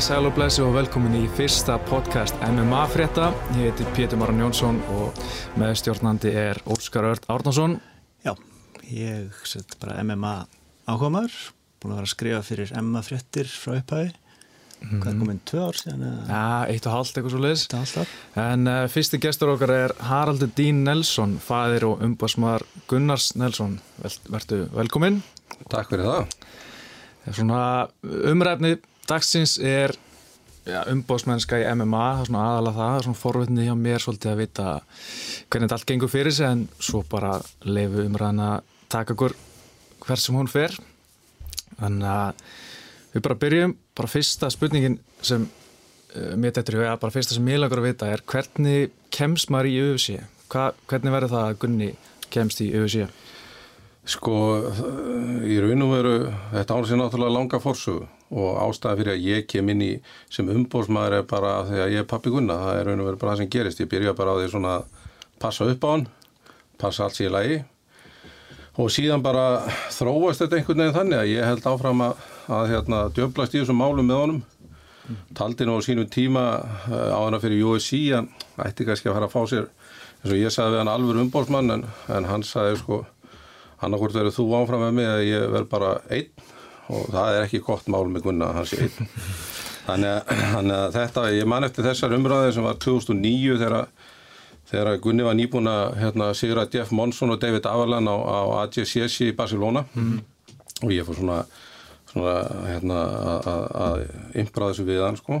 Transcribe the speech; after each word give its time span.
Sæl 0.00 0.24
og 0.26 0.32
blessu 0.34 0.62
og 0.64 0.72
velkomin 0.74 1.12
í 1.18 1.26
fyrsta 1.36 1.76
podcast 1.88 2.38
MMA 2.46 2.80
frétta. 2.90 3.28
Ég 3.58 3.68
heiti 3.68 3.84
Pétur 3.94 4.18
Maran 4.20 4.40
Jónsson 4.40 4.78
og 4.96 5.18
meðstjórnandi 5.60 6.32
er 6.40 6.60
Óskar 6.72 7.04
Ört 7.10 7.26
Árnason. 7.30 7.76
Já, 8.24 8.32
ég 8.90 9.36
set 9.46 9.76
bara 9.82 9.98
MMA 10.02 10.32
áhugamar, 10.88 11.30
búin 11.82 11.92
að 11.94 12.00
vera 12.00 12.08
að 12.08 12.14
skrifa 12.14 12.40
fyrir 12.48 12.72
MMA 12.80 13.02
fréttir 13.06 13.50
frá 13.52 13.76
upphæði. 13.78 14.12
Mm. 14.80 15.00
Hvað 15.02 15.06
er 15.10 15.14
Mhm. 15.14 15.20
komin 15.20 15.40
tvö 15.44 15.60
ár 15.68 15.76
síðan? 15.76 16.02
eða- 16.02 16.28
Ja, 16.28 16.64
eitt 16.66 16.86
og 16.86 16.92
hálft 16.92 17.14
eitthvað 17.16 17.30
svo 17.30 17.40
leiðis. 17.40 17.62
Eitt 17.66 17.74
og 17.74 17.80
hálft 17.80 17.96
ár. 17.98 18.06
En 18.52 18.66
uh, 18.68 18.86
fyrsti 18.88 19.18
gestur 19.20 19.48
okkar 19.54 19.70
er 19.70 19.92
Haraldur 20.00 20.48
Dín 20.56 20.82
Nelsson, 20.84 21.38
fadir 21.38 21.84
og 21.84 22.00
umbásmaður 22.00 22.62
Gunnars 22.88 23.36
Nelsson. 23.36 23.80
Vel, 24.02 24.10
vertu 24.30 24.66
velkomin. 24.72 25.22
Takk 25.68 25.88
fyrir 25.90 26.04
það. 26.04 26.26
Svona 27.32 27.88
umræfni 28.02 28.78
dagsins 29.10 29.56
er 29.58 29.96
ja, 30.68 30.84
umbásmennska 30.90 31.60
í 31.60 31.66
MMA, 31.74 32.06
það 32.14 32.22
er 32.22 32.30
svona 32.30 32.46
aðalega 32.48 32.76
það, 32.76 32.90
það 32.90 32.98
er 32.98 33.06
svona 33.06 33.20
forvitni 33.20 33.66
hjá 33.66 33.76
mér 33.78 34.04
svolítið 34.04 34.32
að 34.32 34.40
vita 34.40 34.66
hvernig 35.50 35.66
þetta 35.66 35.78
allt 35.78 35.88
gengur 35.90 36.12
fyrir 36.12 36.36
sig 36.36 36.50
en 36.50 36.66
svo 36.78 37.02
bara 37.10 37.36
leifu 37.66 38.04
umræðin 38.04 38.42
að 38.46 38.74
taka 38.92 39.16
okkur 39.16 39.36
hver 40.04 40.20
sem 40.20 40.36
hún 40.36 40.50
fer. 40.50 40.76
Þannig 41.80 42.10
að 42.10 42.44
við 43.14 43.24
bara 43.26 43.40
byrjum, 43.44 43.74
bara 43.96 44.10
fyrsta 44.10 44.50
spurningin 44.52 45.00
sem 45.26 45.46
uh, 45.46 46.36
mér 46.36 46.54
þetta 46.56 46.76
er 46.76 47.00
bara 47.00 47.14
fyrsta 47.14 47.36
sem 47.36 47.50
ég 47.50 47.60
langar 47.60 47.82
að 47.82 47.90
vita 47.90 48.12
er 48.12 48.24
hvernig 48.28 48.94
kemst 49.14 49.50
maður 49.52 49.72
í 49.72 49.80
UFC? 49.88 50.20
Hva, 50.50 50.70
hvernig 50.90 51.14
verður 51.14 51.34
það 51.34 51.48
að 51.48 51.58
Gunni 51.64 51.90
kemst 52.30 52.62
í 52.62 52.70
UFC? 52.74 53.10
Sko, 54.10 54.36
í 55.46 55.58
raun 55.62 55.84
og 55.84 55.92
veru, 55.92 56.14
þetta 56.54 56.76
ár 56.76 56.88
sér 56.88 56.98
náttúrulega 56.98 57.36
langa 57.36 57.60
fórsögu 57.62 58.08
og 58.30 58.60
ástæða 58.62 58.98
fyrir 59.00 59.12
að 59.16 59.26
ég 59.26 59.46
kem 59.50 59.72
inn 59.72 59.82
í 59.82 59.90
sem 60.30 60.48
umbóðsmaður 60.50 61.18
er 61.18 61.26
bara 61.30 61.54
því 61.66 61.82
að 61.82 61.94
ég 61.96 62.04
er 62.04 62.08
pappi 62.10 62.30
Gunna, 62.30 62.56
það 62.62 62.78
er 62.78 62.88
raun 62.88 63.02
og 63.02 63.08
veru 63.10 63.20
bara 63.20 63.32
það 63.34 63.42
sem 63.42 63.50
gerist. 63.56 63.82
Ég 63.82 63.90
byrja 63.90 64.14
bara 64.18 64.34
á 64.34 64.38
því 64.38 64.48
svona 64.52 64.74
að 64.78 64.86
passa 65.42 65.66
upp 65.66 65.86
á 65.86 65.90
hann, 65.90 66.06
passa 66.78 67.06
allt 67.06 67.18
sér 67.18 67.30
í 67.30 67.34
lagi 67.34 67.60
og 68.80 68.88
síðan 68.94 69.24
bara 69.24 69.44
þróast 69.92 70.44
þetta 70.44 70.60
einhvern 70.60 70.82
veginn 70.84 70.96
þannig 70.96 71.18
að 71.18 71.30
ég 71.32 71.48
held 71.48 71.66
áfram 71.68 72.04
að, 72.06 72.24
að 72.54 72.70
hérna, 72.70 73.00
djöblast 73.16 73.56
í 73.56 73.60
þessum 73.60 73.80
málum 73.82 74.06
með 74.06 74.22
honum. 74.22 74.40
Taldi 75.36 75.66
nú 75.66 75.80
sínum 75.82 76.06
tíma 76.06 76.44
uh, 76.86 77.10
á 77.10 77.18
hana 77.18 77.40
fyrir 77.42 77.64
UFC, 77.66 77.98
hann 78.14 78.30
ætti 78.62 78.86
kannski 78.86 79.10
að 79.10 79.18
fara 79.18 79.26
að 79.26 79.34
fá 79.34 79.50
sér, 79.50 79.66
eins 80.20 80.30
og 80.30 80.38
ég 80.38 80.54
sagði 80.54 80.76
við 80.76 80.82
hann 80.84 80.92
alveg 80.92 81.24
umbóðsmann 81.24 81.74
en, 81.74 81.88
en 82.14 82.28
hann 82.30 82.46
sagði 82.46 82.78
sko 82.78 83.00
annarkort 83.82 84.14
verður 84.14 84.36
þú 84.36 84.46
áfram 84.60 84.84
með 84.86 84.96
mig 85.00 85.10
að 85.10 85.26
ég 85.26 85.46
verð 85.56 85.68
bara 85.72 85.92
einn 86.12 86.39
og 86.90 87.06
það 87.14 87.36
er 87.38 87.46
ekki 87.46 87.60
gott 87.66 87.86
mál 87.92 88.04
með 88.10 88.26
Gunna 88.28 88.50
sé 88.68 88.82
einn. 88.86 89.10
Þannig 89.90 90.10
að, 90.12 90.32
þannig 90.54 90.76
að 90.76 90.92
þetta, 90.98 91.22
ég 91.34 91.46
man 91.50 91.66
eftir 91.66 91.86
þessar 91.88 92.12
umræði 92.14 92.50
sem 92.54 92.66
var 92.66 92.76
2009 92.84 93.56
þegar, 93.62 93.86
þegar 94.70 94.98
Gunni 95.02 95.24
var 95.26 95.34
nýbúin 95.38 95.70
að 95.70 95.96
hérna, 96.02 96.28
sigra 96.38 96.66
Jeff 96.70 96.92
Monson 96.94 97.32
og 97.34 97.40
David 97.42 97.66
Averlan 97.66 98.06
á, 98.06 98.14
á 98.20 98.40
AGCC 98.66 99.30
í 99.30 99.36
Barcelona. 99.38 99.82
Og 100.84 100.92
ég 100.94 101.08
fór 101.08 101.18
svona, 101.18 101.40
svona 102.12 102.36
hérna, 102.68 103.00
að- 103.80 104.04
impra 104.44 104.68
þessu 104.70 104.86
við 104.86 105.02
hann 105.08 105.18
sko. 105.18 105.40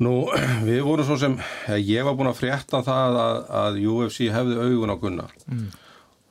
Nú, 0.00 0.14
við 0.70 0.80
vorum 0.86 1.04
svo 1.10 1.18
sem, 1.20 1.36
ég 1.84 2.06
var 2.06 2.16
búin 2.16 2.30
að 2.32 2.38
frétta 2.40 2.80
það 2.86 3.20
að, 3.26 3.42
að 3.66 3.80
UFC 3.92 4.30
hefði 4.32 4.56
augun 4.62 4.94
á 4.94 4.96
Gunnar 5.02 5.34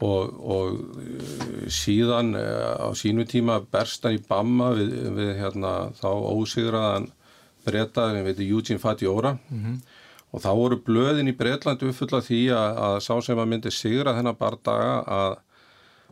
og, 0.06 0.36
og 0.40 1.00
eh, 1.04 1.66
síðan 1.74 2.34
eh, 2.40 2.76
á 2.80 2.90
sínu 2.96 3.26
tíma 3.28 3.60
berst 3.72 4.06
hann 4.08 4.16
í 4.16 4.22
Bamma 4.24 4.72
við, 4.78 4.94
við 5.18 5.34
hérna, 5.42 5.74
þá 6.00 6.10
ósigraðan 6.10 7.10
breytaðin 7.66 8.28
við 8.30 8.46
Eugene 8.48 8.80
Fatiora. 8.82 9.36
Og 10.30 10.44
þá 10.44 10.50
voru 10.54 10.78
blöðin 10.86 11.32
í 11.32 11.36
Breitlandi 11.36 11.90
uppfulla 11.90 12.22
því 12.22 12.42
að, 12.54 12.80
að 12.86 12.98
sá 13.02 13.14
sem 13.26 13.40
að 13.42 13.48
myndi 13.50 13.72
sigra 13.74 14.14
þennan 14.14 14.38
bardaga 14.38 14.92
að, 15.10 15.38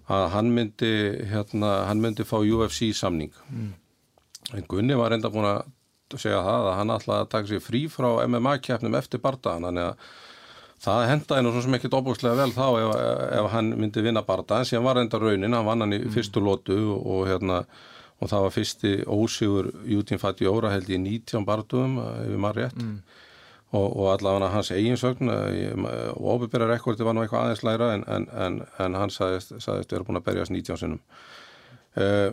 að 0.10 0.24
hann 0.34 0.54
myndi 0.56 0.94
hérna, 1.30 1.74
hann 1.86 2.02
myndi 2.02 2.26
fá 2.26 2.40
UFC 2.42 2.90
samning. 2.98 3.32
En 4.58 4.66
Gunni 4.68 4.98
var 4.98 5.14
enda 5.14 5.30
búin 5.30 5.46
að 5.52 5.68
segja 6.16 6.40
það 6.42 6.70
að 6.72 6.78
hann 6.80 6.96
ætlaði 6.96 7.26
að 7.26 7.32
taka 7.34 7.52
sér 7.52 7.64
frí 7.64 7.84
frá 7.92 8.08
MMA-kjæfnum 8.26 8.98
eftir 8.98 9.22
bardagan 9.22 9.68
þannig 9.68 9.92
að 9.92 10.10
það 10.84 11.04
hendaði 11.12 11.44
nú 11.44 11.52
svo 11.54 11.66
sem 11.66 11.78
ekki 11.78 11.92
óbúslega 11.92 12.38
vel 12.38 12.54
þá 12.56 12.66
ef, 12.70 12.96
ef 13.40 13.52
hann 13.54 13.74
myndi 13.80 14.04
vinna 14.06 14.24
bardagan 14.26 14.68
sem 14.70 14.84
var 14.84 15.00
enda 15.02 15.20
raunin, 15.22 15.54
hann 15.54 15.68
vann 15.68 15.86
hann 15.86 15.96
í 15.98 16.02
fyrstu 16.14 16.44
lótu 16.44 16.78
og, 16.94 17.06
og 17.06 17.30
hérna 17.32 17.64
og 18.18 18.32
það 18.32 18.44
var 18.48 18.54
fyrsti 18.56 18.92
ósigur 19.06 19.72
Jútin 19.86 20.22
Fati 20.22 20.48
Óra 20.50 20.72
held 20.74 20.90
í 20.90 20.98
19 20.98 21.46
bardugum 21.46 22.00
ef 22.02 22.24
við 22.32 22.42
maður 22.42 22.64
rétt. 22.64 22.84
Og, 23.76 23.86
og 23.86 24.06
allavega 24.14 24.48
hans 24.54 24.72
eiginsögn 24.72 25.30
og 25.30 26.28
óbyrra 26.34 26.70
rekordi 26.72 27.04
var 27.04 27.14
nú 27.14 27.26
eitthvað 27.26 27.50
aðeins 27.50 27.64
læra 27.68 27.90
en, 27.98 28.06
en, 28.08 28.28
en, 28.32 28.62
en 28.80 28.96
hann 28.96 29.12
sagðist, 29.14 29.58
sagðist 29.60 29.92
vera 29.92 30.08
búin 30.08 30.22
að 30.22 30.30
berjast 30.30 30.54
19 30.56 30.80
sinnum. 30.80 31.02
Uh, 31.98 32.32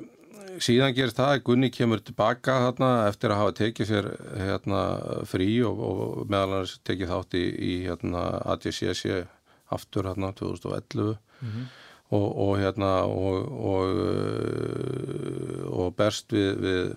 síðan 0.62 0.94
gerist 0.96 1.18
það 1.18 1.32
að 1.32 1.44
Gunni 1.48 1.70
kemur 1.74 2.02
tilbaka 2.04 2.58
þarna 2.66 2.90
eftir 3.08 3.32
að 3.32 3.40
hafa 3.42 3.54
tekið 3.60 3.90
sér 3.90 4.10
hérna, 4.38 4.82
frí 5.30 5.48
og, 5.66 5.80
og 5.88 6.28
meðal 6.30 6.60
hans 6.60 6.76
tekið 6.86 7.12
þátt 7.14 7.38
í, 7.38 7.44
í 7.44 7.72
hérna, 7.86 8.24
ADCC 8.54 9.24
aftur 9.74 10.10
hérna 10.10 10.32
2011 10.36 11.14
og, 12.14 12.26
og 12.46 12.54
hérna 12.60 12.92
og, 13.08 13.48
og, 13.74 14.02
og 15.72 15.94
berst 15.98 16.34
við, 16.34 16.50
við, 16.64 16.90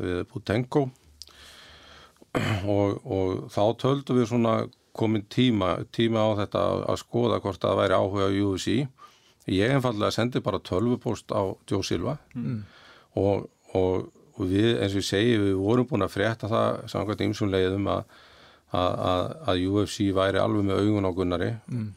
við 0.00 0.22
Putenko 0.30 0.86
og, 2.64 3.00
og 3.04 3.48
þá 3.52 3.64
töldu 3.82 4.16
við 4.16 4.30
svona 4.30 4.56
komin 4.96 5.24
tíma, 5.32 5.78
tíma 5.92 6.26
á 6.28 6.30
þetta 6.42 6.62
að, 6.68 7.00
skoða 7.00 7.40
hvort 7.44 7.62
það 7.62 7.80
væri 7.80 7.96
áhuga 7.96 8.28
á 8.28 8.32
UFC 8.32 8.82
ég 9.50 9.74
einfallega 9.74 10.12
sendi 10.14 10.42
bara 10.44 10.60
tölvupóst 10.62 11.32
á 11.32 11.42
Joe 11.68 11.82
Silva 11.82 12.18
og, 13.18 13.48
og, 13.76 14.10
og 14.36 14.50
við 14.50 14.76
eins 14.82 14.94
og 14.96 15.02
ég 15.02 15.08
segi 15.08 15.38
við 15.40 15.56
vorum 15.60 15.88
búin 15.88 16.06
að 16.06 16.14
frétta 16.16 16.50
það 16.50 16.82
samkvæmt 16.92 17.24
ymsum 17.28 17.52
leiðum 17.52 17.88
að, 17.92 18.04
að, 18.72 18.92
að, 19.12 19.24
að 19.52 19.64
UFC 19.70 20.08
væri 20.16 20.42
alveg 20.42 20.68
með 20.68 20.84
augun 20.84 21.08
á 21.08 21.16
Gunnari 21.16 21.50
mm. 21.68 21.88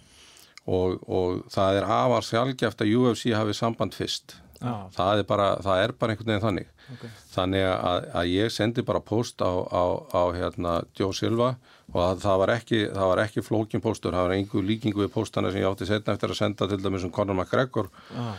og, 0.66 0.98
og 1.08 1.44
það 1.54 1.82
er 1.82 1.90
afar 2.00 2.30
sjálfgeft 2.30 2.86
að 2.86 2.96
UFC 3.00 3.36
hafi 3.36 3.58
samband 3.58 3.96
fyrst 3.98 4.40
Já. 4.62 4.88
það 4.96 5.22
er 5.22 5.28
bara, 5.30 5.50
það 5.64 5.84
er 5.84 5.94
bara 6.00 6.16
einhvern 6.16 6.34
veginn 6.34 6.48
þannig 6.48 6.72
Okay. 6.86 7.10
þannig 7.34 7.64
að, 7.66 8.04
að 8.14 8.28
ég 8.30 8.52
sendi 8.54 8.84
bara 8.86 9.00
post 9.02 9.42
á, 9.42 9.50
á, 9.50 9.84
á 10.06 10.22
hérna 10.36 10.74
Joe 10.94 11.16
Silva 11.18 11.56
og 11.90 11.98
að, 11.98 12.20
það 12.22 12.42
var 12.44 12.52
ekki, 12.54 12.82
ekki 13.24 13.42
flókin 13.42 13.82
postur, 13.82 14.14
það 14.14 14.28
var 14.28 14.34
einhver 14.36 14.68
líkingu 14.68 15.02
við 15.02 15.10
postana 15.16 15.50
sem 15.50 15.64
ég 15.64 15.70
átti 15.72 15.88
setna 15.90 16.14
eftir 16.14 16.34
að 16.36 16.38
senda 16.44 16.68
til 16.70 16.78
dæmis 16.84 17.08
um 17.08 17.14
Conor 17.16 17.40
McGregor 17.40 17.90
Ah. 18.14 18.38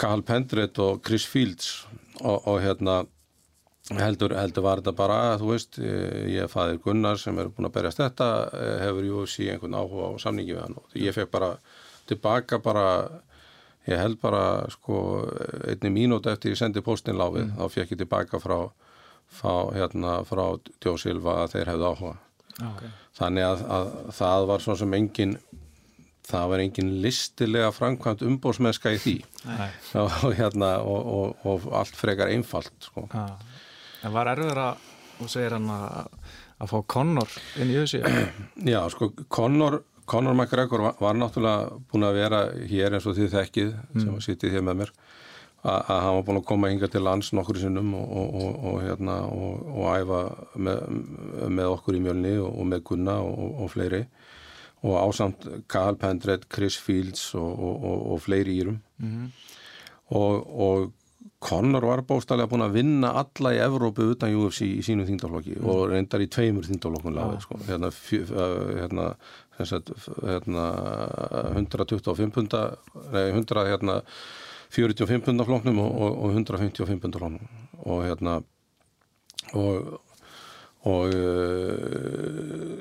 Carl 0.00 0.24
Pendrit 0.24 0.80
og 0.80 1.02
Chris 1.04 1.26
Fields 1.28 1.84
og, 2.20 2.46
og 2.46 2.60
hérna 2.62 3.02
heldur, 3.98 4.34
heldur 4.38 4.62
var 4.66 4.80
þetta 4.82 4.94
bara 4.96 5.18
þú 5.40 5.50
veist, 5.52 5.78
ég 5.82 6.28
ég 6.36 6.44
er 6.44 6.52
faðir 6.52 6.80
Gunnar 6.84 7.18
sem 7.18 7.38
er 7.38 7.50
búin 7.50 7.68
að 7.68 7.76
berjast 7.78 8.02
þetta, 8.02 8.28
eh, 8.54 8.78
hefur 8.86 9.08
UFC 9.22 9.48
einhvern 9.50 9.74
áhuga 9.78 10.12
á 10.12 10.22
samningi 10.22 10.54
við 10.54 10.62
hann 10.62 10.78
og 10.78 10.96
ég 10.98 11.16
fekk 11.16 11.30
bara 11.32 11.56
tilbaka 12.06 12.58
bara 12.62 12.86
ég 13.88 13.98
held 13.98 14.20
bara 14.22 14.68
sko 14.70 15.26
einni 15.66 15.90
mínúti 15.90 16.30
eftir 16.30 16.52
ég 16.54 16.60
sendi 16.60 16.84
postin 16.84 17.18
láfið 17.18 17.56
þá 17.58 17.64
fekk 17.74 17.96
ég 17.96 18.02
tilbaka 18.04 18.38
frá, 18.38 18.58
frá 19.26 19.54
hérna 19.74 20.20
frá 20.28 20.44
Djó 20.78 20.94
Silva 21.00 21.42
að 21.42 21.56
þeir 21.56 21.74
hefðu 21.74 21.90
áhuga 21.94 22.18
Okay. 22.62 22.90
þannig 23.16 23.46
að, 23.48 23.62
að 23.72 23.86
það 24.12 24.42
var 24.50 24.60
svona 24.60 24.78
sem 24.82 24.94
engin 24.94 25.30
það 26.28 26.48
var 26.52 26.62
engin 26.64 26.90
listilega 27.02 27.70
framkvæmt 27.74 28.24
umbóðsmennska 28.26 28.94
í 28.94 29.00
því. 29.02 29.14
Og, 30.00 30.28
hérna, 30.40 30.74
og, 30.86 31.12
og, 31.16 31.46
og 31.48 31.68
allt 31.80 31.98
frekar 31.98 32.32
einfalt 32.32 32.74
sko. 32.82 33.06
En 33.12 34.14
var 34.14 34.32
erfiður 34.32 34.62
að, 34.66 34.90
og 35.22 35.30
segir 35.30 35.56
hann 35.56 35.70
að, 35.72 36.12
að 36.62 36.74
fá 36.74 36.76
Conor 36.96 37.38
inn 37.62 37.72
í 37.72 37.80
UFC? 37.80 38.02
Já, 38.72 38.80
sko, 38.94 39.12
Conor, 39.32 39.80
Conor 40.08 40.36
McGregor 40.36 40.86
var, 40.88 41.00
var 41.02 41.18
náttúrulega 41.18 41.80
búin 41.90 42.06
að 42.08 42.20
vera 42.20 42.44
hér 42.70 42.98
eins 42.98 43.08
og 43.08 43.18
þið 43.18 43.34
þekkið 43.38 43.74
sem 43.96 44.14
að 44.14 44.24
sitið 44.26 44.56
hér 44.56 44.66
með 44.66 44.82
mér 44.82 44.94
að, 45.62 45.84
hann 45.86 46.16
var 46.16 46.24
búin 46.26 46.40
að 46.40 46.48
koma 46.48 46.70
hinga 46.72 46.88
til 46.90 47.04
lands 47.06 47.30
nokkur 47.36 47.60
sinnum 47.62 47.92
og, 47.94 48.08
og, 48.18 48.34
og, 48.42 48.56
og, 48.70 48.78
hérna, 48.82 49.18
og, 49.30 49.68
og 49.70 49.84
æfa 49.94 50.22
með, 50.58 50.80
með 51.54 51.74
okkur 51.76 51.98
í 51.98 52.02
mjölni 52.02 52.34
og, 52.42 52.50
og 52.50 52.68
með 52.72 52.84
Gunna 52.90 53.18
og, 53.22 53.44
og 53.62 53.70
fleiri 53.72 54.02
og 54.82 54.96
ásamt 55.06 55.46
Carl 55.70 55.94
Pendret, 55.96 56.48
Chris 56.52 56.76
Fields 56.78 57.34
og, 57.38 57.84
og 58.12 58.20
fleiri 58.24 58.58
írum 58.62 58.80
og 60.12 60.92
Conor 61.42 61.82
var 61.86 62.02
bóstallega 62.06 62.46
búin 62.50 62.62
að 62.62 62.74
vinna 62.76 63.08
alla 63.18 63.50
í 63.54 63.58
Evrópu 63.62 64.04
utan 64.12 64.34
UFC 64.38 64.62
í 64.66 64.82
sínum 64.86 65.06
þingdalokki 65.08 65.56
Mm. 65.58 65.66
og 65.70 65.80
reyndar 65.90 66.22
í 66.22 66.28
tveimur 66.30 66.66
þingdalokkun 66.68 67.14
láði 67.16 67.40
sko. 67.42 67.58
hérna, 67.66 67.90
hérna, 68.78 69.06
hérna 70.22 70.64
125 71.56 72.30
punda 72.34 72.60
nei, 73.12 73.30
100 73.32 73.66
hérna 73.70 74.02
45 74.70 75.24
punda 75.26 75.44
flóknum 75.44 75.78
og, 75.82 75.90
og, 76.00 76.18
og 76.24 76.30
155 76.36 77.00
punda 77.02 77.18
flóknum 77.18 77.48
og 77.86 78.04
hérna 78.06 78.38
og 79.54 80.00
og 80.88 81.14
uh, 81.14 82.78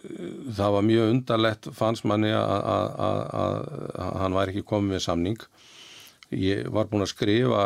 það 0.58 0.76
var 0.76 0.88
mjög 0.88 1.12
undarlegt 1.16 1.70
fannst 1.78 2.08
manni 2.10 2.32
að, 2.34 2.56
að, 2.76 2.88
að, 3.06 3.58
að 4.06 4.16
hann 4.24 4.38
væri 4.40 4.56
ekki 4.56 4.70
komið 4.72 4.96
með 4.96 5.04
samning 5.06 5.42
ég 6.32 6.70
var 6.72 6.90
búin 6.90 7.06
að 7.06 7.14
skrifa 7.14 7.64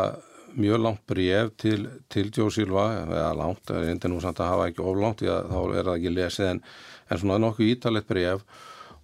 mjög 0.55 0.79
langt 0.81 1.01
bref 1.07 1.51
til, 1.59 1.87
til 2.11 2.29
Jó 2.31 2.47
Silva, 2.53 2.85
eða 3.03 3.33
langt, 3.35 3.65
það 3.67 3.81
er 3.81 3.91
enda 3.91 4.11
nú 4.11 4.21
samt 4.23 4.39
að 4.39 4.53
hafa 4.53 4.69
ekki 4.69 4.85
oflangt, 4.85 5.25
að 5.27 5.51
þá 5.51 5.59
er 5.65 5.83
það 5.89 5.97
ekki 5.97 6.13
lesið 6.15 6.47
en, 6.53 6.63
en 7.09 7.21
svona 7.21 7.41
nokkuð 7.43 7.71
ítalegt 7.73 8.07
bref 8.07 8.45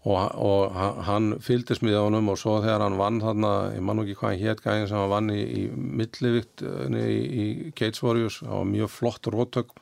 og, 0.02 0.18
og 0.42 0.80
hann 1.06 1.36
fylgdist 1.44 1.84
með 1.86 2.00
honum 2.00 2.32
og 2.34 2.40
svo 2.42 2.56
þegar 2.64 2.86
hann 2.88 2.98
vann 3.02 3.20
þarna, 3.22 3.52
ég 3.76 3.86
man 3.86 4.02
ekki 4.06 4.18
hvað 4.22 4.40
hétt 4.42 4.64
gæðin 4.64 4.90
sem 4.90 5.02
hann 5.02 5.12
vann 5.12 5.30
í, 5.36 5.42
í 5.44 5.64
millivikt 5.76 6.64
í, 6.64 7.20
í 7.44 7.46
Gates 7.76 8.02
Warriors, 8.06 8.40
það 8.42 8.56
var 8.56 8.72
mjög 8.72 8.94
flott 8.96 9.32
rótök. 9.36 9.76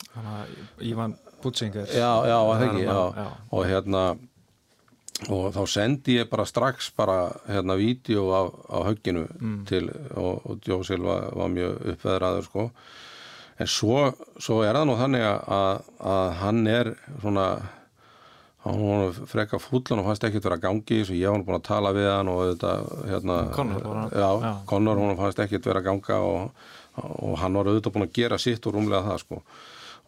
Ívan 0.84 1.16
Butchinger. 1.44 1.88
Já, 1.94 2.12
já, 2.30 2.38
það 2.50 2.66
ekki, 2.68 2.84
já. 2.88 3.30
Og 3.50 3.66
hérna 3.70 4.04
og 5.28 5.50
þá 5.52 5.64
sendi 5.68 6.16
ég 6.16 6.30
bara 6.32 6.46
strax 6.48 6.94
bara 6.96 7.18
hérna 7.50 7.76
vídeo 7.76 8.30
af, 8.32 8.54
af 8.70 8.86
högginu 8.88 9.26
mm. 9.28 9.58
til 9.68 9.90
og, 10.16 10.46
og 10.46 10.68
Jó 10.68 10.80
Silva 10.88 11.20
var 11.36 11.52
mjög 11.52 11.76
uppveðraður 11.94 12.48
sko 12.48 12.70
en 13.60 13.68
svo, 13.68 14.14
svo 14.40 14.62
er 14.64 14.78
það 14.78 14.88
nú 14.88 14.96
þannig 15.00 15.26
að, 15.28 15.90
að 16.14 16.32
hann 16.40 16.62
er 16.72 16.94
svona 17.20 17.48
hann 18.64 18.80
var 18.84 19.20
freka 19.32 19.60
fullan 19.60 20.02
og 20.02 20.08
fannst 20.08 20.28
ekkert 20.28 20.48
verið 20.48 20.60
að 20.60 20.66
gangi 20.68 21.02
svo 21.08 21.18
ég 21.18 21.36
var 21.36 21.44
búin 21.48 21.60
að 21.60 21.68
tala 21.68 21.92
við 21.96 22.10
hann 22.12 22.32
og 22.32 22.42
þetta 22.54 22.72
hérna. 23.10 23.38
Connor 24.70 25.04
hún 25.04 25.20
fannst 25.20 25.44
ekkert 25.44 25.68
verið 25.68 25.82
að 25.82 25.90
ganga 25.90 26.22
og, 26.28 26.64
og 27.04 27.36
hann 27.44 27.60
var 27.60 27.72
auðvitað 27.72 27.96
búin 27.96 28.08
að 28.08 28.16
gera 28.20 28.40
sitt 28.40 28.68
og 28.68 28.76
rúmlega 28.76 29.08
það 29.10 29.22
sko 29.26 29.44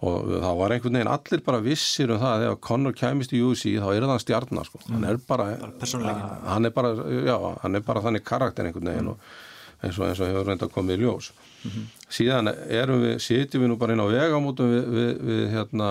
og 0.01 0.31
það 0.31 0.57
var 0.57 0.73
einhvern 0.73 0.97
veginn 0.97 1.11
allir 1.11 1.43
bara 1.45 1.61
vissir 1.61 2.11
um 2.13 2.19
það 2.21 2.31
að 2.33 2.43
ef 2.47 2.59
Conor 2.65 2.95
kæmist 2.97 3.33
í 3.37 3.41
UFC 3.45 3.75
þá 3.77 3.87
er 3.93 4.05
það 4.09 4.21
stjarnar 4.23 4.67
sko 4.67 4.81
hann 4.87 5.05
er 5.05 5.19
bara, 5.27 5.47
bara 5.61 6.13
hann 6.47 6.69
er 6.69 6.73
bara, 6.73 6.93
já, 7.27 7.37
hann 7.61 7.77
er 7.77 7.83
bara 7.85 8.01
þannig 8.07 8.25
karakter 8.25 8.65
einhvern 8.65 8.89
veginn 8.89 9.11
mm. 9.11 9.13
og 9.13 9.85
eins 9.85 9.99
og, 9.99 10.07
eins 10.07 10.21
og 10.21 10.31
hefur 10.31 10.47
reynda 10.49 10.69
komið 10.73 10.95
í 10.95 11.05
ljós 11.05 11.31
mm 11.31 11.71
-hmm. 11.71 11.85
síðan 12.17 12.53
erum 12.81 13.03
við, 13.03 13.15
sitjum 13.21 13.63
við 13.63 13.69
nú 13.69 13.77
bara 13.77 13.93
inn 13.93 14.01
á 14.01 14.07
vegamótum 14.09 14.71
við, 14.73 14.87
við, 14.95 15.11
við 15.29 15.43
hérna 15.55 15.89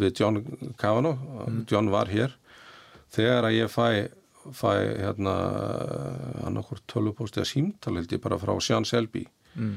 við 0.00 0.20
John 0.20 0.44
Kavanaugh 0.78 1.18
mm. 1.48 1.64
John 1.68 1.90
var 1.90 2.08
hér 2.08 2.36
þegar 3.12 3.50
að 3.50 3.58
ég 3.58 3.68
fæ 3.68 4.08
fæ 4.52 4.72
hérna 5.02 5.34
hann 6.44 6.56
okkur 6.56 6.80
tölvupósti 6.88 7.40
að 7.40 7.50
símtala 7.52 8.00
held 8.00 8.12
ég 8.12 8.22
bara 8.22 8.38
frá 8.38 8.56
Sean 8.60 8.84
Selby 8.84 9.26
mm 9.56 9.76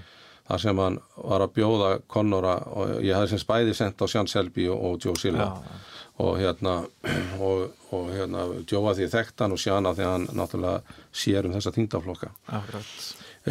þar 0.50 0.63
sem 0.63 0.81
hann 0.81 0.98
var 1.16 1.46
að 1.46 1.54
bjóða 1.60 1.92
Connora 2.10 2.56
og 2.74 2.96
ég 3.06 3.13
hafði 3.16 3.36
sem 3.36 3.44
spæði 3.44 3.75
sendt 3.78 4.01
á 4.01 4.06
Sján 4.10 4.30
Selby 4.30 4.66
og, 4.72 4.81
og 4.81 5.06
Joe 5.06 5.19
Silva. 5.19 5.51
Ja. 5.54 5.78
og 6.19 6.40
hérna 6.42 6.74
og, 7.48 7.69
og 7.96 8.10
hérna 8.12 8.48
Joe 8.68 8.90
að 8.90 9.01
því 9.01 9.10
þekktan 9.13 9.56
og 9.56 9.62
Sján 9.62 9.90
að 9.90 10.01
því 10.01 10.07
hann 10.10 10.28
náttúrulega 10.36 10.98
sér 11.16 11.48
um 11.48 11.54
þessa 11.56 11.74
þingdaflokka 11.75 12.31
ja, 12.50 12.62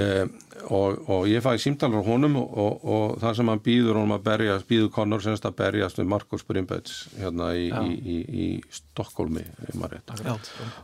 eh, 0.03 0.25
og, 0.67 0.99
og 1.06 1.29
ég 1.31 1.45
fæði 1.45 1.62
símtalar 1.65 2.03
á 2.03 2.09
honum 2.11 2.37
og 2.43 3.15
þar 3.23 3.39
sem 3.39 3.53
hann 3.53 3.62
býður 3.65 4.00
honum 4.00 4.17
að 4.19 4.27
berjast, 4.27 4.67
býður 4.69 4.91
Connor 4.99 5.23
semst 5.25 5.47
að 5.49 5.56
berjast 5.62 6.03
með 6.03 6.11
Markus 6.17 6.45
Brimbets 6.49 7.06
hérna 7.17 7.53
í, 7.55 7.71
í, 7.71 7.95
í, 7.95 8.19
í 8.27 8.49
Stokkólmi 8.81 9.47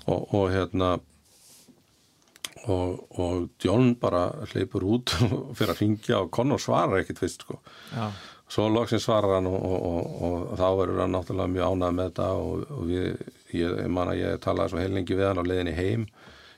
og 0.07 0.47
hérna 0.55 0.95
og, 2.73 3.01
og 3.21 3.49
John 3.63 3.95
bara 4.01 4.29
hleypur 4.53 4.87
út 4.97 5.15
og 5.27 5.35
fyrir 5.59 5.75
að 5.75 5.83
ringja 5.83 6.21
og 6.23 6.31
Conor 6.35 6.63
svarar 6.63 7.03
ekkit 7.03 7.21
fyrst 7.23 7.45
sko 7.47 7.59
Já. 7.93 8.09
svo 8.57 8.69
loksins 8.73 9.07
svarar 9.07 9.39
hann 9.39 9.49
og, 9.51 9.59
og, 9.65 10.15
og 10.29 10.55
þá 10.61 10.67
verður 10.81 11.03
hann 11.05 11.17
náttúrulega 11.17 11.55
mjög 11.57 11.75
ánægð 11.75 11.99
með 11.99 12.11
þetta 12.11 12.29
og 12.45 12.87
við, 12.89 13.11
ég, 13.53 13.77
ég 13.85 13.93
man 13.99 14.13
að 14.13 14.23
ég 14.23 14.41
talaði 14.45 14.75
svo 14.75 14.83
heilengi 14.85 15.19
við 15.19 15.29
hann 15.31 15.43
á 15.43 15.49
leiðinni 15.51 15.77
heim 15.77 16.09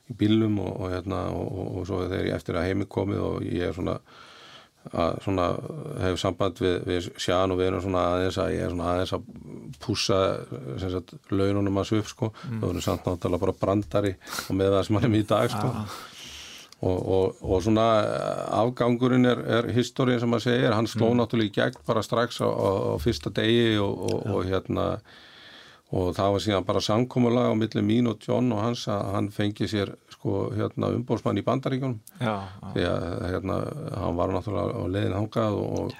í 0.07 0.15
bílum 0.19 0.61
og 0.63 0.87
hérna 0.93 1.25
og 1.35 1.83
svo 1.89 2.05
þegar 2.07 2.31
ég 2.31 2.39
eftir 2.39 2.59
að 2.61 2.69
heimi 2.71 2.87
komið 2.87 3.25
og 3.27 3.47
ég 3.47 3.71
er 3.71 3.75
svona 3.75 3.99
að 4.93 5.21
svona 5.25 5.47
hefur 6.03 6.21
samband 6.21 6.61
við, 6.63 6.75
við 6.87 7.09
sján 7.21 7.53
og 7.53 7.61
við 7.61 7.71
erum 7.71 7.85
svona 7.85 8.03
aðeins 8.13 8.39
að 8.43 8.53
ég 8.55 8.65
er 8.67 8.75
svona 8.75 8.91
aðeins 8.93 9.15
að 9.17 9.29
púsa 9.83 10.19
sagt, 10.83 11.15
laununum 11.33 11.81
að 11.81 11.89
svuf 11.91 12.13
sko 12.13 12.31
mm. 12.33 12.61
það 12.61 12.67
verður 12.69 12.87
samt 12.87 13.09
náttúrulega 13.09 13.45
bara 13.47 13.57
brandari 13.63 14.13
og 14.47 14.59
með 14.61 14.77
það 14.77 14.87
sem 14.89 15.01
hann 15.01 15.09
er 15.11 15.19
í 15.19 15.29
dag 15.33 15.53
sko 15.53 15.71
ah. 15.73 15.99
og, 16.87 16.99
og, 17.19 17.43
og 17.43 17.63
svona 17.67 17.87
afgangurinn 18.63 19.31
er, 19.33 19.45
er 19.59 19.71
historien 19.77 20.23
sem 20.23 20.39
að 20.39 20.47
segja 20.49 20.75
hann 20.77 20.91
sló 20.91 21.11
mm. 21.11 21.23
náttúrulega 21.23 21.53
í 21.53 21.57
gegn 21.61 21.87
bara 21.89 22.05
strax 22.07 22.43
á, 22.45 22.49
á, 22.49 22.71
á 22.93 22.97
fyrsta 23.03 23.33
degi 23.35 23.79
og, 23.83 24.05
og 24.23 24.45
hérna 24.47 24.91
og 25.95 26.17
það 26.17 26.33
var 26.35 26.43
síðan 26.43 26.67
bara 26.67 26.83
samkómulega 26.83 27.53
á 27.55 27.55
milli 27.55 27.83
mín 27.87 28.11
og 28.11 28.23
John 28.23 28.51
og 28.55 28.63
hans 28.65 28.89
að 28.91 29.13
hann 29.15 29.29
fengi 29.35 29.69
sér 29.71 29.93
sko 30.27 30.51
hérna 30.57 30.91
umbóðsmann 30.97 31.39
í 31.39 31.45
bandaríkunum 31.47 31.99
því 32.19 32.87
að 32.91 33.27
hérna 33.31 33.59
hann 33.95 34.17
var 34.19 34.33
náttúrulega 34.35 34.75
á 34.75 34.85
leiðin 34.91 35.19
hangað 35.21 35.59
og, 35.63 35.93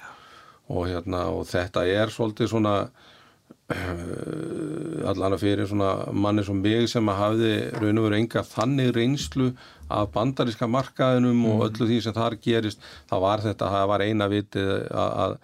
og 0.67 0.87
hérna 0.89 1.27
og 1.31 1.45
þetta 1.47 1.85
er 1.87 2.11
svolítið 2.11 2.51
svona 2.51 2.73
allan 5.07 5.35
að 5.35 5.41
fyrir 5.43 5.67
svona 5.67 5.91
manni 6.15 6.43
sem 6.47 6.59
mig 6.63 6.87
sem 6.91 7.07
að 7.11 7.21
hafiði 7.21 7.53
raun 7.81 7.99
og 7.99 8.07
veru 8.07 8.19
enga 8.19 8.43
þannig 8.47 8.91
reynslu 8.95 9.47
af 9.91 10.11
bandaríska 10.13 10.67
markaðinum 10.71 11.35
mm. 11.35 11.47
og 11.51 11.63
öllu 11.67 11.87
því 11.87 12.01
sem 12.03 12.15
þar 12.15 12.37
gerist 12.43 12.83
það 13.09 13.23
var 13.23 13.43
þetta, 13.43 13.71
það 13.75 13.87
var 13.91 14.05
eina 14.07 14.29
vitið 14.31 14.73
að 14.91 15.39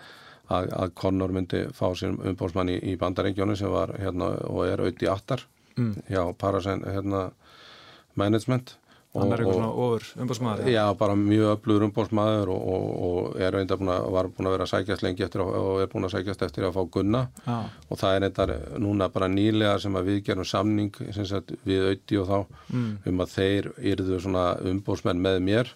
að, 0.53 0.65
að 0.75 0.89
Conor 0.99 1.31
myndi 1.33 1.61
fá 1.73 1.85
sér 1.95 2.17
umbóðsmann 2.19 2.71
í, 2.73 2.75
í 2.91 2.97
bandaríkjónu 2.99 3.55
sem 3.57 3.71
var 3.71 3.95
hérna 3.95 4.33
og 4.49 4.65
er 4.67 4.83
auðvitað 4.83 5.07
í 5.07 5.11
aftar 5.11 5.45
mm. 5.79 5.93
hjá 6.11 6.23
Parasen 6.37 6.83
hérna 6.83 7.29
management 8.19 8.77
Hann 9.13 9.29
er 9.29 9.43
eitthvað 9.43 9.59
svona 9.59 9.73
ofur 9.77 10.05
umbóðsmaður 10.23 10.69
Já, 10.73 10.83
bara 10.97 11.15
mjög 11.17 11.51
öflugur 11.51 11.83
umbóðsmaður 11.85 12.51
og, 12.55 12.63
og, 12.73 12.85
og 13.07 13.35
er 13.45 13.53
reynda 13.53 13.77
búin 13.77 13.91
að, 13.93 14.07
var 14.15 14.29
búin 14.33 14.49
að 14.49 14.55
vera 14.55 14.65
að 14.65 14.71
sækjast 14.71 15.05
lengi 15.05 15.25
eftir 15.27 15.43
og 15.45 15.83
er 15.83 15.91
búin 15.91 16.07
að 16.07 16.15
sækjast 16.15 16.45
eftir 16.47 16.65
að 16.65 16.79
fá 16.79 16.81
gunna 16.95 17.21
Já. 17.45 17.57
og 17.61 18.01
það 18.01 18.15
er 18.15 18.23
reynda 18.25 18.57
núna 18.81 19.09
bara 19.13 19.29
nýlega 19.29 19.75
sem 19.83 19.99
að 19.99 20.09
við 20.09 20.19
gerum 20.31 20.49
samning 20.49 20.97
sagt, 21.13 21.53
við 21.61 21.85
auði 21.91 22.19
og 22.23 22.31
þá 22.31 22.37
mm. 22.73 22.89
um 23.11 23.23
að 23.25 23.35
þeir 23.35 23.71
yrðu 23.93 24.19
svona 24.25 24.47
umbóðsmenn 24.73 25.21
með 25.27 25.39
mér 25.45 25.73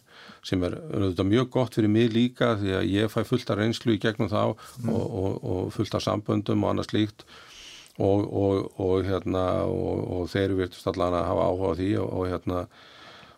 sem 0.47 0.63
er 0.65 0.79
auðvitað 0.79 1.29
mjög 1.29 1.49
gott 1.53 1.77
fyrir 1.77 1.93
mig 1.93 2.09
líka 2.15 2.55
því 2.57 2.73
að 2.79 2.89
ég 2.95 3.13
fæ 3.13 3.19
fullt 3.27 3.53
af 3.53 3.61
reynslu 3.61 3.93
í 3.93 4.01
gegnum 4.01 4.31
þá 4.33 4.41
mm. 4.49 4.89
og, 4.89 5.37
og 5.37 5.69
fullt 5.75 5.99
af 5.99 6.07
samböndum 6.07 6.65
og 6.65 6.73
annað 6.73 6.89
slíkt 6.89 7.27
og 7.97 9.07
hérna 9.07 9.43
og 9.65 10.27
þeir 10.29 10.53
virtust 10.59 10.87
allan 10.91 11.17
að 11.17 11.27
hafa 11.31 11.47
áhuga 11.49 11.73
á 11.73 11.77
því 11.79 11.89
og 12.03 12.23
hérna 12.29 12.59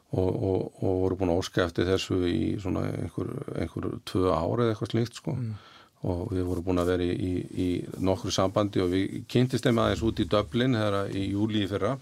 og, 0.09 0.29
og, 0.43 0.83
og 0.83 1.01
voru 1.03 1.17
búin 1.19 1.33
að 1.33 1.41
óska 1.43 1.65
eftir 1.67 1.87
þessu 1.89 2.19
í 2.27 2.39
svona 2.61 2.87
einhver, 2.89 3.29
einhver 3.55 3.91
tvö 4.09 4.31
ári 4.33 4.65
eða 4.65 4.73
eitthvað 4.73 4.93
slikt 4.93 5.19
sko 5.19 5.35
mm. 5.37 5.51
og 6.09 6.23
við 6.33 6.47
vorum 6.49 6.65
búin 6.65 6.81
að 6.81 6.91
vera 6.93 7.05
í, 7.05 7.13
í, 7.13 7.33
í 7.53 7.69
nokkru 8.03 8.33
sambandi 8.33 8.81
og 8.83 8.91
við 8.93 9.19
kynntist 9.29 9.67
þeim 9.67 9.83
aðeins 9.83 10.05
út 10.09 10.19
í 10.19 10.27
Dublin 10.29 10.77
þegar 10.79 11.13
í 11.13 11.25
júli 11.29 11.63
í 11.63 11.69
fyrra 11.69 11.95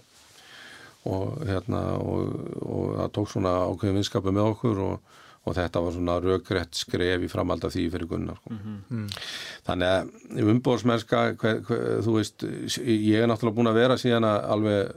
og 1.08 1.44
hérna 1.46 1.82
og, 2.00 2.34
og 2.64 2.96
það 2.96 3.14
tók 3.18 3.32
svona 3.32 3.54
ákveðin 3.68 4.00
vinskapu 4.00 4.34
með 4.34 4.50
okkur 4.54 4.82
og 4.86 5.14
og 5.48 5.56
þetta 5.56 5.82
var 5.84 5.94
svona 5.96 6.16
raugrætt 6.22 6.78
skref 6.78 7.24
í 7.24 7.30
framhald 7.32 7.64
af 7.64 7.74
því 7.74 7.84
fyrir 7.94 8.10
Gunnar 8.10 8.40
sko. 8.40 8.54
mm 8.54 8.80
-hmm. 8.90 9.06
þannig 9.68 9.88
að 9.88 10.50
umbóðsmennska 10.52 11.22
þú 12.04 12.16
veist, 12.18 12.44
ég 12.78 13.22
er 13.22 13.28
náttúrulega 13.28 13.56
búin 13.56 13.72
að 13.72 13.80
vera 13.80 13.96
síðan 13.96 14.28
að 14.28 14.44
alveg 14.52 14.92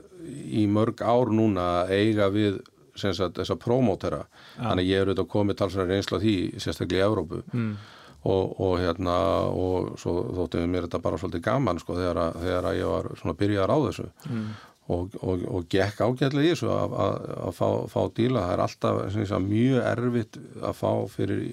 í 0.62 0.66
mörg 0.66 1.02
ár 1.02 1.32
núna 1.32 1.64
að 1.82 1.90
eiga 1.90 2.28
við 2.30 2.60
sagt, 2.94 3.38
þessa 3.38 3.56
promótera 3.56 4.22
ja. 4.26 4.68
þannig 4.68 4.90
ég 4.90 5.00
er 5.00 5.08
auðvitað 5.08 5.32
komið 5.32 5.58
talsverðar 5.60 5.94
reynsla 5.96 6.20
því 6.22 6.36
sérstaklega 6.58 7.02
í 7.02 7.08
Európu 7.08 7.42
mm. 7.52 7.76
og, 8.24 8.60
og 8.60 8.74
hérna 8.82 9.16
og 9.48 9.94
svo 10.00 10.18
þóttum 10.36 10.64
við 10.64 10.74
mér 10.74 10.88
þetta 10.88 11.02
bara 11.06 11.20
svolítið 11.20 11.46
gaman 11.46 11.80
sko 11.82 11.96
þegar 11.96 12.20
að, 12.26 12.36
þegar 12.44 12.68
að 12.68 12.78
ég 12.80 12.92
var 12.92 13.10
svona 13.20 13.38
byrjar 13.40 13.72
á 13.72 13.78
þessu 13.86 14.08
mm. 14.28 14.46
Og, 14.90 15.14
og, 15.22 15.42
og 15.46 15.66
gekk 15.70 16.00
ágætlega 16.02 16.42
í 16.42 16.52
þessu 16.52 16.70
að, 16.74 16.94
að, 17.04 17.28
að 17.46 17.52
fá, 17.54 17.66
fá 17.92 18.00
díla 18.16 18.42
það 18.42 18.54
er 18.54 18.62
alltaf 18.64 18.98
sagt, 19.14 19.46
mjög 19.46 19.86
erfitt 19.92 20.38
að 20.58 20.74
fá 20.80 20.90
fyrir 21.12 21.44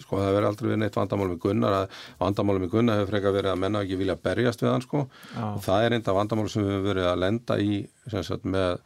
sko 0.00 0.20
það 0.22 0.30
verður 0.30 0.48
aldrei 0.48 0.68
verið 0.70 0.80
neitt 0.80 0.96
vandamál 0.96 1.28
með 1.34 1.42
gunnar 1.44 1.76
að 1.82 1.98
vandamál 2.22 2.56
með 2.62 2.72
gunnar 2.72 3.02
hefur 3.02 3.12
frekar 3.12 3.36
verið 3.36 3.52
að 3.52 3.60
menna 3.66 3.84
ekki 3.84 4.00
vilja 4.00 4.16
berjast 4.28 4.64
við 4.64 4.72
hann 4.72 4.86
sko 4.86 5.04
ja. 5.04 5.50
og 5.50 5.60
það 5.66 5.84
er 5.84 5.96
einnig 5.98 6.18
vandamál 6.20 6.48
sem 6.48 6.64
við 6.64 6.72
hefur 6.72 6.88
verið 6.88 7.10
að 7.10 7.22
lenda 7.26 7.58
í 7.60 7.82
sagt, 8.08 8.48
með 8.48 8.80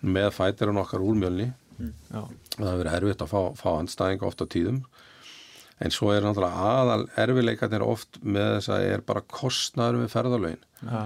með 0.00 0.30
fætirinn 0.32 0.80
okkar 0.80 1.02
úr 1.04 1.18
mjölni 1.18 1.50
mm. 1.50 1.92
það 2.12 2.68
hefur 2.70 2.82
verið 2.84 2.94
erfitt 2.98 3.24
að 3.26 3.32
fá, 3.32 3.40
fá 3.58 3.70
anstæðing 3.74 4.24
ofta 4.28 4.46
tíðum 4.48 4.84
en 5.80 5.94
svo 5.94 6.12
er 6.12 6.24
náttúrulega 6.24 6.70
aðal 6.76 7.02
erfileikarnir 7.20 7.84
oft 7.84 8.20
með 8.22 8.54
þess 8.58 8.72
að 8.76 8.86
er 8.92 9.04
bara 9.10 9.24
kostnaður 9.32 10.02
með 10.02 10.14
ferðalögin 10.14 10.64
ja. 10.84 11.04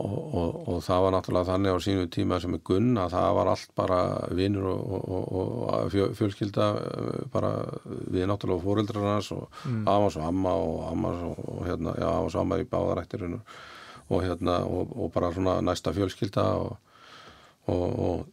Og, 0.00 0.34
og, 0.40 0.56
og 0.72 0.78
það 0.84 1.04
var 1.04 1.14
náttúrulega 1.14 1.48
þannig 1.50 1.76
á 1.76 1.78
sínu 1.84 2.06
tíma 2.14 2.38
sem 2.42 2.56
er 2.56 2.62
gunn 2.66 3.00
að 3.00 3.14
það 3.14 3.34
var 3.38 3.50
allt 3.52 3.74
bara 3.78 3.98
vinnur 4.36 4.68
og, 4.72 5.04
og 5.40 5.92
fjö, 5.92 6.08
fjölskylda 6.18 6.68
eh, 6.80 7.20
bara 7.32 7.52
við 7.86 8.28
náttúrulega 8.30 8.64
fóreldrar 8.64 9.08
hans 9.14 9.30
og 9.36 9.46
mm. 9.64 9.84
afans 9.90 10.18
og 10.20 10.26
amma 10.28 10.56
og 10.56 10.80
ammas 10.90 11.22
og 11.30 11.62
hérna, 11.68 11.94
já, 12.00 12.08
afans 12.10 12.36
og 12.38 12.44
amma 12.44 12.60
í 12.60 12.68
báðarættir 12.74 13.26
og 13.30 14.24
hérna, 14.26 14.58
og 14.66 15.12
bara 15.14 15.30
svona 15.36 15.60
næsta 15.62 15.94
fjölskylda 15.94 16.46
og 16.58 18.26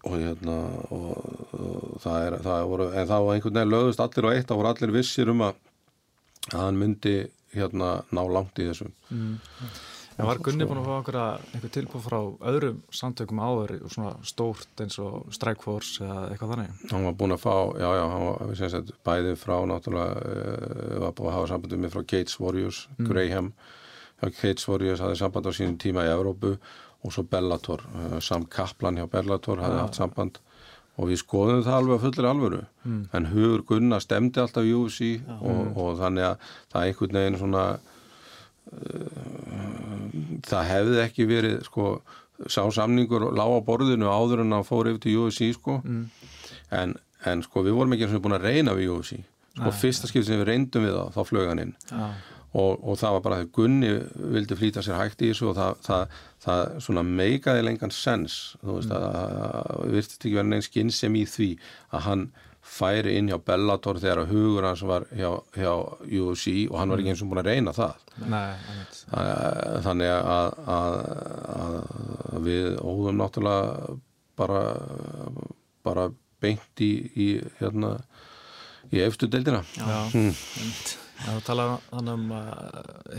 og 0.00 0.16
hérna 0.16 0.56
og 0.94 1.98
það 2.00 2.26
er, 2.26 2.36
það 2.44 2.62
voru, 2.70 2.84
en 2.94 3.08
það 3.08 3.24
var 3.26 3.34
einhvern 3.34 3.58
veginn 3.58 3.74
lögðust 3.74 4.00
allir 4.00 4.28
og 4.28 4.36
eitt, 4.36 4.46
það 4.48 4.60
voru 4.60 4.70
allir 4.70 4.94
vissir 4.94 5.32
um 5.32 5.42
að 5.44 5.58
að 6.54 6.62
hann 6.64 6.80
myndi 6.80 7.14
hérna 7.54 7.90
ná 8.14 8.22
langt 8.30 8.58
í 8.62 8.68
þessum 8.70 8.92
mm. 9.10 9.34
En 10.20 10.28
var 10.28 10.40
Gunni 10.44 10.66
búin 10.68 10.80
að 10.82 10.88
fá 10.88 10.94
einhverja, 10.98 11.26
einhver 11.54 11.72
tilbúið 11.74 12.04
frá 12.04 12.18
öðrum 12.50 12.80
samtökum 12.94 13.40
áður 13.40 13.72
svona 13.88 14.12
stórt 14.26 14.82
eins 14.84 14.98
og 15.00 15.30
Strikeforce 15.34 16.04
eða 16.04 16.26
eitthvað 16.28 16.54
þannig? 16.54 16.84
Hann 16.92 17.06
var 17.08 17.16
búin 17.22 17.36
að 17.36 17.42
fá, 17.44 17.54
já 17.80 17.88
já, 17.96 18.04
hann 18.12 18.26
var 18.28 18.60
sagt, 18.60 18.92
bæðið 19.06 19.40
frá 19.40 19.56
náttúrulega, 19.70 20.20
uh, 20.20 20.94
var 21.06 21.16
búin 21.16 21.30
að 21.30 21.36
hafa 21.38 21.50
sambandið 21.54 21.82
með 21.84 21.94
frá 21.96 22.04
Gates 22.12 22.36
Warriors, 22.42 22.84
mm. 22.98 23.08
Graham 23.08 23.52
Gates 24.20 24.68
Warriors 24.68 25.00
hafði 25.00 25.18
samband 25.22 25.48
á 25.48 25.52
sínum 25.56 25.80
tíma 25.80 26.04
í 26.04 26.12
Evrópu 26.12 26.54
og 27.00 27.14
svo 27.14 27.24
Bellator, 27.24 27.86
uh, 27.96 28.18
Sam 28.20 28.44
Kaplan 28.52 29.00
hjá 29.00 29.08
Bellator 29.10 29.62
hafði 29.62 29.78
ja. 29.80 29.86
haft 29.86 30.00
samband 30.00 30.40
og 31.00 31.08
við 31.08 31.22
skoðum 31.22 31.62
það 31.64 31.78
alveg 31.78 31.96
að 31.96 32.04
fullir 32.04 32.28
alvöru 32.28 32.60
mm. 32.84 33.00
en 33.16 33.28
hugur 33.30 33.64
Gunna 33.70 34.00
stemdi 34.04 34.42
alltaf 34.42 34.66
UFC 34.68 35.14
ja. 35.14 35.38
og, 35.38 35.62
mm. 35.62 35.72
og 35.80 35.96
þannig 36.02 36.26
að 36.28 36.50
það 36.72 36.82
er 36.82 36.90
einhvern 36.90 37.20
veginn 37.20 37.40
svona 37.40 37.64
það 40.46 40.70
hefði 40.70 41.02
ekki 41.04 41.28
verið 41.28 41.60
sko, 41.66 41.90
sá 42.46 42.62
samningur 42.72 43.30
lág 43.36 43.52
á 43.52 43.60
borðinu 43.66 44.10
áður 44.10 44.44
en 44.44 44.56
að 44.56 44.66
fóra 44.68 44.92
yfir 44.92 45.04
til 45.04 45.16
UFC 45.24 45.50
sko 45.56 45.80
mm. 45.82 46.02
en, 46.78 46.96
en 47.28 47.44
sko 47.46 47.64
við 47.66 47.76
vorum 47.78 47.96
ekki 47.96 48.08
eins 48.08 48.16
og 48.16 48.24
búin 48.24 48.38
að 48.38 48.48
reyna 48.48 48.76
við 48.78 48.94
UFC 48.96 49.20
sko 49.20 49.66
Nei, 49.66 49.78
fyrsta 49.80 50.08
skipt 50.08 50.28
sem 50.28 50.40
við 50.40 50.52
reyndum 50.52 50.86
við 50.86 50.96
þá, 50.96 51.16
þá 51.16 51.22
flög 51.28 51.48
hann 51.50 51.62
inn 51.64 51.72
ja. 51.90 52.10
og, 52.54 52.78
og 52.80 53.00
það 53.00 53.16
var 53.16 53.24
bara 53.26 53.40
að 53.40 53.50
Gunni 53.56 53.90
vildi 54.36 54.58
flýta 54.58 54.84
sér 54.86 55.00
hægt 55.00 55.24
í 55.24 55.32
þessu 55.32 55.50
og 55.50 55.56
það, 55.58 55.80
það, 55.88 56.20
það 56.44 56.62
svona 56.86 57.04
meikaði 57.08 57.64
lengan 57.66 57.94
sens 57.94 58.38
þú 58.60 58.78
veist 58.78 58.92
mm. 58.92 58.96
að 58.96 59.18
það 59.18 59.96
virtist 59.96 60.22
ekki 60.22 60.38
verið 60.38 60.52
neins 60.54 60.70
skinnsem 60.70 61.18
í 61.18 61.26
því 61.28 61.50
að 61.90 62.06
hann 62.06 62.24
færi 62.70 63.16
inn 63.18 63.30
hjá 63.30 63.38
Bellator 63.42 63.98
þegar 64.00 64.22
að 64.22 64.32
hugur 64.34 64.66
hans 64.68 64.84
var 64.86 65.06
hjá, 65.10 65.30
hjá 65.56 65.72
UFC 66.20 66.54
og 66.70 66.78
hann 66.78 66.92
var 66.92 67.02
ekki 67.02 67.12
eins 67.14 67.24
og 67.24 67.32
búin 67.32 67.42
að 67.42 67.50
reyna 67.50 67.74
það. 67.76 68.06
Nei, 68.30 68.52
þannig 69.86 70.12
að, 70.14 70.56
að, 70.76 70.96
að 72.30 72.46
við 72.46 72.78
óðum 72.78 73.20
náttúrulega 73.20 73.98
bara, 74.40 74.64
bara 75.86 76.08
beint 76.40 76.84
í, 76.84 76.92
í 77.10 77.28
hérna 77.60 77.96
í 78.94 79.02
efstu 79.04 79.28
deildina. 79.30 79.62
Já, 79.76 79.98
mm. 80.14 80.32
Þú 81.20 81.40
talaðu 81.44 81.74
þannig 81.90 82.14
um 82.14 82.30
að 82.32 82.52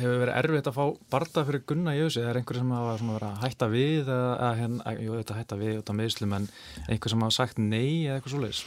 hefur 0.02 0.16
verið 0.24 0.38
erfitt 0.40 0.70
að 0.72 0.78
fá 0.80 0.86
barda 1.14 1.44
fyrir 1.46 1.66
gunna 1.70 1.94
í 1.94 2.00
þessu, 2.02 2.24
er 2.26 2.40
einhverju 2.40 2.64
sem 2.64 2.72
hafa 2.74 2.96
verið 3.04 3.28
að 3.28 3.44
hætta 3.44 3.68
við 3.70 4.10
eða 4.16 4.50
hérna, 4.58 4.96
jú 4.98 5.20
þetta 5.20 5.38
hætta 5.38 5.60
við 5.60 5.78
út 5.84 5.92
af 5.94 5.98
meðslum 6.00 6.34
en 6.40 6.50
einhver 6.88 7.14
sem 7.14 7.28
hafa 7.28 7.38
sagt 7.38 7.62
nei 7.62 8.08
eða 8.08 8.18
eitthvað 8.18 8.34
svoleiðis 8.34 8.64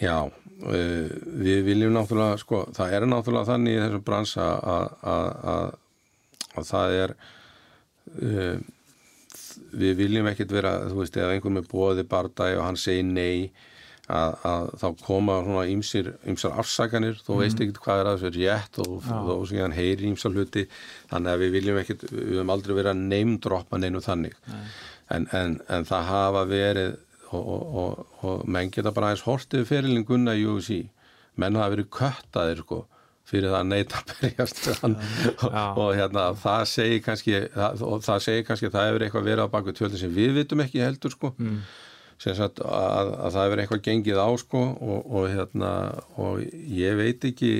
Já, 0.00 0.30
eh, 0.72 1.10
við 1.44 1.64
viljum 1.68 1.94
náttúrulega, 1.94 2.38
sko, 2.42 2.64
það 2.74 2.96
er 2.96 3.08
náttúrulega 3.10 3.50
þannig 3.52 3.76
í 3.76 3.82
þessum 3.82 4.06
bransa 4.06 4.48
að, 4.74 4.88
að, 5.14 5.28
að, 5.54 5.68
að 6.54 6.70
það 6.70 6.96
er, 7.02 7.14
uh, 8.14 8.56
við 9.74 10.00
viljum 10.02 10.30
ekkert 10.30 10.54
vera, 10.54 10.74
þú 10.90 10.98
veist, 11.02 11.18
ef 11.18 11.30
einhvern 11.30 11.60
með 11.60 11.70
bóði 11.70 12.06
bardagi 12.10 12.58
og 12.58 12.66
hann 12.68 12.80
segir 12.80 13.06
nei, 13.06 13.52
að 14.04 14.74
þá 14.76 14.88
koma 15.00 15.38
svona 15.46 15.62
ýmsir, 15.72 16.10
ýmsar 16.28 16.58
afsakanir, 16.60 17.16
þú 17.24 17.38
veist 17.38 17.56
mhm. 17.56 17.70
ekkert 17.70 17.84
hvað 17.86 18.00
er 18.00 18.10
að 18.10 18.18
þessu 18.20 18.32
rétt 18.34 18.80
og 18.84 19.06
þú 19.06 19.62
hann 19.62 19.76
heyri 19.78 20.10
ýmsar 20.10 20.34
hluti, 20.34 20.66
þannig 21.08 21.32
að 21.32 21.44
við 21.44 21.54
viljum 21.56 21.78
ekkert, 21.80 22.04
við 22.10 22.34
höfum 22.34 22.52
aldrei 22.52 22.74
verið 22.74 22.90
að 22.92 23.06
neymdroppa 23.14 23.80
neinu 23.80 24.02
þannig, 24.04 24.36
en, 25.14 25.28
en, 25.32 25.56
en 25.72 25.88
það 25.88 26.10
hafa 26.10 26.44
verið 26.50 26.98
og, 27.38 27.78
og, 27.82 28.18
og 28.24 28.42
menn 28.50 28.72
geta 28.74 28.92
bara 28.94 29.12
aðeins 29.12 29.26
hortið 29.26 29.68
fyrirlin 29.68 30.06
gunna 30.08 30.34
í 30.36 30.44
UFC 30.48 30.84
menn 31.40 31.58
hafa 31.58 31.74
verið 31.74 31.90
köttaðir 31.94 32.62
sko 32.64 32.84
fyrir 33.24 33.48
það 33.48 33.62
að 33.62 33.70
neyta 33.70 34.00
að 34.00 34.10
berjast 34.10 34.60
og, 34.84 35.56
og 35.80 35.88
hérna 35.96 36.26
það 36.40 36.66
segir 36.68 37.02
kannski 37.06 37.38
það, 37.54 37.84
og 37.88 38.04
það 38.04 38.22
segir 38.26 38.46
kannski 38.48 38.68
að 38.68 38.76
það 38.76 38.86
hefur 38.90 39.06
eitthvað 39.06 39.30
verið 39.30 39.48
á 39.48 39.54
baku 39.54 39.74
tjöldin 39.74 40.02
sem 40.02 40.14
við 40.14 40.36
vitum 40.38 40.64
ekki 40.64 40.84
heldur 40.84 41.14
sko. 41.14 41.32
Mm. 41.40 41.62
sem 42.20 42.36
sagt 42.38 42.60
að, 42.60 43.14
að 43.16 43.36
það 43.36 43.46
hefur 43.46 43.62
eitthvað 43.64 43.84
gengið 43.88 44.20
á 44.20 44.28
sko 44.44 44.64
og 44.84 45.26
hérna 45.32 45.72
og 46.20 46.44
ég 46.82 47.00
veit 47.00 47.24
ekki 47.30 47.54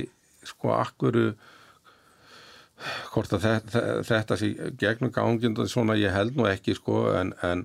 sko 0.45 0.75
akkuru 0.76 1.31
hvort 3.14 3.33
að 3.33 3.47
þetta, 3.47 3.83
þetta 4.04 4.37
sé 4.37 4.50
gegnum 4.81 5.12
gangind 5.14 5.59
og 5.62 5.71
svona 5.73 5.97
ég 5.97 6.12
held 6.12 6.37
nú 6.37 6.45
ekki 6.50 6.76
sko 6.76 7.07
en, 7.16 7.33
en 7.47 7.64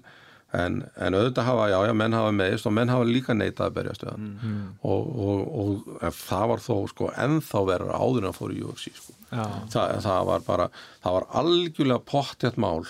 En, 0.57 0.79
en 0.97 1.13
auðvitað 1.13 1.45
hafa, 1.45 1.65
já, 1.69 1.75
já, 1.85 1.91
menn 1.93 2.15
hafa 2.17 2.29
meðist 2.33 2.65
og 2.65 2.73
menn 2.73 2.89
hafa 2.89 3.05
líka 3.05 3.35
neitað 3.37 3.67
að 3.67 3.75
berjast 3.75 4.01
við 4.01 4.09
hann 4.15 4.29
mm. 4.33 4.61
og, 4.89 5.11
og, 5.25 5.43
og 5.61 6.15
það 6.17 6.45
var 6.49 6.63
þó 6.65 6.71
sko 6.89 7.09
ennþá 7.25 7.61
verður 7.67 7.91
áður 7.93 8.23
en 8.23 8.29
að 8.31 8.39
fóru 8.39 8.57
í 8.57 8.63
UFC 8.65 8.95
sko. 8.95 9.13
Þa, 9.29 9.83
það 10.01 10.23
var 10.31 10.47
bara, 10.47 10.65
það 11.03 11.17
var 11.19 11.27
algjörlega 11.43 12.05
pottjætt 12.09 12.57
mál 12.65 12.87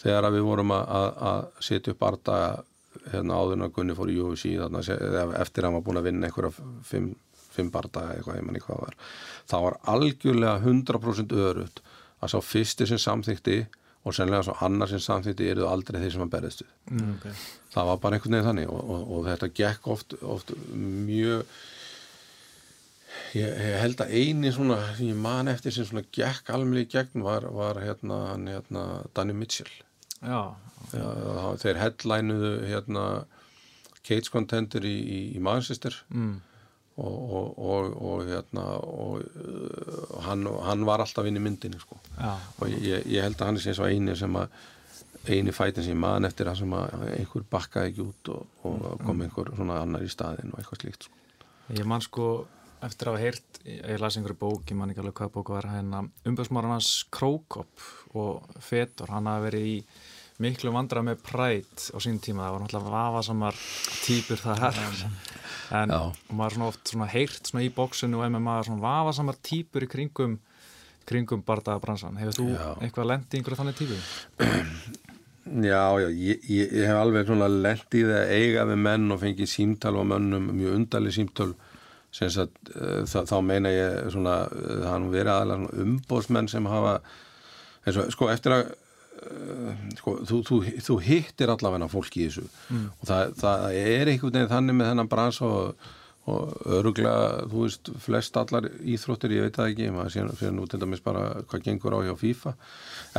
þegar 0.00 0.30
við 0.32 0.46
vorum 0.48 0.72
að, 0.78 1.50
setja 1.68 1.92
upp 1.92 2.00
barndaga 2.00 2.48
hérna, 3.12 3.36
áður 3.36 3.58
en 3.58 3.66
að 3.66 3.76
Gunni 3.76 3.98
fóru 4.00 4.14
í 4.14 4.18
UFC 4.24 4.56
þarna, 4.56 4.82
eftir 5.42 5.64
að 5.64 5.68
hann 5.68 5.78
var 5.78 5.86
búin 5.90 6.00
að 6.00 6.08
vinna 6.08 6.30
einhverja 6.30 6.54
fimm, 6.88 7.12
fimm 7.52 7.70
barndaga 7.74 8.16
eitthvað, 8.16 8.40
ég 8.40 8.48
manni 8.48 8.64
hvað 8.64 8.84
var 8.86 8.98
það 9.50 9.68
var 9.68 9.80
algjörlega 9.92 10.56
100% 10.64 11.36
öðrut 11.36 11.82
að 12.24 12.32
sá 12.32 12.38
fyrsti 12.40 12.88
sem 12.88 13.00
samþykti 13.00 13.58
og 14.04 14.14
sennilega 14.14 14.44
svo 14.46 14.56
annar 14.64 14.90
sem 14.90 15.00
samþýtti 15.02 15.46
eru 15.52 15.68
aldrei 15.68 16.00
þeir 16.02 16.16
sem 16.16 16.24
að 16.24 16.32
berðist 16.34 16.64
við. 16.64 16.72
Mm, 16.92 17.14
okay. 17.14 17.38
það 17.72 17.88
var 17.90 18.02
bara 18.02 18.18
einhvern 18.18 18.36
veginn 18.36 18.48
þannig 18.50 18.74
og, 18.74 18.82
og, 18.94 19.06
og 19.16 19.30
þetta 19.30 19.50
gekk 19.60 19.88
oft, 19.94 20.16
oft 20.34 20.52
mjög 20.74 21.46
ég, 23.38 23.48
ég 23.48 23.78
held 23.80 24.04
að 24.04 24.14
eini 24.18 24.52
svona 24.54 24.78
sem 24.92 25.08
ég 25.08 25.20
man 25.24 25.50
eftir 25.52 25.74
sem 25.74 25.88
svona 25.88 26.04
gekk 26.14 26.52
alveg 26.54 26.92
gegn 26.92 27.24
var, 27.24 27.48
var 27.56 27.80
hérna, 27.82 28.20
hérna 28.44 28.86
Danny 29.16 29.36
Mitchell. 29.36 29.72
Já, 30.20 30.54
já, 30.92 31.06
þeir 31.64 31.80
headlinuðu 31.80 32.56
hérna 32.68 33.04
Cage 34.04 34.28
Contender 34.32 34.84
í, 34.84 34.96
í, 35.00 35.22
í 35.38 35.40
Manchester. 35.44 35.96
Mm 36.12 36.42
og, 36.96 37.14
og, 37.28 37.56
og, 37.58 37.96
og 38.06 38.28
hérna 38.28 38.64
og 38.78 39.24
uh, 39.24 40.20
hann, 40.28 40.46
hann 40.68 40.86
var 40.86 41.02
alltaf 41.02 41.26
inn 41.26 41.40
í 41.40 41.42
myndinni 41.42 41.80
sko. 41.82 41.98
og 42.60 42.70
ég, 42.70 43.02
ég 43.10 43.24
held 43.24 43.40
að 43.40 43.50
hann 43.50 43.58
er 43.58 43.78
svo 43.80 43.88
eini 43.90 44.14
sem 44.18 44.38
að 44.38 44.54
eini 45.24 45.54
fætin 45.56 45.82
sem 45.82 45.94
ég 45.94 46.00
man 46.00 46.28
eftir 46.28 46.50
að 46.50 46.60
sem 46.62 46.74
að 46.76 47.06
einhver 47.16 47.46
bakkaði 47.50 47.92
ekki 47.92 48.04
út 48.04 48.32
og 48.34 48.66
kom 49.02 49.16
mm. 49.16 49.22
einhver 49.26 49.54
svona 49.56 49.80
annar 49.82 50.04
í 50.04 50.10
staðin 50.12 50.52
og 50.52 50.60
eitthvað 50.60 50.84
slíkt 50.84 51.08
sko. 51.08 51.22
Ég 51.74 51.88
man 51.88 52.04
sko 52.04 52.28
eftir 52.84 53.08
að 53.08 53.16
hafa 53.16 53.24
heyrt, 53.24 53.60
ég 53.64 54.00
las 54.02 54.18
einhverju 54.18 54.40
bók 54.40 54.70
ég 54.70 54.78
man 54.78 54.92
ekki 54.92 55.02
alveg 55.02 55.16
hvað 55.18 55.32
bóku 55.38 55.56
var 55.56 55.70
hérna 55.72 56.02
umbjöðsmáran 56.28 56.76
hans 56.76 56.90
Krókopp 57.14 57.86
og 58.14 58.44
Fetor, 58.62 59.14
hann 59.14 59.30
hafi 59.30 59.48
verið 59.48 59.70
í 59.70 59.78
miklu 60.44 60.72
vandra 60.74 61.02
með 61.06 61.22
prætt 61.24 61.88
á 61.94 61.98
sín 62.02 62.18
tíma 62.22 62.44
það 62.44 62.56
var 62.56 62.64
náttúrulega 62.64 62.94
vafasamar 62.94 63.60
týpur 64.04 64.42
það 64.42 64.64
er 64.68 65.02
en 65.72 65.92
Já. 65.94 66.00
maður 66.32 66.56
svona 66.56 66.68
oft 66.72 66.90
svona 66.90 67.08
heyrt 67.12 67.48
svona 67.50 67.64
í 67.64 67.70
bóksinu 67.74 68.20
og 68.20 68.26
MMA 68.30 68.58
svona 68.66 68.84
vafasamar 68.84 69.38
týpur 69.44 69.86
í 69.86 69.90
kringum 69.90 70.38
kringum 71.08 71.42
bardagabransan 71.44 72.16
hefur 72.20 72.38
þú 72.38 72.46
já. 72.54 72.68
eitthvað 72.84 73.10
lendi 73.10 73.36
í 73.36 73.40
einhverju 73.40 73.60
þannig 73.60 73.80
týpu? 73.80 73.98
Já, 75.44 76.00
já, 76.00 76.06
ég, 76.08 76.38
ég, 76.48 76.70
ég 76.72 76.86
hef 76.88 76.96
alveg 76.96 77.26
svona 77.28 77.50
lendi 77.52 77.98
í 78.00 78.04
það 78.08 78.14
að 78.16 78.30
eiga 78.32 78.62
við 78.64 78.78
menn 78.80 79.12
og 79.12 79.18
fengi 79.20 79.44
símtal 79.44 79.90
á 80.00 80.02
mönnum, 80.08 80.46
mjög 80.56 80.78
undarli 80.78 81.12
símtal 81.12 81.50
sem 82.16 82.30
að 82.40 82.54
uh, 82.80 83.26
þá 83.28 83.34
meina 83.44 83.68
ég 83.68 84.08
svona, 84.14 84.38
uh, 84.48 84.70
það 84.78 84.86
hann 84.88 85.10
verið 85.12 85.32
aðalega 85.34 85.82
umbóðsmenn 85.84 86.48
sem 86.48 86.70
hafa 86.72 86.94
eins 87.84 88.00
og 88.00 88.08
sko 88.16 88.30
eftir 88.32 88.56
að 88.56 88.72
Eh, 88.72 88.83
sko, 89.98 90.16
þú, 90.28 90.40
þú, 90.48 90.60
þú 90.86 90.96
hittir 91.04 91.52
allavega 91.52 91.90
fólki 91.92 92.24
í 92.24 92.30
þessu 92.30 92.46
mm. 92.46 92.86
og 92.98 93.10
það, 93.10 93.36
það 93.42 93.78
er 93.82 94.10
einhvern 94.12 94.38
veginn 94.38 94.50
þannig 94.54 94.78
með 94.78 94.90
þennan 94.90 95.12
brans 95.12 95.40
og, 95.44 95.86
og 96.30 96.66
öruglega, 96.78 97.46
þú 97.52 97.62
veist, 97.66 97.92
flest 98.04 98.36
allar 98.40 98.68
íþróttir, 98.80 99.36
ég 99.36 99.48
veit 99.48 99.60
það 99.60 99.72
ekki 99.72 99.94
maður 99.94 100.14
sér, 100.16 100.34
sér 100.40 100.54
nú 100.56 100.68
til 100.68 100.82
dæmis 100.82 101.04
bara 101.04 101.24
hvað 101.50 101.64
gengur 101.68 101.96
á 101.96 102.06
hjá 102.06 102.14
FIFA 102.20 102.54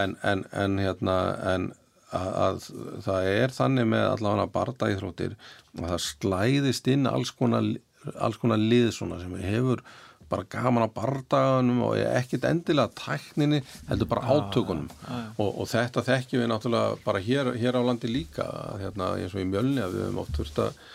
en, 0.04 0.16
en, 0.26 0.46
en 0.54 0.80
hérna 0.82 1.18
en 1.56 1.68
að, 2.16 2.32
að 2.46 2.64
það 3.06 3.30
er 3.34 3.54
þannig 3.56 3.92
með 3.92 4.08
allavega 4.12 4.54
barda 4.54 4.92
íþróttir 4.94 5.36
að 5.76 5.92
það 5.92 6.02
slæðist 6.06 6.90
inn 6.92 7.10
alls 7.10 7.34
konar, 7.36 7.68
alls 8.16 8.40
konar 8.42 8.62
lið 8.62 8.92
sem 8.96 9.16
hefur 9.42 9.84
bara 10.30 10.48
gaman 10.50 10.88
á 10.88 10.90
bardaganum 10.96 11.82
og 11.88 12.00
ekkit 12.00 12.48
endilega 12.50 12.94
tækninni 12.98 13.62
heldur 13.90 14.10
bara 14.12 14.26
átökunum. 14.36 14.90
og, 15.38 15.50
og 15.50 15.70
þetta 15.72 16.06
þekkjum 16.10 16.44
við 16.44 16.52
náttúrulega 16.52 17.00
bara 17.06 17.24
hér, 17.24 17.54
hér 17.60 17.80
á 17.80 17.82
landi 17.86 18.12
líka 18.12 18.46
hérna, 18.82 19.16
eins 19.20 19.36
og 19.36 19.44
í 19.44 19.50
mjölni 19.50 19.84
að 19.84 19.98
við 19.98 20.08
höfum 20.08 20.22
oft 20.24 20.40
þurft 20.40 20.62
að 20.68 20.86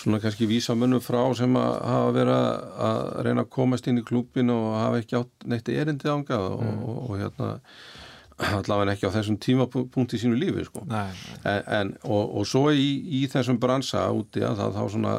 svona 0.00 0.20
kannski 0.22 0.48
vísa 0.48 0.74
mönnum 0.78 1.02
frá 1.04 1.20
sem 1.36 1.56
að 1.60 1.72
hafa 1.84 2.12
verið 2.16 2.36
að 2.88 3.00
reyna 3.26 3.44
að 3.44 3.50
komast 3.56 3.88
inn 3.90 4.00
í 4.00 4.04
klúpin 4.06 4.52
og 4.54 4.68
hafa 4.78 5.00
ekki 5.02 5.18
átt 5.18 5.48
neitt 5.50 5.68
erindi 5.68 6.08
ángað 6.08 6.46
og, 6.54 6.62
og, 6.62 7.00
og 7.10 7.18
hérna 7.20 7.50
allavega 8.40 8.94
ekki 8.94 9.10
á 9.10 9.16
þessum 9.18 9.36
tímapunkti 9.42 10.16
í 10.16 10.22
sínu 10.22 10.38
lífi 10.40 10.64
sko. 10.68 10.84
Nei, 10.88 11.10
en, 11.44 11.60
en, 11.76 11.92
og, 12.08 12.38
og 12.40 12.48
svo 12.48 12.70
í, 12.72 12.88
í 13.20 13.26
þessum 13.30 13.60
bransa 13.60 14.06
úti 14.16 14.44
að 14.46 14.62
það, 14.62 14.78
þá 14.78 14.94
svona 14.94 15.14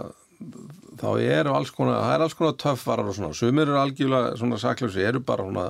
þá 1.01 1.09
eru 1.21 1.55
alls 1.57 1.73
konar, 1.75 1.99
það 2.03 2.13
er 2.15 2.25
alls 2.25 2.37
konar 2.37 2.59
töffarar 2.61 3.09
og 3.09 3.17
svona, 3.17 3.33
sumir 3.37 3.67
eru 3.67 3.81
algjörlega 3.81 4.37
svona 4.39 4.61
saklausi, 4.61 5.03
eru 5.05 5.23
bara 5.25 5.47
svona, 5.47 5.65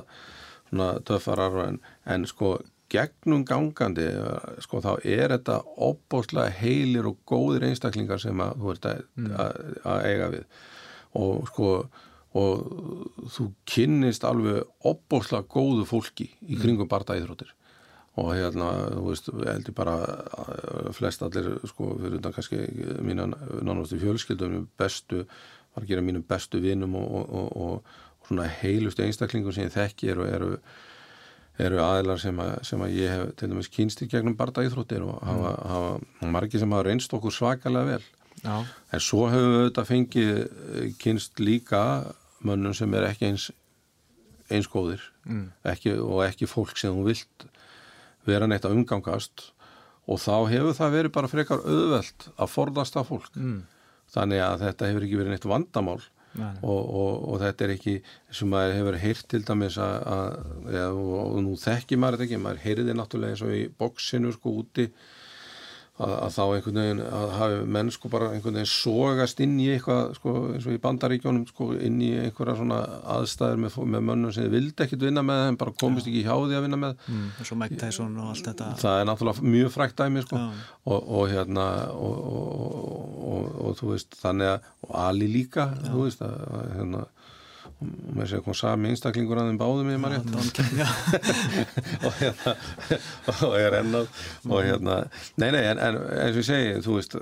svona 0.68 0.92
töffarar 1.08 1.58
en, 1.66 1.80
en 2.12 2.28
sko 2.28 2.58
gegnum 2.92 3.46
gangandi, 3.48 4.04
sko 4.60 4.82
þá 4.84 4.92
er 5.00 5.32
þetta 5.32 5.62
opbóstlega 5.88 6.52
heilir 6.60 7.08
og 7.08 7.22
góðir 7.28 7.70
einstaklingar 7.70 8.20
sem 8.20 8.40
að 8.44 8.58
þú 8.60 8.74
ert 8.74 8.88
að, 8.90 9.04
að, 9.32 9.60
að 9.94 10.08
eiga 10.10 10.32
við. 10.34 10.64
Og 11.22 11.46
sko 11.48 11.70
og 12.32 13.28
þú 13.32 13.46
kynnist 13.68 14.24
alveg 14.24 14.62
opbóstlega 14.88 15.44
góðu 15.52 15.84
fólki 15.88 16.30
í 16.48 16.56
kringum 16.60 16.88
bardaíþróttir 16.88 17.52
og 18.20 18.28
hérna, 18.36 18.68
þú 18.92 19.02
veist, 19.06 19.28
heldur 19.32 19.76
bara 19.76 19.96
flest 20.92 21.22
allir, 21.24 21.48
sko, 21.70 21.94
fyrir 22.00 22.18
þetta 22.18 22.32
kannski 22.36 22.60
mína 23.00 23.30
náttúrulega 23.32 24.00
fjölskyldum 24.02 24.66
bestu, 24.78 25.22
var 25.72 25.86
að 25.86 25.92
gera 25.94 26.04
mínum 26.04 26.24
bestu 26.28 26.60
vinum 26.60 26.96
og, 27.00 27.12
og, 27.16 27.30
og, 27.32 27.52
og 27.64 28.26
svona 28.28 28.48
heilustu 28.60 29.04
einstaklingum 29.06 29.54
sem 29.54 29.66
ég 29.66 29.72
þekki 29.74 30.12
eru, 30.12 30.26
eru, 30.28 30.50
eru 31.62 31.80
aðilar 31.84 32.20
sem 32.20 32.42
að, 32.44 32.52
sem 32.68 32.84
að 32.84 32.98
ég 32.98 33.14
hef 33.14 33.32
til 33.40 33.48
dæmis 33.52 33.70
kynst 33.72 34.04
í 34.04 34.10
gegnum 34.12 34.36
bardaíþróttir 34.38 35.06
og 35.06 35.22
hafa, 35.26 35.54
hafa 35.72 36.32
margir 36.34 36.62
sem 36.62 36.74
hafa 36.74 36.88
reynst 36.90 37.16
okkur 37.16 37.34
svakalega 37.34 37.96
vel 37.96 38.04
Já. 38.42 38.60
en 38.92 39.02
svo 39.02 39.26
hefur 39.30 39.56
við 39.56 39.66
þetta 39.70 39.86
fengið 39.88 40.94
kynst 41.00 41.40
líka 41.40 41.82
mönnum 42.44 42.76
sem 42.76 42.94
er 42.98 43.08
ekki 43.08 43.30
eins 43.30 43.50
eins 44.52 44.68
góðir 44.68 45.02
mm. 45.24 45.46
ekki, 45.72 45.96
og 45.96 46.24
ekki 46.26 46.48
fólk 46.50 46.76
sem 46.80 46.94
þú 46.94 47.06
vilt 47.08 47.46
vera 48.28 48.48
neitt 48.48 48.66
að 48.68 48.78
umgangast 48.78 49.50
og 50.10 50.18
þá 50.22 50.34
hefur 50.50 50.74
það 50.78 50.96
verið 50.96 51.14
bara 51.14 51.30
frekar 51.30 51.62
auðvelt 51.62 52.26
að 52.34 52.50
forðast 52.50 52.98
af 52.98 53.08
fólk 53.12 53.38
mm. 53.38 53.60
þannig 54.14 54.42
að 54.44 54.66
þetta 54.66 54.90
hefur 54.90 55.06
ekki 55.06 55.20
verið 55.20 55.36
neitt 55.36 55.48
vandamál 55.52 56.00
og, 56.40 56.80
og, 56.80 57.16
og 57.28 57.40
þetta 57.42 57.66
er 57.66 57.74
ekki 57.74 57.96
sem 58.32 58.48
maður 58.50 58.78
hefur 58.78 58.98
heyrt 59.02 59.26
til 59.28 59.42
dæmis 59.46 59.76
að, 59.82 59.96
að 60.14 60.76
ja, 60.76 60.86
og, 60.92 61.34
nú 61.44 61.56
þekki 61.60 61.98
maður 62.00 62.18
þetta 62.18 62.28
ekki 62.28 62.42
maður 62.42 62.62
heyriði 62.64 62.96
náttúrulega 62.96 63.36
eins 63.36 63.44
og 63.44 63.56
í 63.56 63.62
bóksinu 63.78 64.32
sko 64.36 64.54
úti 64.62 64.88
að, 66.02 66.12
að 66.18 66.34
þá 66.36 66.42
einhvern 66.44 66.80
veginn 66.82 67.02
að 67.06 67.32
hafi 67.38 67.60
menn 67.76 67.92
sko 67.94 68.10
bara 68.12 68.30
einhvern 68.32 68.58
veginn 68.58 68.70
sogast 68.72 69.42
inn 69.44 69.54
í 69.62 69.68
eitthvað 69.74 70.16
sko 70.18 70.34
eins 70.52 70.66
og 70.68 70.76
í 70.76 70.80
bandaríkjónum 70.82 71.46
sko 71.50 71.68
inn 71.78 72.00
í 72.02 72.10
einhverja 72.24 72.56
svona 72.58 72.80
aðstæður 73.16 73.62
með, 73.64 73.78
með 73.94 74.06
mönnum 74.10 74.34
sem 74.34 74.46
þið 74.46 74.56
vildi 74.56 74.86
ekkit 74.86 75.06
vinna 75.08 75.24
með 75.26 75.44
en 75.48 75.60
bara 75.62 75.76
komist 75.82 76.10
ekki 76.10 76.24
hjá 76.26 76.34
því 76.34 76.58
að 76.58 76.66
vinna 76.66 76.80
með. 76.84 77.08
Mm, 77.12 77.30
og 77.44 77.62
Mike 77.62 77.80
Tyson 77.82 78.18
og 78.18 78.32
allt 78.34 78.50
þetta. 78.50 78.70
Það 78.82 79.00
er 79.00 79.08
náttúrulega 79.10 79.54
mjög 79.56 79.74
frækt 79.76 80.02
dæmi 80.02 80.26
sko. 80.26 80.42
Og, 80.82 81.10
og 81.18 81.26
hérna 81.30 81.66
og, 81.94 82.22
og, 83.32 83.50
og 83.62 83.78
þú 83.78 83.94
veist 83.94 84.18
þannig 84.20 84.56
að 84.56 84.70
og 84.82 84.94
Ali 84.98 85.28
líka 85.30 85.68
Já. 85.70 85.90
þú 85.90 86.06
veist 86.06 86.22
að 86.26 86.72
hérna 86.76 87.04
og 87.82 88.16
mér 88.16 88.28
sé 88.30 88.38
að 88.38 88.44
kom 88.46 88.56
sami 88.56 88.90
einstaklingur 88.92 89.40
að 89.40 89.50
þeim 89.50 89.60
báðum 89.60 89.92
í 89.92 89.98
maður 90.00 90.22
og 92.06 92.18
hérna 92.20 92.54
og 93.48 93.56
ég 93.58 93.68
er 93.68 93.78
ennað 93.80 94.10
og 94.48 94.58
hérna, 94.66 94.98
nei 95.42 95.48
nei 95.54 95.62
en, 95.62 95.80
en 95.82 96.00
eins 96.00 96.36
og 96.36 96.42
ég 96.42 96.48
segi, 96.48 96.74
þú 96.84 96.98
veist 96.98 97.16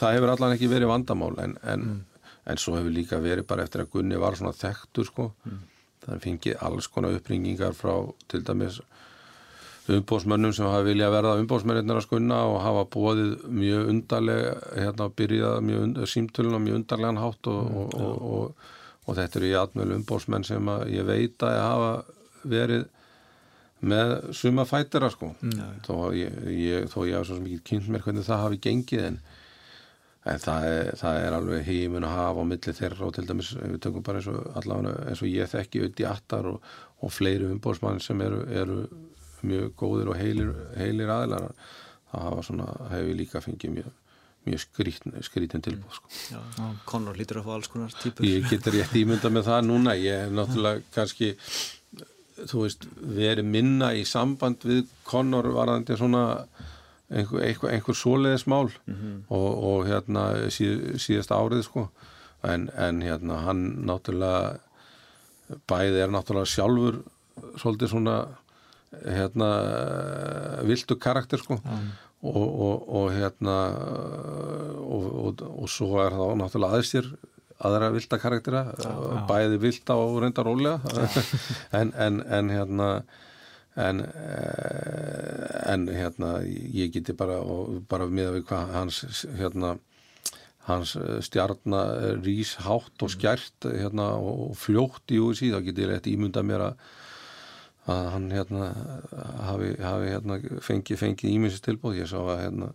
það 0.00 0.18
hefur 0.18 0.34
allan 0.34 0.56
ekki 0.56 0.70
verið 0.72 0.92
vandamál 0.92 1.32
en, 1.42 1.56
en, 1.62 1.86
mm. 1.92 2.28
en 2.52 2.62
svo 2.62 2.76
hefur 2.78 2.94
líka 2.94 3.22
verið 3.22 3.48
bara 3.48 3.66
eftir 3.66 3.84
að 3.84 3.92
Gunni 3.94 4.20
var 4.20 4.38
svona 4.38 4.56
þekktur 4.56 5.10
sko 5.10 5.30
mm. 5.46 5.64
það 6.06 6.22
fengið 6.28 6.60
alls 6.68 6.90
konar 6.92 7.18
uppringingar 7.18 7.76
frá 7.76 7.94
til 8.30 8.44
dæmis 8.46 8.80
umbósmönnum 9.86 10.52
sem 10.52 10.66
hafa 10.66 10.82
vilja 10.82 11.10
verða 11.14 11.36
umbósmennir 11.38 11.94
að 11.94 12.06
skunna 12.08 12.40
og 12.50 12.56
hafa 12.64 12.86
bóðið 12.90 13.36
mjög 13.54 13.90
undarlega 13.92 14.54
hérna 14.74 15.06
byrjað 15.14 15.60
mjög 15.68 16.08
símtölun 16.10 16.58
og 16.58 16.64
mjög 16.64 16.80
undarlegan 16.80 17.20
hátt 17.22 17.50
og, 17.52 17.60
mm. 17.62 17.76
og, 17.76 17.94
og, 17.94 18.16
og 18.32 18.74
og 19.06 19.16
þetta 19.16 19.40
eru 19.40 19.48
í 19.48 19.56
atmjölu 19.60 19.96
umbósmenn 20.00 20.46
sem 20.46 20.70
ég 20.90 21.06
veit 21.06 21.42
að 21.46 21.56
ég 21.56 21.64
hafa 21.64 21.90
verið 22.46 22.84
með 23.86 24.12
suma 24.36 24.64
fætira 24.66 25.10
sko 25.12 25.32
mm. 25.34 25.82
þó 25.86 25.96
ég, 26.16 26.38
ég 26.50 26.86
hafa 26.92 27.24
svo 27.28 27.40
mikið 27.42 27.64
kynnt 27.66 27.90
mér 27.92 28.04
hvernig 28.06 28.26
það 28.26 28.44
hafi 28.44 28.60
gengið 28.66 29.04
en, 29.10 29.18
en 30.26 30.40
það, 30.42 30.68
er, 30.70 30.90
það 31.02 31.20
er 31.24 31.36
alveg 31.38 31.66
heimin 31.68 32.06
að 32.08 32.16
hafa 32.16 32.46
á 32.46 32.50
milli 32.52 32.76
þeirra 32.80 33.08
og 33.08 33.16
til 33.16 33.26
dæmis 33.28 33.52
við 33.58 33.76
tökum 33.84 34.06
bara 34.06 34.22
eins 34.22 34.30
og 34.32 34.56
allavega 34.62 35.10
eins 35.10 35.22
og 35.22 35.30
ég 35.30 35.52
þekki 35.52 35.84
auðvitað 35.84 36.06
í 36.06 36.08
attar 36.10 36.50
og, 36.54 36.72
og 37.04 37.12
fleiri 37.12 37.50
umbósmann 37.50 38.00
sem 38.02 38.24
eru, 38.24 38.42
eru 38.48 38.80
mjög 39.46 39.76
góðir 39.78 40.10
og 40.10 40.18
heilir, 40.18 40.54
heilir 40.80 41.12
aðlar 41.12 41.50
það 42.10 42.26
hafa 42.30 42.48
svona, 42.48 42.72
hefur 42.94 43.20
líka 43.20 43.44
fengið 43.44 43.76
mjög 43.76 43.94
mjög 44.46 44.62
skrítin, 44.62 45.16
skrítin 45.26 45.64
tilbúð 45.64 45.98
sko. 45.98 46.10
Conor 46.88 47.18
lítur 47.18 47.40
að 47.40 47.48
fá 47.48 47.54
alls 47.56 47.70
konar 47.72 47.96
típur. 48.02 48.26
Ég 48.26 48.46
getur 48.50 48.76
rétt 48.76 48.94
ímynda 48.98 49.30
með 49.32 49.48
það 49.50 49.66
núna. 49.70 49.96
Ég 49.98 50.26
er 50.26 50.34
náttúrulega 50.34 50.84
kannski 50.94 51.34
þú 52.44 52.64
veist, 52.66 52.86
verið 53.16 53.48
minna 53.48 53.92
í 53.96 54.04
samband 54.08 54.64
við 54.66 54.86
Conor 55.08 55.48
varðandi 55.54 55.96
svona 55.96 56.22
einhver, 57.08 57.42
einhver, 57.46 57.72
einhver 57.72 57.96
svoleiðismál 57.96 58.68
mm 58.68 58.94
-hmm. 58.94 59.18
og, 59.28 59.64
og 59.70 59.86
hérna 59.86 60.50
síð, 60.50 60.98
síðast 61.00 61.30
árið 61.30 61.62
sko. 61.64 61.88
En, 62.44 62.70
en 62.76 63.02
hérna 63.02 63.42
hann 63.46 63.86
náttúrulega 63.86 64.58
bæði 65.66 66.02
er 66.02 66.10
náttúrulega 66.10 66.46
sjálfur 66.46 67.02
svolítið 67.56 67.88
svona 67.88 68.16
hérna 69.04 69.48
vildu 70.62 70.96
karakter 70.96 71.38
sko. 71.38 71.60
Mm 71.64 72.05
og, 72.32 72.46
og, 72.66 72.84
og 73.00 73.08
hérna 73.14 73.56
og, 74.82 75.42
og 75.46 75.70
svo 75.70 76.00
er 76.04 76.16
það 76.16 76.36
náttúrulega 76.42 76.80
aðeins 76.80 77.16
aðra 77.56 77.88
vilda 77.94 78.18
karaktera 78.20 78.64
já, 78.76 78.90
já. 78.90 79.20
bæði 79.30 79.60
vilda 79.62 79.96
og 79.96 80.18
reynda 80.24 80.44
rólega. 80.44 80.80
En, 81.78 81.92
en, 81.96 82.20
en 82.20 82.50
hérna 82.52 82.90
en, 83.76 84.00
eh, 84.00 85.72
en 85.72 85.88
hérna 85.88 86.38
ég 86.44 86.92
geti 86.94 87.12
bara 87.16 87.40
bara 87.88 88.08
miða 88.08 88.36
við 88.36 88.46
hvað 88.48 88.72
hans 88.76 89.24
hérna 89.36 89.76
hans 90.66 90.96
stjarnar 91.22 92.20
rís 92.24 92.56
hátt 92.64 93.02
og 93.04 93.12
skjært 93.12 93.68
hérna, 93.70 94.16
og 94.18 94.56
fljótt 94.58 95.12
í 95.14 95.20
úr 95.22 95.36
síðan 95.38 95.64
geti 95.66 95.84
ég 95.84 95.92
rétt 95.92 96.08
ímynda 96.10 96.42
mér 96.42 96.70
að 96.70 96.80
að 97.86 98.08
hann 98.12 98.30
hérna 98.34 98.70
hafi, 99.46 99.72
hafi 99.82 100.12
hérna 100.14 100.38
fengið 100.66 101.02
fengi 101.02 101.32
íminsis 101.34 101.62
tilbúð 101.64 102.00
ég 102.02 102.10
sá 102.10 102.18
að 102.18 102.40
hérna 102.44 102.72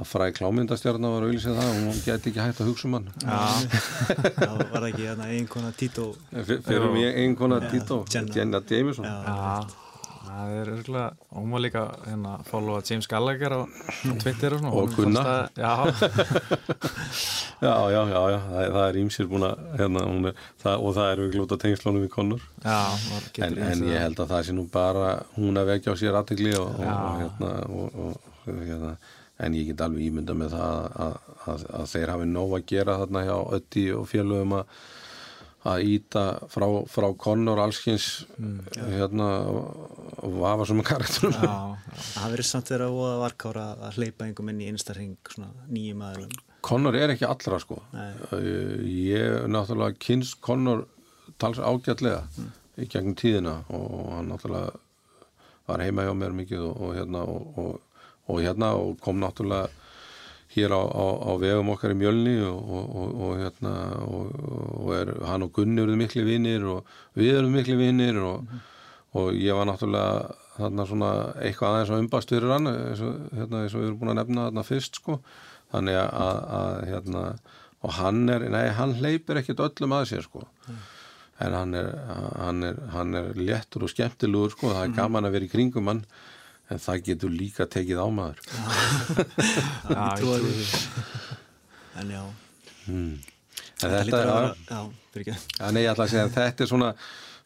að 0.00 0.06
fræði 0.06 0.36
klámyndastjárna 0.38 1.10
var 1.12 1.26
auðvitað 1.26 1.58
það 1.60 1.70
og 1.74 1.80
hún 1.82 2.00
geti 2.06 2.30
ekki 2.30 2.40
hægt 2.44 2.60
að 2.62 2.68
hugsa 2.70 2.86
um 2.88 2.96
hann. 2.96 3.08
Já, 3.20 3.36
var 4.70 4.78
það 4.78 4.88
ekki 4.92 5.06
hérna 5.08 5.28
einkona 5.34 5.72
Tito. 5.76 6.08
Fyrir 6.30 6.90
mig 6.94 7.20
einkona 7.24 7.60
Tito 7.68 8.04
Jenna. 8.14 8.62
Jameson. 8.70 9.08
Já 9.10 9.88
það 10.30 10.54
er 10.56 10.70
örgulega, 10.74 11.26
og 11.30 11.36
hún 11.40 11.54
var 11.54 11.62
líka 11.64 11.82
hérna 12.06 12.32
að 12.38 12.48
followa 12.50 12.82
James 12.88 13.08
Gallagher 13.10 13.54
á 13.56 13.60
Twitter 14.22 14.56
og 14.56 14.62
svona. 14.62 14.72
Og 14.80 14.94
kunna 14.96 15.22
já. 15.56 15.72
já, 17.66 17.74
já, 17.94 18.02
já, 18.14 18.20
já. 18.34 18.38
Það, 18.46 18.66
það 18.76 18.82
er 18.86 19.00
ímsir 19.02 19.30
búin 19.30 19.46
að 19.50 19.62
hérna, 19.80 20.04
er, 20.32 20.42
það, 20.64 20.84
og 20.86 20.98
það 20.98 21.12
er 21.12 21.22
við 21.24 21.32
glúta 21.36 21.60
tengslunum 21.64 22.04
við 22.06 22.12
konur. 22.16 22.44
En, 22.64 23.62
en 23.70 23.86
ég 23.90 24.04
held 24.06 24.20
að 24.24 24.34
það 24.34 24.44
sé 24.48 24.56
nú 24.56 24.66
bara 24.72 25.14
hún 25.36 25.60
að 25.60 25.74
vekja 25.74 25.96
á 25.96 26.00
sér 26.00 26.20
aðtegli 26.20 26.54
og, 26.60 26.84
og, 26.84 27.24
hérna, 27.24 27.54
og 27.70 28.50
hérna 28.50 28.94
en 29.40 29.56
ég 29.56 29.70
get 29.70 29.82
alveg 29.84 30.08
ímynda 30.10 30.36
með 30.36 30.54
það 30.56 30.88
að, 31.04 31.18
að, 31.48 31.66
að 31.80 31.92
þeir 31.94 32.14
hafi 32.14 32.26
nóg 32.28 32.56
að 32.58 32.66
gera 32.74 32.96
þarna 33.00 33.26
hjá 33.26 33.36
ötti 33.56 33.84
og 33.96 34.08
félögum 34.10 34.56
að 34.58 34.74
að 35.68 35.86
íta 35.92 36.24
frá, 36.48 36.66
frá 36.88 37.06
Conor 37.20 37.60
allskins 37.60 38.26
mm, 38.38 38.60
hérna 38.94 39.26
og 39.50 40.36
vafa 40.40 40.68
sem 40.70 40.80
að 40.80 40.88
karakterum. 40.88 41.34
Það 41.36 42.30
verður 42.32 42.48
samt 42.48 42.70
þeirra 42.70 42.86
að 42.88 43.18
varkára 43.24 43.66
að 43.76 43.98
hleypa 43.98 44.24
einhverjum 44.24 44.54
inn 44.54 44.62
í 44.64 44.70
einstarhing 44.72 45.34
nýjum 45.68 46.06
aðlum 46.06 46.38
Conor 46.60 46.96
er 46.96 47.14
ekki 47.14 47.24
allra 47.28 47.58
sko. 47.60 47.78
Nei. 47.94 48.10
ég 49.08 49.46
náttúrulega 49.48 49.96
kynst 50.00 50.40
Conor 50.44 50.84
tals 51.40 51.60
ágætlega 51.60 52.24
mm. 52.28 52.50
í 52.84 52.88
gegnum 52.90 53.16
tíðina 53.16 53.60
og 53.72 54.10
hann 54.16 54.28
náttúrulega 54.32 54.74
var 55.70 55.84
heima 55.84 56.04
hjá 56.04 56.12
mér 56.18 56.34
mikið 56.36 56.66
og, 56.66 56.80
og 56.84 56.96
hérna 56.98 57.22
og, 57.24 57.60
og, 57.62 58.02
og 58.28 58.42
hérna 58.44 58.72
og 58.76 58.98
kom 59.04 59.20
náttúrulega 59.22 59.70
hér 60.54 60.74
á, 60.74 60.82
á, 60.82 61.06
á 61.30 61.30
vegum 61.38 61.70
okkar 61.74 61.94
í 61.94 61.98
Mjölni 62.00 62.36
og, 62.42 62.58
og, 62.74 63.14
og 63.22 63.32
hérna 63.38 63.74
og, 64.02 64.32
og 64.82 64.92
er, 64.96 65.12
hann 65.28 65.46
og 65.46 65.52
Gunni 65.54 65.82
eruð 65.84 66.00
miklu 66.00 66.24
vinnir 66.26 66.66
og 66.66 66.90
við 67.18 67.38
erum 67.38 67.54
miklu 67.54 67.78
vinnir 67.78 68.18
og, 68.24 68.50
og 69.14 69.30
ég 69.38 69.54
var 69.54 69.68
náttúrulega 69.70 70.34
þarna 70.60 70.86
svona 70.88 71.12
eitthvað 71.40 71.76
aðeins 71.76 71.94
að 71.94 72.04
umbast 72.04 72.34
fyrir 72.34 72.54
hann 72.54 72.70
eins 72.70 73.02
og, 73.06 73.22
hérna, 73.36 73.62
eins 73.62 73.76
og 73.76 73.82
við 73.82 73.88
erum 73.88 74.00
búin 74.02 74.12
að 74.12 74.20
nefna 74.20 74.46
þarna 74.48 74.66
fyrst 74.66 75.00
sko. 75.00 75.20
Þannig 75.70 76.00
að, 76.02 76.38
að 76.58 76.78
hérna 76.90 77.24
og 77.80 77.92
hann 77.96 78.24
er, 78.28 78.48
nei 78.52 78.64
hann 78.76 78.96
hleypir 78.98 79.38
ekkit 79.40 79.62
öllum 79.64 79.94
að 79.96 80.08
sér 80.10 80.26
sko. 80.26 80.42
En 81.40 81.54
hann 81.56 81.78
er, 81.78 81.94
hann 82.36 82.66
er, 82.66 82.82
hann 82.92 83.16
er 83.16 83.30
léttur 83.38 83.86
og 83.86 83.92
skemmtilegur 83.92 84.52
sko, 84.52 84.74
það 84.74 84.88
er 84.88 84.96
gaman 84.98 85.28
að 85.28 85.38
vera 85.38 85.46
í 85.46 85.52
kringum 85.54 85.88
hann 85.88 86.02
en 86.70 86.82
það 86.82 87.02
getur 87.08 87.34
líka 87.34 87.66
tekið 87.70 88.02
á 88.02 88.06
maður 88.14 88.42
Já, 89.94 90.04
ég 90.04 90.20
trúi 90.20 90.38
því. 90.44 90.68
því. 90.68 90.92
en 92.00 92.14
já, 92.14 92.22
en 92.90 93.10
þetta 93.80 94.04
lítur 94.06 94.20
er 94.20 94.30
að 94.30 94.44
að 94.44 95.74
vera 95.74 95.96
að 95.98 96.06
að 96.06 96.38
þetta 96.38 96.64
er 96.66 96.70
svona 96.70 96.94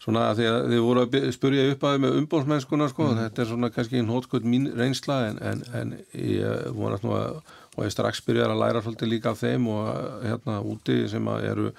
svona 0.04 0.26
að 0.28 0.40
því 0.40 0.46
að 0.50 0.56
þið 0.68 0.82
voru 0.84 1.02
að 1.06 1.14
spyrja 1.32 1.66
upp 1.72 1.84
að 1.88 2.00
með 2.04 2.16
umbóðsmennskuna 2.20 2.88
sko, 2.92 3.06
þetta 3.16 3.40
er 3.40 3.48
svona 3.48 3.70
kannski 3.72 4.00
einn 4.00 4.10
hótskvöld 4.12 4.48
mín 4.52 4.66
reynsla 4.76 5.20
en, 5.30 5.38
en, 5.40 5.62
en 5.80 5.94
ég 6.12 6.66
vonast 6.76 7.06
nú 7.06 7.14
að 7.16 7.38
og 7.74 7.86
ég 7.86 7.94
strax 7.94 8.22
byrjar 8.22 8.52
að 8.54 8.60
læra 8.62 8.82
svolítið 8.84 9.10
líka 9.10 9.32
af 9.32 9.40
þeim 9.42 9.68
og 9.72 9.88
að, 9.90 10.10
hérna 10.28 10.58
úti 10.62 10.98
sem 11.10 11.30
að 11.30 11.46
eru 11.50 11.70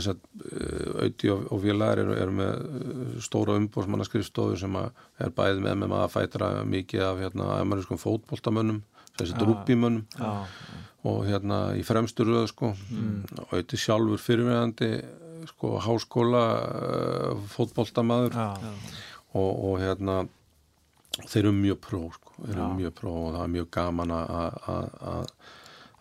sem 0.00 0.12
sagt, 0.12 0.26
uh, 0.52 1.02
auði 1.04 1.30
og, 1.32 1.44
og 1.52 1.62
félagar 1.64 2.02
eru, 2.04 2.14
eru 2.20 2.34
með 2.36 2.52
uh, 2.66 3.14
stóra 3.24 3.56
umbóðsmannaskrifstofu 3.60 4.58
sem 4.60 4.76
að 4.80 4.90
er 5.24 5.32
bæðið 5.36 5.62
með 5.66 5.82
maður 5.84 6.04
að 6.06 6.14
fætra 6.16 6.50
mikið 6.68 7.04
af 7.08 7.22
hérna 7.24 7.48
amerískum 7.60 8.00
fótboltamönnum 8.02 8.82
þessi 9.16 9.36
drubbimönnum 9.40 10.04
Já, 10.20 10.32
og 11.06 11.20
hérna 11.28 11.60
í 11.78 11.84
fremstu 11.86 12.24
röð 12.26 12.48
sko. 12.50 12.72
Og 12.74 13.52
auðvitað 13.54 13.80
sjálfur 13.80 14.20
fyrirverandi 14.20 14.90
sko 15.52 15.76
háskóla 15.80 16.42
uh, 16.66 17.44
fótboltamaður 17.54 18.34
já, 18.36 18.48
og, 19.36 19.50
og 19.70 19.78
hérna 19.80 20.18
þeir 21.30 21.44
eru 21.46 21.52
mjög 21.56 21.78
pró 21.86 22.00
sko. 22.12 22.34
Þeir 22.42 22.56
eru 22.58 22.72
mjög 22.82 22.92
pró 22.98 23.12
og 23.22 23.30
það 23.36 23.44
er 23.46 23.52
mjög 23.54 23.68
gaman 23.78 24.12
að- 24.12 24.58
að 24.68 24.98
að- 25.12 25.30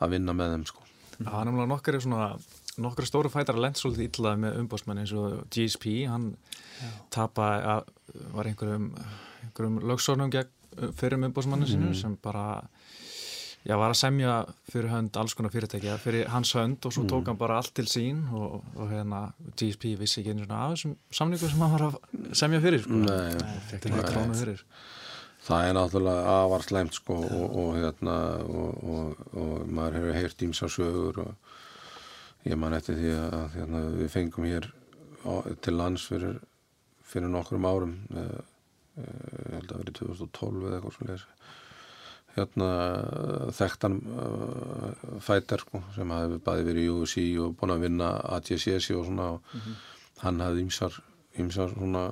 að 0.03 0.10
vinna 0.12 0.34
með 0.36 0.49
þeim 0.55 0.65
sko. 0.67 0.81
Það 1.15 1.38
er 1.39 1.45
nefnilega 1.47 1.69
nokkari 1.71 2.01
svona 2.03 2.25
nokkari 2.81 3.09
stóru 3.09 3.31
fætar 3.31 3.55
að 3.57 3.65
lenda 3.65 3.81
svolítið 3.81 4.09
illaði 4.09 4.41
með 4.43 4.59
umbóðsmenn 4.63 5.01
eins 5.03 5.13
og 5.15 5.39
GSP, 5.53 5.93
hann 6.11 6.31
tapaði 7.13 7.69
að 7.75 7.93
var 8.35 8.49
einhverjum, 8.49 8.89
einhverjum 9.45 9.81
lögsónum 9.91 10.33
gegn 10.33 10.91
fyrir 10.99 11.21
umbóðsmannin 11.23 11.69
sinu 11.69 11.93
sem 11.95 12.17
bara 12.23 12.45
já, 13.65 13.75
var 13.79 13.93
að 13.93 13.99
semja 13.99 14.33
fyrir 14.69 14.91
hönd 14.91 15.17
alls 15.19 15.35
konar 15.38 15.53
fyrirtækja 15.53 15.97
fyrir 16.01 16.29
hans 16.33 16.51
hönd 16.57 16.85
og 16.85 16.93
svo 16.93 17.05
tók 17.09 17.31
hann 17.31 17.39
bara 17.39 17.59
allt 17.61 17.73
til 17.77 17.88
sín 17.89 18.25
og, 18.35 18.61
og 18.75 18.91
hérna 18.91 19.27
GSP 19.55 19.95
vissi 19.99 20.21
ekki 20.21 20.35
einu 20.35 20.45
svona 20.45 20.61
af 20.65 20.75
þessum 20.75 20.95
samningu 21.19 21.49
sem 21.49 21.65
hann 21.65 21.73
var 21.77 21.88
að 21.89 21.97
semja 22.43 22.61
fyrir 22.63 22.85
sko. 22.85 23.01
Nei, 23.05 23.33
Fekk 23.71 23.89
ekki 23.89 24.05
trónu 24.11 24.39
fyrir. 24.41 24.63
Það 25.45 25.67
er 25.67 25.75
náttúrulega 25.77 26.38
afar 26.39 26.63
slæmt 26.65 26.95
sko 26.97 27.19
og, 27.21 27.57
og 27.61 27.75
hérna 27.77 28.15
og, 28.49 28.85
og, 28.95 29.25
og 29.38 29.67
maður 29.69 29.99
hefur 29.99 30.17
heyrt 30.19 30.45
ímsa 30.47 30.69
sögur 30.73 31.21
og 31.21 31.53
ég 32.45 32.60
man 32.62 32.75
eftir 32.77 32.99
því 32.99 33.13
að 33.19 33.45
hérna, 33.55 33.84
við 33.99 34.12
fengum 34.13 34.49
hér 34.49 34.69
á, 35.25 35.34
til 35.65 35.75
lands 35.77 36.05
fyrir, 36.10 36.39
fyrir 37.05 37.31
nokkrum 37.31 37.67
árum 37.67 37.95
uh, 38.15 38.41
ég 38.95 39.55
held 39.58 39.71
að 39.71 39.81
verið 39.84 39.97
2012 40.01 40.67
eða 40.69 40.79
eitthvað 40.79 40.97
svo 40.99 41.36
hérna 42.36 42.69
þekktan 43.55 43.97
uh, 44.12 45.03
fætar 45.23 45.63
sko, 45.63 45.81
sem 45.95 46.12
hafði 46.12 46.39
bæði 46.43 46.65
verið 46.67 46.88
í 46.88 46.93
UFC 46.93 47.25
og 47.41 47.55
búin 47.60 47.75
að 47.75 47.86
vinna 47.88 48.10
ATCS 48.38 48.89
og 48.95 49.05
svona 49.08 49.29
og 49.38 49.60
hann 50.23 50.41
hafði 50.43 50.65
ímsar, 50.65 50.97
ímsar 51.39 51.71
svona 51.71 52.10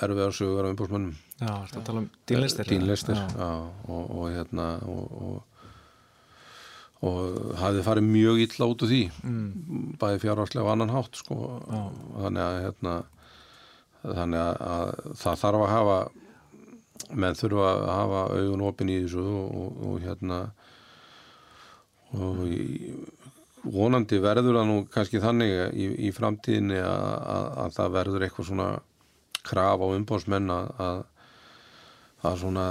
erfiðar 0.00 0.36
sögur 0.36 0.66
af 0.66 0.74
umbúrsmönnum 0.74 1.16
Já, 1.40 1.52
þetta 1.66 1.82
tala 1.86 2.02
um 2.04 2.08
dínlistir 2.28 3.16
Já. 3.16 3.26
já, 3.32 3.50
og, 3.88 4.10
og 4.10 4.26
hérna 4.34 4.66
og, 4.86 5.04
og, 5.10 5.49
og 7.00 7.54
hafði 7.56 7.84
farið 7.86 8.08
mjög 8.12 8.40
illa 8.44 8.66
út 8.68 8.82
úr 8.84 8.90
því 8.90 9.02
Mm. 9.24 9.94
bæði 10.00 10.18
fjárvarslega 10.24 10.66
og 10.66 10.72
annan 10.74 10.92
hátt 10.92 11.16
sko. 11.16 11.36
Þannig 12.20 12.42
að 12.44 12.58
hérna, 12.64 12.96
þannig 14.02 14.40
að, 14.40 14.56
að 14.74 15.14
það 15.22 15.40
þarf 15.44 15.64
að 15.64 15.72
hafa 15.74 15.98
menn 17.16 17.38
þurfa 17.38 17.68
að 17.70 17.86
hafa 17.90 18.20
augun 18.36 18.66
opin 18.68 18.92
í 18.92 18.98
þessu 19.00 19.24
og, 19.24 19.54
og, 19.60 19.80
og 19.88 20.00
hérna 20.04 20.40
og 22.20 22.44
vonandi 23.70 24.18
verður 24.22 24.58
það 24.60 24.68
nú 24.68 24.76
kannski 24.92 25.20
þannig 25.22 25.54
í, 25.72 25.88
í 26.08 26.12
framtíðinni 26.16 26.80
að, 26.80 27.08
að, 27.34 27.46
að 27.64 27.74
það 27.76 27.96
verður 27.96 28.26
eitthvað 28.26 28.48
svona 28.50 28.68
kraf 29.46 29.80
á 29.84 29.86
umbóðsmenn 29.96 30.52
að, 30.52 30.70
að 30.84 31.02
það 32.20 32.32
er 32.32 32.40
svona 32.42 32.66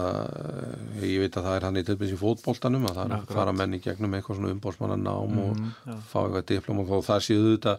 eh, 0.99 1.07
ég 1.07 1.23
veit 1.23 1.39
að 1.39 1.47
það 1.47 1.55
er 1.55 1.65
hann 1.67 1.79
í 1.79 1.85
tilbyrðis 1.87 2.17
í 2.17 2.19
fótboltanum 2.19 2.85
að 2.89 2.99
það 2.99 3.07
er 3.07 3.15
að 3.17 3.33
fara 3.39 3.55
menn 3.55 3.77
í 3.77 3.81
gegnum 3.83 4.13
eitthvað 4.17 4.39
svona 4.39 4.53
umbóðsmannanám 4.55 5.41
og 5.45 5.63
já. 5.63 5.95
fá 6.11 6.19
eitthvað 6.23 6.45
diplóm 6.53 6.83
og 6.85 6.93
það 7.07 7.25
séu 7.25 7.47
þetta 7.47 7.77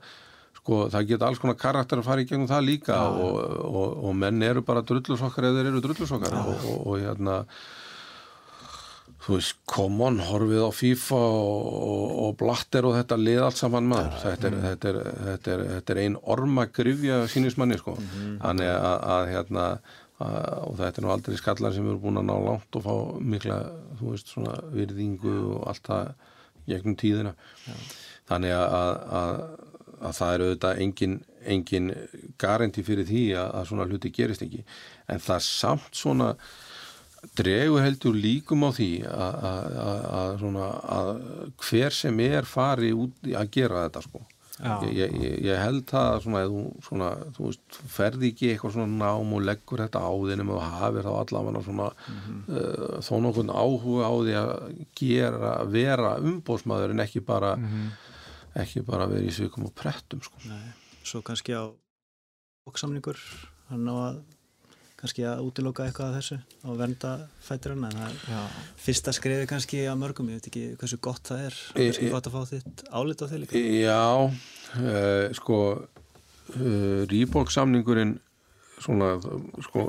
sko 0.61 0.80
það 0.92 1.06
geta 1.12 1.28
alls 1.28 1.42
konar 1.42 1.61
karakter 1.61 2.02
að 2.02 2.11
fara 2.11 2.24
í 2.24 2.26
gegnum 2.28 2.50
það 2.50 2.66
líka 2.66 2.98
og, 3.11 3.38
og, 3.68 4.00
og 4.09 4.18
menn 4.18 4.42
eru 4.44 4.64
bara 4.66 4.85
drullusokkar 4.87 5.48
eða 5.48 5.61
þeir 5.61 5.70
eru 5.72 5.85
drullusokkar 5.87 6.40
og, 6.42 6.50
og, 6.59 6.83
og 6.85 6.98
hérna 7.04 7.44
þú 9.20 9.37
veist, 9.37 9.56
come 9.68 10.04
on, 10.06 10.20
horfið 10.24 10.62
á 10.64 10.70
FIFA 10.72 11.18
og, 11.20 12.30
blatter 12.40 12.87
og 12.88 12.96
þetta 12.96 13.18
lið 13.20 13.40
allt 13.44 13.59
saman 13.61 13.88
maður. 13.90 14.14
Þetta, 14.22 14.48
er, 14.48 14.56
þetta, 14.64 14.92
er, 14.92 15.00
þetta, 15.26 15.52
er, 15.52 15.64
þetta 15.74 15.94
er 15.94 16.00
ein 16.04 16.16
orma 16.35 16.64
grifja 16.72 17.18
sínismanni 17.30 17.78
sko. 17.80 17.98
Þannig 18.40 18.70
að, 18.72 19.04
að 19.14 19.33
hérna 19.35 19.66
og 20.20 20.76
þetta 20.76 21.00
er 21.00 21.04
nú 21.06 21.12
aldrei 21.14 21.38
skallar 21.40 21.74
sem 21.74 21.87
eru 21.88 22.00
búin 22.02 22.20
að 22.20 22.28
ná 22.28 22.37
langt 22.44 22.76
og 22.76 22.85
fá 22.85 22.94
mikla 23.33 23.59
þú 24.00 24.12
veist, 24.12 24.33
svona 24.33 24.56
virðingu 24.74 25.35
og 25.56 25.68
allt 25.70 25.85
það 25.88 26.11
gegnum 26.70 26.96
tíðina. 27.00 27.35
Þannig 28.30 28.54
að, 28.54 28.66
að, 28.78 28.90
að, 29.20 29.38
að 30.00 30.18
það 30.18 30.33
er 30.33 30.44
auðvitað 30.46 30.83
engin, 30.85 31.14
engin 31.56 31.92
garanti 32.40 32.85
fyrir 32.87 33.09
því 33.09 33.22
að, 33.40 33.54
að 33.61 33.70
svona 33.70 33.87
hluti 33.88 34.12
gerist 34.14 34.44
ekki. 34.46 34.64
En 35.11 35.22
það 35.24 35.46
samt 35.48 36.02
svona 36.02 36.35
dregur 37.37 37.85
heldur 37.85 38.16
líkum 38.16 38.64
á 38.64 38.70
því 38.76 38.90
að, 39.09 39.40
að, 39.48 39.64
að, 39.85 40.04
að, 40.20 40.35
svona, 40.44 40.68
að 40.98 41.11
hver 41.64 41.96
sem 41.96 42.22
er 42.24 42.48
fari 42.48 42.92
út 42.96 43.33
að 43.33 43.50
gera 43.56 43.87
þetta 43.87 44.04
sko. 44.04 44.22
Já. 44.24 44.39
Ég, 44.92 45.14
ég, 45.23 45.35
ég- 45.46 45.61
held 45.61 45.85
það 45.88 46.16
svona, 46.25 46.40
þú, 46.53 46.62
svona, 46.85 47.09
þú 47.37 47.46
veist, 47.46 47.79
ferði 47.94 48.31
ekki 48.33 48.51
eitthvað 48.53 48.75
svona 48.77 48.99
nám 49.01 49.33
og 49.38 49.44
leggur 49.49 49.83
þetta 49.85 50.03
á 50.05 50.12
þínum 50.12 50.53
og 50.57 50.61
hafir 50.75 51.07
þá 51.07 51.12
allavega 51.23 51.62
svona 51.64 51.87
uh, 51.90 52.99
þó 53.07 53.12
nokkurn 53.25 53.53
áhuga 53.55 54.11
á 54.11 54.14
því 54.20 54.35
að 54.40 54.53
gera, 55.01 55.53
vera 55.73 56.12
umbóðsmaður 56.20 56.94
en 56.96 57.05
ekki 57.07 57.23
bara 57.25 57.55
ekki 58.61 58.83
bara 58.85 59.07
vera 59.07 59.23
í 59.25 59.33
svikum 59.33 59.68
og 59.68 59.75
prettum 59.79 60.20
sko. 60.27 60.37
Nei. 60.51 60.73
Svo 61.07 61.20
kannski 61.25 61.55
á 61.55 61.70
bóksamningur 62.66 63.18
hann 63.70 63.87
á 63.88 63.94
að 64.11 64.20
kannski 65.00 65.24
að 65.28 65.42
útiloka 65.46 65.86
eitthvað 65.86 66.10
af 66.10 66.16
þessu 66.18 66.38
og 66.68 66.78
vernda 66.80 67.12
fæturinn 67.44 67.86
en 67.88 67.96
það 67.96 68.08
er 68.08 68.34
Já. 68.34 68.40
fyrsta 68.84 69.14
skriði 69.16 69.46
kannski 69.50 69.84
að 69.88 70.00
mörgum, 70.02 70.28
ég 70.32 70.40
veit 70.40 70.50
ekki 70.50 70.64
hversu 70.80 71.00
gott 71.02 71.30
það 71.30 71.46
er 71.48 71.60
og 71.70 71.78
kannski 71.80 72.10
gott 72.12 72.28
að 72.28 72.36
fá 72.36 72.42
þitt 72.50 72.82
álit 72.90 73.24
á 73.24 73.26
því 73.30 73.40
líka. 73.44 73.62
Já, 73.80 74.02
uh, 74.26 75.24
sko 75.40 75.60
uh, 75.76 77.00
Rýbóksamningurinn 77.10 78.18
svona, 78.80 79.14
sko 79.64 79.88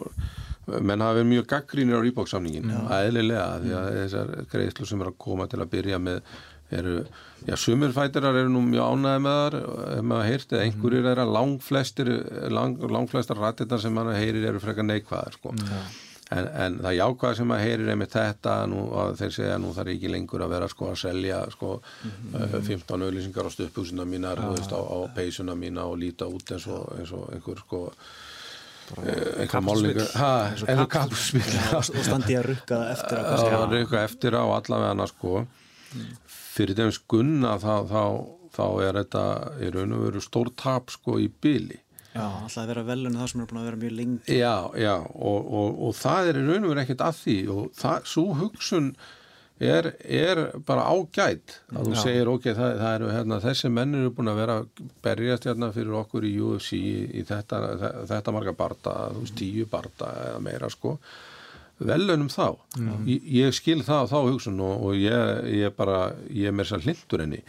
menn 0.72 1.04
hafa 1.04 1.18
verið 1.20 1.30
mjög 1.32 1.48
gaggrínir 1.52 2.00
á 2.00 2.06
Rýbóksamningin 2.06 2.72
eðlilega, 2.72 3.46
því 3.64 3.76
að 3.78 3.92
þessar 3.98 4.34
greiðslu 4.52 4.88
sem 4.88 5.04
er 5.04 5.12
að 5.12 5.20
koma 5.26 5.48
til 5.52 5.60
að 5.64 5.72
byrja 5.74 6.00
með 6.02 6.22
eru, 6.78 7.00
já, 7.48 7.56
sumir 7.60 7.96
fætirar 7.96 8.38
eru 8.42 8.52
nú 8.54 8.62
mjög 8.68 8.94
ánæði 8.96 9.24
með 9.26 9.40
þar, 9.40 9.58
ef 9.96 10.06
maður 10.12 10.30
heyrt 10.30 10.54
eða 10.56 10.68
einhverjir 10.68 11.10
er 11.12 11.24
að 11.24 11.34
langflestir 11.38 12.14
lang, 12.54 12.80
langflestar 12.98 13.42
rættirnar 13.42 13.84
sem 13.84 13.98
maður 13.98 14.22
heyrir 14.22 14.48
eru 14.52 14.64
frekar 14.64 14.88
neikvæðar, 14.88 15.38
sko. 15.40 15.56
En, 16.32 16.46
en 16.48 16.78
það 16.80 16.94
jákvæða 16.96 17.38
sem 17.42 17.50
að 17.52 17.62
heyrir 17.66 17.90
einmitt 17.92 18.14
þetta 18.16 18.52
nú, 18.72 18.86
að 19.02 19.18
þeir 19.20 19.34
segja 19.36 19.56
nú 19.60 19.74
þarf 19.76 19.92
ekki 19.92 20.12
lengur 20.14 20.44
að 20.46 20.54
vera 20.54 20.70
sko 20.72 20.86
að 20.88 21.00
selja 21.02 21.40
sko 21.52 21.72
uh, 21.82 22.54
15 22.56 23.04
auðlýsingar 23.04 23.50
á 23.52 23.52
stöpphúsina 23.52 24.06
mínar 24.08 24.40
þú 24.40 24.54
veist, 24.54 24.72
á, 24.72 24.80
á 24.80 25.00
peysuna 25.12 25.58
mína 25.60 25.90
og 25.92 26.00
líta 26.00 26.30
út 26.32 26.54
eins 26.56 26.70
og, 26.72 26.86
eins 26.96 27.12
og 27.18 27.26
einhver 27.36 27.60
sko 27.66 27.82
eh, 29.04 29.42
einhver 29.44 29.66
málningur 29.68 30.08
og 31.92 32.08
standi 32.08 32.40
að 32.40 32.48
rukka 32.54 32.80
eftir 32.94 33.20
á 33.20 33.36
var 33.66 33.76
eitthvað 33.82 34.08
eftir 34.08 34.40
á 34.40 34.44
allavega 34.48 34.94
hana 34.94 35.10
sko 35.12 35.42
fyrir 36.32 36.78
þeim 36.78 36.92
skunna 36.96 37.56
þá, 37.62 37.74
þá, 37.92 38.04
þá 38.58 38.66
er 38.88 39.00
þetta 39.02 39.24
í 39.62 39.72
raun 39.76 39.96
og 39.98 40.04
veru 40.08 40.26
stór 40.26 40.52
tap 40.60 40.94
sko 40.94 41.20
í 41.22 41.30
byli 41.44 41.80
Já, 42.12 42.26
alltaf 42.28 42.66
að 42.66 42.74
vera 42.74 42.84
velun 42.90 43.16
það 43.16 43.32
sem 43.32 43.42
er 43.42 43.48
búin 43.48 43.62
að 43.62 43.68
vera 43.70 43.80
mjög 43.80 43.94
lengi. 43.96 44.36
Já, 44.36 44.56
já, 44.76 44.96
og, 45.00 45.46
og, 45.48 45.78
og 45.88 45.94
það 45.96 46.28
er 46.28 46.40
í 46.42 46.44
raun 46.44 46.66
og 46.66 46.74
veru 46.74 46.82
ekkert 46.84 47.04
að 47.08 47.20
því. 47.22 47.36
Og 47.54 47.70
það, 47.80 48.10
svo 48.12 48.24
hugsun 48.36 48.90
er, 49.62 49.92
er 50.04 50.42
bara 50.68 50.90
ágætt 50.92 51.56
að 51.72 51.88
þú 51.88 51.96
Já. 51.96 52.02
segir 52.02 52.32
ok, 52.32 52.48
það, 52.58 52.76
það 52.82 52.96
eru 52.98 53.12
hérna, 53.16 53.40
þessi 53.46 53.72
menn 53.72 53.98
eru 54.00 54.14
búin 54.18 54.32
að 54.32 54.42
vera 54.42 54.58
berjast 55.06 55.48
hérna 55.48 55.72
fyrir 55.76 55.98
okkur 56.02 56.28
í 56.28 56.34
UFC 56.42 56.80
í, 56.80 56.96
í 57.22 57.26
þetta, 57.30 57.62
þetta 58.10 58.36
marga 58.36 58.56
barda, 58.58 58.96
þú 59.14 59.26
veist, 59.26 59.38
tíu 59.40 59.68
barda 59.72 60.12
eða 60.26 60.42
meira 60.50 60.72
sko 60.74 60.98
velunum 61.90 62.30
þá, 62.32 62.46
ég, 63.08 63.24
ég 63.38 63.56
skil 63.56 63.80
það 63.86 64.04
á 64.06 64.12
þá 64.12 64.18
hugsun 64.28 64.60
og, 64.64 64.86
og 64.88 65.00
ég, 65.00 65.48
ég 65.62 65.76
bara 65.78 66.14
ég 66.30 66.52
er 66.52 66.56
mér 66.58 66.70
sér 66.70 66.84
hlindur 66.86 67.24
henni. 67.24 67.42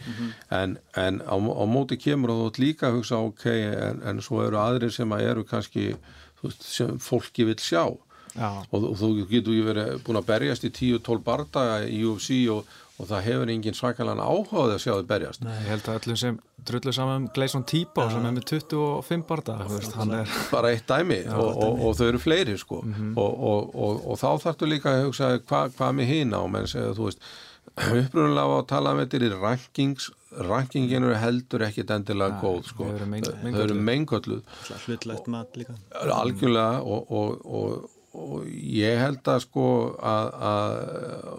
En, 0.53 0.77
en 0.99 1.21
á, 1.23 1.35
á 1.35 1.63
móti 1.69 1.99
kemur 2.01 2.33
og 2.33 2.41
þú 2.41 2.49
ert 2.51 2.61
líka 2.63 2.89
að 2.89 2.99
hugsa 2.99 3.21
ok, 3.21 3.45
en, 3.51 4.01
en 4.09 4.23
svo 4.25 4.43
eru 4.45 4.61
aðrir 4.61 4.93
sem 4.95 5.15
að 5.15 5.27
eru 5.29 5.45
kannski 5.49 5.91
þú 6.39 6.49
veist, 6.49 6.65
sem 6.67 6.97
fólki 6.99 7.47
vil 7.49 7.59
sjá. 7.61 7.85
Já, 8.33 8.49
og, 8.71 8.87
og 8.89 8.95
þú 8.97 9.07
getur 9.29 9.59
verið 9.67 9.99
búin 10.07 10.17
að 10.17 10.29
berjast 10.31 10.63
í 10.65 10.71
10-12 10.73 11.19
bardaga 11.21 11.83
í 11.85 11.99
UFC 12.01 12.39
og, 12.49 12.65
og 13.03 13.09
það 13.11 13.27
hefur 13.27 13.51
engin 13.53 13.77
svakalega 13.77 14.25
áhugaði 14.25 14.75
að 14.77 14.81
sjá 14.83 14.91
þið 14.93 15.07
berjast. 15.11 15.45
Ég 15.45 15.69
held 15.69 15.87
að 15.91 15.99
öllum 15.99 16.19
sem 16.23 16.39
drullu 16.63 16.95
saman 16.95 17.21
um 17.21 17.29
Gleison 17.35 17.65
Tíbá 17.67 18.07
sem 18.11 18.27
er 18.27 18.35
með 18.37 18.45
25 18.53 19.25
barða, 19.29 19.57
hann 19.97 20.17
er 20.21 20.35
bara 20.53 20.73
eitt 20.73 20.87
dæmi. 20.89 21.21
Og, 21.35 21.49
og, 21.51 21.81
og 21.87 21.97
þau 21.99 22.05
eru 22.07 22.23
fleiri 22.23 22.57
sko. 22.59 22.83
Og, 23.19 23.79
og 23.83 24.19
þá 24.21 24.29
þarftu 24.47 24.69
líka 24.71 24.93
að 24.93 25.09
hugsa 25.09 25.33
hvað 25.43 25.75
hva 25.79 25.91
með 25.95 26.13
hina? 26.13 26.43
Og 26.43 26.53
menn 26.55 26.69
segja 26.71 26.95
þú 26.97 27.09
veist 27.09 27.25
upprunalega 28.03 28.43
á 28.43 28.55
að 28.59 28.67
tala 28.69 28.97
með 28.97 29.09
þetta 29.13 29.27
í 29.27 29.41
rankings 29.41 30.11
rankingin 30.33 31.05
eru 31.05 31.17
heldur 31.19 31.63
ekkit 31.67 31.91
endilega 31.93 32.39
góð 32.41 32.69
sko. 32.71 32.87
þau 32.97 33.61
eru 33.63 33.77
mengölluð 33.77 34.41
hlutlegt 34.85 35.29
mat 35.31 35.57
líka. 35.59 35.75
Algjörlega 36.01 36.81
og, 36.81 37.11
og, 37.11 37.43
og, 37.45 37.92
og 38.13 38.43
ég 38.47 38.99
held 39.01 39.29
að 39.29 39.39
sko 39.47 39.67
að, 39.97 40.27
að 40.49 40.73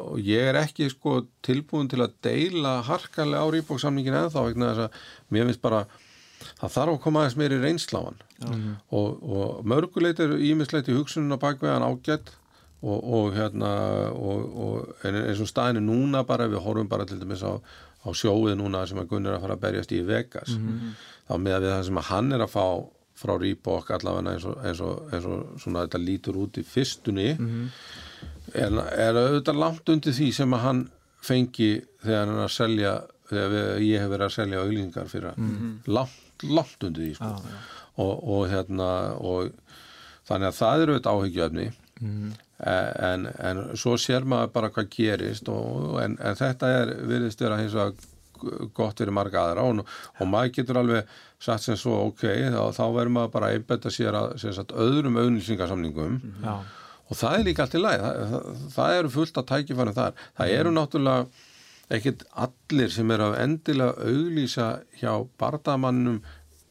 og 0.05 0.19
ég 0.27 0.49
er 0.51 0.59
ekki 0.59 0.89
sko 0.91 1.21
tilbúin 1.47 1.91
til 1.91 2.03
að 2.03 2.17
deila 2.27 2.81
harkalega 2.87 3.45
á 3.47 3.49
rýbóksamningin 3.55 4.17
eða 4.19 4.33
þá 4.35 4.41
vegna 4.49 4.71
þess 4.73 4.87
að 4.89 5.37
mér 5.37 5.49
finnst 5.51 5.63
bara 5.63 5.85
það 6.59 6.75
þarf 6.77 6.95
að 6.95 7.03
koma 7.05 7.23
aðeins 7.23 7.37
meiri 7.41 7.61
reynsláan 7.63 8.19
og, 8.91 9.23
og 9.23 9.61
mörguleit 9.71 10.21
er 10.21 10.35
ímislegt 10.37 10.91
í 10.91 10.97
hugsununa 10.99 11.39
bakveðan 11.41 11.87
ágætt 11.87 12.35
og, 12.85 12.99
og 13.01 13.31
hérna 13.39 13.71
og, 14.13 14.91
eins 15.07 15.41
og 15.41 15.49
staðinu 15.49 15.85
núna 15.87 16.25
bara 16.27 16.51
við 16.51 16.61
horfum 16.67 16.91
bara 16.91 17.07
til 17.09 17.21
dæmis 17.23 17.47
á, 17.47 17.55
á 18.05 18.09
sjóið 18.13 18.59
núna 18.61 18.83
sem 18.87 18.99
að 19.01 19.09
Gunnar 19.15 19.33
er 19.33 19.39
að 19.39 19.47
fara 19.47 19.57
að 19.57 19.65
berjast 19.65 19.95
í 19.95 20.03
Vegas 20.05 20.53
þá 21.25 21.39
með 21.39 21.57
að 21.57 21.63
við 21.65 21.73
það 21.73 21.87
sem 21.89 22.03
að 22.03 22.11
hann 22.11 22.33
er 22.37 22.45
að 22.45 22.53
fá 22.53 22.67
frá 23.15 23.37
Reebok 23.39 23.91
allavega 23.95 24.33
eins 24.35 24.45
og, 24.51 24.59
eins 24.67 24.81
og, 24.83 25.09
eins 25.15 25.27
og 25.31 25.61
svona 25.63 25.85
þetta 25.87 26.01
lítur 26.03 26.39
út 26.43 26.59
í 26.59 26.65
fyrstunni 26.67 27.29
er, 28.55 28.75
er 28.75 29.19
auðvitað 29.21 29.61
langt 29.61 29.89
undir 29.95 30.13
því 30.17 30.33
sem 30.35 30.57
að 30.57 30.65
hann 30.67 30.83
fengi 31.25 31.71
þegar 32.03 32.27
hann 32.27 32.35
er 32.39 32.45
að 32.45 32.55
selja 32.57 32.95
þegar 33.31 33.53
við, 33.55 33.69
ég 33.89 34.03
hef 34.03 34.11
verið 34.13 34.27
að 34.27 34.35
selja 34.35 34.63
auðlýsingar 34.65 35.09
fyrir 35.09 35.29
hann. 35.31 35.45
Langt, 35.87 36.45
langt 36.45 36.85
undir 36.85 37.07
því 37.07 37.15
sko. 37.17 37.31
og, 37.97 38.25
og 38.35 38.49
hérna 38.51 38.89
og 39.17 39.53
þannig 40.29 40.49
að 40.51 40.59
það 40.59 40.83
eru 40.83 40.97
auðvitað 40.97 41.21
áhyggjöfni 41.21 41.69
en, 42.65 43.27
en 43.39 43.63
svo 43.77 43.95
sér 43.99 44.25
maður 44.29 44.51
bara 44.53 44.71
hvað 44.75 44.91
gerist 44.91 45.49
og, 45.49 46.01
en, 46.03 46.19
en 46.21 46.35
þetta 46.37 46.73
er 46.81 46.93
virðist 47.07 47.41
vera 47.41 47.59
hins 47.61 47.75
vegar 47.75 47.95
gott 48.75 48.99
fyrir 48.99 49.15
marga 49.15 49.41
aðra 49.47 49.63
og, 49.65 49.85
og 50.21 50.29
maður 50.29 50.53
getur 50.59 50.81
alveg 50.83 51.07
satt 51.45 51.65
sem 51.65 51.79
svo 51.81 51.99
ok, 52.09 52.25
þá, 52.55 52.61
þá 52.77 52.85
verður 52.97 53.15
maður 53.19 53.33
bara 53.35 53.51
að 53.51 53.59
einbetta 53.59 53.93
sér 53.93 54.17
að 54.19 54.37
sem 54.43 54.55
sagt, 54.57 54.73
öðrum 54.73 55.19
auðlýsingarsamningum 55.21 56.21
Já, 56.45 56.55
og 57.05 57.19
það 57.21 57.39
er 57.39 57.49
líka 57.49 57.67
allt 57.67 57.77
í 57.77 57.83
lagi 57.83 58.05
það, 58.05 58.23
það, 58.31 58.63
það 58.77 59.01
eru 59.01 59.13
fullt 59.19 59.41
að 59.43 59.51
tækifærum 59.51 59.99
þar. 59.99 60.23
Það 60.39 60.55
eru 60.59 60.73
náttúrulega 60.79 61.27
ekkit 61.95 62.25
allir 62.47 62.95
sem 62.95 63.13
eru 63.13 63.29
að 63.29 63.39
endilega 63.45 64.09
auglýsa 64.09 64.69
hjá 65.01 65.13
bardamannum 65.41 66.23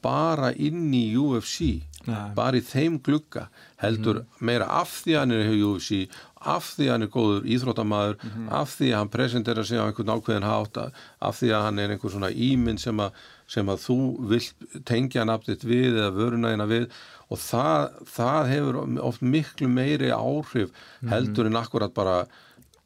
bara 0.03 0.51
inn 0.51 0.89
í 0.95 1.05
UFC 1.15 1.83
Nei. 2.03 2.33
bara 2.35 2.59
í 2.59 2.63
þeim 2.65 2.97
glugga 3.03 3.45
heldur 3.79 4.23
meira 4.43 4.67
af 4.81 4.97
því 5.03 5.13
að 5.15 5.21
hann 5.21 5.35
er 5.37 5.45
hjá 5.47 5.67
UFC 5.69 5.99
af 6.43 6.67
því 6.75 6.87
að 6.87 6.91
hann 6.93 7.05
er 7.05 7.11
góður 7.13 7.47
íþróttamaður 7.55 8.15
af 8.59 8.75
því 8.77 8.89
að 8.91 8.99
hann 8.99 9.11
presentera 9.13 9.63
sig 9.67 9.79
á 9.79 9.85
einhvern 9.87 10.13
ákveðin 10.13 10.47
hátt 10.47 10.79
af 10.83 11.39
því 11.39 11.51
að 11.55 11.65
hann 11.67 11.81
er 11.83 11.93
einhver 11.95 12.13
svona 12.13 12.29
ímynd 12.31 12.83
sem 12.83 13.01
að, 13.03 13.17
sem 13.55 13.73
að 13.73 13.83
þú 13.85 13.97
vilt 14.31 14.67
tengja 14.89 15.25
nafnit 15.27 15.65
við 15.67 15.97
eða 15.97 16.13
vörunægina 16.17 16.69
við. 16.69 16.87
Og 17.31 17.41
það, 17.41 17.99
það 18.13 18.49
hefur 18.51 18.79
oft 19.09 19.25
miklu 19.25 19.69
meiri 19.71 20.11
áhrif 20.13 20.73
heldur 21.09 21.49
en 21.49 21.61
akkurat 21.61 21.93
bara, 21.95 22.23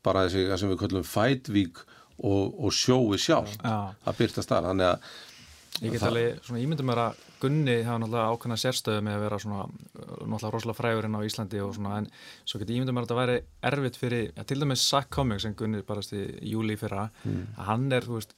bara 0.06 0.28
þessi 0.28 0.60
sem 0.62 0.72
við 0.72 0.82
kallum 0.86 1.08
fætvík 1.08 1.82
og, 2.18 2.54
og 2.58 2.74
sjói 2.74 3.18
sjálf 3.22 3.58
Já. 3.62 3.94
að 4.06 4.22
byrtast 4.22 4.54
þar. 4.54 4.72
Þannig 4.72 4.94
að 4.94 5.16
Ég 5.78 5.94
get 5.94 6.08
alveg 6.08 6.40
svona 6.42 6.62
ímyndum 6.64 6.88
mér 6.90 7.04
að 7.04 7.26
Gunni 7.42 7.76
hafa 7.86 8.00
náttúrulega 8.02 8.32
ákveðna 8.34 8.58
sérstöðu 8.62 9.04
með 9.06 9.18
að 9.18 9.24
vera 9.28 9.40
svona 9.44 9.60
uh, 9.68 10.26
náttúrulega 10.26 10.54
rosalega 10.56 10.80
frægurinn 10.80 11.18
á 11.18 11.22
Íslandi 11.28 11.62
og 11.66 11.76
svona 11.78 11.98
en 12.02 12.10
svo 12.48 12.60
get 12.62 12.70
ég 12.74 12.80
ímyndum 12.82 12.98
mér 12.98 13.06
að 13.06 13.10
þetta 13.12 13.20
væri 13.22 13.38
erfitt 13.72 14.00
fyrir, 14.02 14.26
ja, 14.38 14.44
til 14.48 14.60
dæmis 14.64 14.88
Sack 14.90 15.10
Comics 15.14 15.46
sem 15.48 15.56
Gunni 15.60 15.84
barast 15.88 16.14
í 16.18 16.26
júli 16.54 16.78
fyrra 16.82 17.08
Mm. 17.26 17.48
að 17.58 17.64
hann 17.72 17.88
er, 17.94 18.02
þú 18.08 18.18
veist, 18.20 18.34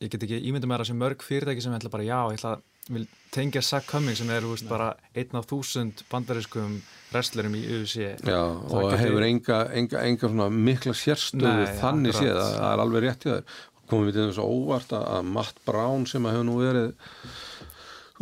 ég 0.00 0.10
get 0.14 0.22
ekki 0.24 0.38
ímyndum 0.48 0.70
mér 0.72 0.82
að 0.84 0.90
sé 0.90 0.94
mörg 0.96 1.22
fyrirtæki 1.26 1.62
sem 1.64 1.74
ætla 1.76 1.90
bara 1.92 2.06
já, 2.06 2.18
ég 2.32 2.38
ætla 2.40 2.52
að 2.56 2.66
vil 2.90 3.02
tengja 3.30 3.60
Sack 3.62 3.86
Comics 3.90 4.18
sem 4.22 4.30
er, 4.32 4.40
þú 4.42 4.54
veist, 4.54 4.68
bara 4.70 4.86
einn 5.14 5.36
af 5.38 5.46
þúsund 5.50 6.00
bandariskum 6.10 6.78
wrestlerum 7.12 7.54
í 7.54 7.60
UFC 7.68 8.06
Já, 8.24 8.40
og 8.40 8.86
geti- 8.90 9.02
hefur 9.04 9.26
enga, 9.26 9.58
enga, 9.76 10.00
enga 10.08 10.30
svona 10.32 10.48
mikla 10.50 10.94
sérstöðu 10.96 11.44
Nei, 11.60 11.76
þannig 11.82 12.14
akkurat. 12.14 12.24
séð, 12.24 12.40
það, 12.40 12.56
það 12.56 12.72
er 12.72 12.82
alveg 12.86 13.04
rétt 13.04 13.26
í 13.28 13.30
þér 13.34 13.44
komum 13.90 14.06
við 14.08 14.16
til 14.16 14.24
þess 14.30 14.38
að 14.40 14.50
óvart 14.56 14.92
að 14.96 15.24
Matt 15.36 15.56
Brown 15.66 16.04
sem 16.06 16.26
að 16.26 16.36
hefur 16.36 16.46
nú 16.48 16.56
verið 16.62 16.90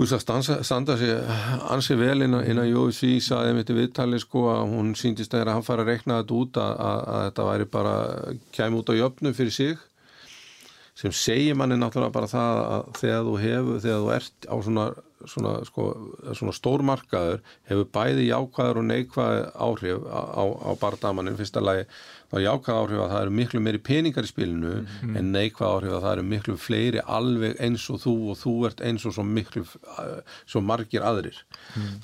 standa, 0.07 0.63
standa 0.63 0.97
sig 0.97 1.11
ansi 1.71 1.97
vel 1.99 2.23
innan, 2.23 2.45
innan 2.47 2.71
UFC 2.71 3.19
saði 3.25 3.57
mitt 3.57 3.71
í 3.71 3.75
viðtali 3.75 4.21
sko 4.23 4.45
að 4.53 4.71
hún 4.71 4.95
síndist 4.95 5.35
að 5.35 5.51
hann 5.51 5.67
fara 5.67 5.83
að 5.83 5.91
rekna 5.91 6.21
þetta 6.21 6.35
út 6.39 6.61
að, 6.63 6.75
að, 6.79 7.01
að 7.09 7.23
þetta 7.25 7.47
væri 7.49 7.67
bara 7.73 7.95
kæmi 8.55 8.79
út 8.79 8.93
á 8.95 8.95
jöfnu 8.95 9.33
fyrir 9.35 9.55
sig. 9.57 9.79
Sem 10.99 11.13
segir 11.15 11.55
manni 11.59 11.77
náttúrulega 11.79 12.15
bara 12.15 12.31
það 12.31 12.61
að 12.63 12.87
þegar 12.99 13.27
þú 13.27 13.35
hefur, 13.43 13.83
þegar 13.83 14.01
þú 14.05 14.15
ert 14.15 14.47
á 14.47 14.55
svona, 14.67 14.87
svona, 15.35 15.53
sko, 15.67 15.89
svona 16.31 16.55
stórmarkaður 16.55 17.43
hefur 17.71 17.91
bæði 17.99 18.31
jákvæður 18.31 18.81
og 18.81 18.89
neikvæð 18.89 19.43
áhrif 19.67 20.07
á, 20.11 20.21
á, 20.31 20.45
á 20.47 20.71
bardamannin 20.79 21.39
fyrsta 21.39 21.63
lagi 21.63 21.87
þá 22.29 22.37
jákvæð 22.45 22.79
áhrif 22.79 23.01
að 23.03 23.13
það 23.13 23.23
eru 23.23 23.35
miklu 23.39 23.61
meiri 23.65 23.81
peningar 23.89 24.27
í 24.27 24.31
spilinu 24.31 24.73
en 25.17 25.31
neikvæð 25.33 25.69
áhrif 25.69 25.95
að 25.97 26.03
það 26.05 26.13
eru 26.13 26.25
miklu 26.33 26.57
fleiri 26.61 27.05
alveg 27.19 27.55
eins 27.65 27.87
og 27.95 28.03
þú 28.03 28.15
og 28.35 28.39
þú 28.43 28.53
ert 28.69 28.83
eins 28.85 29.07
og 29.09 29.15
svo 29.17 29.25
miklu 29.25 29.65
uh, 29.65 30.19
svo 30.45 30.61
margir 30.65 31.07
aðrir. 31.09 31.41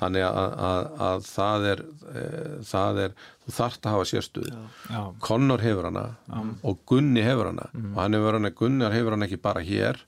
Þannig 0.01 0.25
að, 0.25 0.57
að, 0.69 0.89
að 1.09 1.29
það 1.29 1.67
er 1.73 1.85
uh, 1.85 2.57
það 2.71 3.03
er, 3.05 3.15
þú 3.45 3.55
þarft 3.59 3.85
að 3.85 3.95
hafa 3.97 4.09
sérstöðu. 4.13 4.65
Já, 4.89 5.01
Connor 5.29 5.61
hefur 5.65 5.89
hana 5.91 6.07
og 6.65 6.81
Gunni 6.89 7.21
hefur 7.25 7.51
hana 7.51 7.69
og 7.75 8.01
hann 8.01 8.17
hefur 8.17 8.39
hana, 8.39 8.53
Gunnar 8.63 8.95
hefur 8.97 9.17
hana 9.17 9.29
ekki 9.29 9.41
bara 9.45 9.61
hér 9.65 10.01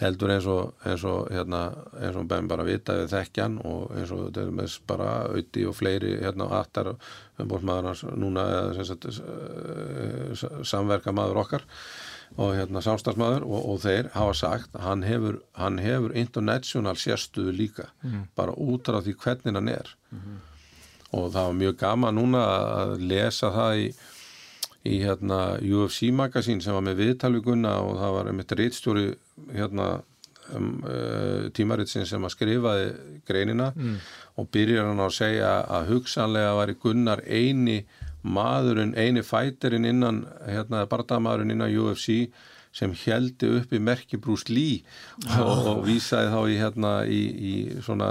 heldur 0.00 0.32
eins 0.34 0.46
og 0.50 0.74
eins 0.84 1.04
og 1.08 1.30
hérna, 1.32 1.62
eins 1.96 2.16
og 2.20 2.26
benn 2.28 2.48
bara 2.50 2.66
vita 2.66 2.98
við 2.98 3.14
þekkjan 3.14 3.60
og 3.64 3.94
eins 3.96 4.12
og 4.12 4.26
þetta 4.26 4.42
er 4.42 4.50
með 4.58 4.74
bara 4.90 5.12
auði 5.30 5.64
og 5.70 5.76
fleiri 5.78 6.16
hérna 6.20 6.50
aftar 6.58 6.92
umbóðsmaður 7.40 7.88
hans 7.90 8.02
núna 8.16 8.44
eða 8.52 8.74
sem 8.76 8.88
sagt 8.90 9.08
eh, 9.12 10.44
samverka 10.68 11.14
maður 11.16 11.40
okkar 11.44 11.64
og 12.36 12.56
hérna 12.58 12.82
samstagsmaður 12.84 13.46
og, 13.46 13.60
og 13.72 13.80
þeir 13.84 14.10
hafa 14.16 14.34
sagt 14.36 14.76
hann 14.82 15.04
hefur, 15.06 15.40
hann 15.56 15.78
hefur 15.80 16.12
international 16.18 16.98
sérstuðu 17.00 17.54
líka 17.56 17.88
bara 18.36 18.52
út 18.52 18.90
af 18.92 19.06
því 19.06 19.16
hvernig 19.22 19.56
hann 19.56 19.72
er. 19.72 19.94
Og 21.14 21.30
það 21.32 21.46
var 21.46 21.56
mjög 21.62 21.76
gaman 21.80 22.18
núna 22.18 22.42
að 22.82 23.00
lesa 23.00 23.52
það 23.54 23.80
í, 23.80 23.86
í 24.86 25.00
hérna, 25.02 25.40
UFC 25.60 26.10
magasín 26.14 26.62
sem 26.62 26.76
var 26.76 26.84
með 26.86 27.02
viðtalvíkunna 27.02 27.76
og 27.84 27.96
það 28.00 28.14
var 28.16 28.30
einmitt 28.30 28.54
reitstjóri 28.60 29.06
hérna, 29.54 29.88
um, 30.54 30.72
uh, 30.86 31.46
tímaritsinn 31.56 32.06
sem 32.08 32.24
að 32.24 32.34
skrifaði 32.36 32.90
greinina 33.28 33.72
og 34.36 34.50
byrjar 34.54 34.90
hann 34.90 35.02
á 35.02 35.06
að 35.08 35.16
segja 35.18 35.52
að 35.78 35.94
hugsanlega 35.94 36.58
var 36.58 36.72
í 36.72 36.76
Gunnar 36.82 37.22
eini 37.26 37.78
maðurinn, 38.26 38.94
eini 38.98 39.22
fæterinn 39.22 39.86
innan, 39.86 40.24
hérna, 40.46 40.84
bardamaðurinn 40.90 41.54
innan 41.54 41.74
UFC 41.74 42.26
sem 42.76 42.92
heldi 43.06 43.48
upp 43.60 43.72
í 43.72 43.80
merki 43.80 44.18
Bruce 44.20 44.52
Lee 44.52 44.82
og, 45.38 45.68
og 45.70 45.82
vísaði 45.86 46.32
þá 46.32 46.40
í, 46.42 46.56
hérna, 46.60 46.92
í, 47.08 47.22
í 47.32 47.54
svona 47.84 48.10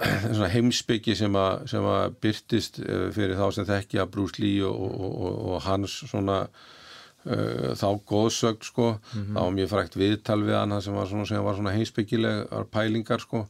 heimsbyggi 0.54 1.16
sem 1.18 1.36
að, 1.36 1.64
sem 1.70 1.86
að 1.86 2.18
byrtist 2.24 2.82
eh, 2.82 3.08
fyrir 3.14 3.38
þá 3.38 3.46
sem 3.56 3.68
þekkja 3.68 4.08
Bruce 4.10 4.40
Lee 4.42 4.60
og, 4.66 4.76
og, 4.76 5.16
og, 5.16 5.40
og 5.50 5.64
hans 5.66 5.96
svona 6.08 6.42
uh, 6.44 7.72
þá 7.76 7.88
góðsögn 8.08 8.64
sko. 8.64 8.92
Þá 9.12 9.40
var 9.40 9.56
mjög 9.56 9.72
frækt 9.74 9.98
viðtal 10.00 10.40
við 10.44 10.56
hann 10.56 10.78
sem 10.80 10.96
var 10.96 11.10
svona, 11.10 11.26
sem 11.28 11.44
var 11.44 11.58
svona 11.58 11.74
heimsbyggilegar 11.76 12.70
pælingar 12.72 13.20
sko. 13.24 13.46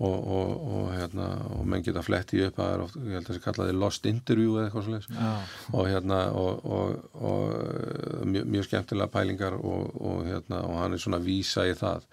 Og, 0.00 0.14
og, 0.16 0.52
og, 0.64 0.84
hérna, 0.96 1.26
og 1.52 1.66
menn 1.68 1.82
geta 1.84 2.00
fletti 2.00 2.38
upp 2.46 2.56
það 2.56 2.70
er 2.72 2.82
oft, 2.86 2.94
ég 2.96 3.18
held 3.18 3.26
að 3.26 3.26
það 3.26 3.36
sé 3.36 3.42
kallaði 3.44 3.74
lost 3.76 4.06
interview 4.08 4.54
eða 4.54 4.70
eitthvað 4.70 4.86
svona 4.86 5.32
og 5.76 5.88
hérna 5.90 6.20
og, 6.40 6.62
og, 6.64 7.02
og 7.20 7.42
uh, 7.50 8.22
mjög, 8.24 8.46
mjög 8.54 8.64
skemmtilega 8.70 9.12
pælingar 9.12 9.58
og, 9.58 9.90
og 10.00 10.22
hérna 10.24 10.62
og 10.64 10.78
hann 10.80 10.96
er 10.96 11.02
svona 11.04 11.20
að 11.20 11.28
vísa 11.28 11.66
í 11.68 11.76
það 11.76 12.08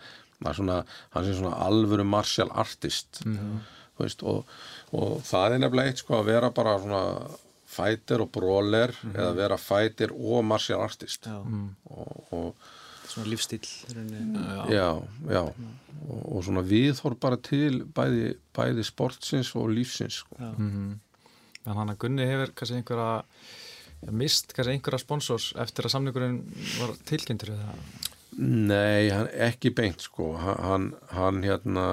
svona, 0.45 0.81
hann 1.15 1.25
er 1.27 1.37
svona 1.37 1.57
alvöru 1.65 2.05
martial 2.07 2.51
artist 2.53 3.21
mm. 3.25 3.59
veist, 3.99 4.23
og, 4.23 4.47
og 4.93 5.19
það 5.25 5.57
er 5.57 5.63
nefnilega 5.63 5.93
eitt 5.93 6.03
sko 6.03 6.19
að 6.19 6.31
vera 6.31 6.51
bara 6.55 6.77
svona 6.81 7.03
fighter 7.67 8.23
og 8.23 8.31
brawler 8.33 8.93
eða 9.11 9.31
vera 9.37 9.57
fighter 9.59 10.13
og 10.15 10.45
martial 10.47 10.81
artist. 10.85 11.27
Já. 11.27 11.39
og, 11.91 12.33
og 12.33 12.67
svona 13.07 13.29
lífstíl 13.31 13.63
í 13.63 13.95
rauninni. 13.95 14.45
já, 14.73 14.87
já 15.31 15.43
og, 15.43 16.21
og 16.21 16.43
svona 16.45 16.63
viðhorf 16.67 17.19
bara 17.23 17.39
til 17.41 17.83
bæði, 17.95 18.33
bæði 18.55 18.85
sportsins 18.87 19.53
og 19.57 19.71
lífsins 19.73 20.21
sko. 20.23 20.37
En 21.67 21.75
hann 21.75 21.91
að 21.91 21.99
Gunni 22.03 22.27
hefur 22.27 22.53
kannski 22.55 22.79
einhverja 22.79 23.23
ja, 24.03 24.11
mist 24.11 24.53
kannski 24.55 24.75
einhverja 24.75 25.01
sponsors 25.03 25.49
eftir 25.59 25.87
að 25.87 25.95
samningurinn 25.95 26.41
var 26.77 26.93
tilkynntur 27.09 27.55
eða 27.55 27.73
Nei, 28.37 29.09
hann, 29.09 29.29
ekki 29.33 29.71
beint 29.73 30.03
sko. 30.05 30.35
Hann, 30.37 30.91
hann 31.15 31.41
hérna 31.45 31.87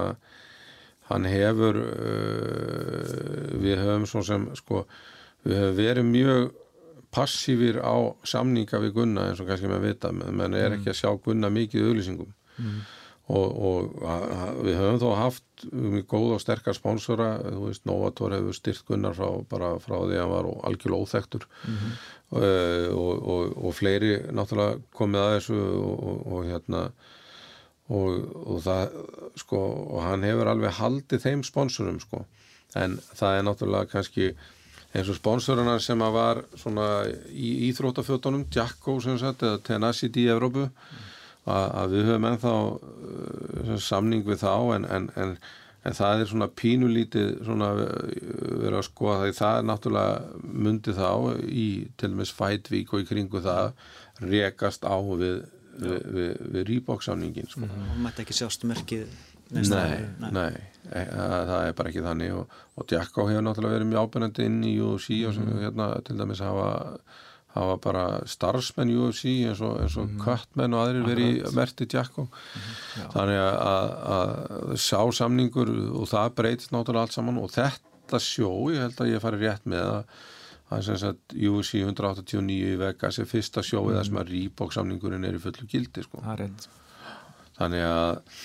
hann 1.08 1.28
hefur 1.28 1.76
uh, 1.76 3.54
við 3.60 3.80
höfum 3.80 4.06
svo 4.08 4.22
sem 4.24 4.46
sko 4.56 4.84
við 5.44 5.58
höfum 5.60 5.78
verið 5.78 6.06
mjög 6.08 6.52
passífir 7.14 7.78
á 7.84 7.96
samninga 8.26 8.80
við 8.82 8.94
Gunna 8.96 9.28
eins 9.30 9.40
og 9.42 9.48
kannski 9.50 9.70
með 9.70 9.84
vita, 9.88 10.10
menn 10.12 10.56
er 10.58 10.78
ekki 10.78 10.90
að 10.90 11.00
sjá 11.02 11.10
Gunna 11.24 11.50
mikið 11.52 11.90
auðlýsingum 11.90 12.32
og, 13.28 13.54
og 13.56 14.02
a- 14.04 14.28
a- 14.36 14.54
við 14.60 14.76
höfum 14.76 14.98
þó 15.00 15.10
haft 15.16 15.64
mjög 15.72 16.06
góð 16.12 16.32
og 16.36 16.40
sterkar 16.42 16.76
sponsora 16.76 17.28
þú 17.44 17.62
veist, 17.70 17.84
Novator 17.88 18.34
hefur 18.36 18.56
styrt 18.58 18.84
Gunnar 18.88 19.14
frá, 19.16 19.28
bara 19.48 19.70
frá 19.80 19.96
því 20.02 20.18
að 20.18 20.20
hann 20.24 20.32
var 20.34 20.48
algjörlega 20.68 21.06
óþektur 21.06 21.46
uh, 21.64 22.88
og, 22.92 23.12
og, 23.24 23.54
og 23.64 23.74
fleiri 23.78 24.12
náttúrulega 24.34 24.80
komið 24.98 25.22
að 25.22 25.34
þessu 25.38 25.60
og, 25.60 25.94
og, 26.10 26.18
og 26.36 26.48
hérna 26.50 26.82
og, 27.88 28.18
og 28.48 28.60
það 28.64 28.98
sko 29.40 29.62
og 29.94 30.02
hann 30.04 30.24
hefur 30.28 30.50
alveg 30.52 30.76
haldið 30.78 31.24
þeim 31.26 31.42
sponsorum 31.44 31.98
sko. 32.00 32.22
En 32.76 32.96
það 33.14 33.38
er 33.38 33.44
náttúrulega 33.48 33.90
kannski 33.92 34.30
eins 34.94 35.08
og 35.10 35.16
sponsoruna 35.18 35.78
sem 35.82 36.00
að 36.06 36.14
var 36.14 36.42
svona 36.58 36.86
í 37.34 37.50
íþróttafjötunum 37.70 38.46
Jacko 38.54 38.98
sem 39.04 39.18
sagt 39.20 39.42
eða 39.46 39.60
Tenacity 39.66 40.24
í 40.26 40.30
Evrópu 40.32 40.68
að, 41.44 41.66
að 41.80 41.94
við 41.96 42.08
höfum 42.08 42.28
ennþá 42.30 42.54
uh, 42.54 43.76
samning 43.82 44.24
við 44.26 44.40
þá 44.44 44.54
en, 44.76 44.86
en, 44.96 45.10
en, 45.20 45.34
en 45.84 45.98
það 45.98 46.22
er 46.22 46.30
svona 46.32 46.50
pínulítið 46.62 47.34
svona 47.44 47.72
uh, 47.74 47.90
verið 48.62 48.78
að 48.80 48.86
skoða 48.88 49.18
það. 49.24 49.34
Það 49.40 49.58
er 49.58 49.68
náttúrulega 49.72 50.46
myndi 50.68 50.96
þá 50.96 51.10
í 51.48 51.68
til 52.00 52.14
dæmis 52.14 52.32
Fightvík 52.38 52.94
og 52.94 53.04
í 53.04 53.10
kringu 53.10 53.44
það 53.44 53.74
rekast 54.24 54.86
á 54.86 54.96
við, 54.96 55.44
við, 55.76 56.00
við, 56.16 56.34
við 56.56 56.66
Reebok 56.70 57.04
samningin 57.04 57.50
sko. 57.50 57.68
og 57.68 58.02
mætti 58.02 58.24
ekki 58.24 58.36
sjást 58.40 58.66
merkið 58.68 59.08
Nei, 59.52 59.64
staðar. 59.66 60.32
nei, 60.32 60.54
e, 60.88 61.02
það 61.04 61.66
er 61.68 61.74
bara 61.76 61.90
ekki 61.90 62.02
þannig 62.04 62.32
og, 62.34 62.54
og 62.80 62.86
Jacko 62.90 63.26
hefur 63.28 63.44
náttúrulega 63.44 63.76
verið 63.76 63.90
mjög 63.90 64.06
ábyrjandi 64.08 64.46
inn 64.48 64.62
í 64.64 64.72
UFC 64.82 65.18
og 65.28 65.34
sem 65.36 65.50
hérna 65.60 65.88
til 66.06 66.16
dæmis 66.18 66.40
hafa, 66.42 66.70
hafa 67.54 67.78
bara 67.82 68.04
starfsmenn 68.28 68.92
UFC 68.94 69.30
eins 69.46 69.62
og, 69.64 69.78
eins 69.84 69.96
og 70.00 70.12
köttmenn 70.22 70.74
og 70.74 70.84
aðrir 70.84 71.08
verið 71.08 71.56
merti 71.56 71.86
Jacko 71.90 72.26
þannig 73.14 73.40
að, 73.40 73.58
að, 73.70 73.90
að 74.18 74.76
sá 74.82 75.00
samningur 75.20 75.72
og 75.94 76.08
það 76.10 76.36
breytist 76.40 76.74
náttúrulega 76.74 77.08
allt 77.08 77.16
saman 77.16 77.42
og 77.42 77.52
þetta 77.54 78.22
sjó, 78.22 78.50
ég 78.74 78.82
held 78.84 79.04
að 79.04 79.12
ég 79.14 79.22
fari 79.22 79.42
rétt 79.44 79.68
með 79.70 79.86
að 79.86 80.16
að 80.72 80.82
sem 80.86 80.98
sagt 81.00 81.34
UFC 81.36 81.82
189 81.82 82.72
í 82.72 82.78
Vegas 82.80 83.20
er 83.20 83.28
fyrsta 83.28 83.62
sjóið 83.64 83.98
þar 83.98 84.08
sem 84.08 84.20
að 84.20 84.32
Reebok 84.32 84.74
samningurinn 84.74 85.26
er 85.28 85.36
í 85.36 85.42
fullu 85.42 85.68
gildi 85.70 86.04
sko. 86.06 86.22
Það 86.24 86.44
er 86.46 86.54
þannig 87.58 87.86
að 87.86 88.40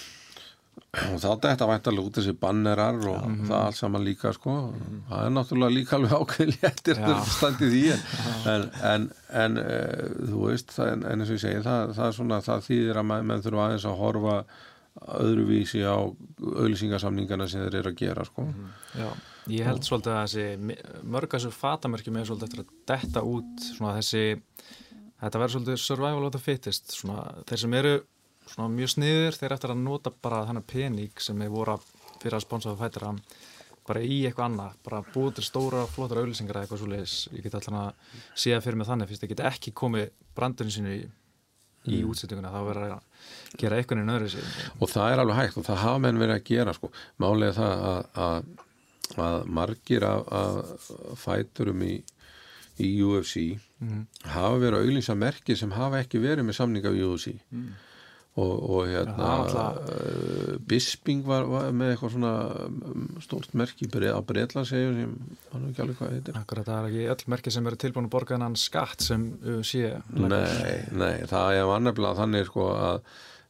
og 0.89 1.19
þá 1.21 1.27
þetta 1.43 1.67
væntalega 1.69 2.09
út 2.09 2.17
þessi 2.19 2.33
bannerar 2.39 2.97
og 3.11 3.27
það 3.49 3.57
allt 3.59 3.77
saman 3.77 4.05
líka 4.05 4.31
sko. 4.35 4.55
Það 5.09 5.25
er 5.25 5.35
náttúrulega 5.35 5.75
líka 5.75 5.97
alveg 5.97 6.15
ákveðin 6.17 6.55
léttir 6.55 7.01
Já. 7.01 7.05
að 7.11 7.29
standi 7.35 7.69
því 7.73 7.83
en, 7.93 8.01
en, 8.53 8.65
en, 8.91 9.07
en 9.43 9.61
e, 9.61 9.77
þú 10.31 10.41
veist 10.47 10.73
það, 10.75 10.91
en, 10.95 11.05
en 11.05 11.23
eins 11.23 11.29
og 11.29 11.37
ég 11.37 11.43
segi 11.45 11.63
það, 11.67 11.93
það 11.99 12.09
er 12.09 12.17
svona 12.19 12.41
það 12.47 12.67
þýðir 12.69 13.01
að 13.01 13.09
menn, 13.13 13.45
þurfa 13.45 13.65
aðeins 13.67 13.87
að 13.89 14.01
horfa 14.03 14.35
öðruvísi 15.19 15.81
á 15.85 15.97
auðlýsingasamningana 15.99 17.47
sem 17.47 17.63
þeir 17.63 17.79
eru 17.79 17.93
að 17.93 17.99
gera 18.01 18.25
sko. 18.27 18.45
Já, 18.97 19.09
ég 19.53 19.67
held 19.69 19.85
svolítið 19.87 20.15
að 20.15 20.23
þessi 20.25 21.03
mörg 21.15 21.35
þessu 21.35 21.51
fatamerkjum 21.55 22.19
er 22.19 22.29
svolítið 22.29 22.49
eftir 22.49 22.63
að 22.65 22.73
detta 22.91 23.23
út 23.27 23.67
svona 23.77 23.95
þessi 23.99 24.23
þetta 25.19 25.41
verður 25.41 25.55
svolítið 25.55 25.83
survival 25.83 26.27
of 26.27 26.33
the 26.35 26.41
fittest 26.41 26.95
svona 26.95 27.27
þeir 27.47 27.63
sem 27.63 27.77
eru 27.79 27.93
svona 28.53 28.71
mjög 28.73 28.93
sniður 28.95 29.37
þeir 29.39 29.55
eftir 29.55 29.73
að 29.73 29.83
nota 29.83 30.11
bara 30.11 30.43
þennan 30.49 30.67
pening 30.69 31.23
sem 31.23 31.41
er 31.45 31.53
voru 31.53 31.77
að 31.77 31.87
fyrir 32.19 32.37
að 32.37 32.45
sponsa 32.45 32.73
það 32.73 32.83
fætira 32.83 33.13
bara 33.89 34.01
í 34.05 34.19
eitthvað 34.27 34.49
annað, 34.51 34.73
bara 34.85 34.99
búið 35.13 35.39
til 35.39 35.45
stóra 35.47 35.85
flottar 35.89 36.19
auðlýsingar 36.21 36.59
eða 36.59 36.67
eitthvað 36.67 36.81
svoleiðis. 36.83 37.15
Ég 37.33 37.45
get 37.45 37.55
alltaf 37.57 37.77
að 37.79 38.19
sé 38.37 38.53
það 38.53 38.65
fyrir 38.67 38.79
mig 38.79 38.89
þannig 38.89 39.09
fyrst 39.09 39.25
ég 39.25 39.31
get 39.33 39.45
ekki 39.49 39.73
komið 39.79 40.11
brandurinn 40.37 40.75
sínu 40.75 40.93
í, 40.93 40.99
í 41.89 42.01
útsettinguna, 42.05 42.51
þá 42.53 42.59
verður 42.67 42.95
að 42.99 43.57
gera 43.63 43.79
eitthvað 43.79 44.03
í 44.03 44.05
nöðru 44.05 44.29
sér 44.35 44.51
og 44.77 44.91
það 44.91 45.13
er 45.13 45.23
alveg 45.23 45.39
hægt 45.39 45.57
og 45.57 45.65
það 45.65 45.81
hafa 45.85 46.03
menn 46.05 46.21
verið 46.21 46.35
að 46.35 46.45
gera 46.51 46.75
sko. 46.77 46.91
málega 47.23 47.55
það 47.57 47.83
að, 47.89 47.99
að, 48.27 48.49
að 49.25 49.49
margir 49.57 50.05
af, 50.05 50.31
af 50.43 51.19
fæturum 51.23 51.85
í, 51.87 51.93
í 52.77 52.91
UFC 53.01 53.47
hafa 54.35 54.57
verið 54.59 54.77
að 54.77 54.85
auðlýsa 54.85 55.17
merki 55.17 55.57
sem 55.57 55.73
hafa 55.73 56.03
ekki 56.03 56.21
verið 56.21 56.45
með 56.45 56.59
samninga 56.59 56.93
við 56.93 57.07
UFC 57.09 57.37
og, 58.39 58.51
og 58.77 58.89
hérna 58.89 59.29
uh, 59.43 60.53
Bisping 60.69 61.23
var, 61.27 61.47
var 61.51 61.71
með 61.75 61.93
eitthvað 61.93 62.13
svona 62.15 62.33
um, 62.65 63.07
stórt 63.25 63.55
merki 63.59 63.89
Bre- 63.91 64.13
á 64.15 64.19
Breitlandsegjum 64.23 64.99
sem 64.99 65.15
hann 65.53 65.65
er 65.65 65.71
ekki 65.73 65.83
alveg 65.85 65.99
hvað 66.01 66.13
heitir. 66.17 66.37
Akkurat, 66.41 66.67
það 66.69 66.77
er 66.83 66.91
ekki 66.91 67.07
öll 67.15 67.33
merki 67.35 67.53
sem 67.55 67.67
eru 67.71 67.81
tilbúin 67.85 68.07
að 68.09 68.13
borga 68.17 68.37
þennan 68.37 68.59
skatt 68.59 69.05
sem 69.09 69.25
sé 69.67 69.89
Nei, 70.15 70.77
nei, 70.95 71.15
það 71.29 71.57
er 71.59 71.73
annafnilega 71.79 72.19
þannig 72.23 72.47
sko 72.51 72.69
að 72.75 73.01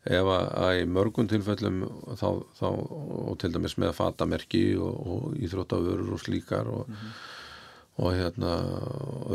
ef 0.10 0.30
að, 0.32 0.45
að 0.63 0.78
í 0.80 0.86
mörgum 0.89 1.28
tilfellum 1.30 1.82
þá, 2.17 2.30
þá 2.56 2.67
og 2.71 3.34
til 3.41 3.49
dæmis 3.52 3.75
með 3.82 3.91
fatamerki 3.97 4.62
og, 4.80 4.95
og 5.12 5.34
íþróttavörur 5.43 6.13
og 6.15 6.21
slíkar 6.23 6.69
og, 6.71 6.88
og 7.99 8.15
hérna 8.15 8.54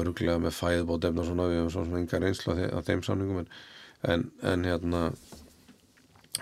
örglega 0.01 0.39
með 0.41 0.57
fæðbótefna 0.57 1.21
og 1.21 1.29
svona 1.29 1.49
við 1.51 1.61
hefum 1.61 1.75
svona 1.77 2.01
enga 2.01 2.21
reynsla 2.25 2.57
að 2.71 2.89
þeim 2.89 3.05
samningum 3.05 3.43
en, 3.43 3.51
en, 4.15 4.25
en 4.55 4.65
hérna 4.71 5.03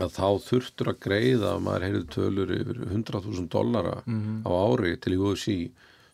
að 0.01 0.13
þá 0.17 0.29
þurftur 0.47 0.91
að 0.93 1.01
greiða 1.05 1.55
að 1.55 1.65
maður 1.67 1.87
heyrði 1.89 2.05
tölur 2.15 2.53
yfir 2.57 2.79
100.000 2.87 3.49
dollara 3.53 3.99
á 4.49 4.51
ári 4.51 4.95
til 5.03 5.19
UFC 5.19 5.57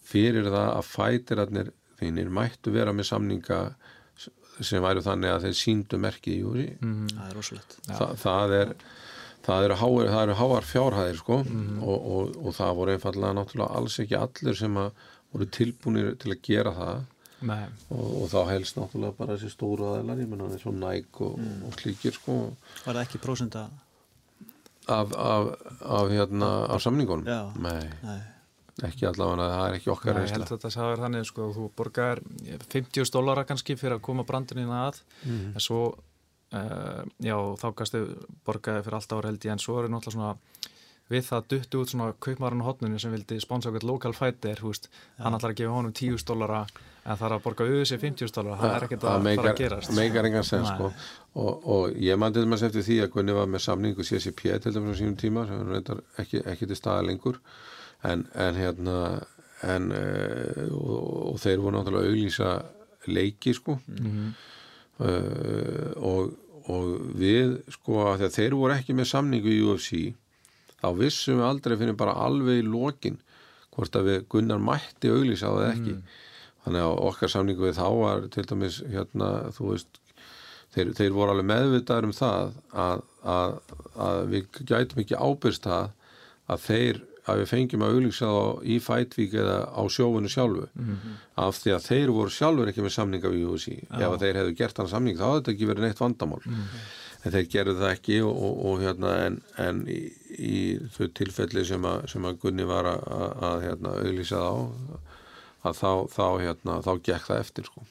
fyrir 0.08 0.48
það 0.48 0.70
að 0.72 0.88
fætirarnir 0.88 1.70
þínir 2.00 2.32
mættu 2.32 2.72
vera 2.74 2.94
með 2.94 3.10
samninga 3.12 3.60
sem 4.58 4.82
væru 4.82 5.04
þannig 5.06 5.30
að 5.30 5.44
þeir 5.46 5.58
síndu 5.60 6.00
merkið 6.02 6.34
í 6.34 6.46
UFC 6.48 6.72
það 7.14 7.28
er 7.28 7.36
rosalegt. 7.38 7.78
Þa, 7.86 8.08
það 8.18 8.56
er 8.58 8.72
það 9.48 9.68
eru 9.68 9.76
háar, 9.80 10.08
það 10.12 10.24
eru 10.24 10.38
háar 10.40 10.66
fjárhæðir 10.68 11.20
sko 11.22 11.38
og, 11.38 12.08
og, 12.16 12.34
og 12.42 12.56
það 12.56 12.74
voru 12.80 12.96
einfallega 12.96 13.36
náttúrulega 13.38 13.78
alls 13.78 14.00
ekki 14.02 14.18
allir 14.18 14.58
sem 14.58 14.80
að 14.82 15.06
voru 15.32 15.48
tilbúinir 15.58 16.10
til 16.20 16.34
að 16.34 16.42
gera 16.48 16.74
það 16.76 17.06
og, 17.90 18.06
og 18.22 18.30
þá 18.32 18.38
helst 18.52 18.78
náttúrulega 18.78 19.16
bara 19.18 19.36
þessi 19.36 19.52
stóru 19.52 19.86
aðeinar, 19.92 20.22
ég 20.22 20.30
menna 20.30 20.48
eins 20.50 20.66
og 20.66 20.74
Nike 20.74 21.26
og, 21.26 21.36
og 21.68 21.76
slíkir 21.78 22.16
sko. 22.16 22.38
Var 22.86 22.96
það 22.96 23.04
ekki 23.04 23.20
prósenda 23.22 23.68
af, 24.88 25.12
af, 25.12 25.52
af 25.84 26.10
hérna 26.10 26.50
af 26.66 26.82
samningunum? 26.82 27.28
Já. 27.28 27.52
Nei, 27.62 27.84
nei, 28.02 28.18
ekki 28.88 29.08
allavega, 29.10 29.48
það 29.52 29.68
er 29.68 29.78
ekki 29.78 29.92
okkar 29.94 30.16
Nei, 30.16 30.24
ég 30.24 30.34
held 30.34 30.46
að 30.46 30.52
þetta 30.56 30.72
sagði 30.74 31.00
þannig 31.04 31.28
sko, 31.28 31.48
þú 31.56 31.70
borgar 31.78 32.22
50 32.74 33.14
dólara 33.14 33.46
kannski 33.48 33.78
fyrir 33.78 33.98
að 33.98 34.04
koma 34.08 34.26
brandurinn 34.28 34.74
að. 34.74 35.02
Mhm. 35.24 35.54
en 35.54 35.64
svo 35.68 35.82
uh, 35.92 37.02
já, 37.22 37.36
þá 37.60 37.68
kannski 37.76 38.04
borgaði 38.48 38.86
fyrir 38.86 39.00
allt 39.00 39.16
ára 39.18 39.32
held 39.32 39.44
ég. 39.44 39.54
En 39.54 39.62
svo 39.62 39.78
er 39.82 39.92
náttúrulega 39.92 40.18
svona 40.18 40.34
við 41.08 41.24
það 41.24 41.46
duttu 41.52 41.82
út 41.82 41.92
svona 41.92 42.12
kaupmarinn 42.20 42.60
á 42.64 42.68
hotninu 42.68 42.98
sem 43.00 43.12
vildi 43.14 43.40
sponsa 43.40 43.70
okkur 43.70 43.86
lokal 43.88 44.12
fighter 44.16 44.60
húst, 44.60 44.90
hann 45.16 45.36
ætlar 45.36 45.54
að 45.54 45.62
gefa 45.62 45.76
honum 45.78 45.94
10 45.96 46.24
dólara 46.28 46.66
það 47.16 47.26
er 47.28 47.34
að 47.36 47.42
borga 47.44 47.64
auðvitað 47.64 47.88
sér 47.90 48.00
50 48.02 48.34
dólara 48.36 48.58
það 48.60 48.74
er 48.74 48.86
ekkert 48.86 49.06
að 49.08 49.28
fara 49.28 49.52
að 49.52 49.60
gerast. 49.62 49.92
meikar 49.96 50.28
engan 50.28 50.46
sen 50.46 50.66
sko. 50.68 50.90
og, 51.40 51.68
og 51.74 51.96
ég 52.04 52.20
man 52.20 52.34
til 52.34 52.44
dæmis 52.44 52.64
eftir 52.66 52.84
því 52.84 52.98
að 53.04 53.10
Gunni 53.14 53.36
var 53.38 53.48
með 53.48 53.64
samningu 53.64 54.06
CCP 54.08 54.42
til 54.64 54.74
dæmis 54.74 54.98
á 54.98 55.00
sínum 55.00 55.16
tíma 55.20 55.46
sem 55.48 55.62
er 55.62 55.72
reyndar 55.74 56.02
ekki, 56.20 56.42
ekki 56.44 56.68
til 56.68 56.78
staða 56.78 57.06
lengur. 57.08 57.40
En, 58.06 58.26
en 58.38 58.58
hérna 58.58 58.98
en, 59.66 59.88
uh, 59.90 60.66
og, 60.76 61.08
og 61.32 61.40
þeir 61.42 61.64
voru 61.64 61.78
náttúrulega 61.78 62.04
að 62.04 62.12
auglýsa 62.12 62.52
leiki 63.08 63.56
sko. 63.56 63.78
Mhm. 63.88 64.28
uh, 65.00 65.90
og, 66.12 66.36
og 66.68 66.94
við 67.18 67.58
sko 67.72 68.04
að 68.12 68.28
að 68.28 68.36
þeir 68.36 68.58
voru 68.58 68.76
ekki 68.76 68.94
með 68.98 69.12
samningu 69.14 69.54
í 69.54 69.62
UFC 69.64 70.12
þá 70.78 70.88
vissum 70.98 71.40
við 71.40 71.48
aldrei 71.48 71.76
fyrir 71.80 71.98
bara 71.98 72.18
alveg 72.26 72.62
í 72.62 72.66
lokin 72.66 73.18
hvort 73.74 73.96
að 73.98 74.10
við 74.10 74.24
Gunnar 74.32 74.62
mætti 74.62 75.10
auglýsa 75.10 75.50
á 75.50 75.54
það 75.54 75.70
ekki 75.72 75.94
þannig 76.64 76.84
að 76.84 77.00
okkar 77.10 77.34
samningu 77.34 77.66
við 77.66 77.78
þá 77.78 77.88
var 78.02 78.28
til 78.34 78.46
dæmis 78.50 78.80
hérna 78.92 79.30
þú 79.56 79.72
veist 79.72 80.00
þeir, 80.74 80.94
þeir 80.98 81.14
voru 81.16 81.34
alveg 81.34 81.50
meðvitaður 81.52 82.08
um 82.08 82.16
það 82.16 82.56
að, 82.86 83.04
að, 83.34 83.54
að 84.08 84.24
við 84.32 84.64
gætum 84.68 85.04
ekki 85.04 85.22
ábyrst 85.22 85.68
það 85.68 85.94
að 86.48 86.66
þeir 86.66 87.04
að 87.28 87.42
við 87.42 87.50
fengjum 87.50 87.84
að 87.84 87.98
þá 88.16 88.30
í 88.64 88.78
fætvík 88.80 89.34
eða 89.36 89.56
á 89.68 89.82
sjófunu 89.92 90.30
sjálfu. 90.32 90.62
Af 91.36 91.58
því 91.60 91.74
að 91.74 91.88
þeir 91.88 92.12
voru 92.16 92.32
sjálfur 92.32 92.70
ekki 92.70 92.84
með 92.84 92.94
samninga 92.94 93.32
við 93.34 93.50
UFC 93.50 93.74
ef 93.90 94.06
að 94.08 94.22
þeir 94.24 94.40
hefðu 94.40 94.54
gert 94.62 94.80
hann 94.80 94.88
samning 94.88 95.18
þá 95.18 95.26
hafði 95.26 95.42
þetta 95.42 95.52
ekki 95.54 95.68
verið 95.68 95.86
neitt 95.86 96.00
vandamál. 96.00 96.40
En 97.26 97.34
þeir 97.34 97.48
gerðu 97.52 97.76
það 97.80 97.92
ekki 97.92 98.20
og, 98.22 98.42
og, 98.46 98.58
og 98.70 98.82
hérna 98.84 99.12
en, 99.26 99.38
en 99.58 99.82
í, 99.90 99.98
í 100.38 100.58
þau 100.94 101.08
tilfelli 101.18 101.64
sem 101.66 101.84
að, 101.84 102.06
sem 102.12 102.28
að 102.28 102.38
Gunni 102.44 102.66
var 102.68 102.88
að, 102.94 103.02
að, 103.50 103.64
hérna, 103.66 103.94
auglýsa 104.06 104.42
þá 104.44 105.00
að 105.66 105.80
þá, 105.80 105.90
þá 106.14 106.26
hérna 106.42 106.78
þá 106.86 106.92
gekk 107.08 107.26
það 107.30 107.42
eftir 107.44 107.68
sko. 107.68 107.86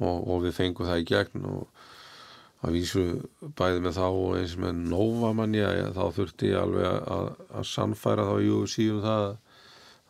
Og, 0.00 0.16
og 0.26 0.42
við 0.42 0.56
fengum 0.56 0.88
það 0.88 1.02
í 1.02 1.08
gegn 1.10 1.48
og 1.50 1.68
að 2.64 2.72
vísu 2.78 3.04
bæði 3.58 3.82
með 3.84 3.98
þá 3.98 4.06
og 4.08 4.36
eins 4.38 4.56
með 4.56 4.78
Nova 4.90 5.32
manni 5.36 5.60
að 5.62 5.92
þá 5.98 6.04
þurfti 6.16 6.50
ég 6.50 6.60
alveg 6.60 6.86
að, 6.88 7.26
að 7.52 7.66
sannfæra 7.68 8.24
þá 8.24 8.34
í 8.40 8.48
UFC 8.54 8.86
um 8.90 9.02
það 9.04 9.26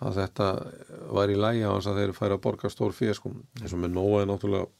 að 0.04 0.20
þetta 0.20 0.46
var 1.16 1.32
í 1.32 1.36
lægi 1.38 1.64
á 1.66 1.72
þess 1.74 1.90
að 1.90 1.98
þeir 2.00 2.14
færa 2.14 2.38
að 2.38 2.44
borga 2.44 2.70
stór 2.70 2.94
fyrir 2.94 3.16
sko. 3.18 3.32
Eins 3.60 3.74
og 3.74 3.80
með 3.82 3.94
Nova 3.96 4.22
er 4.22 4.30
náttúrulega 4.30 4.70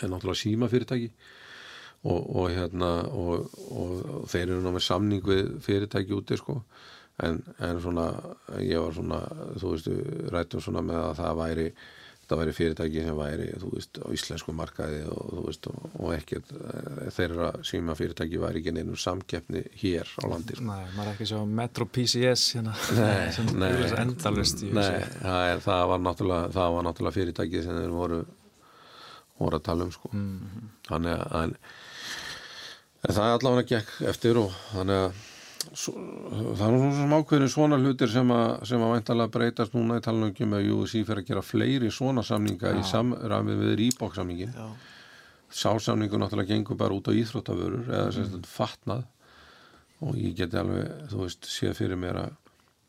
er 0.00 0.10
náttúrulega 0.12 0.40
síma 0.40 0.68
fyrirtæki 0.70 1.10
og, 2.04 2.20
og 2.36 2.48
hérna 2.54 2.90
og, 3.12 3.50
og 3.72 4.24
þeir 4.30 4.46
eru 4.46 4.62
ná 4.64 4.72
með 4.72 4.86
samning 4.86 5.26
við 5.26 5.52
fyrirtæki 5.64 6.16
úti 6.16 6.38
sko 6.40 6.60
en, 7.26 7.40
en 7.66 7.80
svona 7.82 8.10
ég 8.64 8.82
var 8.82 8.94
svona 8.96 9.22
þú 9.60 9.74
veist 9.74 9.90
rættum 10.34 10.62
svona 10.64 10.84
með 10.84 11.02
að 11.08 11.18
það 11.22 11.40
væri 11.44 11.66
það 12.30 12.40
væri 12.40 12.52
fyrirtæki 12.54 13.02
sem 13.04 13.16
væri 13.18 13.46
þú 13.58 13.70
veist 13.74 13.98
á 13.98 14.06
íslensku 14.14 14.52
markaði 14.54 15.00
og 15.10 15.30
þú 15.34 15.44
veist 15.48 15.68
og, 15.70 15.78
og 15.98 16.12
ekkert 16.14 16.52
þeirra 17.16 17.48
síma 17.66 17.96
fyrirtæki 17.98 18.40
væri 18.42 18.62
ekki 18.62 18.74
neinum 18.76 18.98
samkeppni 19.00 19.64
hér 19.80 20.12
á 20.22 20.24
landi 20.30 20.58
sko. 20.58 20.66
Nei, 20.68 20.84
maður 20.94 21.08
er 21.08 21.16
ekki 21.16 21.28
svo 21.32 21.40
Metro 21.60 21.88
PCS 21.90 22.44
hérna, 22.56 22.74
Nei, 23.00 23.30
sem 23.36 23.50
nei. 23.58 23.70
er 23.72 23.96
endalvist 24.04 24.62
í 24.62 24.70
Nei, 24.76 25.00
það, 25.18 25.46
er, 25.48 25.64
það, 25.66 25.84
var 25.92 26.04
náttúrulega, 26.06 26.52
það 26.54 26.76
var 26.76 26.86
náttúrulega 26.86 27.18
fyrirtæki 27.18 27.64
sem 27.66 27.80
þeir 27.80 27.96
voru, 27.96 28.20
voru 29.42 29.58
að 29.58 29.66
tala 29.72 29.88
um 29.88 29.94
sko. 29.96 30.12
þannig 30.86 31.16
að 31.16 31.40
en, 31.40 31.56
en 33.08 33.18
það 33.18 33.26
er 33.26 33.36
allavega 33.40 33.68
gekk 33.74 33.98
eftir 34.14 34.42
og 34.44 34.54
þannig 34.70 35.02
að 35.08 35.26
svo, 35.72 35.92
það 36.58 36.62
er 36.66 36.94
svona 37.00 37.18
ákveðin 37.20 37.52
svona 37.52 37.78
hlutir 37.80 38.10
sem 38.12 38.30
að, 38.34 38.52
sem 38.70 38.84
að 38.84 38.94
væntalega 38.96 39.34
breytast 39.34 39.74
núna 39.76 39.98
í 40.00 40.04
talningum 40.04 40.56
að 40.56 40.70
UFC 40.76 41.02
fyrir 41.04 41.22
að 41.22 41.28
gera 41.32 41.44
fleiri 41.44 41.90
svona 41.94 42.24
samninga 42.26 42.72
í 42.78 42.86
samræmi 42.86 43.58
við 43.60 43.76
Reebok 43.80 44.16
samningin 44.16 44.54
Já, 44.56 44.68
sásamningu 45.50 46.18
náttúrulega 46.18 46.54
gengur 46.54 46.78
bara 46.78 46.94
út 46.94 47.10
á 47.10 47.12
íþróttavörur 47.12 47.90
eða 47.90 48.12
sem 48.14 48.28
þetta 48.30 48.50
fatnað. 48.50 49.02
Og 50.00 50.16
ég 50.16 50.36
geti 50.38 50.56
alveg, 50.56 50.86
þú 51.10 51.24
veist, 51.24 51.48
séð 51.50 51.74
fyrir 51.76 51.98
mér 52.00 52.20
að, 52.22 52.36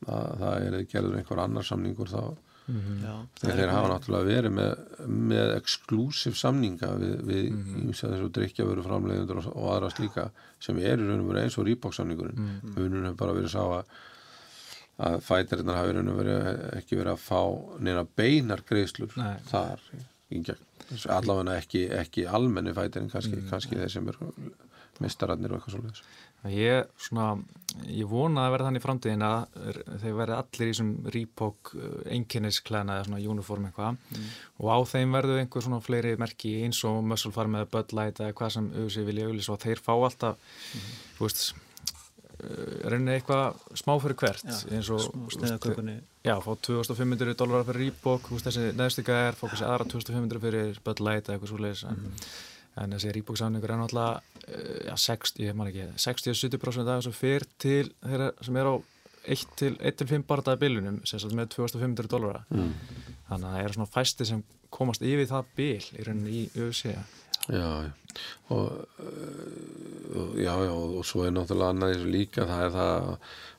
að 0.06 0.30
það 0.42 0.66
er 0.68 0.86
gerður 0.92 1.18
einhver 1.18 1.42
annar 1.42 1.66
samningur 1.66 2.12
þá 2.12 2.22
já. 2.68 3.14
þegar 3.40 3.58
þeir 3.58 3.72
hafa 3.72 3.90
náttúrulega 3.90 4.28
verið 4.28 4.54
með, 4.58 4.84
með 5.32 5.54
exklusív 5.56 6.38
samninga 6.38 6.92
við, 7.00 7.16
við 7.26 7.50
mm 7.50 7.64
-hmm. 7.66 7.92
þessu 7.98 8.30
drikkjavöru 8.38 8.86
framleiðundur 8.86 9.42
og, 9.42 9.50
og 9.56 9.68
aðra 9.74 9.90
slíka 9.90 10.30
sem 10.60 10.78
er 10.78 10.98
í 10.98 11.08
raun 11.08 11.24
og 11.24 11.28
verið 11.32 11.42
eins 11.42 11.58
og 11.58 11.66
Reebok 11.66 11.94
samningurinn 11.94 12.38
mm 12.38 12.48
-hmm. 12.60 12.78
munum 12.78 13.04
hefur 13.04 13.20
bara 13.24 13.36
verið 13.40 13.54
sá 13.56 13.62
að 13.66 13.84
að 15.02 15.20
fætarinnar 15.24 15.76
hafi 15.76 15.90
í 15.90 15.94
raun 15.96 16.12
og 16.12 16.18
verið 16.20 16.48
ekki 16.78 16.96
verið 16.96 17.12
að 17.12 17.22
fá 17.24 17.42
neina 17.80 18.04
beinar 18.04 18.62
greiðslur 18.68 19.14
Nei. 19.16 19.36
þar 19.48 19.80
allavega 21.08 21.56
ekki, 21.56 21.86
ekki 21.96 22.26
almenni 22.26 22.74
fætarinn 22.76 23.10
kannski, 23.10 23.36
Mm. 23.36 23.48
kannski 23.50 23.76
þeir 23.76 23.90
sem 23.90 24.08
eru 24.08 24.32
mistararnir 25.00 25.52
og 25.52 25.58
eitthvað 25.58 25.74
svolítið 25.74 26.02
Ég, 26.50 26.88
svona, 26.98 27.36
ég 27.86 28.08
vona 28.10 28.48
að 28.48 28.54
verða 28.56 28.68
þannig 28.70 28.82
framtíðin 28.82 29.22
að 29.22 29.58
þeir 30.02 30.16
verði 30.18 30.36
allir 30.40 30.64
í 30.66 30.72
þessum 30.72 30.92
Reebok 31.14 31.72
einkennisklæna 32.16 32.96
eða 32.98 33.06
svona 33.06 33.22
uniform 33.34 33.68
eitthvað. 33.68 34.00
Og 34.58 34.72
á 34.74 34.78
þeim 34.90 35.14
verðu 35.14 35.38
einhver 35.38 35.66
svona 35.66 35.82
fleiri 35.84 36.16
merki 36.18 36.56
eins 36.64 36.82
og 36.88 37.02
Muscle 37.06 37.30
Farm 37.36 37.54
eða 37.60 37.70
Bud 37.76 37.94
Light 37.94 38.18
eða 38.18 38.34
hvað 38.40 38.56
sem 38.56 38.70
auðvitað 38.74 39.10
vilja 39.12 39.28
auðvitað 39.28 39.54
og 39.54 39.62
þeir 39.66 39.84
fá 39.86 39.92
alltaf, 39.94 40.56
þú 41.18 41.28
veist 41.28 41.52
reynir 42.90 43.20
eitthvað 43.20 43.60
smá 43.78 43.92
fyrir 44.02 44.16
hvert 44.18 44.46
Já, 44.48 44.56
eins 44.74 44.88
og 44.90 45.02
smá 45.04 45.26
sneiðakökunni. 45.36 45.94
Já, 46.26 46.34
fá 46.42 46.50
2500 46.66 47.36
dólarar 47.38 47.66
fyrir 47.68 47.84
Reebok 47.86 48.26
þú 48.26 48.38
veist 48.38 48.48
þessi 48.48 48.72
neðstika 48.78 49.18
er, 49.28 49.38
fá 49.38 49.44
þessi 49.46 49.66
aðra 49.68 49.86
2500 49.92 50.42
fyrir 50.42 50.80
Bud 50.82 51.02
Light 51.06 51.28
eða 51.28 51.36
eitthvað 51.36 51.52
svoleiðis 51.52 51.84
en, 51.90 52.00
en 52.80 52.96
þessi 52.96 53.12
Reebok 53.16 53.38
samningur 53.40 53.72
er 53.74 53.80
náttúrulega 53.80 54.22
eh, 54.46 54.88
já, 54.88 54.94
60, 55.04 55.44
ég 55.44 55.58
man 55.58 55.70
ekki 55.70 55.88
60-70% 56.00 56.88
af 56.88 57.02
þessu 57.02 57.14
fyrr 57.16 57.46
til 57.60 57.92
þeirra 58.00 58.32
sem 58.40 58.60
er 58.60 58.70
á 58.72 58.74
1-5 59.22 60.26
bardaði 60.26 60.62
bilunum 60.64 61.00
sem 61.06 61.20
sagt 61.22 61.36
með 61.38 61.52
2500 61.54 62.10
dólarar 62.10 62.46
mm. 62.50 62.70
þannig 63.28 63.48
að 63.48 63.56
það 63.56 63.64
eru 63.64 63.76
svona 63.76 63.94
fæsti 63.94 64.28
sem 64.28 64.40
komast 64.72 65.04
yfir 65.06 65.28
það 65.30 65.52
bil 65.58 65.76
í 65.78 66.06
rauninni 66.06 66.38
í 66.40 66.46
UFC 66.58 66.96
Já. 67.50 67.90
Og, 68.48 68.86
uh, 69.02 70.36
já, 70.38 70.52
já, 70.62 70.70
og 70.70 71.02
svo 71.06 71.24
er 71.26 71.32
náttúrulega 71.34 71.72
annað 71.72 71.94
þessu 71.94 72.10
líka, 72.12 72.44
það 72.46 72.64
er 72.66 72.74
það 72.76 73.08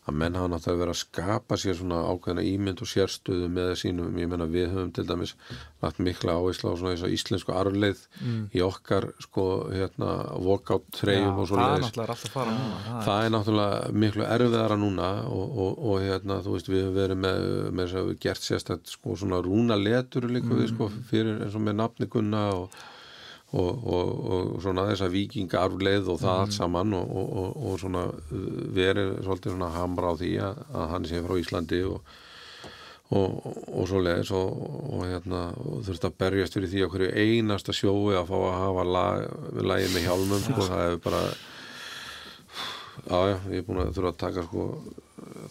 að 0.03 0.17
menn 0.19 0.35
hafa 0.35 0.49
náttúrulega 0.51 0.81
verið 0.81 0.93
að 0.93 0.99
skapa 0.99 1.57
sér 1.59 1.77
svona 1.79 1.99
ákveðna 2.11 2.43
ímynd 2.43 2.81
og 2.83 2.89
sérstöðu 2.91 3.47
með 3.55 3.69
sínum, 3.79 4.17
ég 4.19 4.29
menna 4.31 4.47
við 4.51 4.73
höfum 4.73 4.91
til 4.95 5.05
dæmis 5.07 5.35
lagt 5.83 6.01
mikla 6.03 6.35
áherslu 6.39 6.73
á 6.73 6.79
svona 6.79 6.93
eins 6.93 7.03
og 7.07 7.13
íslensku 7.15 7.53
arfleið 7.55 8.01
í 8.51 8.63
okkar 8.65 9.09
sko, 9.23 9.45
hérna, 9.71 10.11
walkout 10.43 10.89
treyjum 10.97 11.39
og 11.39 11.47
það 11.47 11.53
svona 11.53 11.69
náttúrulega 11.85 12.15
alltaf 12.15 12.25
að 12.27 12.35
fara 12.35 12.55
núna 12.57 12.81
það 12.83 13.07
það 13.07 13.27
er 13.27 13.35
náttúrulega 13.37 13.93
miklu 14.03 14.27
erfiðara 14.27 14.79
núna 14.83 15.11
og, 15.31 15.45
og, 15.65 15.83
og 15.91 16.01
hérna, 16.03 16.41
þú 16.43 16.57
veist, 16.57 16.71
við 16.73 16.83
höfum 16.83 16.97
verið 16.99 17.21
með, 17.27 17.47
með 17.71 17.85
þess 17.85 18.01
að 18.01 18.09
við 18.11 18.19
gert 18.27 18.49
sérstætt 18.49 18.97
sko 18.97 19.19
svona 19.23 19.39
rúna 19.45 19.79
letur 19.79 20.27
líka 20.27 20.51
við 20.51 20.73
sko 20.73 20.91
fyrir 21.11 21.45
eins 21.45 21.55
og 21.55 21.63
með 21.63 21.79
nafni 21.79 22.11
Gunna 22.11 22.43
og, 22.57 22.83
og, 23.53 23.85
og, 23.85 24.11
og 24.33 24.51
svona 24.63 24.87
þessa 24.89 25.11
vikingarfleið 25.13 26.09
og 26.09 26.19
það 26.23 26.41
allt 26.41 26.57
saman 26.57 26.97
og, 26.97 27.15
og, 27.21 27.31
og, 27.43 27.63
og 27.69 27.79
svona 27.81 28.07
uh, 28.09 28.43
verið 28.73 29.15
svolítið 29.21 29.55
svona 29.55 29.71
hamra 29.77 30.13
á 30.13 30.19
því 30.19 30.33
að, 30.47 30.61
að 30.73 30.91
hann 30.95 31.09
sé 31.09 31.23
frá 31.23 31.39
Íslandi 31.41 31.81
og 31.89 32.13
og, 33.13 33.33
og 33.69 33.87
svo 33.89 33.99
leiðis 34.01 34.31
og, 34.33 34.61
og 34.95 35.03
hérna 35.05 35.41
og 35.59 35.81
þurfti 35.85 36.09
að 36.09 36.19
berjast 36.23 36.55
fyrir 36.57 36.71
því 36.71 36.83
að 36.85 36.93
hverju 36.93 37.09
einasta 37.23 37.75
sjói 37.75 38.15
að 38.17 38.29
fá 38.31 38.37
að 38.39 38.55
hafa 38.61 38.85
lag, 38.89 39.25
lagið 39.71 39.91
með 39.93 40.07
hjálmum 40.07 40.45
sko, 40.45 40.67
það 40.69 40.85
hefur 40.87 41.03
bara 41.03 41.21
já, 43.09 43.39
ég 43.51 43.57
er 43.61 43.65
búin 43.67 43.81
að 43.83 43.93
þurfa 43.97 44.11
að 44.13 44.19
taka 44.23 44.43
sko, 44.47 44.67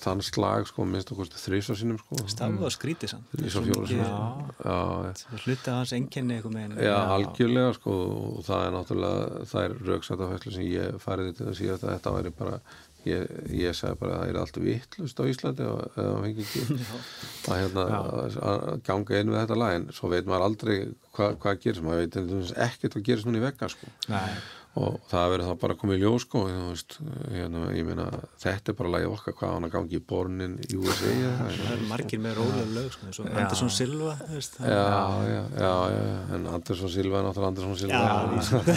þann 0.02 0.20
slag 0.24 0.66
sko, 0.68 0.84
minnst 0.88 1.10
okkur 1.14 1.30
þrýsa 1.32 1.74
sínum 1.78 1.98
sko, 2.00 2.20
Stafu 2.30 2.64
og 2.66 2.72
skrítið 2.74 3.12
samt. 3.14 3.32
þrýsa 3.36 3.62
mikið- 3.64 3.88
sínum 3.88 4.06
já, 4.06 4.20
já, 4.62 4.78
Það 5.22 5.42
hluti 5.46 5.68
af 5.72 5.74
hans 5.80 5.92
enginni 5.96 6.36
eitthvað 6.38 6.54
með 6.54 6.62
henni. 6.66 6.86
já, 6.86 6.96
algjörlega 7.16 7.74
sko, 7.80 7.96
og 8.36 8.44
það 8.46 8.64
er 8.66 8.72
náttúrulega 8.76 9.44
það 9.52 9.64
er 9.68 9.76
rauksættafæslu 9.90 10.52
sem 10.56 10.64
ég 10.70 10.98
farið 11.02 11.36
til 11.36 11.46
að 11.50 11.58
síða 11.60 11.76
að 11.78 11.92
þetta 11.96 12.14
væri 12.16 12.32
bara 12.38 12.60
ég, 13.04 13.26
ég 13.50 13.74
segi 13.74 13.96
bara 13.98 14.12
að 14.14 14.20
það 14.22 14.28
er 14.30 14.36
allt 14.42 14.58
vittlust 14.62 15.18
á 15.18 15.24
Íslandi 15.26 15.64
og 15.66 15.96
maður 15.96 16.22
fengi 16.22 16.44
ekki. 16.46 16.60
Að, 17.50 17.56
hérna, 17.58 17.84
að, 17.90 18.36
að 18.46 18.82
ganga 18.86 19.16
inn 19.18 19.32
við 19.32 19.40
þetta 19.42 19.56
lag 19.58 19.72
en 19.74 19.88
svo 19.90 20.08
veit 20.12 20.28
maður 20.30 20.44
aldrei 20.46 20.76
hva, 21.16 21.32
hvað 21.42 21.58
gerist, 21.64 21.82
maður 21.82 22.04
veit 22.04 22.54
ekkert 22.62 22.94
hvað 22.94 23.02
gerist 23.08 23.26
núna 23.26 23.40
í 23.40 23.42
vegga 23.42 23.68
sko. 23.72 23.88
Nei, 24.12 24.36
og 24.72 24.94
það 25.10 25.26
verður 25.34 25.48
þá 25.50 25.56
bara 25.60 25.74
komið 25.82 25.98
í 25.98 26.00
ljós 26.00 26.24
sko, 26.24 26.42
þú 26.48 26.68
veist, 26.70 26.94
hérna, 27.28 27.62
ég 27.76 27.84
meina 27.84 28.06
þetta 28.40 28.72
er 28.72 28.76
bara 28.78 28.92
lagið 28.94 29.10
okkar, 29.18 29.34
hvað 29.36 29.50
á 29.52 29.54
hann 29.58 29.66
að 29.68 29.74
gangi 29.74 29.98
í 29.98 30.02
bornin 30.12 30.54
í 30.64 30.78
USA 30.80 31.12
Það 31.42 31.74
eru 31.74 31.88
margir 31.90 32.22
með 32.24 32.38
rólega 32.40 32.64
lög, 32.78 32.88
sko, 32.96 33.08
eins 33.10 33.20
og 33.20 33.28
Já. 33.28 33.34
Andersson 33.42 33.72
Silva, 33.76 34.14
veist. 34.30 34.56
já, 34.64 34.80
já, 35.28 35.42
já, 35.60 35.74
já, 35.92 36.16
en 36.38 36.48
Andersson 36.56 36.92
Silva 36.96 37.20
er 37.20 37.28
náttúrulega 37.28 37.52
Andersson 37.52 37.80
Silva 37.82 38.00
Já, 38.00 38.12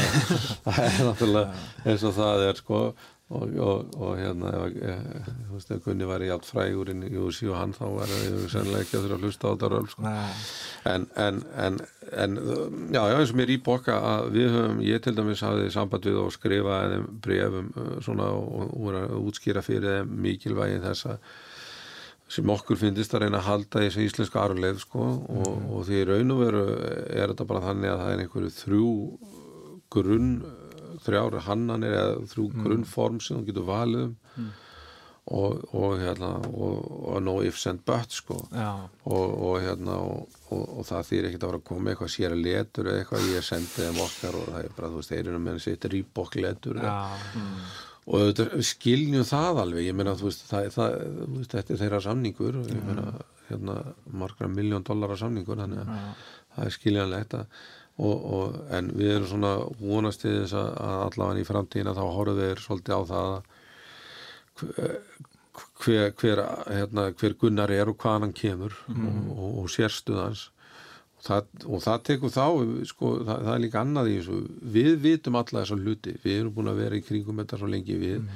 það 0.66 0.84
er 0.84 1.02
náttúrulega 1.10 1.66
eins 1.86 2.08
og 2.12 2.18
það 2.20 2.46
er 2.50 2.60
sko 2.66 2.82
og, 3.34 3.56
og, 3.58 3.96
og 3.98 4.18
hérna 4.20 4.52
ef, 4.54 4.76
ef, 4.86 5.30
þú 5.48 5.56
veist, 5.56 5.72
ef 5.74 5.86
Gunni 5.86 6.06
væri 6.06 6.28
játn 6.30 6.46
frægur 6.46 6.92
inn 6.94 7.06
í 7.08 7.16
USA 7.18 7.48
og 7.50 7.58
hann 7.58 7.74
þá 7.74 7.86
var 7.96 8.12
það 8.12 8.44
sennilega 8.54 8.84
ekki 8.86 8.98
að 9.00 9.08
þurfa 9.08 9.18
að 9.18 9.26
hlusta 9.26 9.50
á 9.50 9.52
þetta 9.54 9.70
röl 9.74 9.88
sko. 9.90 10.12
En, 10.92 11.08
en, 11.24 11.40
en, 11.66 11.80
en 12.14 12.38
já, 12.94 13.00
já, 13.02 13.16
eins 13.18 13.34
og 13.34 13.40
mér 13.40 13.56
í 13.56 13.58
boka 13.66 13.98
að 14.12 14.30
við 14.36 14.54
höfum, 14.54 14.84
ég 14.86 15.02
til 15.02 15.16
dæmis 15.18 15.42
hafði 15.46 15.72
samband 15.74 16.06
við 16.06 16.20
og 16.22 16.36
skrifa 16.36 16.78
þeim 16.92 17.08
brefum 17.26 17.72
uh, 17.74 17.92
svona 18.06 18.30
og, 18.36 18.52
og 18.68 18.76
voru 18.86 19.02
að 19.02 19.16
útskýra 19.24 19.66
fyrir 19.66 20.04
þeim 20.04 20.16
mikilvægi 20.28 20.84
þess 20.86 21.10
að 21.16 21.34
sem 22.36 22.50
okkur 22.50 22.78
finnist 22.82 23.14
að 23.14 23.26
reyna 23.26 23.38
að 23.38 23.48
halda 23.50 23.82
í 23.82 23.88
þessu 23.88 24.06
íslensku 24.06 24.40
arfleif 24.42 24.80
sko. 24.82 25.10
Og, 25.30 25.66
og 25.74 25.84
því 25.86 26.00
í 26.02 26.06
raun 26.10 26.34
og 26.34 26.40
veru 26.42 26.64
er 27.10 27.34
þetta 27.34 27.50
bara 27.50 27.66
þannig 27.68 27.92
að 27.92 28.00
það 28.04 28.14
er 28.14 28.24
einhverju 28.24 28.54
þrjú 28.60 28.94
grunn 29.94 30.32
þrjári 31.06 31.42
hannanir 31.48 31.96
eða 31.96 32.22
þrjú 32.34 32.46
grunnform 32.66 33.20
sem 33.24 33.40
þú 33.40 33.50
getur 33.50 33.68
valið 33.72 34.06
um. 34.10 34.54
Og, 35.26 35.64
og 35.74 35.96
hérna 35.98 36.28
og, 36.52 36.84
og 37.10 37.22
no 37.26 37.40
ifs 37.42 37.64
and 37.72 37.80
buts 37.82 38.20
sko. 38.20 38.36
Og, 39.10 39.32
og 39.48 39.56
hérna 39.64 39.96
og, 39.98 40.36
og, 40.54 40.62
og 40.80 40.86
það 40.86 41.08
þýr 41.08 41.28
ekkert 41.32 41.46
að 41.48 41.50
vera 41.50 41.62
að 41.64 41.66
koma 41.72 41.90
eitthvað 41.94 42.12
sér 42.14 42.36
letur 42.38 42.90
eða 42.92 43.00
eitthvað. 43.02 43.26
Ég 43.34 43.48
sendi 43.48 43.72
þeim 43.74 43.98
okkar 44.04 44.38
og 44.38 44.52
það 44.52 44.60
er 44.60 44.76
bara, 44.78 44.92
þú 44.92 45.00
veist, 45.02 45.14
þeir 45.16 45.32
eru 45.32 45.40
með 45.48 45.58
sitt 45.66 45.88
rýbokk 45.96 46.38
letur. 46.46 46.78
Já, 46.78 46.94
og 48.06 48.28
við 48.28 48.68
skiljum 48.70 49.26
það 49.26 49.64
alveg. 49.64 49.88
Ég 49.88 49.98
meina, 49.98 50.14
þú 50.20 50.30
veist, 50.30 50.46
það, 50.52 50.70
það, 50.76 51.00
þú 51.16 51.40
veist 51.40 51.58
þetta 51.58 51.74
er 51.74 51.82
þeirra 51.82 52.04
samningur. 52.06 52.60
Ég 52.70 52.86
meina, 52.86 53.08
hérna, 53.50 53.80
margra 54.22 54.52
miljón 54.52 54.86
dollara 54.86 55.18
samningur 55.18 55.58
þannig 55.64 55.82
að 55.82 55.98
það 56.54 56.70
er 56.70 56.78
skiljanlegt 56.78 57.36
að 57.40 57.64
Og, 57.96 58.26
og, 58.36 58.56
en 58.76 58.90
við 58.92 59.14
erum 59.14 59.30
svona 59.30 59.54
vonast 59.80 60.26
til 60.26 60.34
þess 60.42 60.58
að, 60.60 60.72
að 60.84 61.04
allavega 61.06 61.44
í 61.44 61.48
framtíðina 61.48 61.94
þá 61.96 62.02
horfum 62.04 62.42
við 62.42 62.58
svolítið 62.60 62.98
á 63.00 63.02
það 63.12 63.30
að 63.30 63.46
hver, 65.80 66.12
hver, 66.20 66.42
hérna, 66.68 67.06
hver 67.16 67.38
Gunnar 67.40 67.72
er 67.72 67.92
og 67.92 67.96
hvaðan 68.02 68.28
hann 68.28 68.36
kemur 68.36 68.76
og, 68.92 69.22
og, 69.32 69.48
og 69.62 69.72
sérstuðans 69.72 70.50
það, 71.26 71.50
og 71.66 71.84
það 71.86 72.04
tekur 72.10 72.34
þá 72.34 72.46
sko, 72.90 73.12
það, 73.22 73.40
það 73.48 73.52
er 73.54 73.64
líka 73.64 73.82
annað 73.82 74.12
í 74.12 74.18
þessu. 74.20 74.40
Við 74.76 74.92
vitum 75.06 75.40
alla 75.40 75.64
þessar 75.64 75.82
hluti. 75.82 76.16
Við 76.24 76.40
erum 76.42 76.56
búin 76.56 76.72
að 76.72 76.82
vera 76.84 77.00
í 77.00 77.04
kringum 77.06 77.42
þetta 77.42 77.60
svo 77.62 77.72
lengi. 77.72 77.98
Við, 78.02 78.30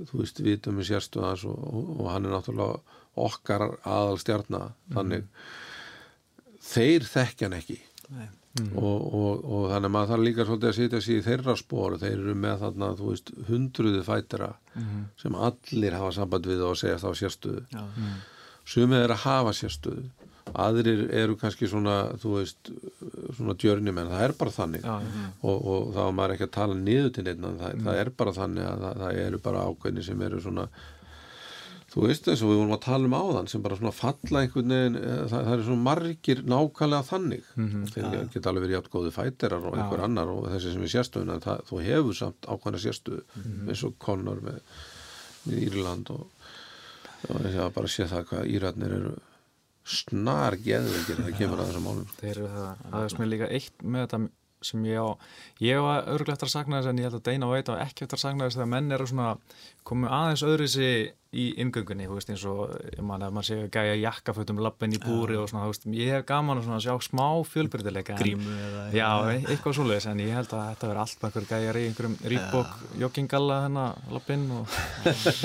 þú 0.00 0.22
veist, 0.22 0.42
vitum 0.46 0.80
við 0.80 0.90
sérstuðans 0.92 1.46
og, 1.50 1.62
og 1.98 2.10
hann 2.12 2.28
er 2.28 2.36
náttúrulega 2.36 2.98
okkar 3.20 3.66
aðal 3.82 4.20
stjarnar 4.22 4.74
þannig. 4.94 5.26
Þeir 6.70 7.08
þekkja 7.10 7.48
hann 7.48 7.58
ekki. 7.58 7.80
Nei. 8.10 8.28
Og, 8.58 9.14
og, 9.14 9.44
og 9.46 9.66
þannig 9.70 9.86
að 9.86 9.92
maður 9.94 10.10
þarf 10.10 10.24
líka 10.26 10.44
svolítið 10.46 10.70
að 10.70 10.76
sitja 10.78 11.00
sig 11.04 11.20
í 11.20 11.26
þeirra 11.26 11.52
spór 11.58 11.94
þeir 12.00 12.16
eru 12.16 12.32
með 12.34 12.64
þarna, 12.64 12.88
þú 12.98 13.10
veist, 13.12 13.30
hundruði 13.46 14.00
fætira 14.06 14.48
sem 15.22 15.36
allir 15.48 15.96
hafa 15.98 16.10
samband 16.16 16.48
við 16.50 16.64
og 16.66 16.78
segja 16.80 16.98
það 16.98 17.14
á 17.14 17.20
sérstöðu. 17.20 17.62
Já. 17.70 17.84
sumið 18.66 19.04
er 19.04 19.14
að 19.14 19.22
hafa 19.26 19.54
sérstöðu. 19.54 20.08
Aðrir 20.50 21.04
eru 21.14 21.36
kannski 21.38 21.68
svona 21.70 21.96
þú 22.18 22.32
veist, 22.40 22.72
svona 23.36 23.54
djörnimenn 23.54 24.10
það 24.10 24.24
er 24.26 24.32
bara 24.40 24.50
þannig. 24.50 24.82
Já, 24.82 24.96
og, 25.46 25.58
og 25.70 25.92
þá 25.94 26.00
er 26.08 26.16
maður 26.18 26.34
ekki 26.34 26.48
að 26.48 26.56
tala 26.58 26.78
niður 26.80 27.12
til 27.14 27.24
neitt 27.28 27.44
það, 27.44 27.84
það 27.86 28.00
er 28.02 28.10
bara 28.18 28.32
þannig 28.40 28.66
að 28.66 28.82
það, 28.86 29.04
það 29.04 29.20
eru 29.26 29.40
bara 29.46 29.66
ákveðni 29.70 30.06
sem 30.08 30.26
eru 30.26 30.42
svona 30.42 30.66
þú 31.90 32.04
veist 32.06 32.28
eins 32.30 32.42
og 32.44 32.52
við 32.52 32.60
vorum 32.60 32.74
að 32.76 32.82
tala 32.84 33.08
um 33.08 33.16
áðan 33.18 33.48
sem 33.50 33.62
bara 33.64 33.78
svona 33.78 33.92
falla 33.96 34.42
einhvern 34.44 34.74
veginn 34.74 34.98
eh, 35.00 35.22
það, 35.30 35.46
það 35.48 35.54
er 35.56 35.64
svona 35.66 35.86
margir 35.88 36.42
nákvæmlega 36.52 37.08
þannig. 37.08 37.48
Þeir 37.94 38.28
geta 38.34 38.52
alveg 38.52 38.66
verið 38.66 38.76
játt 38.78 38.90
góði 38.92 39.14
fæterar 39.16 39.66
og 39.70 39.78
einhver 39.78 40.04
annar 40.06 40.30
og 40.34 40.46
þessi 40.52 40.74
sem 40.76 40.86
er 40.86 40.94
sérstöðun 40.94 41.34
en 41.34 41.44
það, 41.46 41.64
þú 41.70 41.80
hefur 41.88 42.18
samt 42.20 42.50
ákvæðna 42.50 42.82
sérstöðu 42.84 43.24
eins 43.66 43.84
og 43.88 43.96
Conor 44.06 44.44
með, 44.46 44.60
með 45.48 45.64
Írland 45.66 46.14
og, 46.14 46.46
og 47.28 47.42
ég 47.48 47.58
hafa 47.58 47.74
bara 47.80 47.92
séð 47.96 48.14
það 48.14 48.28
hvað 48.30 48.54
Írarnir 48.54 48.96
eru 49.00 49.16
snar 49.90 50.54
geðveikir 50.60 51.16
þegar 51.16 51.26
það 51.26 51.38
kemur 51.40 51.60
að 51.62 51.70
þessum 51.70 51.86
málum. 51.88 52.10
Þeir 52.20 52.36
eru 52.36 52.50
það. 52.54 52.84
Aðeins 52.92 53.16
mér 53.18 53.30
líka 53.32 53.48
eitt 53.56 53.82
með 53.82 54.04
þetta 54.04 54.20
sem 54.62 54.84
ég 54.84 55.00
á 55.00 55.08
ég 55.64 55.80
var 55.80 56.04
örgulega 56.10 56.36
eftir 56.36 56.50
að 56.50 56.56
sakna 56.56 56.80
þess 56.80 56.90
en 56.92 57.00
ég 57.00 57.08
held 57.08 57.18
að 57.20 57.26
Deina 57.30 57.48
veit 57.50 57.70
á 57.72 57.74
ekki 57.80 58.04
eftir 58.06 58.18
að 58.18 58.24
sakna 58.26 58.46
þess 58.48 58.58
þegar 58.58 58.70
menn 58.74 58.92
eru 58.96 59.06
svona 59.08 59.30
komið 59.88 60.12
aðeins 60.18 60.44
öðruðsi 60.44 60.90
í 61.30 61.44
ingöngunni, 61.62 62.08
þú 62.10 62.16
veist 62.18 62.30
eins 62.32 62.42
og 62.50 62.72
ég 62.90 63.04
man 63.06 63.22
að 63.22 63.34
maður 63.36 63.46
sé 63.46 63.56
að 63.62 63.68
gæja 63.76 63.98
jakkafötum 64.00 64.60
lappin 64.64 64.96
í 64.96 64.98
búri 64.98 65.36
og 65.38 65.46
svona, 65.50 65.68
þú 65.68 65.74
veist, 65.74 65.86
ég 65.94 66.10
hef 66.16 66.24
gaman 66.26 66.58
að 66.58 66.66
svona 66.66 66.80
sjá 66.82 67.06
smá 67.06 67.26
fjölbyrðileika 67.52 68.16
Grímu 68.18 68.56
eða 68.66 68.82
Já, 68.98 69.10
eitthvað. 69.38 69.76
svoleiðis, 69.78 70.08
en 70.10 70.22
ég 70.24 70.34
held 70.34 70.54
að 70.58 70.64
þetta 70.72 70.90
verður 70.90 71.02
allt 71.04 71.22
með 71.22 71.28
einhver 71.30 71.48
gæjar 71.52 71.78
í 71.78 71.84
einhverjum 71.86 72.16
rýbók 72.34 72.72
joggingalla 73.04 73.60
hennar 73.68 74.00
lappinn 74.10 74.48
og 74.58 74.78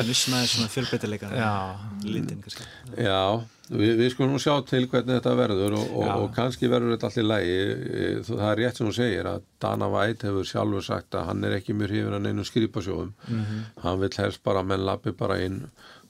Nusnaði 0.10 0.54
svona 0.56 0.74
fjölbreytileika 0.74 1.30
Já. 1.38 1.54
Já, 3.66 3.78
við, 3.80 4.06
skulum 4.14 4.36
nú 4.36 4.40
sjá 4.42 4.54
til 4.68 4.84
hvernig 4.92 5.18
þetta 5.18 5.36
verður 5.40 5.76
og, 5.80 5.92
og, 5.98 6.10
og 6.22 6.30
kannski 6.36 6.70
verður 6.70 6.96
þetta 6.96 7.10
allir 7.10 7.28
lægi 7.32 7.58
það 8.28 8.46
er 8.52 8.60
rétt 8.62 8.80
sem 8.80 8.88
hún 8.90 8.98
segir 8.98 9.30
að 9.32 9.46
Dana 9.64 9.90
White 9.90 10.30
hefur 10.30 10.50
sjálfur 10.50 10.86
sagt 10.86 11.18
að 11.18 11.30
hann 11.32 11.44
er 11.48 11.58
ekki 11.58 11.74
mjög 11.78 11.94
hrifin 11.94 12.18
að 12.20 12.26
neinu 12.28 12.46
skrýpasjóðum 12.46 13.14
hann 13.84 14.02
vil 14.04 14.12
helst 14.22 14.44
bara 14.46 14.62
að 14.62 14.70
menn 14.74 14.86
lappi 14.86 15.16
bara 15.18 15.40
inn 15.42 15.64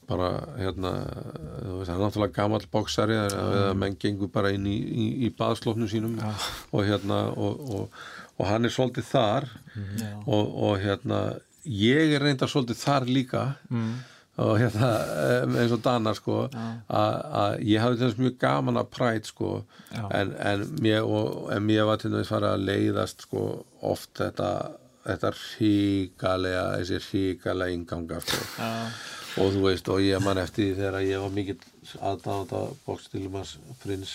bara 0.06 0.30
hérna 0.60 0.92
hann 0.92 1.80
er 1.82 2.02
náttúrulega 2.04 2.36
gamall 2.36 2.66
boksari 2.72 3.16
eða 3.18 3.74
menn 3.74 3.96
gengur 3.98 4.30
bara 4.34 4.52
inn 4.54 4.68
í, 4.70 4.76
í, 4.76 5.06
í 5.26 5.32
baðslóknum 5.34 5.90
sínum 5.90 6.20
og 6.22 6.84
hérna 6.86 7.24
og, 7.34 7.64
og, 7.80 8.04
og 8.38 8.50
hann 8.50 8.68
er 8.68 8.74
svolítið 8.76 9.08
þar 9.10 9.48
Já. 9.74 10.12
og, 10.26 10.52
og 10.68 10.76
hérna 10.84 11.22
ég 11.66 12.14
er 12.18 12.22
reyndar 12.22 12.52
svolítið 12.52 12.84
þar 12.84 13.08
líka 13.10 13.46
og 14.44 14.58
hérna 14.60 14.90
eins 15.62 15.72
og 15.72 15.84
Dana 15.86 16.12
sko 16.18 16.46
að 16.52 17.60
ég 17.64 17.84
hafði 17.84 18.02
þess 18.02 18.18
mjög 18.20 18.40
gaman 18.42 18.80
að 18.82 18.90
præt 18.92 19.30
sko 19.32 19.52
en, 19.96 20.34
en, 20.36 20.66
mér, 20.84 21.06
og, 21.08 21.46
en 21.56 21.64
mér 21.64 21.88
var 21.88 22.02
til 22.02 22.12
þess 22.16 22.34
farið 22.34 22.52
að 22.52 22.66
leiðast 22.70 23.28
sko 23.28 23.46
oft 23.86 24.12
þetta 24.20 24.50
þetta 25.06 25.32
ríkalega 25.38 26.66
þessi 26.80 27.02
ríkalega 27.06 27.78
ingangar 27.78 28.26
sko. 28.26 28.42
Og 29.44 29.52
þú 29.54 29.64
veist 29.68 29.90
og 29.92 30.04
ég 30.04 30.22
man 30.24 30.40
eftir 30.42 30.72
því 30.72 30.76
þegar 30.80 31.06
ég 31.06 31.24
var 31.24 31.34
mikill 31.86 32.02
aðdáðanda 32.02 32.60
bókstilumans 32.86 33.56
prins 33.82 34.14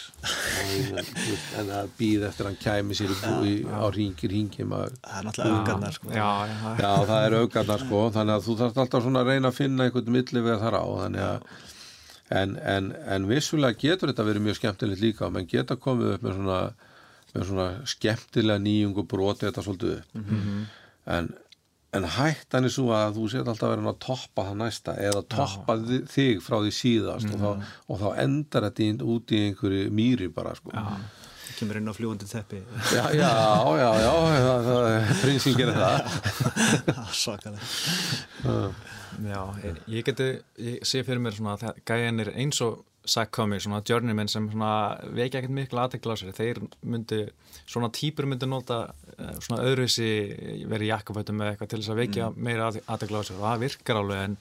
en 1.58 1.70
að 1.70 1.90
býð 1.98 2.26
eftir 2.28 2.46
að 2.46 2.50
hann 2.50 2.60
kæmi 2.60 2.96
sér 2.98 3.12
í, 3.14 3.18
í, 3.46 3.54
á 3.70 3.84
ringir 3.94 4.30
ringi 4.34 4.66
maður. 4.66 4.96
Það 5.04 5.18
er 5.18 5.26
náttúrulega 5.28 5.58
auðgarnar 5.58 5.96
sko. 5.96 6.12
Já, 6.14 6.30
já, 6.50 6.56
Já, 6.80 6.92
það 7.10 7.26
er 7.26 7.36
aukarnar 7.40 7.84
sko, 7.84 8.04
þannig 8.16 8.36
að 8.36 8.46
þú 8.46 8.56
þarfst 8.60 8.80
alltaf 8.84 9.04
svona 9.04 9.22
að 9.24 9.32
reyna 9.32 9.50
að 9.50 9.58
finna 9.60 9.86
einhvern 9.86 10.14
milli 10.16 10.44
við 10.46 10.64
þar 10.64 10.78
á, 10.80 10.84
þannig 11.04 11.26
að 11.26 11.50
en, 12.40 12.56
en, 12.74 12.90
en 13.16 13.28
vissulega 13.30 13.78
getur 13.78 14.12
þetta 14.12 14.26
verið 14.28 14.46
mjög 14.46 14.60
skemmtilegt 14.60 15.04
líka. 15.04 15.26
Og 15.28 15.36
menn 15.36 15.50
geta 15.50 15.78
komið 15.78 16.16
upp 16.16 16.26
með 16.26 16.36
svona, 16.38 16.58
með 17.34 17.46
svona 17.52 17.68
skemmtilega 17.94 18.64
nýjung 18.66 19.00
og 19.02 19.08
broti 19.10 19.48
þetta 19.48 19.66
svolítið 19.66 19.96
upp. 19.98 20.20
En, 21.10 21.32
en 21.96 22.04
hættan 22.16 22.64
er 22.68 22.70
svo 22.74 22.90
að 22.94 23.16
þú 23.18 23.24
set 23.32 23.48
alltaf 23.50 23.66
að 23.66 23.72
vera 23.76 23.90
að 23.94 23.98
toppa 24.04 24.44
það 24.48 24.58
næsta 24.60 24.92
eða 25.08 25.22
toppa 25.34 25.74
þi- 25.88 26.02
þig 26.12 26.42
frá 26.46 26.56
því 26.62 26.74
síðast 26.76 27.32
og, 27.34 27.40
þá, 27.40 27.72
og 27.90 27.98
þá 28.04 28.08
endar 28.26 28.68
þetta 28.68 29.08
út 29.14 29.34
í 29.34 29.40
einhverju 29.48 29.88
mýri 29.98 30.28
bara 30.34 30.52
sko. 30.54 30.70
Það 31.50 31.56
kemur 31.60 31.76
inn 31.80 31.90
á 31.90 31.94
fljúandi 31.98 32.28
teppi. 32.30 32.60
Já, 32.94 33.02
já, 33.12 33.32
já, 33.82 33.88
já, 34.00 34.14
prinsinn 35.20 35.58
gerir 35.58 35.74
það. 35.76 35.98
Svakalega. 37.20 38.70
Ég, 39.90 40.04
geti, 40.06 40.28
ég 40.62 40.86
sé 40.86 41.02
fyrir 41.04 41.20
mér 41.20 41.34
svona 41.36 41.56
að 41.58 41.82
gæjan 41.88 42.22
er 42.24 42.30
eins 42.38 42.60
og 42.64 42.84
Sackcomi, 43.10 43.56
svona 43.64 43.78
journeymen 43.88 44.28
sem 44.28 44.44
svona 44.52 44.70
vekja 45.16 45.40
ekkert 45.40 45.54
miklu 45.56 45.80
aðtekla 45.80 46.14
á 46.14 46.20
sér, 46.20 46.34
þeir 46.36 46.58
myndi 46.84 47.22
svona 47.64 47.88
típur 47.96 48.28
myndi 48.28 48.46
nota 48.46 48.82
svona 49.44 49.64
öðruvísi 49.68 50.10
verið 50.70 50.90
jakkafötum 50.94 51.36
með 51.40 51.52
eitthvað 51.52 51.70
til 51.72 51.80
þess 51.82 51.92
að 51.94 52.00
vekja 52.04 52.28
meira 52.36 52.68
aðtekla 52.72 53.20
á 53.20 53.24
sér. 53.28 53.38
Og 53.40 53.46
það 53.46 53.64
virkar 53.64 53.98
alveg 54.00 54.22
en, 54.26 54.36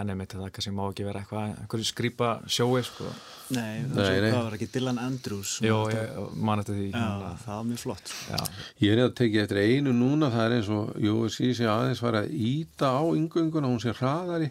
en 0.00 0.12
einmitt 0.14 0.34
það 0.36 0.50
kannski 0.56 0.72
má 0.74 0.82
ekki 0.90 1.06
vera 1.08 1.22
eitthvað 1.24 1.48
einhverju 1.64 1.88
skrýpa 1.90 2.30
sjói 2.46 2.82
sko. 2.86 3.08
Nei, 3.54 3.82
það, 3.84 3.98
Nei, 3.98 4.04
nei, 4.08 4.20
nei. 4.24 4.30
það 4.32 4.44
var 4.46 4.54
ekki 4.56 4.68
Dylan 4.72 4.98
Andrews 5.02 5.50
Jó, 5.60 5.74
átti- 5.84 5.98
ég 5.98 6.38
man 6.48 6.62
eftir 6.62 6.78
því. 6.78 6.86
Já, 6.94 7.34
það 7.44 7.58
var 7.58 7.66
mjög 7.68 7.82
flott 7.82 8.08
sko. 8.14 8.30
Já, 8.32 8.62
Ég 8.86 8.94
er 8.94 9.02
að 9.04 9.12
tekið 9.20 9.42
eftir 9.42 9.60
einu 9.60 9.92
núna, 9.98 10.30
það 10.32 10.46
er 10.46 10.54
eins 10.56 10.70
og 10.72 10.96
USC 11.12 11.50
sé 11.58 11.68
aðeins 11.68 12.00
var 12.06 12.16
að 12.22 12.30
íta 12.32 12.88
á 12.96 13.02
yngönguna, 13.12 13.68
hún 13.68 13.82
sé 13.84 13.92
hraðari. 13.98 14.48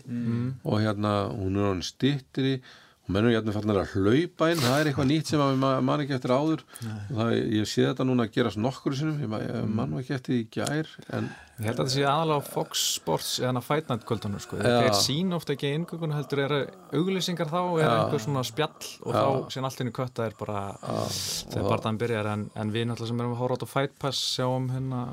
Og 0.61 0.77
hérna, 0.85 1.15
hún 1.33 1.57
er 1.57 1.71
hann 1.71 1.81
stittri 1.81 2.59
og 3.03 3.11
mennur 3.15 3.33
hérna 3.35 3.51
fannar 3.55 3.81
að 3.83 3.93
hlaupa 3.97 4.47
inn, 4.53 4.61
það 4.63 4.79
er 4.79 4.89
eitthvað 4.91 5.09
nýtt 5.11 5.27
sem 5.33 5.41
að 5.43 5.57
maður 5.59 5.81
man 5.89 6.03
ekki 6.05 6.13
eftir 6.15 6.31
áður. 6.31 6.61
Og 6.87 7.17
það, 7.17 7.31
ég 7.59 7.67
sé 7.67 7.87
þetta 7.89 8.05
núna 8.07 8.27
að 8.27 8.35
gerast 8.37 8.61
nokkur 8.63 8.95
sinnum, 8.95 9.17
ég, 9.19 9.27
ma- 9.33 9.41
ég 9.43 9.65
man 9.67 9.91
nú 9.91 9.99
ekki 9.99 10.15
eftir 10.15 10.37
í 10.37 10.45
gær, 10.55 10.93
en 11.17 11.27
Ég 11.53 11.67
held 11.69 11.77
að 11.77 11.85
þetta 11.85 11.93
sé 11.93 12.05
aðalega 12.09 12.41
á 12.41 12.49
Fox 12.49 12.79
Sports 12.95 13.27
eða 13.43 13.61
Fight 13.61 13.91
Night 13.91 14.05
kvöldunum 14.09 14.41
sko. 14.41 14.57
Þeir 14.57 14.95
sín 14.97 15.35
ofta 15.37 15.53
ekki 15.53 15.69
inngöngun 15.77 16.15
heldur 16.15 16.39
eru 16.47 16.57
auglýsingar 16.97 17.51
þá 17.51 17.59
eða 17.77 17.91
einhver 17.99 18.23
svona 18.23 18.41
spjall 18.47 18.87
og 19.05 19.13
þá 19.13 19.53
síðan 19.53 19.67
allt 19.69 19.83
henni 19.83 19.93
kötta 19.93 20.25
er 20.25 20.33
bara 20.39 20.63
þegar 20.81 21.67
barðan 21.69 21.99
byrjar. 22.01 22.31
En, 22.33 22.47
en 22.57 22.73
við 22.73 22.87
náttúrulega 22.89 23.11
sem 23.13 23.21
erum 23.21 23.35
að 23.35 23.41
hóra 23.43 23.59
át 23.59 23.67
á 23.67 23.73
Fight 23.75 23.93
Pass 24.01 24.23
sjáum 24.33 24.65
hérna 24.73 25.03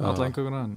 alla 0.00 0.26
Já, 0.26 0.64
en 0.64 0.76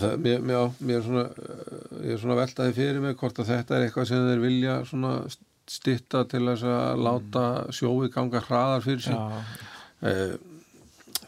það, 0.00 0.16
mér, 0.24 0.40
mér, 0.48 0.70
mér 0.80 0.96
er 0.96 1.02
svona, 1.06 1.24
eh, 1.28 1.82
ég 2.06 2.12
er 2.14 2.22
svona 2.22 2.38
veltaði 2.38 2.72
fyrir 2.78 3.00
mig 3.04 3.16
hvort 3.20 3.38
að 3.42 3.50
þetta 3.52 3.76
er 3.76 3.86
eitthvað 3.88 4.08
sem 4.08 4.28
þeir 4.30 4.40
vilja 4.46 4.76
svona 4.88 5.12
stitta 5.72 6.24
til 6.28 6.40
að 6.48 6.64
láta 7.02 7.44
sjóið 7.72 8.08
ganga 8.14 8.40
hraðar 8.48 8.82
fyrir 8.86 9.00
sig. 9.00 9.14
já, 9.14 9.42
Eh, 10.02 10.32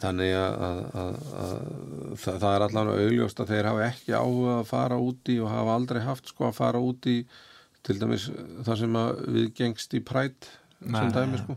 Þannig 0.03 0.33
að, 0.37 0.55
að, 0.67 0.79
að, 1.01 1.13
að 1.41 2.17
það, 2.21 2.47
er 2.51 2.63
allan 2.67 2.89
augljóst 2.93 3.41
að 3.41 3.53
þeir 3.53 3.69
hafa 3.71 3.85
ekki 3.87 4.13
áhuga 4.19 4.57
að 4.59 4.67
fara 4.69 4.97
úti 5.01 5.37
og 5.41 5.49
hafa 5.53 5.77
aldrei 5.79 6.01
haft 6.05 6.29
sko 6.29 6.49
að 6.49 6.57
fara 6.59 6.81
úti 6.83 7.15
til 7.87 7.97
dæmis 8.01 8.27
það 8.67 8.81
sem 8.83 8.99
að 9.01 9.23
við 9.37 9.47
gengst 9.61 9.95
í 9.97 10.01
prætt 10.05 10.49
sem 10.83 10.93
Nei. 10.93 11.13
dæmi 11.15 11.41
sko 11.41 11.57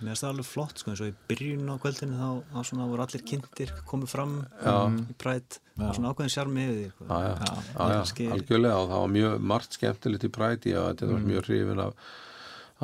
Mér 0.00 0.10
finnst 0.10 0.24
það 0.24 0.30
alveg 0.32 0.46
flott 0.48 0.80
sko 0.82 0.90
eins 0.90 1.00
og 1.04 1.10
í 1.10 1.14
byrjun 1.30 1.68
á 1.70 1.74
kvöldinu 1.80 2.16
þá, 2.18 2.30
svona 2.66 2.86
voru 2.90 3.04
allir 3.04 3.22
kynntir 3.30 3.70
komið 3.88 4.10
fram 4.10 4.32
Já. 4.58 4.74
í 4.90 5.14
prætt 5.22 5.58
og 5.78 5.94
svona 5.96 6.10
ákveðin 6.12 6.32
sjarmi 6.34 6.64
yfir 6.66 6.76
því 6.80 6.88
sko. 6.90 7.06
Já, 7.08 7.18
já, 7.24 7.34
já, 7.78 8.32
algjörlega 8.34 8.80
og 8.82 8.88
það 8.90 9.02
var 9.04 9.12
mjög 9.14 9.36
margt 9.54 9.78
skemmtilegt 9.78 10.26
í 10.28 10.32
præti 10.34 10.74
og 10.76 10.88
þetta 10.90 11.06
Mm. 11.06 11.12
var 11.14 11.28
mjög 11.30 11.46
hrifin 11.48 11.82
af, 11.84 11.92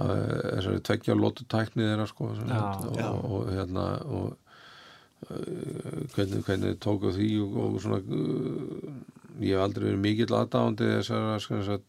af 0.01 0.13
þessari 0.55 0.83
tveggja 0.89 1.19
lótu 1.19 1.47
tækni 1.51 1.83
þeirra 1.89 2.07
sko 2.09 2.31
sagt, 2.39 2.85
og, 2.87 2.97
já. 2.97 3.09
og, 3.11 3.51
hérna 3.51 3.87
og 4.07 4.37
uh, 5.31 6.05
hvernig, 6.15 6.45
hvernig 6.47 6.79
tóku 6.81 7.11
því 7.19 7.31
og, 7.43 7.57
og 7.67 7.81
svona 7.83 7.99
uh, 8.01 8.93
ég 9.41 9.57
hef 9.57 9.65
aldrei 9.67 9.91
verið 9.91 10.05
mikill 10.07 10.37
aðdándi 10.39 10.93
þessara 10.95 11.41
sem 11.43 11.83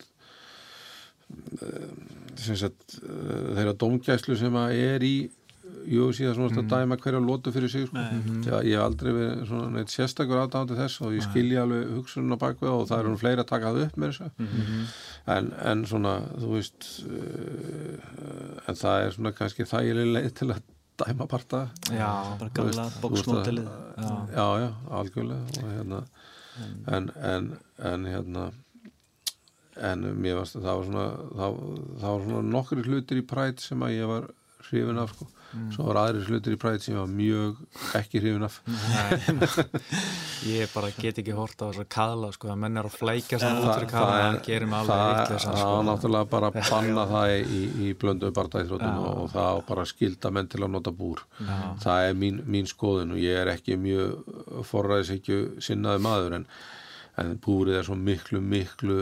sagt 2.32 2.48
sem 2.48 2.60
sagt 2.60 2.98
uh, 3.04 3.54
þeirra 3.58 3.78
dómgæslu 3.78 4.38
sem 4.40 4.58
að 4.64 4.80
er 4.80 5.08
í 5.08 5.16
Jú, 5.90 6.10
síðan 6.14 6.36
svona 6.36 6.52
mm. 6.52 6.60
að 6.62 6.72
dæma 6.72 6.98
hverja 7.02 7.22
lótu 7.24 7.52
fyrir 7.54 7.72
sig 7.72 7.88
sko. 7.88 8.02
Já, 8.46 8.56
ég 8.66 8.76
hef 8.76 8.84
aldrei 8.84 9.12
verið 9.16 9.44
svona 9.50 9.70
neitt 9.74 9.94
sérstakur 9.94 10.42
aðdándi 10.42 10.78
þess 10.78 11.02
og 11.06 11.16
ég 11.16 11.26
skilja 11.26 11.64
alveg 11.66 11.94
hugsunum 11.96 12.36
á 12.38 12.44
bakvið 12.44 12.74
og 12.74 12.84
það 12.90 13.04
eru 13.04 13.14
fleiri 13.22 13.44
að 13.44 13.50
taka 13.50 13.72
það 13.72 13.86
upp 13.88 13.98
með 14.02 14.12
þessu 14.12 14.28
en, 15.36 15.50
en 15.72 15.84
svona, 15.90 16.14
þú 16.36 16.52
veist 16.54 16.90
uh, 17.08 18.68
en 18.68 18.80
það 18.84 19.08
er 19.08 19.16
svona 19.18 19.34
kannski 19.38 19.68
þægileg 19.72 20.14
leið 20.18 20.32
til 20.42 20.50
að 20.52 20.64
dæma 21.02 21.30
parta. 21.32 21.64
Já, 21.90 22.10
bara 22.38 22.54
gamla 22.60 22.88
bóksmótelið 23.02 23.70
já, 23.72 24.12
já, 24.36 24.46
já, 24.66 24.70
algjörlega 25.00 25.62
og 25.64 25.72
hérna. 25.78 26.04
En, 26.92 27.08
en, 27.26 27.54
en 27.90 28.06
hérna 28.12 28.52
en 29.80 30.08
mér 30.22 30.36
varst 30.42 30.56
að 30.60 30.66
það 30.68 30.80
var 30.82 30.86
svona 30.90 31.06
það, 31.42 31.60
það 32.02 32.10
var 32.18 32.26
svona 32.28 32.50
nokkri 32.58 32.84
hlutir 32.90 33.22
í 33.22 33.28
præt 33.28 33.60
sem 33.64 33.80
að 33.88 33.96
ég 34.00 34.10
var 34.12 34.28
hrifin 34.72 35.00
af 35.02 35.14
sko. 35.16 35.26
svo 35.76 35.84
var 35.90 35.98
aðri 36.06 36.22
hlutir 36.30 36.54
í 36.56 36.60
præt 36.62 36.84
sem 36.86 36.94
ég 36.96 37.00
var 37.02 37.10
mjög 37.12 37.56
ekki 38.00 38.20
hrifin 38.24 38.46
af 38.48 38.60
ég 40.48 40.70
bara 40.74 40.90
get 40.98 41.18
ekki 41.22 41.34
hort 41.36 41.60
á 41.60 41.66
þess 41.70 41.82
að 41.84 41.90
kaðla 41.92 42.30
sko, 42.36 42.50
að 42.54 42.60
menn 42.64 42.78
er 42.80 42.88
að 42.90 42.96
flækja 42.98 43.38
Það- 43.38 43.44
saman 43.44 43.64
út 43.64 43.74
fyrir 43.76 43.90
kaðla, 43.92 44.12
það 44.88 45.32
það 45.32 45.40
sko. 45.42 45.66
var 45.72 45.84
náttúrulega 45.90 46.30
bara 46.32 46.52
að 46.52 46.70
banna 46.70 47.06
það 47.14 47.34
í, 47.42 47.62
í 47.88 47.90
blöndu 48.02 48.32
barndæðþróttum 48.38 48.96
Já. 49.02 49.10
og 49.24 49.32
það 49.34 49.50
var 49.58 49.66
bara 49.72 49.86
skilda 49.92 50.32
menn 50.38 50.48
til 50.52 50.62
að 50.66 50.72
nota 50.78 50.92
búr 51.02 51.24
Já. 51.40 51.58
það 51.86 52.06
er 52.10 52.16
mín, 52.24 52.40
mín 52.46 52.70
skoðun 52.72 53.16
og 53.18 53.22
ég 53.24 53.42
er 53.44 53.52
ekki 53.56 53.78
mjög 53.82 54.64
forræðisíkju 54.72 55.42
sinnaði 55.62 56.06
maður 56.08 56.38
en, 56.40 56.48
en 57.22 57.36
búrið 57.44 57.82
er 57.82 57.90
svo 57.90 57.96
miklu 58.00 58.42
miklu 58.42 59.02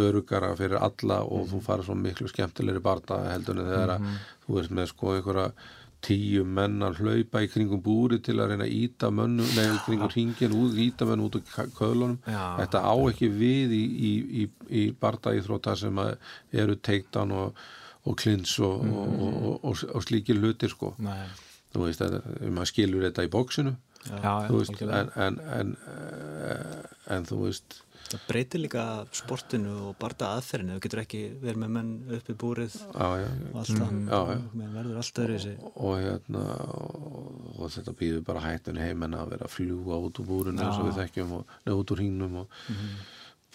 örugara 0.00 0.52
fyrir 0.58 0.80
alla 0.82 1.22
og 1.22 1.48
þú 1.52 1.62
farið 1.64 1.88
svo 1.88 1.96
miklu 1.98 2.28
skemmtilegri 2.30 2.82
barða 2.82 3.20
heldur 3.30 3.60
en 3.60 3.70
þegar 3.70 3.94
að 3.96 4.06
þú 4.44 4.58
veist 4.58 4.74
með 4.74 4.90
sko 4.90 5.14
einhverja 5.14 5.48
tíu 6.04 6.42
menn 6.44 6.82
að 6.84 7.00
hlaupa 7.00 7.40
í 7.44 7.48
kringum 7.48 7.80
búri 7.84 8.18
til 8.24 8.36
að 8.36 8.52
reyna 8.52 8.66
að 8.66 8.74
íta 8.76 9.08
mönnu, 9.14 9.46
í 9.46 9.78
kringum 9.86 10.10
hringin 10.12 10.56
út, 10.58 10.74
íta 10.80 11.08
menn 11.08 11.22
út 11.24 11.38
úr 11.38 11.70
köðlunum. 11.78 12.18
Já. 12.28 12.42
þetta 12.60 12.82
á 12.84 12.94
ekki 13.08 13.30
við 13.32 13.72
í, 13.78 13.80
í, 13.80 14.12
í, 14.42 14.44
í 14.68 14.84
bardaíþróta 15.00 15.76
sem 15.80 16.02
að 16.02 16.12
eru 16.64 16.76
teiktan 16.76 17.32
og, 17.32 17.64
og 18.04 18.18
klins 18.20 18.58
og, 18.60 18.84
og, 18.84 19.16
og, 19.30 19.48
og, 19.56 19.82
og 19.96 20.04
slíkir 20.04 20.42
hlutir 20.42 20.74
sko. 20.74 20.92
Nei, 21.04 21.24
þú 21.72 21.86
veist, 21.86 22.04
að, 22.04 22.20
maður 22.50 22.72
skilur 22.74 23.08
þetta 23.08 23.26
í 23.26 23.32
bóksinu 23.32 23.74
já, 24.10 24.34
veist, 24.50 24.82
en, 24.82 25.10
en, 25.16 25.40
en, 25.58 25.76
eh, 25.88 27.14
en 27.16 27.26
þú 27.28 27.40
veist 27.46 27.80
það 28.10 28.24
breytir 28.28 28.62
líka 28.62 28.84
sportinu 29.16 29.74
og 29.88 29.96
barða 30.00 30.30
aðferðinu 30.38 30.76
þú 30.76 30.84
getur 30.86 31.02
ekki 31.02 31.22
verið 31.42 31.60
með 31.62 31.72
menn 31.76 31.92
upp 32.18 32.30
í 32.30 32.36
búrið 32.44 32.76
á, 32.94 33.08
já, 33.22 33.28
og 33.50 33.58
allt 33.62 33.74
það 33.80 33.98
já, 33.98 34.20
já. 34.30 34.40
menn 34.60 34.76
verður 34.78 35.00
allt 35.02 35.20
öðru 35.24 35.38
þessi 35.38 35.54
og 35.74 35.98
hérna 36.04 36.44
og, 36.68 37.50
og 37.58 37.74
þetta 37.76 37.96
býður 38.00 38.24
bara 38.30 38.44
hættun 38.44 38.80
heim 38.82 39.04
en 39.08 39.18
að 39.18 39.34
vera 39.34 39.48
að 39.48 39.54
fljúa 39.56 40.00
út 40.06 40.22
úr 40.22 40.30
búrinu 40.30 40.64
eins 40.64 40.80
og 40.80 40.88
við 40.90 40.98
þekkjum 41.02 41.36
og 41.40 41.54
neða 41.66 41.78
út 41.82 41.94
úr 41.94 42.02
hringnum 42.02 42.40
og 42.44 42.58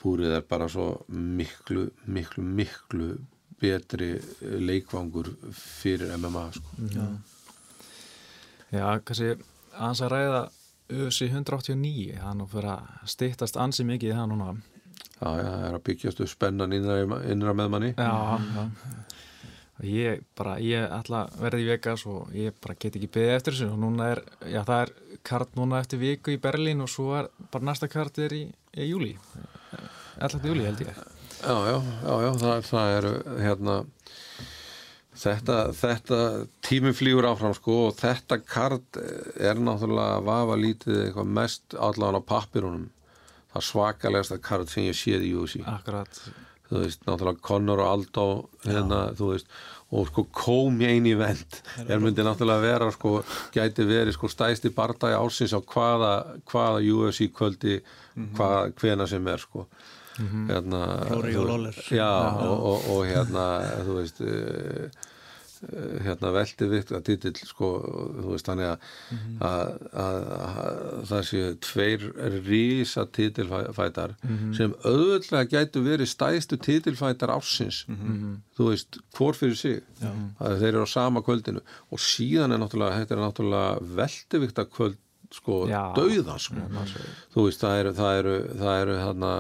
búrið 0.04 0.38
er 0.38 0.45
bara 0.47 0.70
svo 0.72 0.88
miklu, 1.12 1.89
miklu, 2.08 2.43
miklu 2.43 3.10
betri 3.60 4.14
leikvangur 4.39 5.34
fyrir 5.52 6.14
MMA 6.16 6.45
sko. 6.56 6.78
já, 6.93 7.08
Já, 8.70 8.86
kannski 9.02 9.34
aðeins 9.74 10.02
að 10.06 10.12
ræða 10.14 10.41
ÖSI 10.90 11.28
189, 11.30 12.18
það 12.18 12.32
er 12.32 12.38
nú 12.40 12.48
fyrir 12.50 12.72
að 12.74 13.10
styttast 13.14 13.58
ansi 13.62 13.86
mikið 13.86 14.10
í 14.14 14.18
það 14.18 14.30
núna. 14.32 14.48
já, 15.20 15.30
já, 15.30 15.46
það 15.50 15.68
er 15.70 15.78
að 15.78 15.84
byggjast 15.90 16.22
upp 16.26 16.32
spennan 16.32 16.74
innra, 16.74 17.00
innra 17.34 17.54
með 17.54 17.70
manni 17.76 17.92
Já, 17.98 18.40
já. 18.56 18.66
Ég 19.80 20.24
bara, 20.36 20.58
ég 20.60 20.90
ætla 20.92 21.22
að 21.24 21.36
verða 21.40 21.60
í 21.62 21.68
Vegas 21.70 22.02
og 22.12 22.34
ég 22.36 22.56
bara 22.60 22.76
get 22.76 22.98
ekki 23.00 23.08
beðið 23.16 23.36
eftir 23.38 23.56
þessu 23.56 23.68
og 23.72 23.78
núna 23.80 24.10
er, 24.12 24.22
já 24.52 24.60
það 24.68 24.82
er 24.84 24.90
kart 25.30 25.54
núna 25.56 25.80
eftir 25.80 26.02
viku 26.02 26.34
í 26.36 26.40
Berlín 26.44 26.84
og 26.84 26.90
svo 26.92 27.14
er 27.16 27.30
bara 27.54 27.70
næsta 27.70 27.88
kart 27.88 28.18
er 28.20 28.36
í, 28.36 28.42
í 28.76 28.90
júli, 28.90 29.14
11. 30.20 30.44
júli 30.52 30.66
held 30.68 30.84
ég. 30.84 31.00
Já, 31.40 31.56
já, 31.70 31.78
já, 31.80 32.12
já 32.26 32.32
það, 32.42 32.58
það 32.68 32.96
eru 32.98 33.14
hérna 33.40 33.78
þetta, 35.20 35.57
þetta 35.76 36.20
tíminn 36.65 36.95
flýgur 36.97 37.28
áfram 37.30 37.55
sko 37.57 37.80
og 37.88 37.97
þetta 37.99 38.39
kart 38.43 38.99
er 38.99 39.59
náttúrulega 39.59 40.20
að 40.20 40.30
vafa 40.30 40.59
lítið 40.59 41.01
eitthvað 41.05 41.34
mest 41.39 41.76
allavega 41.78 42.24
á 42.24 42.30
pappirunum 42.34 42.86
það 43.53 43.65
svakalegasta 43.72 44.39
kart 44.43 44.72
sem 44.72 44.88
ég 44.89 44.97
séð 44.97 45.26
í 45.26 45.34
UFC 45.39 45.65
Akkurat, 45.67 46.22
þú 46.70 46.86
veist, 46.86 47.03
náttúrulega 47.07 47.45
Conor 47.49 47.84
og 47.84 47.91
Aldo 47.95 48.30
hérna, 48.65 49.03
þú 49.17 49.34
veist 49.34 49.59
og 49.89 50.05
sko 50.11 50.26
kom 50.30 50.82
ég 50.84 50.99
inn 50.99 51.07
í 51.09 51.15
vend 51.17 51.59
er 51.88 52.01
myndi 52.01 52.22
náttúrulega 52.26 52.61
vera 52.61 52.89
sko 52.93 53.15
gæti 53.55 53.88
verið 53.89 54.13
sko 54.13 54.30
stæsti 54.30 54.70
bardagi 54.76 55.17
ásins 55.17 55.55
á 55.57 55.59
hvaða, 55.59 56.11
hvaða 56.49 56.84
UFC 56.93 57.32
kvöldi 57.34 57.80
hvað, 58.38 58.76
hvena 58.78 59.07
sem 59.09 59.26
er 59.34 59.41
sko 59.41 59.65
hérna 60.49 60.82
þú- 61.09 61.43
og 61.43 61.47
Lawler. 61.49 61.80
já, 61.91 62.11
Og, 62.49 62.65
og, 62.72 62.89
og 62.95 63.05
hérna 63.07 63.45
þú 63.86 63.95
veist 64.01 64.22
uh, 64.22 64.89
hérna 66.05 66.30
veldi 66.32 66.67
vikta 66.72 67.01
titill 67.03 67.36
sko, 67.43 67.67
þú 68.24 68.30
veist 68.32 68.47
þannig 68.47 68.70
að, 68.70 68.86
að, 69.43 69.72
að, 70.03 70.20
að 70.38 71.01
það 71.09 71.26
séu 71.28 71.49
tveir 71.65 72.05
rísa 72.47 73.03
titilfætar 73.17 74.13
sem 74.55 74.72
auðvitað 74.88 75.49
gætu 75.51 75.84
verið 75.84 76.07
stæðstu 76.13 76.59
titilfætar 76.63 77.34
ársins. 77.36 77.82
Þú 78.55 78.70
veist, 78.72 79.01
hvor 79.17 79.36
fyrir 79.36 79.59
sig. 79.59 79.84
Að 80.39 80.59
þeir 80.63 80.70
eru 80.78 80.88
á 80.88 80.95
sama 80.95 81.20
kvöldinu. 81.28 81.59
Og 81.91 81.99
síðan 81.99 82.55
er 82.55 82.63
náttúrulega, 82.63 83.01
þetta 83.03 83.15
er 83.17 83.24
náttúrulega 83.26 83.95
veldivikta 83.99 84.65
kvöld 84.72 84.95
sko 85.32 85.60
dauða 85.70 86.38
sko 86.42 86.56
þú 87.36 87.44
veist, 87.46 87.62
það 87.62 87.80
eru 87.84 87.92
það 88.00 88.20
eru, 88.24 88.38
það 88.64 88.80
eru 88.86 88.96
hérna, 89.04 89.34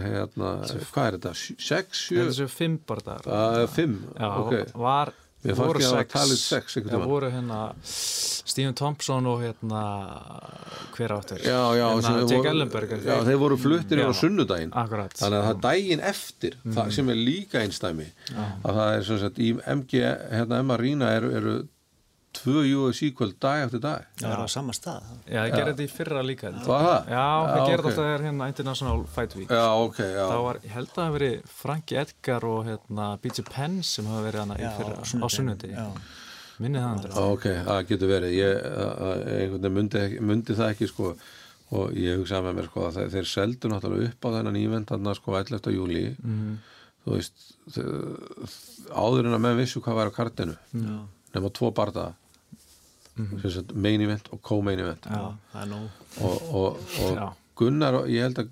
hérna 0.00 0.54
hvað 0.90 1.06
er 1.06 1.18
þetta, 1.20 1.34
sex, 1.68 2.00
sjö 2.08 2.24
þetta 2.24 2.34
séu 2.40 2.50
fimm 2.50 2.80
bardagar. 2.88 3.22
það 3.30 3.60
er 3.62 3.70
fimm, 3.76 4.00
Já, 4.18 4.26
ok 4.42 4.74
var, 4.74 5.12
Mér 5.46 5.54
fannst 5.54 5.78
ég 5.78 5.86
að 5.86 5.98
sex, 6.00 6.10
talið 6.16 6.38
sex 6.42 6.76
einhvern 6.76 6.90
það 6.90 6.96
tímann. 6.96 7.10
voru 7.12 7.28
hérna 7.30 7.58
Stephen 7.86 8.74
Thompson 8.74 9.26
og 9.30 9.44
hérna 9.44 9.82
hver 10.96 11.14
áttur? 11.14 11.38
já, 11.44 11.60
já, 11.78 11.84
hérna, 11.94 12.24
Jake 12.32 12.50
Ellenberger. 12.50 13.04
já, 13.06 13.14
þeir 13.28 13.38
voru 13.44 13.56
fluttir 13.60 14.00
Já. 14.02 14.08
á 14.10 14.12
sunnudaginn 14.16 14.72
Akkurat. 14.74 15.14
þannig 15.14 15.38
að 15.38 15.46
það 15.46 15.54
er 15.54 15.62
daginn 15.68 16.02
eftir 16.10 16.56
það 16.66 16.90
sem 16.98 17.08
er 17.14 17.20
líka 17.28 17.62
einstæmi 17.62 18.08
að 18.34 18.72
það 18.80 18.90
er 18.96 19.06
sem 19.12 19.18
sagt 19.22 19.38
í 19.38 19.52
MG 19.76 20.02
hérna 20.34 20.58
Emma 20.64 20.76
Rína 20.82 21.12
eru, 21.20 21.30
eru 21.38 21.54
tvö 22.36 22.62
UFC 22.80 23.10
kvöld 23.16 23.36
dag 23.40 23.62
eftir 23.66 23.80
dag 23.84 24.04
það 24.20 24.32
er 24.36 24.42
á 24.42 24.48
sama 24.52 24.72
stað 24.76 25.06
Já, 25.26 25.40
það 25.42 25.54
gerði 25.56 25.72
þetta 25.72 25.86
í 25.86 25.92
fyrra 25.96 26.22
líka. 26.26 26.50
Var? 26.66 27.08
Já, 27.10 27.24
það 27.26 27.56
Já, 27.56 27.66
gerði 27.70 27.76
alltaf 27.86 27.96
þegar 28.00 28.24
hérna 28.26 28.48
International 28.52 29.04
Fight 29.16 29.36
Week. 29.38 29.48
já, 29.50 29.64
ok, 29.86 29.98
já 30.04 30.26
Það 30.30 30.44
var, 30.48 30.60
ég 30.66 30.74
held 30.76 30.88
að 30.90 30.94
það 30.98 31.06
hafi 31.08 31.16
verið 31.18 31.50
Franki 31.62 31.98
Edgar 32.04 32.46
og 32.52 32.60
hérna 32.70 33.08
BJ 33.24 33.46
Penn 33.50 33.80
sem 33.82 34.06
hafa 34.12 34.22
verið 34.28 34.44
hana 34.44 34.60
í 34.60 34.64
Já, 34.66 34.70
fyrra 34.78 35.00
á 35.02 35.26
sunnundi. 35.36 35.72
Já. 35.72 35.86
Minnið 36.56 36.80
það 36.86 36.92
andur. 36.96 37.16
ok, 37.34 37.42
það 37.66 37.80
getur 37.90 38.08
verið 38.08 38.30
ég 38.32 38.68
einhvern 39.36 39.76
veginn 39.76 40.24
myndi, 40.30 40.54
það 40.56 40.70
ekki 40.72 40.86
sko 40.88 41.10
og 41.76 41.92
ég 41.98 42.16
hugsaði 42.20 42.46
með 42.46 42.54
mér 42.60 42.68
sko 42.70 42.84
að 42.86 42.94
þeir, 42.96 43.08
þeir 43.16 43.26
seldu 43.28 43.68
náttúrulega 43.72 44.08
upp 44.14 44.24
á 44.24 44.28
þennan 44.38 44.56
ívent 44.62 44.88
þarna 44.92 45.14
sko 45.18 45.34
11. 45.36 45.72
júli 45.74 46.04
Mhm. 46.16 46.54
þú 47.06 47.12
veist 47.16 47.42
áður 48.96 49.26
en 49.28 49.36
að 49.36 49.42
menn 49.44 49.58
vissu 49.60 49.82
hvað 49.84 49.98
var 49.98 50.10
á 50.10 50.16
kartinu 50.16 50.54
Já. 50.72 50.96
nema 51.34 51.50
tvo 51.54 51.70
bardaða 51.74 52.14
sem 53.16 53.50
sagt 53.50 53.74
main 53.74 54.00
event 54.04 54.28
og 54.32 54.40
co-main 54.44 54.82
event. 54.82 55.08
Já, 55.08 55.32
er 55.62 55.74
og, 56.20 56.46
og, 56.52 56.80
og. 57.00 57.42
Gunnar, 57.56 58.02
ég 58.12 58.20
held 58.20 58.42
að 58.42 58.50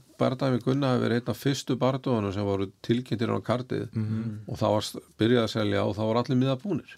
með 0.54 0.62
Gunnar 0.64 0.94
hafi 0.94 1.02
verið 1.02 1.18
einn 1.20 1.30
af 1.34 1.40
fyrstu 1.42 1.74
bardaðunum 1.76 2.32
sem 2.32 2.46
voru 2.46 2.70
tilkynntir 2.86 3.28
á 3.28 3.36
kartið. 3.44 3.88
Og 4.48 4.56
það 4.60 4.74
var 4.76 4.86
byrjað 5.20 5.42
að 5.42 5.52
selja 5.52 5.82
og 5.84 5.96
það 5.98 6.08
voru 6.08 6.22
allir 6.22 6.40
miða 6.40 6.56
búnir 6.62 6.94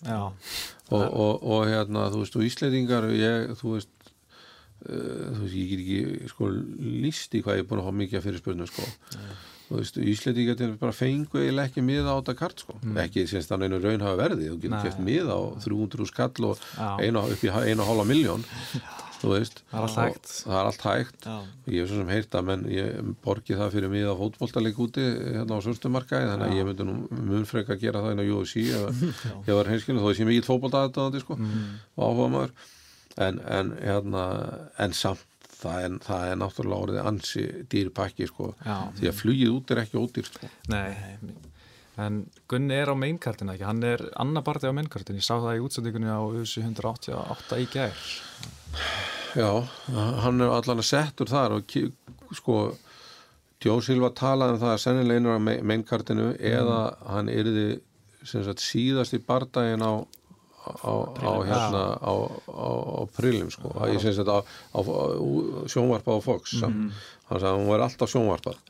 og, 0.91 1.03
og, 1.03 1.43
og 1.43 1.67
hérna, 1.67 2.05
þú 2.13 2.23
veist, 2.23 2.37
og 2.39 2.47
Ísleitingar 2.47 3.09
ég, 3.11 3.51
þú 3.59 3.73
veist 3.75 3.91
uh, 4.87 5.35
þú 5.35 5.41
veist, 5.43 5.57
ég 5.57 5.73
get 5.73 5.83
ekki 5.83 6.31
sko 6.31 6.53
líst 6.53 7.35
í 7.35 7.43
hvað 7.43 7.59
ég 7.59 7.65
er 7.65 7.69
búin 7.71 7.83
að 7.83 7.89
hafa 7.89 8.01
mikið 8.05 8.21
að 8.21 8.27
fyrirspurnu 8.29 8.69
sko 8.71 8.87
þú 9.67 9.81
veist, 9.81 9.97
Íslandi 9.99 10.45
getur 10.47 10.77
bara 10.81 10.95
fengu 10.95 11.41
eiginlega 11.41 11.71
ekki 11.71 11.83
miða 11.87 12.15
á 12.15 12.19
þetta 12.21 12.37
kart 12.39 12.63
sko. 12.63 12.77
ekki 13.03 13.27
semst 13.31 13.51
þannig 13.51 13.73
einu 13.73 13.81
raun 13.83 14.05
hafa 14.07 14.21
verði 14.21 14.53
þú 14.53 14.61
getur 14.63 14.85
keft 14.87 15.03
miða 15.03 15.35
á 15.35 15.43
300 15.65 16.07
skall 16.13 16.51
og 16.53 16.63
einu, 17.01 17.25
upp 17.25 17.43
í 17.43 17.51
einu 17.51 17.89
hálfa 17.89 18.07
miljón 18.07 18.47
þú 19.17 19.33
veist. 19.33 19.63
Það 19.71 19.79
er 19.79 19.87
allt 19.87 19.99
hægt. 20.03 20.33
það 20.45 20.59
er 20.61 20.71
allt 20.71 20.87
hægt. 20.87 21.29
Ég 21.73 21.81
hef 21.81 21.91
svo 21.91 22.01
sem 22.03 22.11
heyrt 22.13 22.37
að 22.37 22.47
menn 22.51 22.65
ég 22.71 23.13
borgi 23.25 23.57
það 23.59 23.73
fyrir 23.75 23.93
miða 23.93 24.15
fótboltaleik 24.21 24.81
úti 24.87 25.05
hérna 25.07 25.59
á 25.59 25.65
svörstumarkaði 25.65 26.31
þannig 26.33 26.53
að 26.53 26.61
ég 26.61 26.69
myndi 26.69 26.87
nú 26.87 26.97
mun 27.31 27.49
freka 27.49 27.75
að 27.75 27.85
gera 27.87 28.05
það 28.05 28.15
inn 28.15 28.23
á 28.23 28.27
UFC 28.37 28.67
ef 28.77 29.49
ég 29.49 29.59
var 29.59 29.73
heimskilin 29.73 30.03
þó 30.05 30.11
sé 30.13 30.29
mikið 30.29 30.51
fótboltaðið 30.51 31.23
sko, 31.25 31.39
og 31.41 32.05
áhuga 32.05 32.29
maður 32.37 32.53
en, 33.17 33.41
en, 33.41 33.73
hérna, 33.81 34.25
en 34.85 34.93
samt 34.97 35.25
það 35.67 35.85
er, 35.87 35.99
það 36.07 36.31
er 36.31 36.41
náttúrulega 36.43 36.87
orðið 36.87 37.11
ansi 37.11 37.45
dýri 37.73 37.93
pakki 37.95 38.29
sko, 38.31 38.53
Já. 38.65 38.77
því 39.01 39.11
að 39.11 39.21
flugið 39.21 39.53
út 39.53 39.75
er 39.75 39.83
ekki 39.83 40.01
ódýrt 40.01 40.39
sko. 40.39 40.51
Nei, 40.73 40.97
en 42.07 42.23
Gunni 42.51 42.77
er 42.77 42.93
á 42.93 42.97
mainkartinu 42.99 43.55
ekki, 43.55 43.67
hann 43.69 43.85
er 43.89 44.05
annar 44.23 44.45
barði 44.47 44.73
á 44.73 44.77
mainkartinu, 44.77 45.21
ég 45.21 45.27
sá 45.27 45.37
það 45.37 45.59
í 45.59 45.63
útsendingunni 45.67 46.13
á 46.13 46.21
USA 46.25 46.65
188 46.67 47.61
í 47.63 47.69
gær. 47.73 48.03
Já, 49.37 49.51
hann 50.25 50.41
er 50.41 50.53
allan 50.57 50.83
að 50.83 50.89
settur 50.89 51.29
þar 51.33 51.59
og 51.59 51.77
sko 52.37 52.59
Jó 53.67 53.81
Silva 53.83 54.13
talaði 54.15 54.55
um 54.55 54.61
það 54.61 54.73
að 54.75 54.83
sennilega 54.83 55.19
einur 55.19 55.39
á 55.41 55.47
mainkartinu 55.67 56.27
eða 56.39 56.81
hann 57.09 57.31
sagt 58.27 58.63
síðast 58.63 59.17
í 59.17 59.21
bardaginn 59.27 59.83
á 59.83 60.07
á, 60.67 60.93
á 61.23 61.33
hérna 61.49 61.83
á, 62.03 62.13
á, 62.51 62.69
á 62.99 63.03
prílim 63.17 63.51
sko. 63.55 63.73
Að 63.79 63.95
ég 63.95 64.03
sem 64.05 64.15
sagt 64.17 64.31
á, 64.31 64.39
á, 64.43 64.79
á 64.81 65.67
sjónvarpa 65.71 66.17
á 66.17 66.21
Fox 66.25 66.59
hann 66.63 66.93
sagði 67.31 67.51
að 67.53 67.59
hún 67.61 67.71
var 67.73 67.87
alltaf 67.87 68.13
sjónvarpað. 68.13 68.61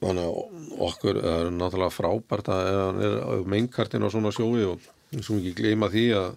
Þannig 0.00 0.24
að 0.24 0.38
okkur 0.86 1.18
það 1.20 1.40
er 1.42 1.50
náttúrulega 1.58 1.92
frábært 1.92 2.48
að 2.54 2.70
hann 2.78 3.02
er 3.04 3.18
á 3.20 3.30
mainkartinu 3.44 4.08
á 4.08 4.14
svona 4.14 4.32
sjói 4.32 4.64
og 4.70 4.88
svo 5.20 5.36
ekki 5.40 5.56
gleyma 5.58 5.90
því 5.92 6.06
að 6.16 6.30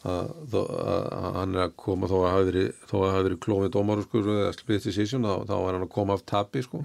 að, 0.00 0.28
að, 0.56 0.68
að 1.12 1.34
hann 1.36 1.56
er 1.56 1.64
að 1.66 1.72
koma 1.82 2.08
þó 2.08 2.14
að 2.22 2.30
hafi 2.32 2.46
verið, 2.50 2.68
þó 2.88 2.94
að 3.02 3.10
hafi 3.12 3.24
verið 3.26 3.40
klófið 3.44 3.72
dómarúskur 3.74 4.30
eða 4.32 4.52
split 4.56 4.86
decision 4.86 5.26
þá, 5.28 5.34
þá 5.50 5.56
er 5.58 5.74
hann 5.76 5.84
að 5.84 5.90
koma 5.92 6.16
af 6.16 6.22
tapi 6.30 6.62
sko. 6.64 6.80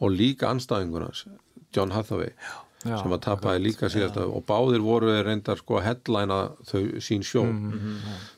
Og 0.00 0.14
líka 0.14 0.48
anstæðingur 0.48 1.04
hans 1.04 1.26
John 1.74 1.92
Hathaway. 1.92 2.30
Já, 2.30 2.54
sem 2.84 3.14
að 3.16 3.22
tapaði 3.24 3.62
líka 3.64 3.88
síðast 3.92 4.18
og 4.20 4.42
báðir 4.48 4.84
voru 4.84 5.12
reyndar 5.24 5.60
sko 5.60 5.78
að 5.80 5.86
headlæna 5.88 6.40
þau 6.68 6.82
sín 7.04 7.24
sjó 7.24 7.44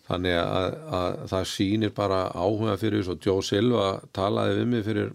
þannig 0.07 0.38
að, 0.38 0.76
að 0.99 1.16
það 1.32 1.49
sýnir 1.53 1.94
bara 1.97 2.20
áhuga 2.30 2.76
fyrir 2.80 3.03
þessu. 3.03 3.16
Og 3.16 3.26
Joe 3.26 3.47
Silva 3.47 3.88
talaði 4.16 4.61
við 4.61 4.70
mig 4.72 4.86
fyrir 4.86 5.12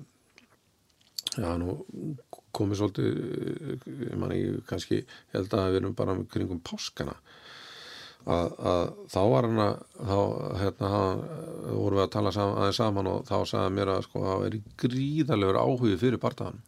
já 1.39 1.51
nú 1.59 1.77
komið 2.51 2.81
svolítið 2.81 4.09
ég 4.09 4.17
man 4.19 4.33
ekki 4.35 4.63
kannski 4.67 5.03
held 5.31 5.53
að 5.55 5.69
við 5.69 5.79
erum 5.79 5.95
bara 5.95 6.17
kringum 6.33 6.59
páskana 6.67 7.15
að, 8.25 8.51
að 8.71 8.81
þá 9.09 9.19
var 9.31 9.47
hann 9.47 9.61
að 9.63 9.77
þá 9.97 10.17
hérna 10.61 10.89
hann, 10.93 11.21
vorum 11.71 11.97
við 11.97 12.03
að 12.03 12.11
tala 12.15 12.33
saman, 12.35 12.57
aðeins 12.61 12.79
saman 12.81 13.09
og 13.11 13.23
þá 13.29 13.37
sagði 13.49 13.75
mér 13.77 13.93
að 13.95 14.01
sko 14.07 14.23
það 14.25 14.43
veri 14.45 14.61
gríðalegur 14.83 15.61
áhugi 15.61 15.99
fyrir 16.01 16.21
partaðan 16.21 16.59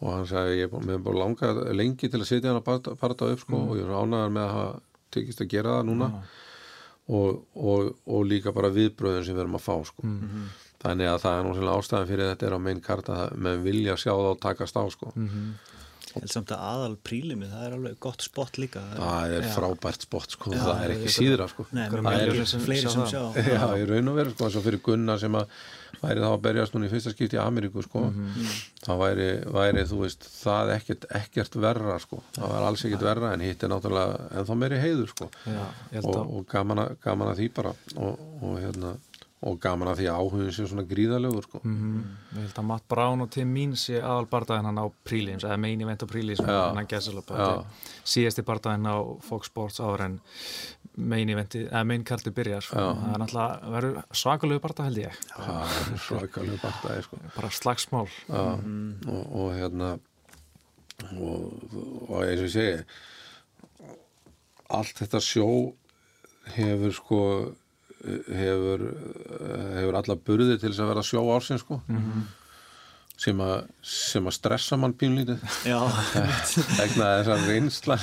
og 0.00 0.12
hann 0.14 0.28
sagði 0.30 0.60
ég 0.60 0.76
er 0.78 0.92
er 0.94 1.02
bara 1.04 1.22
langað 1.24 1.62
lengi 1.76 2.08
til 2.08 2.20
að 2.20 2.28
setja 2.30 2.50
hann 2.52 2.60
að 2.62 2.68
parta, 2.70 2.94
parta 3.00 3.28
upp 3.32 3.44
sko 3.44 3.60
og 3.70 3.76
ég 3.76 3.84
er 3.84 3.92
ánægðar 3.96 4.32
með 4.36 4.46
að 4.46 4.54
hafa 4.56 4.80
tekist 5.10 5.40
að 5.42 5.50
gera 5.50 5.76
það 5.80 5.90
núna. 5.90 6.10
Og, 7.10 7.40
og, 7.58 7.88
og 8.06 8.20
líka 8.30 8.52
bara 8.54 8.68
viðbröðin 8.70 9.24
sem 9.26 9.34
við 9.34 9.42
erum 9.42 9.56
að 9.58 9.64
fá 9.64 9.72
sko. 9.88 10.04
Þannig 10.80 11.08
að 11.10 11.16
það 11.24 11.38
er 11.38 11.46
náttúrulega 11.48 11.80
ástæðan 11.80 12.06
fyrir 12.06 12.28
þetta 12.30 12.46
er 12.46 12.54
á 12.54 12.60
main 12.62 12.80
karta 12.84 13.16
með 13.34 13.64
vilja 13.64 13.96
sjá 13.98 14.12
það 14.12 14.28
og 14.28 14.38
takast 14.44 14.78
á 14.78 14.84
sko 14.94 15.10
Ég 16.10 16.24
held 16.24 16.32
samt 16.32 16.50
að 16.50 16.62
aðal 16.66 16.94
prílimið, 17.06 17.50
það 17.54 17.66
er 17.66 17.74
alveg 17.76 17.98
gott 18.02 18.24
spott 18.24 18.56
líka. 18.58 18.80
það 18.96 19.34
er 19.36 19.44
frábært 19.54 20.06
spott 20.06 20.34
sko. 20.34 20.50
Það 20.50 20.80
er 20.84 20.94
ekki 20.96 21.12
síðra 21.14 21.46
sko. 21.52 21.66
Nei, 21.76 21.84
það 21.92 22.08
er 22.24 22.40
sem 22.50 22.64
fleiri 22.64 22.90
sem 22.90 23.04
það. 23.04 23.12
sjá. 23.12 23.44
Já, 23.54 23.66
í 23.78 23.84
raun 23.92 24.10
og 24.10 24.18
veru 24.18 24.32
sko, 24.34 24.48
eins 24.48 24.58
og 24.58 24.64
fyrir 24.66 24.82
Gunna 24.88 25.16
sem 25.22 25.38
að 25.38 25.54
væri 26.00 26.24
þá 26.24 26.28
að 26.30 26.42
berjast 26.46 26.74
núna 26.74 26.88
í 26.88 26.90
fyrsta 26.90 27.12
skipti 27.14 27.36
í 27.38 27.42
Ameríku 27.42 27.84
sko, 27.84 28.02
þá 28.82 28.90
væri, 29.02 29.28
væri 29.52 29.84
þú 29.90 30.00
veist, 30.02 30.26
það 30.40 30.72
ekkert, 30.78 31.06
ekkert 31.20 31.58
verra 31.60 31.98
sko, 32.02 32.22
það 32.38 32.54
var 32.54 32.66
alls 32.70 32.84
ekkert 32.88 33.06
verra 33.06 33.34
en 33.36 33.44
hitt 33.44 33.62
er 33.66 33.72
náttúrulega 33.74 34.30
ennþá 34.40 34.58
meiri 34.62 34.80
heiður 34.80 35.12
sko. 35.12 35.30
Já, 35.44 35.62
ég 35.94 36.08
og, 36.08 36.18
og 36.24 36.48
gaman, 36.50 36.82
að, 36.86 36.96
gaman 37.04 37.32
að 37.34 37.42
því 37.42 37.50
bara. 37.60 37.74
Og, 38.00 38.26
og 38.40 38.58
hérna 38.64 38.96
og 39.40 39.56
gaman 39.62 39.88
að 39.88 40.02
því 40.02 40.06
að 40.12 40.18
áhugin 40.20 40.52
sé 40.52 40.66
svona 40.68 40.82
gríðalegur 40.84 41.46
sko. 41.46 41.60
mm, 41.64 42.00
ég 42.36 42.42
held 42.44 42.58
að 42.60 42.66
Matt 42.68 42.84
Brown 42.92 43.22
og 43.24 43.30
Tim 43.32 43.48
Mean 43.54 43.72
sé 43.80 43.96
aðal 44.02 44.26
bardaðin 44.28 44.68
hann 44.68 44.80
á 44.84 44.86
prílins, 45.08 45.46
eða 45.48 45.56
main 45.62 45.80
event 45.80 46.04
á 46.04 46.06
prílins, 46.10 46.42
Já. 46.44 46.74
Já. 47.40 47.64
síðasti 48.04 48.44
bardaðin 48.44 48.84
á 48.84 48.96
Fox 49.24 49.48
Sports 49.48 49.80
áður 49.80 50.04
en 50.04 50.18
main 51.00 52.04
karti 52.04 52.30
byrjar, 52.36 52.60
sko. 52.66 52.76
það 52.76 53.14
er 53.14 53.22
náttúrulega 53.22 53.72
verður 53.72 54.02
svakalegu 54.20 54.60
bardað 54.66 54.90
held 54.90 55.00
ég, 55.06 55.18
er 55.38 56.04
svakalega 56.04 56.60
bartaði 56.60 57.06
sko. 57.06 57.20
bara 57.36 57.50
slagsmál. 57.50 58.08
Já, 58.28 58.44
og, 59.08 59.24
og 59.40 59.54
hérna 59.56 59.90
og, 61.16 61.48
og 62.10 62.18
eins 62.26 62.42
og 62.44 62.48
ég 62.50 62.52
segi 62.52 62.84
allt 64.70 65.00
þetta 65.00 65.20
sjó 65.24 65.46
hefur 66.54 66.92
sko 66.94 67.20
hefur 68.04 68.84
hefur 69.76 69.98
alla 70.00 70.16
burði 70.26 70.58
til 70.60 70.70
þess 70.72 70.82
að 70.84 70.92
vera 70.94 71.04
sjó 71.06 71.24
ársinn 71.34 71.60
sko. 71.62 71.80
Sem, 73.20 73.36
að, 73.44 73.66
sem 73.84 74.24
að 74.24 74.32
stressa 74.32 74.78
mann 74.80 74.94
pínlítið 74.96 75.42
Já, 75.68 75.76
vegna 76.80 77.08
þess 77.20 77.28
að 77.34 77.42
reynsla 77.50 77.96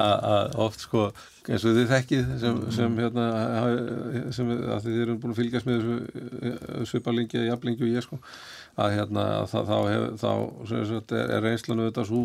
að, 0.00 0.54
oft 0.64 0.80
sko 0.86 1.02
eins 1.44 1.66
og 1.68 1.74
þið 1.76 1.90
þekkið 1.90 2.30
sem, 2.40 2.62
sem 2.72 2.94
hérna 3.02 3.26
hafi- 3.58 4.22
sem 4.32 4.48
að 4.54 4.86
þið 4.86 4.96
eru 5.02 5.16
búin 5.20 5.34
að 5.34 5.40
fylgjast 5.42 5.68
með 5.68 5.84
þessu 5.84 6.88
svipalengi 6.94 7.36
eða 7.42 7.50
jaflengi 7.50 7.84
og 7.84 7.92
ég 7.92 8.06
sko. 8.06 8.16
Að 8.80 8.96
hérna 8.96 9.26
þá, 9.52 9.58
þá, 9.68 9.76
hef, 9.92 10.06
þá 10.24 10.30
er, 10.80 11.28
er 11.36 11.44
reynslan 11.44 11.84
auðvitað 11.84 12.08
svo 12.14 12.22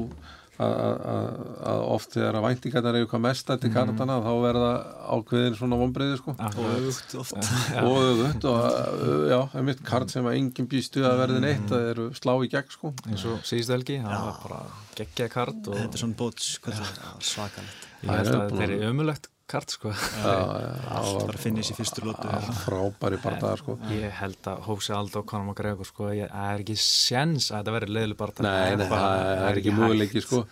að, 0.60 0.74
að, 0.84 0.98
að- 1.14 1.54
að 1.72 1.82
oft 1.96 2.16
þegar 2.18 2.38
að 2.40 2.46
væntingarnar 2.48 2.98
eru 3.00 3.08
hvað 3.12 3.24
mest 3.26 3.52
til 3.64 3.72
kartana 3.74 4.18
þá 4.26 4.30
verða 4.44 4.72
ákveðin 5.16 5.56
svona 5.60 5.80
vonbreiði 5.80 6.18
sko. 6.20 6.36
Og 6.36 6.60
auðvitað 6.66 7.22
oft. 7.24 7.52
og 7.86 7.98
auðvitað 8.04 8.52
og 8.60 9.24
já, 9.32 9.40
einmitt 9.62 9.84
kart 9.88 10.14
sem 10.14 10.28
að 10.30 10.38
enginn 10.42 10.70
býstu 10.76 11.06
að 11.08 11.18
verði 11.24 11.42
neitt 11.48 11.66
það 11.72 11.88
eru 11.94 12.08
slá 12.20 12.34
í 12.44 12.52
gegn 12.52 12.72
sko. 12.76 12.94
Eins 13.08 13.26
og 13.32 13.42
síðustu 13.48 13.76
helgi, 13.78 14.00
það 14.04 14.28
var 14.28 14.40
bara 14.46 14.62
geggja 15.00 15.30
kart 15.32 15.72
og 15.72 15.80
Þetta 15.80 15.96
er 15.96 16.04
svona 16.06 16.20
bóts, 16.20 16.52
hvað 16.64 16.80
það 16.82 16.90
er, 16.92 17.28
svakalegt. 17.34 17.86
ég 18.04 18.10
held 18.10 18.18
Það 18.20 18.34
er 18.34 18.40
að 18.40 18.50
þetta 18.56 18.72
er 18.80 18.90
umulegt 18.92 19.30
kart 19.50 19.74
sko. 19.76 19.92
Já, 19.92 20.34
já, 20.34 20.72
það 20.86 21.08
var 21.10 21.24
Bara 21.30 21.42
finnist 21.44 21.74
í 21.74 21.78
fyrstu 21.78 22.04
lótu. 22.08 22.34
frábæri 22.64 23.20
bardaðar 23.24 23.62
sko. 23.64 23.78
Ég 23.94 24.14
held 24.20 24.50
að 24.52 24.62
Hósi 24.68 24.94
Aldo 24.96 25.24
og 25.24 25.30
Conor 25.32 25.48
McGregor 25.50 25.90
sko, 25.90 26.10
ég, 26.16 26.30
er 26.30 26.64
ekki 26.64 26.78
sjens 26.80 27.50
að 27.52 27.60
þetta 27.62 27.76
verður 27.78 27.96
leiðileg 27.98 28.20
barndað 28.20 28.50
Nei, 28.50 28.76
nei, 28.80 28.86
það 28.92 29.48
er 29.50 29.62
ekki 29.64 29.76
möguleiki 29.80 30.24
sko. 30.26 30.44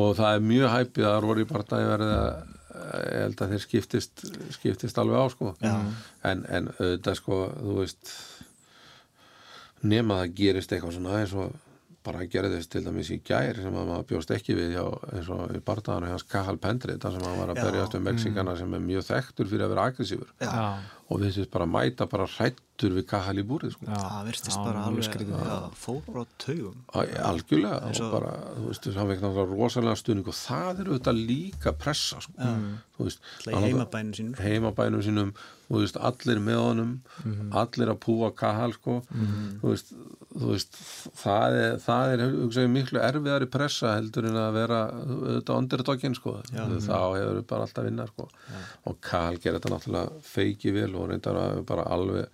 Og 0.00 0.12
það 0.20 0.36
er 0.38 0.44
mjög 0.46 0.74
hæpið 0.76 1.06
að 1.10 1.20
Rory 1.26 1.44
Bardaði 1.50 1.86
verði 1.90 2.16
að 2.16 2.56
ég 3.10 3.24
held 3.24 3.40
að 3.44 3.50
þeir 3.54 3.62
skiptist 3.64 4.22
skiptist 4.54 5.00
alveg 5.02 5.18
á 5.18 5.26
sko. 5.34 5.54
En, 5.66 6.44
en 6.46 6.68
auðvitað 6.78 7.16
sko, 7.18 7.40
þú 7.58 7.74
veist 7.80 8.12
nema 9.90 10.20
það 10.20 10.34
gerist 10.38 10.72
eitthvað 10.76 10.94
svona 10.98 11.18
eins 11.22 11.34
og 11.34 11.56
bara 12.02 12.24
gerðist 12.32 12.70
til 12.72 12.80
dæmis 12.86 13.10
í 13.12 13.18
gær 13.22 13.58
sem 13.60 13.74
að 13.76 13.88
maður 13.90 14.06
bjóst 14.08 14.30
ekki 14.32 14.54
við 14.56 14.70
hjá, 14.72 14.84
eins 15.12 15.26
og 15.34 15.50
í 15.52 15.60
bardaðanu 15.60 16.08
hans 16.08 16.22
Kahal 16.24 16.56
Pendrit 16.56 17.02
þar 17.02 17.12
sem 17.18 17.26
hann 17.28 17.38
var 17.42 17.50
að 17.52 17.60
Já. 17.60 17.64
berjast 17.66 17.96
um 17.98 18.02
Mexikana 18.08 18.54
sem 18.56 18.72
er 18.74 18.80
mjög 18.86 19.04
þekktur 19.10 19.50
fyrir 19.50 19.66
að 19.66 19.74
vera 19.74 19.84
aggressífur 19.90 20.30
Já, 20.40 20.64
og 21.10 21.20
við 21.20 21.34
þess 21.36 21.50
bara 21.52 21.66
mæta 21.68 22.06
bara 22.08 22.26
hrættur 22.38 22.96
við 22.96 23.06
Kahal 23.12 23.36
í 23.36 23.44
búrið 23.44 23.74
sko. 23.76 23.84
já, 23.84 24.00
Það 24.00 24.24
virtist 24.30 24.56
já, 24.56 24.64
bara 24.64 24.84
alveg, 24.88 25.08
skrítið. 25.10 25.44
já, 25.44 25.58
fór 25.76 26.00
bara 26.08 26.24
á 26.24 26.26
taugum. 26.40 26.80
Algjörlega 26.94 27.76
og 27.84 28.00
og- 28.00 28.12
bara, 28.16 28.32
þú 28.56 28.66
veist, 28.70 28.90
hann 28.96 29.08
vekna 29.12 29.32
rosalega 29.52 29.96
stuðning 30.00 30.28
og 30.32 30.34
það 30.40 30.80
eru 30.86 30.98
þetta 30.98 31.16
líka 31.20 31.72
pressa 31.76 32.20
sko. 32.20 32.32
þú 32.96 33.04
veist, 33.10 33.20
heimabænum 33.44 34.12
sínum. 34.16 34.36
heimabænum 34.40 35.02
sínum 35.02 35.34
þú 35.70 35.82
veist, 35.84 35.98
allir 36.10 36.40
með 36.42 36.58
honum 36.60 36.94
allir 37.62 37.92
að 37.92 38.00
púa 38.02 38.30
kahal 38.34 38.72
sko. 38.74 38.96
þú, 39.60 39.68
veist, 39.70 39.92
þú 40.34 40.48
veist 40.50 40.78
það 41.20 41.58
er, 41.60 41.76
það 41.84 42.14
er 42.14 42.24
hugsaði, 42.34 42.70
miklu 42.74 43.02
erfiðari 43.06 43.46
pressa 43.50 43.94
heldur 43.96 44.26
en 44.30 44.38
að 44.40 44.56
vera 44.58 44.80
auðvitað 44.90 45.60
underdogin 45.62 46.16
sko. 46.18 46.36
þá 46.50 46.98
hefur 47.18 47.36
við 47.38 47.44
bara 47.52 47.68
alltaf 47.68 47.86
vinna 47.86 48.06
sko. 48.10 48.28
og 48.90 48.98
kahal 49.00 49.36
gerir 49.38 49.60
þetta 49.60 49.74
náttúrulega 49.76 50.24
feiki 50.32 50.74
vel 50.74 50.90
og 50.96 51.08
reyndar 51.12 51.38
að 51.38 51.62
bara 51.70 51.86
alveg 51.86 52.26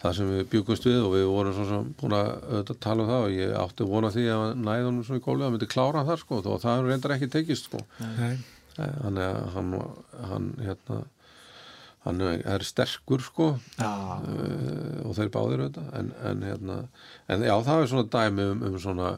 það 0.00 0.14
sem 0.16 0.28
við 0.32 0.46
bjúkumst 0.52 0.86
við 0.88 1.02
og 1.04 1.10
við 1.12 1.26
vorum 1.28 1.52
svo 1.56 1.64
sem 1.68 1.88
búin 2.00 2.14
að 2.16 2.28
auðvitað 2.48 2.78
tala 2.80 3.02
um 3.04 3.10
það 3.10 3.24
og 3.26 3.34
ég 3.36 3.50
átti 3.60 3.88
vona 3.90 4.10
því 4.14 4.22
að 4.32 4.44
næðunum 4.64 5.04
svo 5.04 5.18
í 5.18 5.24
gólfið 5.26 5.44
að 5.46 5.52
myndi 5.56 5.68
klára 5.74 6.04
þar 6.08 6.22
sko 6.22 6.38
og 6.40 6.60
það 6.62 6.84
reyndar 6.86 7.14
ekki 7.16 7.28
tekist 7.34 7.68
sko 7.68 7.82
Nei. 8.00 8.38
þannig 8.78 9.26
að 9.26 9.40
hann, 9.56 9.74
hann 10.30 10.46
hérna 10.64 11.02
hann 12.06 12.24
er, 12.24 12.42
er 12.48 12.64
sterkur 12.64 13.22
sko. 13.24 13.52
Já, 13.76 13.92
uh, 14.24 15.00
og 15.04 15.16
þeir 15.18 15.32
báðir 15.34 15.64
auðvitað. 15.66 15.88
En, 16.00 16.12
en, 16.30 16.44
hérna, 16.48 16.76
en 17.28 17.46
já, 17.48 17.54
það 17.66 17.84
er 17.84 17.90
svona 17.92 18.10
dæmi 18.16 18.46
um, 18.54 18.66
um 18.70 18.78
svona 18.80 19.14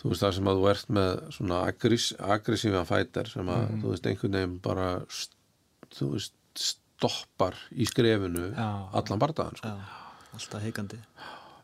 þú 0.00 0.12
veist 0.12 0.24
það 0.24 0.36
sem 0.38 0.50
að 0.50 0.60
þú 0.60 0.68
ert 0.70 0.92
með 0.96 1.10
svona 1.36 1.62
aggress, 1.68 2.10
aggressífa 2.36 2.84
fætar 2.88 3.28
sem 3.28 3.50
að 3.52 3.66
þú 3.82 3.92
veist 3.92 4.06
einhvern 4.08 4.38
veginn 4.38 4.60
bara 4.64 4.86
þú 5.92 6.12
veist 6.14 6.36
stoppar 6.56 7.58
í 7.72 7.86
skrefinu 7.88 8.50
Já. 8.54 8.68
allan 8.96 9.20
bardaðan 9.20 9.60
sko. 9.60 9.74
Já, 9.74 10.32
alltaf 10.38 10.64
heikandi 10.64 11.00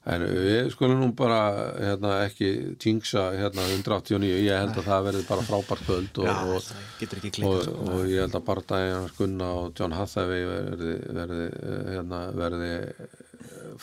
en 0.07 0.23
við 0.31 0.71
skulum 0.71 1.01
nú 1.03 1.09
bara 1.19 1.41
hérna, 1.75 2.13
ekki 2.29 2.51
jinxa 2.79 3.27
hérna 3.35 3.67
189, 3.75 4.29
ég 4.47 4.61
held 4.63 4.79
að 4.79 4.89
það 4.91 5.07
verði 5.09 5.23
bara 5.27 5.47
frábært 5.49 5.87
kvöld 5.89 6.21
og, 6.23 6.29
og, 6.31 6.69
ekki 7.03 7.43
og, 7.43 7.63
sko. 7.67 7.77
og 7.91 8.03
ég 8.07 8.23
held 8.23 8.39
að 8.39 8.45
bardaginn 8.47 9.09
Gunna 9.19 9.53
og 9.63 9.73
John 9.79 9.97
Hathaway 9.97 10.45
verði, 10.47 10.93
verði, 11.17 11.47
hérna, 11.91 12.21
verði 12.39 12.69
eh, 12.77 13.17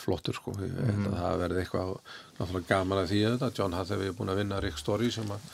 flottur 0.00 0.38
sko. 0.38 0.54
Ég 0.64 0.72
held 0.80 1.10
að 1.10 1.18
það 1.18 1.42
verði 1.42 1.60
eitthvað 1.64 1.92
náttúrulega 2.38 2.70
gaman 2.72 3.02
að 3.02 3.12
því 3.12 3.20
að 3.20 3.36
þetta. 3.36 3.52
John 3.60 3.76
Hathaway 3.76 4.08
er 4.08 4.16
búin 4.16 4.32
að 4.32 4.40
vinna 4.40 4.62
Rick 4.64 4.80
Story 4.80 5.12
sem 5.14 5.28
að, 5.36 5.52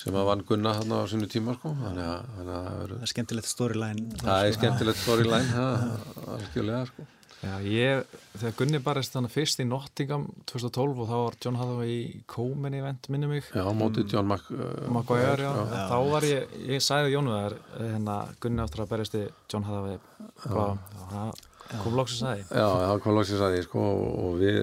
sem 0.00 0.16
að 0.16 0.30
vann 0.32 0.46
Gunna 0.48 0.74
þarna 0.80 1.02
á 1.04 1.10
sínu 1.12 1.28
tíma 1.30 1.58
sko. 1.58 1.74
Þannig 1.84 2.08
að, 2.08 2.32
það 2.40 2.72
verður 2.80 2.96
Það 2.96 3.04
er 3.04 3.12
skemmtilegt 3.12 3.52
storyline 3.52 4.24
það 4.24 4.48
er 4.48 4.58
skemmtilegt 4.58 5.04
storyline 5.04 5.54
það 5.58 6.34
algjörlega 6.38 6.82
sko 6.94 7.08
já, 7.42 7.52
ég, 7.64 8.16
þegar 8.34 8.54
Gunni 8.58 8.80
barist 8.84 9.14
þannig 9.14 9.34
fyrst 9.34 9.62
í 9.62 9.66
Nottingham 9.68 10.26
2012 10.50 11.02
og 11.04 11.10
þá 11.10 11.16
var 11.16 11.36
John 11.44 11.58
Hathaway 11.60 11.92
í 11.92 12.22
Komen 12.30 12.76
event, 12.78 13.10
minni 13.12 13.30
mig. 13.30 13.50
Já, 13.54 13.62
á 13.64 13.72
móti 13.76 14.06
John 14.08 14.30
Mac, 14.30 14.48
uh, 14.54 14.88
Maguire, 14.94 15.44
já. 15.44 15.84
þá 15.90 15.98
var 16.12 16.28
ég, 16.28 16.56
ég 16.74 16.84
sagði 16.84 17.14
Jónu 17.14 17.36
þar, 17.36 17.58
hérna 17.76 18.18
Gunni 18.42 18.64
áttur 18.64 18.84
að 18.84 18.90
berjast 18.94 19.18
í 19.18 19.26
John 19.50 19.68
Hathaway. 19.68 20.00
Hvað, 20.46 20.82
það 21.68 21.84
kom 21.84 21.98
loksins 21.98 22.24
að 22.24 22.34
því. 22.38 22.48
Já, 22.48 22.66
það 22.88 23.04
kom 23.04 23.18
loksins 23.18 23.44
að 23.44 23.54
því 23.54 23.64
sko 23.66 23.86
og 24.08 24.38
við, 24.40 24.60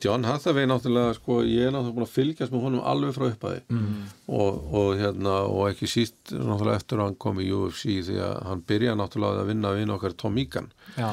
John 0.00 0.24
Hathaway 0.24 0.68
náttúrulega 0.68 1.16
sko, 1.18 1.40
ég 1.44 1.68
er 1.68 1.74
náttúrulega 1.74 1.96
búin 1.98 2.06
að 2.06 2.14
fylgjast 2.14 2.54
með 2.54 2.64
honum 2.66 2.86
alveg 2.92 3.12
frá 3.16 3.26
upphæði 3.28 3.60
mm. 3.68 3.98
og, 4.32 4.62
og 4.80 4.88
hérna, 5.00 5.36
og 5.50 5.68
ekki 5.68 5.90
síst 5.90 6.32
náttúrulega 6.32 6.80
eftir 6.80 7.00
að 7.00 7.10
hann 7.10 7.20
kom 7.26 7.42
í 7.42 7.50
UFC 7.52 8.00
því 8.08 8.16
að 8.24 8.34
hann 8.48 8.64
byrja 8.72 8.96
náttúrulega 8.98 9.44
að 9.44 9.52
vinna 9.52 9.74
við 9.76 9.94
okkar 9.96 10.16
Tom 10.24 10.40
Egan. 10.40 10.72
Já, 10.96 11.10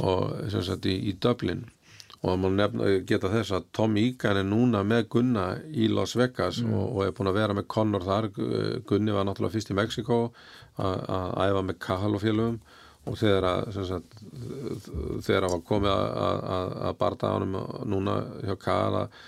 og 0.00 0.34
sem 0.52 0.66
sagt 0.66 0.88
í, 0.88 0.96
í 1.10 1.14
Dublin. 1.20 1.64
Og 2.22 2.28
það 2.30 2.38
má 2.38 2.48
nefna, 2.54 2.90
geta 3.10 3.30
þess 3.32 3.56
að 3.56 3.64
Tom 3.74 3.96
Egan 3.98 4.38
er 4.38 4.46
núna 4.46 4.84
með 4.86 5.08
Gunna 5.16 5.46
í 5.74 5.88
Las 5.90 6.14
Vegas 6.14 6.60
og, 6.62 6.84
og 6.84 7.00
er 7.04 7.16
búin 7.16 7.32
að 7.32 7.40
vera 7.40 7.56
með 7.58 7.66
Conor 7.74 8.06
þar. 8.06 8.30
Gunni 8.86 9.16
var 9.16 9.26
náttúrulega 9.26 9.56
fyrst 9.56 9.74
í 9.74 9.76
Mexiko 9.76 10.20
að 10.80 11.02
að 11.12 11.34
æfa 11.50 11.64
með 11.66 11.82
Kahal 11.82 12.14
og 12.16 12.22
félögum 12.22 12.62
og 13.02 13.18
þegar 13.18 13.48
að 13.48 13.80
sagt, 13.88 14.16
þegar 15.26 15.48
að 15.48 15.54
var 15.56 15.66
komið 15.66 15.92
að, 15.92 16.44
að, 16.56 16.72
að 16.86 16.96
barda 17.00 17.32
honum 17.34 17.58
núna 17.90 18.16
hjá 18.46 18.54
Kahal 18.62 19.00
að, 19.00 19.20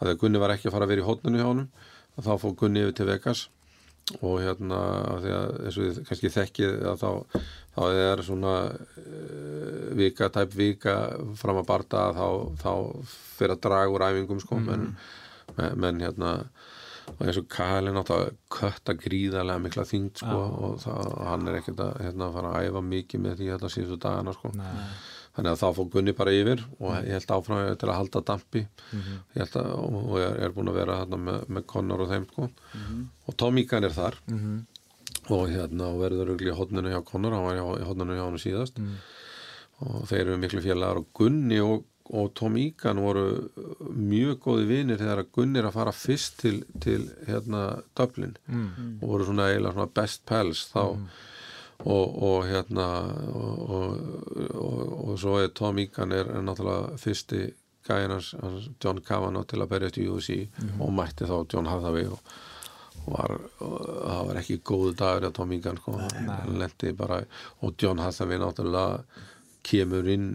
þegar 0.00 0.18
Gunni 0.22 0.42
var 0.42 0.54
ekki 0.54 0.70
að 0.70 0.76
fara 0.76 0.88
að 0.88 0.94
vera 0.94 1.04
í 1.04 1.08
hótninu 1.08 1.42
hjá 1.42 1.48
að 2.18 2.26
þá 2.26 2.32
fór 2.42 2.58
Gunni 2.62 2.84
yfir 2.84 2.98
til 2.98 3.08
Vegas. 3.10 3.46
Og 4.24 4.38
hérna 4.40 4.76
að 5.12 5.26
eins 5.28 5.76
og 5.76 5.84
þið 5.84 5.98
kannski 6.08 6.30
þekkið 6.32 6.78
að 6.88 7.02
þá, 7.02 7.42
þá 7.74 7.82
er 7.92 8.22
svona 8.24 8.54
uh, 8.72 9.82
vika, 9.98 10.30
tæp 10.32 10.54
vika 10.56 10.94
fram 11.36 11.60
að 11.60 11.68
barda 11.68 12.06
þá, 12.16 12.28
þá 12.62 12.72
fyrir 13.36 13.56
að 13.58 13.62
draga 13.66 13.92
úr 13.92 14.06
æfingum 14.06 14.40
sko. 14.40 14.62
Menn, 14.64 14.88
menn, 15.58 15.76
menn 15.84 16.00
hérna 16.06 16.32
og 17.14 17.20
eins 17.26 17.38
og 17.40 17.46
Kali 17.52 17.92
náttúrulega 17.94 18.34
kötta 18.52 18.94
gríðarlega 18.98 19.62
mikla 19.64 19.84
þyngd 19.88 20.20
sko 20.22 20.38
og 20.68 20.74
það, 20.82 21.12
hann 21.28 21.48
er 21.48 21.58
ekkert 21.60 21.80
að 21.84 22.02
hérna, 22.06 22.28
fara 22.34 22.52
að 22.58 22.68
æfa 22.68 22.82
mikið 22.88 23.22
með 23.24 23.38
því 23.40 23.48
þetta 23.54 23.70
síðustu 23.74 23.98
dagana 24.04 24.34
sko. 24.36 24.52
Þannig 25.38 25.52
að 25.52 25.60
þá 25.60 25.68
fór 25.76 25.88
Gunni 25.92 26.12
bara 26.18 26.32
yfir 26.34 26.62
og 26.80 26.94
ég 27.06 27.12
held 27.14 27.32
áfram 27.36 27.76
til 27.78 27.88
að 27.92 27.98
halda 28.00 28.22
dampi. 28.26 28.62
Ég 29.36 29.42
held 29.44 29.58
að, 29.60 29.68
og 29.78 30.16
er, 30.18 30.32
er 30.48 30.54
búin 30.56 30.70
að 30.72 30.78
vera 30.80 30.96
hérna, 31.02 31.20
með, 31.28 31.44
með 31.54 31.66
Connor 31.70 32.02
og 32.02 32.10
þeim 32.10 32.24
sko. 32.32 32.48
Og 33.28 33.36
Tom 33.38 33.60
Egan 33.62 33.86
er 33.86 33.94
þar. 33.94 34.18
Og 35.28 35.44
hérna 35.52 35.92
og 35.92 36.00
verður 36.02 36.24
örugglega 36.32 36.56
í 36.56 36.58
hodninu 36.58 36.90
hjá 36.90 37.02
Connor 37.06 37.36
hann 37.36 37.46
var 37.46 37.60
í 37.78 37.86
hodninu 37.86 38.16
hjá 38.18 38.24
hann 38.24 38.40
síðast. 38.42 38.80
Og 39.78 40.08
þeir 40.10 40.24
eru 40.24 40.38
miklu 40.42 40.60
félagar 40.64 40.98
og 41.04 41.06
Gunni 41.14 41.60
og, 41.62 41.84
og 42.08 42.34
Tom 42.34 42.56
Egan 42.56 43.00
voru 43.02 43.24
mjög 43.92 44.38
góði 44.44 44.66
vinir 44.68 45.00
þegar 45.00 45.22
að 45.24 45.32
Gunni 45.34 45.60
er 45.60 45.68
að 45.68 45.76
fara 45.76 45.92
fyrst 45.92 46.38
til, 46.40 46.62
til 46.80 47.08
hérna 47.28 47.82
Dublin 47.98 48.36
og 49.02 49.08
voru 49.08 49.28
svona 49.28 49.48
eiginlega 49.50 49.74
svona 49.76 49.94
best 50.00 50.24
pals 50.26 50.68
þá. 50.72 50.84
Og, 51.78 52.22
og 52.26 52.46
hérna 52.48 52.86
og, 53.30 53.58
og, 53.70 53.98
og, 54.58 54.78
og 55.12 55.18
svo 55.22 55.36
er 55.38 55.52
Tom 55.54 55.78
Egan 55.78 56.10
er, 56.12 56.26
er 56.26 56.42
náttúrulega 56.42 56.96
fyrsti 56.98 57.44
gæðin 57.86 58.16
hans, 58.16 58.34
hans 58.42 58.68
John 58.82 58.98
Kavanagh 59.00 59.46
til 59.46 59.62
að 59.62 59.70
berjast 59.70 60.00
í 60.02 60.08
UFC 60.10 60.32
og 60.80 60.90
mætti 60.92 61.28
þá 61.28 61.36
John 61.52 61.70
Hathaway 61.70 62.10
og 62.10 62.18
var, 63.08 63.36
það 63.60 64.26
var 64.28 64.40
ekki 64.42 64.58
góðu 64.66 64.92
dagur 64.98 65.28
að 65.28 65.36
Tom 65.38 65.54
Egan 65.54 65.78
sko, 65.80 65.96
hann 66.02 66.58
lendi 66.60 66.92
bara 66.98 67.22
og 67.62 67.78
John 67.80 68.02
Hathaway 68.02 68.40
náttúrulega 68.42 69.04
kemur 69.68 70.08
inn 70.10 70.28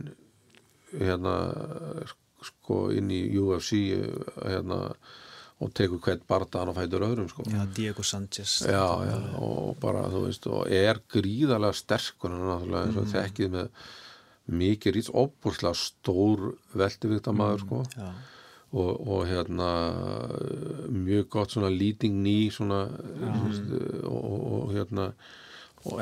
hérna 1.00 1.36
sko 2.44 2.88
inn 2.96 3.12
í 3.14 3.24
UFC 3.40 3.80
hérna 4.44 4.80
og 5.64 5.72
tekur 5.78 6.02
hvert 6.04 6.26
bardaðan 6.28 6.74
og 6.74 6.78
fætur 6.80 7.06
öðrum 7.08 7.30
sko. 7.32 7.46
Já, 7.48 7.62
Diego 7.76 8.04
Sanchez 8.04 8.58
já, 8.68 8.84
já, 9.08 9.18
og 9.40 9.78
bara 9.80 10.08
þú 10.12 10.26
veist 10.26 10.48
og 10.52 10.68
er 10.68 11.00
gríðarlega 11.14 11.78
sterkur 11.78 12.34
hann 12.34 12.44
náttúrulega 12.50 12.90
eins 12.90 13.00
og 13.00 13.12
þekkið 13.14 13.54
með 13.54 13.86
mikið 14.60 14.96
rýts 14.98 15.12
óbúrslega 15.14 15.80
stór 15.80 16.50
veldivíktamæður 16.76 17.64
sko. 17.64 17.84
Já, 17.96 18.10
og, 18.74 19.08
og 19.08 19.28
hérna 19.30 19.70
mjög 20.90 21.30
gott 21.30 21.54
svona 21.54 21.70
leading 21.70 22.20
knee 22.24 22.50
svona 22.52 22.88
veist, 22.90 23.70
og, 24.10 24.20
og, 24.20 24.46
og 24.58 24.74
hérna 24.74 25.12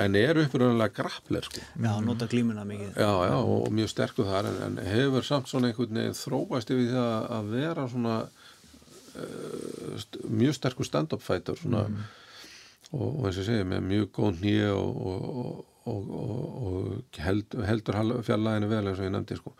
en 0.03 0.15
er 0.19 0.37
uppuröndilega 0.43 0.93
grappler 0.93 1.47
sko. 1.47 1.63
Já 1.81 1.91
nota 2.05 2.27
glímuna 2.29 2.65
mikið. 2.67 2.93
Já, 2.95 3.11
já, 3.27 3.35
og, 3.39 3.57
og 3.65 3.75
mjög 3.77 3.91
sterkur 3.93 4.29
þar 4.29 4.49
en, 4.51 4.59
en 4.67 4.79
hefur 4.85 5.25
samt 5.25 5.49
svona 5.49 5.71
einhvern 5.71 5.99
veginn 5.99 6.17
þróast 6.17 6.73
yfir 6.73 6.87
því 6.91 7.01
að, 7.01 7.27
að 7.37 7.51
vera 7.55 7.87
svona 7.91 8.15
uh, 8.21 9.97
st 10.03 10.21
mjög 10.29 10.57
sterkur 10.59 10.89
stand-up 10.89 11.25
fighter 11.25 11.59
svona. 11.59 11.85
Og, 12.91 13.07
og 13.07 13.27
eins 13.29 13.41
og 13.41 13.47
segi 13.47 13.67
með 13.67 13.85
mjög 13.87 14.09
góð 14.19 14.41
nýja 14.43 14.71
og, 14.75 15.03
og, 15.11 15.61
og, 15.91 16.15
og 16.69 17.21
held, 17.23 17.59
heldur 17.65 18.01
fjarlæginu 18.27 18.71
vel 18.71 18.83
eins 18.91 18.99
og 18.99 19.07
ég 19.07 19.15
nefndi 19.15 19.39
sko. 19.39 19.55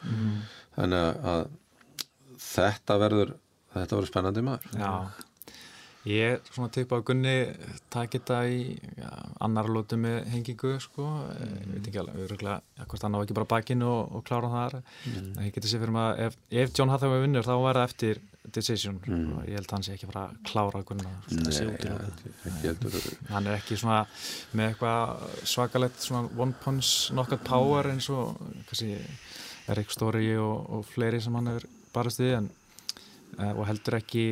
Þannig 0.76 1.06
að, 1.08 1.30
að 1.34 2.38
þetta 2.52 3.00
verður 3.02 3.38
þetta 3.72 3.98
verður 3.98 4.10
spennandi 4.10 4.44
maður. 4.46 4.72
Já, 4.76 4.92
ég 6.10 6.36
er 6.36 6.40
svona 6.50 6.72
tippa 6.74 6.98
á 6.98 7.06
Gunni 7.06 7.36
takk 7.94 8.16
þetta 8.18 8.40
í 8.50 8.62
ja, 8.98 9.12
annar 9.46 9.70
lótu 9.70 10.00
með 10.02 10.26
hengingu 10.34 10.74
sko, 10.82 11.08
ég 11.38 11.70
veit 11.76 11.90
ekki 11.92 12.02
alveg, 12.02 12.24
öruglega, 12.26 12.86
hvort 12.88 13.06
hann 13.06 13.18
á 13.18 13.22
ekki 13.22 13.38
bara 13.38 13.50
bakinn 13.54 13.86
og, 13.86 14.16
og 14.18 14.26
klára 14.28 14.50
þar. 14.56 14.78
En 15.12 15.46
ég 15.46 15.54
geti 15.56 15.70
sér 15.72 15.84
fyrir 15.84 15.96
maður, 15.96 16.24
ef, 16.28 16.38
ef 16.64 16.74
John 16.78 16.94
Hathaway 16.94 17.24
vinnur 17.26 17.46
þá 17.46 17.54
verða 17.62 17.88
eftir 17.90 18.22
decision. 18.50 18.98
Og 19.06 19.44
ég 19.46 19.60
held 19.60 19.68
að 19.68 19.76
hann 19.76 19.86
sé 19.86 19.96
ekki 19.96 20.10
að 20.10 20.38
klára 20.50 20.82
Gunna 20.88 21.12
Það 21.28 21.42
Nei, 21.42 21.52
í 21.52 21.68
ja, 21.86 21.98
það. 22.00 22.24
ekki 22.50 22.72
heldur. 22.72 23.12
Hann 23.30 23.50
er 23.50 23.58
ekki 23.60 23.78
svona 23.78 24.00
með 24.58 24.72
eitthvað 24.72 25.28
svakalett 25.54 26.02
svona 26.02 26.32
one 26.42 26.58
punch 26.64 27.12
knockout 27.14 27.46
power 27.46 27.92
eins 27.94 28.10
og 28.14 28.42
kannski 28.70 28.96
Erik 29.72 29.94
Story 29.94 30.32
og, 30.42 30.66
og 30.74 30.88
fleiri 30.90 31.22
sem 31.22 31.38
hann 31.38 31.52
hefur 31.52 31.70
barast 31.94 32.22
við 32.24 32.40
en, 32.40 32.50
eh, 33.38 33.54
og 33.54 33.64
heldur 33.70 34.00
ekki 34.00 34.26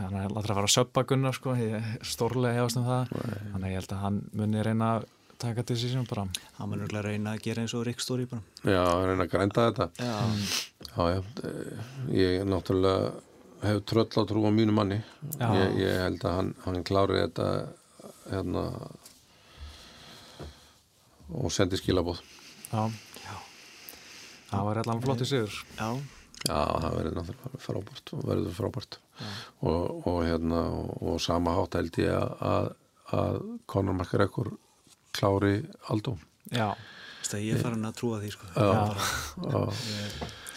hann 0.00 0.16
er 0.18 0.26
alltaf 0.26 0.50
að 0.50 0.56
fara 0.58 0.68
að 0.68 0.74
söppa 0.74 1.04
Gunnar 1.06 1.36
sko, 1.36 1.54
ég 1.58 1.90
stórlega 2.06 2.58
hefast 2.60 2.80
um 2.80 2.86
það. 2.88 3.12
Þannig 3.52 3.66
að 3.66 3.70
ég 3.70 3.78
held 3.80 3.94
að 3.96 4.02
hann 4.02 4.18
muni 4.40 4.64
reyna 4.66 4.90
að 4.96 5.06
taka 5.42 5.64
decision 5.68 6.06
bara. 6.10 6.26
Hann 6.56 6.70
mun 6.70 6.82
örugglega 6.82 7.06
reyna 7.10 7.34
að 7.36 7.42
gera 7.46 7.62
eins 7.64 7.74
og 7.76 7.84
Rick 7.86 8.00
Story 8.04 8.26
bara. 8.30 8.42
Já, 8.64 8.82
reyna 9.06 9.26
að 9.26 9.32
grænda 9.34 9.66
þetta. 9.70 9.88
Já, 10.00 10.16
Já, 10.96 11.02
já, 11.12 11.20
eh, 11.44 11.88
ég 12.16 12.44
náttúrulega 12.48 13.12
hef 13.66 13.82
tröll 13.88 14.08
á 14.16 14.22
trú 14.28 14.44
á 14.48 14.50
mínu 14.52 14.72
manni. 14.72 15.02
Já. 15.38 15.48
ég, 15.54 15.76
ég 15.84 16.00
held 16.02 16.24
að 16.24 16.36
hann, 16.40 16.54
hann 16.64 16.84
klári 16.84 17.20
þetta 17.22 17.50
hérna 18.30 18.64
og 21.36 21.52
sendi 21.52 21.78
skilabóð 21.78 22.20
já, 22.70 22.90
það 24.50 24.64
var 24.68 24.80
allan 24.82 25.02
flottu 25.02 25.26
sigur. 25.28 25.52
Já, 25.78 25.88
Já, 26.46 26.58
það 26.82 26.96
verður 26.98 27.16
náttúrulega 27.20 27.60
frábært 27.66 28.12
og 28.16 28.24
verður 28.30 28.56
frábært. 28.56 28.98
Og, 29.66 30.06
og 30.06 30.18
hérna 30.26 30.60
og, 30.76 30.90
og 31.02 31.20
sama 31.24 31.54
hátt 31.56 31.78
held 31.78 31.98
ég 32.02 32.12
að, 32.12 32.34
að, 32.50 32.68
að 33.20 33.38
Conor 33.72 33.96
McGregor 33.98 34.52
klári 35.16 35.54
Aldó 35.90 36.16
já, 36.52 36.68
að 37.32 37.40
ég 37.46 37.56
er 37.56 37.62
farin 37.64 37.88
að 37.88 37.94
trúa 37.98 38.18
því 38.22 38.32
sko. 38.34 38.50
Já, 38.54 39.64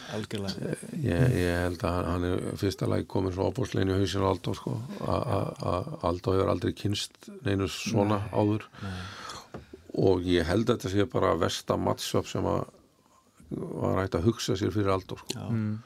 Algjörlega. 0.09 0.73
Ég, 1.05 1.33
ég 1.37 1.59
held 1.67 1.83
að 1.85 1.97
hann, 2.07 2.23
er 2.25 2.39
fyrsta 2.57 2.87
lagi 2.89 3.05
komin 3.11 3.33
svo 3.35 3.45
ábúrslegin 3.51 3.91
í 3.93 3.97
hausinu 3.99 4.25
á 4.25 4.31
Aldó 4.33 4.55
sko, 4.57 4.73
að- 5.05 5.27
að 5.37 5.59
að 5.69 5.89
Aldó 6.09 6.33
hefur 6.33 6.49
aldrei 6.55 6.73
kynst 6.73 7.29
neinu 7.45 7.67
svona 7.69 8.17
áður. 8.33 8.65
Og 9.99 10.25
ég 10.25 10.45
held 10.49 10.65
að 10.69 10.79
þetta 10.79 10.89
sé 10.95 11.05
bara 11.13 11.35
versta 11.37 11.77
matchup 11.77 12.25
sem 12.29 12.45
að 12.45 12.65
var 13.49 14.03
hægt 14.03 14.19
að 14.19 14.27
hugsa 14.29 14.57
sér 14.59 14.73
fyrir 14.75 14.91
aldur 14.93 15.21
sko. 15.23 15.47
Mm. 15.49 15.79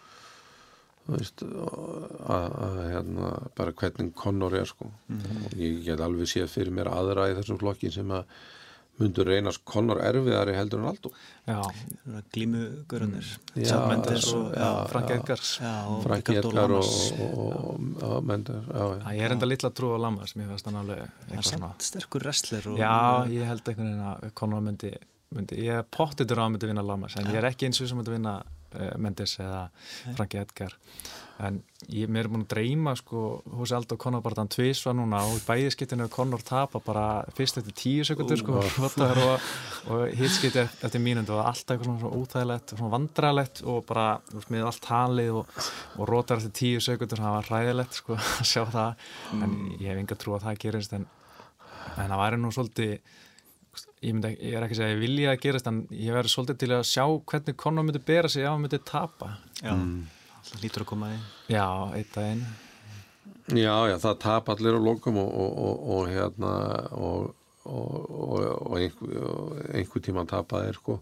þú 1.06 1.18
veist 1.18 1.44
að, 1.44 2.58
að 2.68 2.82
hérna 2.94 3.30
bara 3.58 3.76
hvernig 3.82 4.12
Conor 4.20 4.58
er 4.60 4.70
sko. 4.70 4.90
Og 5.12 5.56
ég 5.60 5.84
get 5.88 6.04
alveg 6.04 6.32
séð 6.32 6.52
fyrir 6.52 6.76
mér 6.76 6.92
aðra 6.92 7.32
í 7.32 7.38
þessum 7.40 7.62
flokki 7.62 7.92
sem 7.94 8.12
að 8.14 8.28
myndur 9.02 9.28
reynast 9.28 9.64
Conor 9.66 10.00
erfiðari 10.06 10.54
heldur 10.54 10.84
en 10.84 10.90
Aldo 10.92 11.12
Já, 11.48 11.60
glímugörunir. 12.36 13.30
Já, 13.56 13.66
Sam 13.72 13.88
Mendes 13.90 14.28
og 14.34 14.54
já, 14.54 14.68
Frank. 14.92 15.14
Edgars 15.16 15.54
Ricardo 16.06 16.52
Edgar 16.52 16.76
og, 16.78 16.92
og, 17.26 17.88
og, 18.04 18.20
Mendes 18.28 18.70
ég 19.18 19.24
er 19.26 19.36
enda 19.36 19.50
litla 19.50 19.74
trú 19.74 19.96
á 19.96 20.00
Lamas, 20.06 20.36
mér 20.38 20.52
finnst 20.54 20.70
hann 20.70 20.78
alveg 20.84 21.02
er 21.34 21.50
sterkur 21.82 22.28
wrestler 22.28 22.70
og, 22.70 22.78
Já, 22.80 23.26
ég 23.34 23.50
held 23.50 23.66
einhvern 23.66 23.90
veginn 23.90 24.06
að 24.12 24.38
Conor 24.38 24.64
myndi, 24.68 24.94
myndi 25.34 25.64
ég 25.66 25.82
er 25.82 25.88
pottitur 25.90 26.42
á 26.42 26.46
að 26.46 26.54
myndi 26.56 26.70
vinna 26.70 26.86
Lamas 26.86 27.18
en 27.20 27.32
ég 27.32 27.40
er 27.40 27.50
ekki 27.50 27.70
eins 27.70 27.82
og 27.82 27.90
sem 27.90 28.00
myndi 28.00 28.14
vinna 28.14 28.40
uh, 28.44 28.94
Mendes 29.02 29.38
eða 29.42 29.68
Franki 30.18 30.40
Edgar. 30.42 30.76
En 31.42 31.58
ég, 31.90 32.06
mér 32.14 32.28
er 32.28 32.30
búin 32.30 32.44
að 32.46 32.52
dreyma 32.54 32.94
sko, 32.96 33.42
hús 33.58 33.72
Aldo 33.74 33.98
Conor 34.00 34.22
bara 34.24 34.38
þann 34.38 34.52
tvísva 34.54 34.94
núna 34.96 35.24
og 35.26 35.40
í 35.40 35.42
bæðiskiptinu 35.48 36.06
Conor 36.14 36.44
tapa 36.46 36.78
bara 36.86 37.06
fyrst 37.34 37.58
eftir 37.60 37.76
tíu 37.80 38.06
sekundur 38.06 38.38
sko, 38.40 38.60
og, 38.62 39.48
og 39.90 40.04
hitskipti 40.14 40.62
eftir 40.62 41.02
mínundu 41.04 41.34
og 41.34 41.42
alltaf 41.50 41.74
eitthvað 41.74 42.04
svona, 42.04 42.22
úþægilegt 42.22 42.76
svona 42.76 42.94
vandralegt 42.94 43.64
og 43.66 43.82
bara 43.90 44.06
með 44.54 44.70
allt 44.70 44.84
talið 44.86 45.42
og, 45.42 45.58
og 45.98 46.08
rotar 46.12 46.38
eftir 46.38 46.56
tíu 46.62 46.86
sekundur 46.86 47.24
það 47.26 47.38
var 47.40 47.52
ræðilegt 47.56 48.00
sko, 48.04 48.20
að 48.40 48.50
sjá 48.54 48.64
það. 48.78 49.10
En 49.42 49.60
ég 49.80 49.90
hef 49.90 50.04
enga 50.06 50.22
trú 50.22 50.38
að 50.38 50.48
það 50.48 50.64
gerist 50.68 50.98
en, 51.00 51.10
en 51.98 52.06
það 52.06 52.20
væri 52.28 52.44
nú 52.44 52.54
svolítið 52.54 52.98
ég, 54.04 54.12
myndi, 54.14 54.34
ég 54.40 54.58
er 54.58 54.66
ekki 54.66 54.76
að 54.76 54.82
segja 54.82 54.90
að 54.90 54.96
ég 54.96 55.04
vilja 55.04 55.32
að 55.34 55.40
gerast 55.46 55.70
en 55.70 55.80
ég 55.96 56.18
verður 56.18 56.34
svolítið 56.34 56.60
til 56.64 56.72
að 56.78 56.84
sjá 56.90 57.06
hvernig 57.32 57.58
Conor 57.64 57.88
myndi 57.88 58.02
bera 58.04 58.32
sig 58.32 58.44
ef 58.44 58.52
hann 58.52 58.66
myndi 58.66 58.80
tapa. 58.88 59.32
Já, 59.62 59.74
það 60.50 60.66
lítur 60.66 60.86
að 60.86 60.90
koma 60.94 61.14
inn 61.16 61.24
já, 61.52 61.68
eitt 61.98 62.12
daginn. 62.16 62.44
Já, 63.52 63.76
já, 63.92 63.96
það 64.00 64.20
tap 64.24 64.52
allir 64.54 64.78
á 64.80 64.82
lokum 64.82 65.20
og, 65.20 65.32
og, 65.44 65.56
og, 65.68 65.88
og 65.96 66.12
hérna 66.12 66.52
og, 66.96 67.34
og 67.68 68.78
einhver, 68.78 69.18
einhver 69.74 70.06
tíma 70.06 70.28
tapaðir 70.30 70.80
sko. 70.80 71.00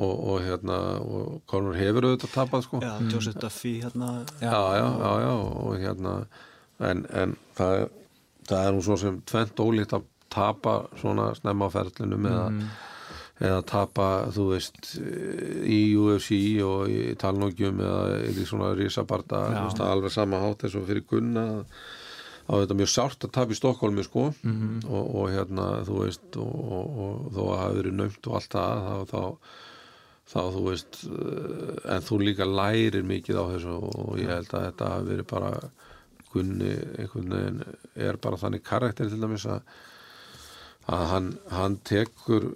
Og, 0.00 0.12
og 0.12 0.38
hérna 0.40 0.76
og 1.04 1.42
Conor 1.50 1.76
hefur 1.76 2.06
auðvitað 2.06 2.32
tapað 2.32 2.62
sko. 2.64 2.78
Já, 2.80 2.94
Joseph 3.12 3.40
Duffy 3.42 3.74
hérna. 3.82 4.22
Já, 4.40 4.54
já, 4.78 4.86
já, 4.86 5.10
já 5.26 5.32
og 5.34 5.74
hérna 5.82 6.14
en, 6.82 7.04
en 7.12 7.34
það, 7.58 7.74
það 8.48 8.64
er 8.68 8.72
nú 8.76 8.86
svo 8.86 8.96
sem 9.00 9.18
tvent 9.28 9.62
ólíkt 9.62 9.92
að 9.98 10.08
tapa 10.32 10.74
svona 11.00 11.30
snemma 11.38 11.68
á 11.68 11.74
ferlinum 11.74 12.28
eða, 12.30 12.44
eða 13.42 13.62
tapa, 13.68 14.08
þú 14.34 14.46
veist 14.52 14.92
í 14.98 15.80
UFC 15.98 16.38
og 16.66 16.92
í 16.92 17.00
talnókjum 17.20 17.82
eða 17.86 18.20
í 18.30 18.46
svona 18.48 18.72
risabarta 18.78 19.44
veist, 19.64 19.80
það 19.80 19.88
er 19.88 19.96
alveg 19.96 20.14
sama 20.14 20.40
hátt 20.42 20.64
eins 20.66 20.78
og 20.78 20.88
fyrir 20.88 21.04
Gunna 21.10 21.48
á 22.42 22.52
þetta 22.58 22.78
mjög 22.78 22.90
sárt 22.90 23.26
að 23.26 23.34
tapa 23.36 23.54
í 23.54 23.58
Stokkólmi 23.58 24.02
sko. 24.02 24.30
Og, 24.90 25.04
og 25.14 25.28
hérna, 25.30 25.66
þú 25.86 26.00
veist 26.02 26.40
og, 26.42 26.56
og, 26.78 26.96
og 27.04 27.28
þó 27.36 27.42
að 27.44 27.60
hafa 27.60 27.76
verið 27.78 28.00
naumt 28.00 28.26
og 28.26 28.40
allt 28.40 28.56
það 28.56 28.88
þá, 28.88 29.12
þá 29.12 29.22
þá 30.32 30.40
þú 30.54 30.64
veist 30.68 30.98
eh, 31.08 31.94
en 31.94 32.04
þú 32.06 32.18
líka 32.22 32.48
lærir 32.48 33.06
mikið 33.06 33.40
á 33.40 33.44
þessu 33.52 33.78
og 33.78 34.20
ég 34.20 34.30
held 34.30 34.52
að 34.54 34.68
þetta 34.68 34.90
hafi 34.94 35.10
verið 35.10 35.30
bara 35.32 35.54
Gunni 36.32 36.70
einhvern 36.96 37.32
veginn 37.34 37.64
er 38.08 38.16
bara 38.22 38.38
þannig 38.40 38.62
karakter 38.64 39.10
til 39.10 39.20
dæmis 39.20 39.44
að, 39.52 39.66
að 40.90 41.06
hann, 41.12 41.28
hann 41.52 41.76
tekur 41.86 42.52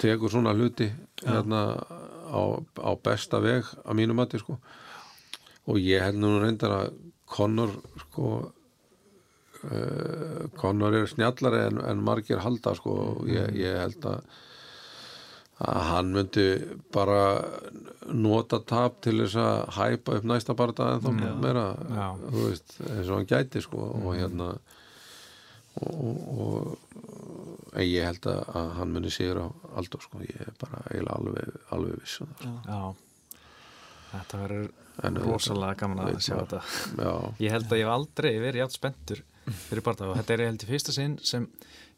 tekur 0.00 0.30
svona 0.32 0.54
hluti 0.56 0.88
hérna 1.24 1.76
á, 2.30 2.42
á 2.80 2.90
besta 3.04 3.40
veg 3.42 3.64
að 3.84 3.96
mínu 3.98 4.14
mati 4.16 4.38
sko. 4.40 4.58
Og 5.68 5.76
ég 5.80 6.02
held 6.04 6.18
nú 6.20 6.38
reyndar 6.40 6.72
að 6.78 6.88
Conor 7.34 7.70
sko 8.04 8.26
uh, 9.64 10.40
Conor 10.58 10.92
er 11.00 11.06
snjallari 11.10 11.60
en, 11.70 11.78
en 11.84 12.02
margir 12.04 12.42
halda 12.44 12.74
sko. 12.78 12.90
Og 13.14 13.28
ég, 13.32 13.54
ég 13.64 13.80
held 13.82 14.02
að 14.10 14.20
að 15.64 15.84
hann 15.86 16.08
myndi 16.10 16.44
bara 16.92 17.18
nota 18.10 18.58
tap 18.66 18.96
til 19.04 19.20
þess 19.20 19.36
að 19.38 19.60
hæpa 19.76 20.16
upp 20.18 20.24
næsta 20.26 20.56
barða 20.58 20.88
en 20.96 21.04
þá 21.04 21.10
meira 21.40 21.66
Já. 21.78 22.08
þú 22.24 22.40
veist, 22.48 22.74
eins 22.88 23.06
og 23.06 23.14
hann 23.20 23.28
gæti 23.30 23.62
sko. 23.62 23.78
Og 24.00 24.16
hérna 24.18 24.48
og, 25.84 26.18
og, 26.34 26.74
en 27.74 27.86
ég 27.88 28.06
held 28.08 28.26
að, 28.30 28.40
að 28.60 28.70
hann 28.78 28.94
muni 28.94 29.10
sigur 29.14 29.40
á 29.42 29.46
Aldo 29.80 30.00
sko, 30.04 30.22
ég 30.24 30.40
er 30.46 30.54
bara 30.60 30.80
eiginlega 30.90 31.18
alveg, 31.18 31.60
alveg 31.74 32.00
viss 32.04 32.20
um 32.24 32.32
það, 32.40 32.56
já, 32.70 32.80
þetta 34.14 34.40
verður 34.44 34.66
auðvitað- 34.94 35.28
rosalega 35.28 35.78
gaman 35.82 36.02
að 36.04 36.18
sjá 36.22 36.34
þetta. 36.38 36.60
Sko. 36.70 36.96
já, 37.02 37.14
ég 37.46 37.54
held 37.56 37.66
að 37.70 37.78
ég 37.80 37.86
hef 37.88 37.94
aldrei 37.98 38.32
verið 38.38 38.62
játt 38.62 38.76
spenntur 38.78 39.22
fyrir 39.68 39.84
barða 39.84 40.10
og 40.10 40.16
þetta 40.20 40.34
er 40.36 40.42
ég 40.44 40.52
held 40.52 40.62
í 40.64 40.68
fyrsta 40.70 40.92
sinn 40.94 41.16
sem 41.22 41.48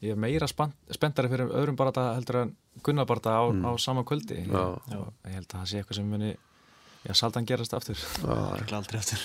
ég 0.03 0.13
er 0.17 0.21
meira 0.21 0.49
spenntari 0.51 1.31
fyrir 1.31 1.53
öðrum 1.53 1.77
barða 1.79 2.09
heldur 2.17 2.41
en 2.43 2.55
Gunnar 2.85 3.07
barða 3.09 3.37
á, 3.41 3.45
á 3.49 3.71
sama 3.81 4.03
kvöldi. 4.05 4.43
Ég, 4.45 4.51
Já. 4.53 4.99
og 4.99 5.15
ég 5.25 5.33
held 5.39 5.47
að 5.49 5.61
það 5.61 5.69
sé 5.71 5.79
eitthvað 5.81 5.97
sem 6.01 6.11
muni 6.11 6.33
já, 7.07 7.13
saldan 7.17 7.47
gerast 7.49 7.73
aftur. 7.77 7.97
Já, 7.97 8.37
aldrei 8.77 8.99
aftur. 9.01 9.23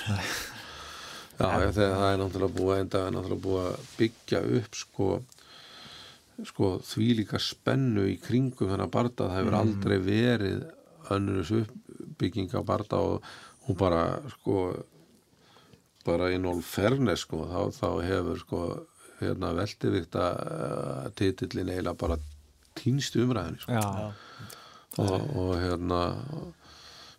Já, 1.41 1.47
já 1.49 1.71
þegar 1.73 1.97
það 1.97 2.05
er 2.05 2.13
er 2.13 2.21
náttúrulega 2.21 3.41
búið 3.43 3.65
að 3.65 3.85
byggja 3.97 4.41
upp 4.61 4.77
sko, 4.79 5.07
sko 6.47 6.75
því 6.85 7.07
líka 7.21 7.39
spennu 7.41 8.07
í 8.09 8.17
kringum 8.21 8.71
þennan 8.71 8.93
barda. 8.93 9.27
Það 9.27 9.37
hefur 9.39 9.57
aldrei 9.59 9.97
verið 10.05 10.63
önnurus 11.11 11.51
uppbygging 11.61 12.53
á 12.55 12.61
barda 12.65 13.01
og 13.01 13.25
hún 13.67 13.77
bara 13.77 14.05
sko 14.35 14.71
bara 16.05 16.31
í 16.33 16.39
nól 16.41 16.63
fernes 16.65 17.25
sko 17.27 17.45
þá, 17.45 17.59
þá 17.77 17.89
hefur 18.07 18.41
sko 18.41 18.61
hérna 19.21 19.51
veldivíkta 19.53 20.27
uh, 20.33 21.09
titillin 21.17 21.69
eiginlega 21.69 21.97
bara 21.99 22.17
týnst 22.79 23.17
umræðin 23.21 23.59
sko. 23.61 23.77
Og, 25.01 25.27
og 25.37 25.51
hérna 25.61 26.01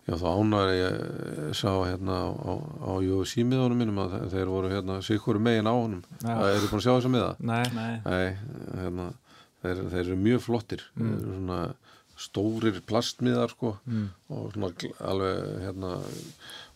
já 0.09 0.14
þá 0.18 0.26
ánar 0.34 0.70
ég 0.74 1.53
sá 1.55 1.70
hérna 1.86 2.16
á, 2.34 2.53
á 2.82 2.90
UFC 2.98 3.44
miðunum 3.46 3.78
mínum 3.78 4.00
að 4.03 4.14
þe- 4.16 4.30
þeir 4.34 4.48
voru 4.50 4.70
hérna 4.72 4.96
sikkur 5.07 5.38
megin 5.38 5.68
á 5.70 5.74
honum. 5.74 6.03
Það 6.22 6.48
eru 6.57 6.70
búin 6.72 6.80
að 6.80 6.86
sjá 6.86 6.94
þess 6.96 7.09
að 7.09 7.14
miða? 7.16 7.30
Nei, 7.38 7.62
Nei, 7.76 7.94
Nei, 8.05 8.28
hérna, 8.82 9.07
þeir, 9.62 9.82
þeir 9.92 10.00
eru 10.07 10.16
mjög 10.26 10.40
flottir. 10.48 10.82
Þeir 10.96 11.12
eru 11.12 11.36
svona 11.38 11.61
stórir 12.22 12.80
plastmiðar 12.86 13.50
sko 13.55 13.76
Mm. 13.86 14.09
og 14.30 14.53
svona 14.53 14.72
alveg 15.00 15.38
hérna 15.64 15.92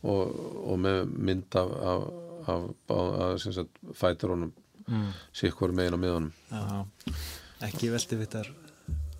og, 0.07 0.39
og 0.71 0.79
með 0.81 1.03
mynd 1.29 1.59
af, 1.61 1.71
af, 1.93 2.07
af, 2.47 2.63
af, 2.89 3.11
af 3.27 3.41
sem 3.43 3.53
sagt, 3.53 3.81
fæturónum 3.95 4.53
mm, 4.89 5.11
sikkur 5.35 5.75
megin 5.75 5.95
á 5.95 6.01
miðunum. 6.03 6.33
Já, 6.51 6.87
ekki 7.69 7.91
velti 7.91 8.19
vittar 8.21 8.49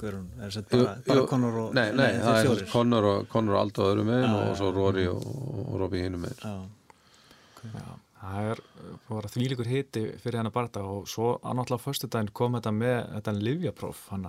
Guðrún, 0.01 0.25
er 0.41 0.57
þetta 0.57 0.81
bara, 0.81 0.97
bara 1.07 1.27
Conor 1.31 1.61
og 1.65 1.77
nei, 1.77 1.87
nei, 1.97 2.09
þeir 2.17 2.25
það 2.27 2.51
er? 2.55 2.65
Conor 2.73 3.11
og, 3.11 3.29
Conor 3.33 3.57
og 3.57 3.63
Aldo 3.63 3.87
öðrum 3.93 4.11
megin 4.11 4.27
Já, 4.29 4.41
og 4.43 4.59
svo 4.61 4.73
Rory 4.77 5.07
og, 5.09 5.31
og 5.67 5.79
Robbie 5.81 6.03
hinum 6.05 6.27
megin. 6.27 6.43
Já, 6.43 7.71
já 7.71 7.87
það 8.27 8.51
er 8.51 8.63
bara 9.07 9.31
þvílíkur 9.31 9.71
hiti 9.71 10.05
fyrir 10.23 10.41
hennar 10.41 10.55
barða 10.55 10.85
og 10.89 11.09
svo 11.11 11.37
að 11.37 11.59
náttúrulega 11.59 11.85
fyrstu 11.85 12.11
daginn 12.11 12.33
kom 12.37 12.57
þetta 12.57 12.73
með 12.75 12.97
þetta 13.15 13.35
livjapróf 13.49 14.05
hann 14.13 14.29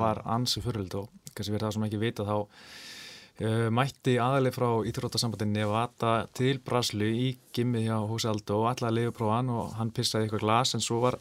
var 0.00 0.22
ansi 0.36 0.62
fyrirld 0.64 0.98
og 1.00 1.08
kannski 1.32 1.54
verið 1.54 1.66
það 1.66 1.76
sem 1.76 1.86
ekki 1.88 2.02
vita 2.02 2.26
þá 2.28 2.34
uh, 2.36 3.68
mætti 3.74 4.16
aðaleg 4.22 4.56
frá 4.56 4.68
Íþrótasambandin 4.90 5.54
Nevada 5.56 6.14
til 6.36 6.58
Braslu 6.64 7.10
í 7.10 7.30
gimmið 7.56 7.88
hjá 7.88 7.96
Húsi 8.10 8.30
Aldo 8.30 8.60
og 8.62 8.70
ætlaði 8.72 8.92
að 8.92 8.98
livjaprófa 9.00 9.38
hann 9.40 9.54
og 9.54 9.78
hann 9.80 9.94
pissaði 9.94 10.28
eitthvað 10.28 10.46
glas 10.46 10.76
en 10.76 10.84
svo 10.84 11.00
var 11.06 11.18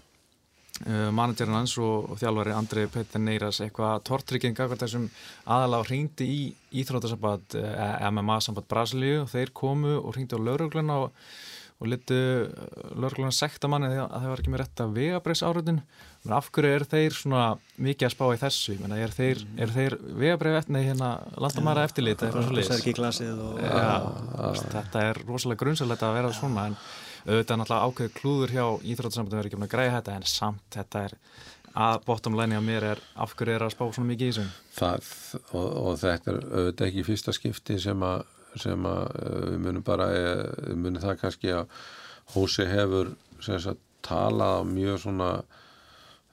managerinn 1.13 1.55
hans 1.55 1.76
og, 1.78 2.09
og 2.11 2.19
þjálfari 2.19 2.53
Andri 2.57 2.88
Petter 2.91 3.21
Neyras 3.21 3.61
eitthvað 3.61 4.01
tortrygging 4.09 4.57
akkur 4.57 4.80
þessum 4.82 5.05
aðalega 5.45 5.88
hringdi 5.88 6.26
í 6.28 6.39
Íþrótasamband 6.82 7.57
uh, 7.59 8.07
MMA-samband 8.09 8.67
Brasilíu 8.71 9.21
og 9.21 9.30
þeir 9.32 9.53
komu 9.53 9.99
og 9.99 10.15
hringdi 10.15 10.34
á 10.34 10.41
laurugluna 10.41 10.97
og, 11.05 11.13
og 11.78 11.91
litu 11.93 12.17
laurugluna 12.97 13.32
sekta 13.36 13.69
manni 13.69 13.93
að 13.93 14.09
það 14.09 14.28
var 14.32 14.41
ekki 14.41 14.55
með 14.55 14.63
rétt 14.63 14.84
að 14.84 14.97
vegabreys 14.97 15.45
árutin 15.45 15.80
af 16.32 16.49
hverju 16.55 16.71
er 16.71 16.86
þeir 16.88 17.15
svona 17.19 17.45
mikið 17.84 18.07
að 18.07 18.13
spá 18.13 18.26
í 18.32 18.41
þessu? 18.41 18.76
Menna, 18.80 18.99
er 19.03 19.11
þeir, 19.13 19.41
er 19.59 19.74
þeir 19.76 19.95
vegabreyf 20.21 20.59
eftir 20.61 20.86
hérna 20.88 21.09
landamæra 21.36 21.84
eftirlit 21.86 22.24
og 22.24 23.59
Já, 23.59 23.97
þetta 24.78 25.07
er 25.09 25.19
rosalega 25.28 25.65
grunnsalegt 25.65 26.05
að 26.07 26.15
vera 26.17 26.32
svona 26.38 26.69
en 26.71 26.78
auðvitað 27.24 27.59
náttúrulega 27.59 27.88
ákveður 27.88 28.15
klúður 28.19 28.53
hjá 28.53 28.65
Íþrótasambandum 28.93 29.39
verið 29.39 29.51
ekki 29.51 29.59
um 29.59 29.65
að 29.67 29.74
græða 29.74 29.97
þetta 29.97 30.15
en 30.17 30.30
samt 30.30 30.78
þetta 30.78 31.03
er 31.07 31.17
að 31.74 32.03
bottom 32.05 32.38
line 32.38 32.59
á 32.59 32.63
mér 32.63 32.86
er 32.91 33.01
af 33.17 33.34
hverju 33.38 33.55
er 33.55 33.65
að 33.65 33.74
spá 33.74 33.84
svona 33.88 34.11
mikið 34.11 34.28
í 34.28 34.34
þessu? 34.34 34.45
Það, 34.76 35.09
og, 35.57 35.67
og 35.82 35.97
þetta 36.03 36.32
er 36.34 36.39
auðvitað 36.43 36.88
ekki 36.89 37.05
fyrsta 37.07 37.34
skipti 37.34 37.80
sem 37.82 38.05
að, 38.05 38.26
sem 38.61 38.88
að 38.89 39.03
uh, 39.09 39.39
við 39.47 39.59
munum 39.65 39.86
bara 39.86 40.09
eh, 40.13 40.43
við 40.69 40.80
munum 40.86 41.03
það 41.03 41.19
kannski 41.24 41.53
að 41.55 41.82
Hósi 42.34 42.63
hefur 42.69 43.09
sagt 43.43 43.82
talað 44.03 44.59
á 44.59 44.61
mjög 44.67 45.01
svona 45.03 45.30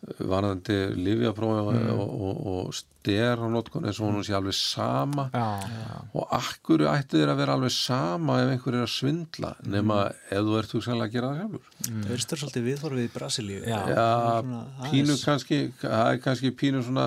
varðandi 0.01 0.77
livjaprófi 0.97 1.77
Mm. 1.81 1.91
og, 1.93 2.13
og, 2.25 2.39
og 2.51 2.75
ster 2.75 3.37
á 3.37 3.47
notkun 3.53 3.85
eins 3.85 3.99
og 4.01 4.09
hún 4.15 4.25
sé 4.25 4.33
alveg 4.37 4.55
sama. 4.57 5.27
Já, 5.33 5.61
já. 5.61 5.99
og 6.17 6.33
akkur 6.33 6.81
ætti 6.89 7.21
þér 7.21 7.33
að 7.35 7.41
vera 7.43 7.55
alveg 7.59 7.71
sama 7.75 8.39
ef 8.43 8.51
einhver 8.55 8.75
er 8.79 8.87
að 8.87 8.95
svindla 8.95 9.51
nema 9.69 9.99
ef 10.33 10.41
þú 10.47 10.57
ert 10.59 10.73
hugsanlega 10.77 11.09
að 11.11 11.13
gera 11.13 11.31
það 11.31 11.39
sjálfur? 11.41 11.63
Það 11.85 12.11
veistur 12.15 12.41
svolítið 12.43 12.67
viðhorfið 12.71 13.05
í 13.05 13.13
Brasilíu. 13.15 13.61
Já. 13.69 13.81
Já, 13.93 14.09
Svona 14.41 14.65
pínu 14.91 15.07
aðeins- 15.13 15.25
kannski 15.29 15.61
það 15.85 16.07
er 16.15 16.19
kannski 16.25 16.51
pínu 16.65 16.83
svona 16.89 17.07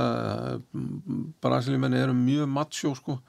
brasilimenni 1.41 1.97
eru 2.01 2.13
mjög 2.13 2.49
matsjó 2.49 2.93
sko. 2.97 3.19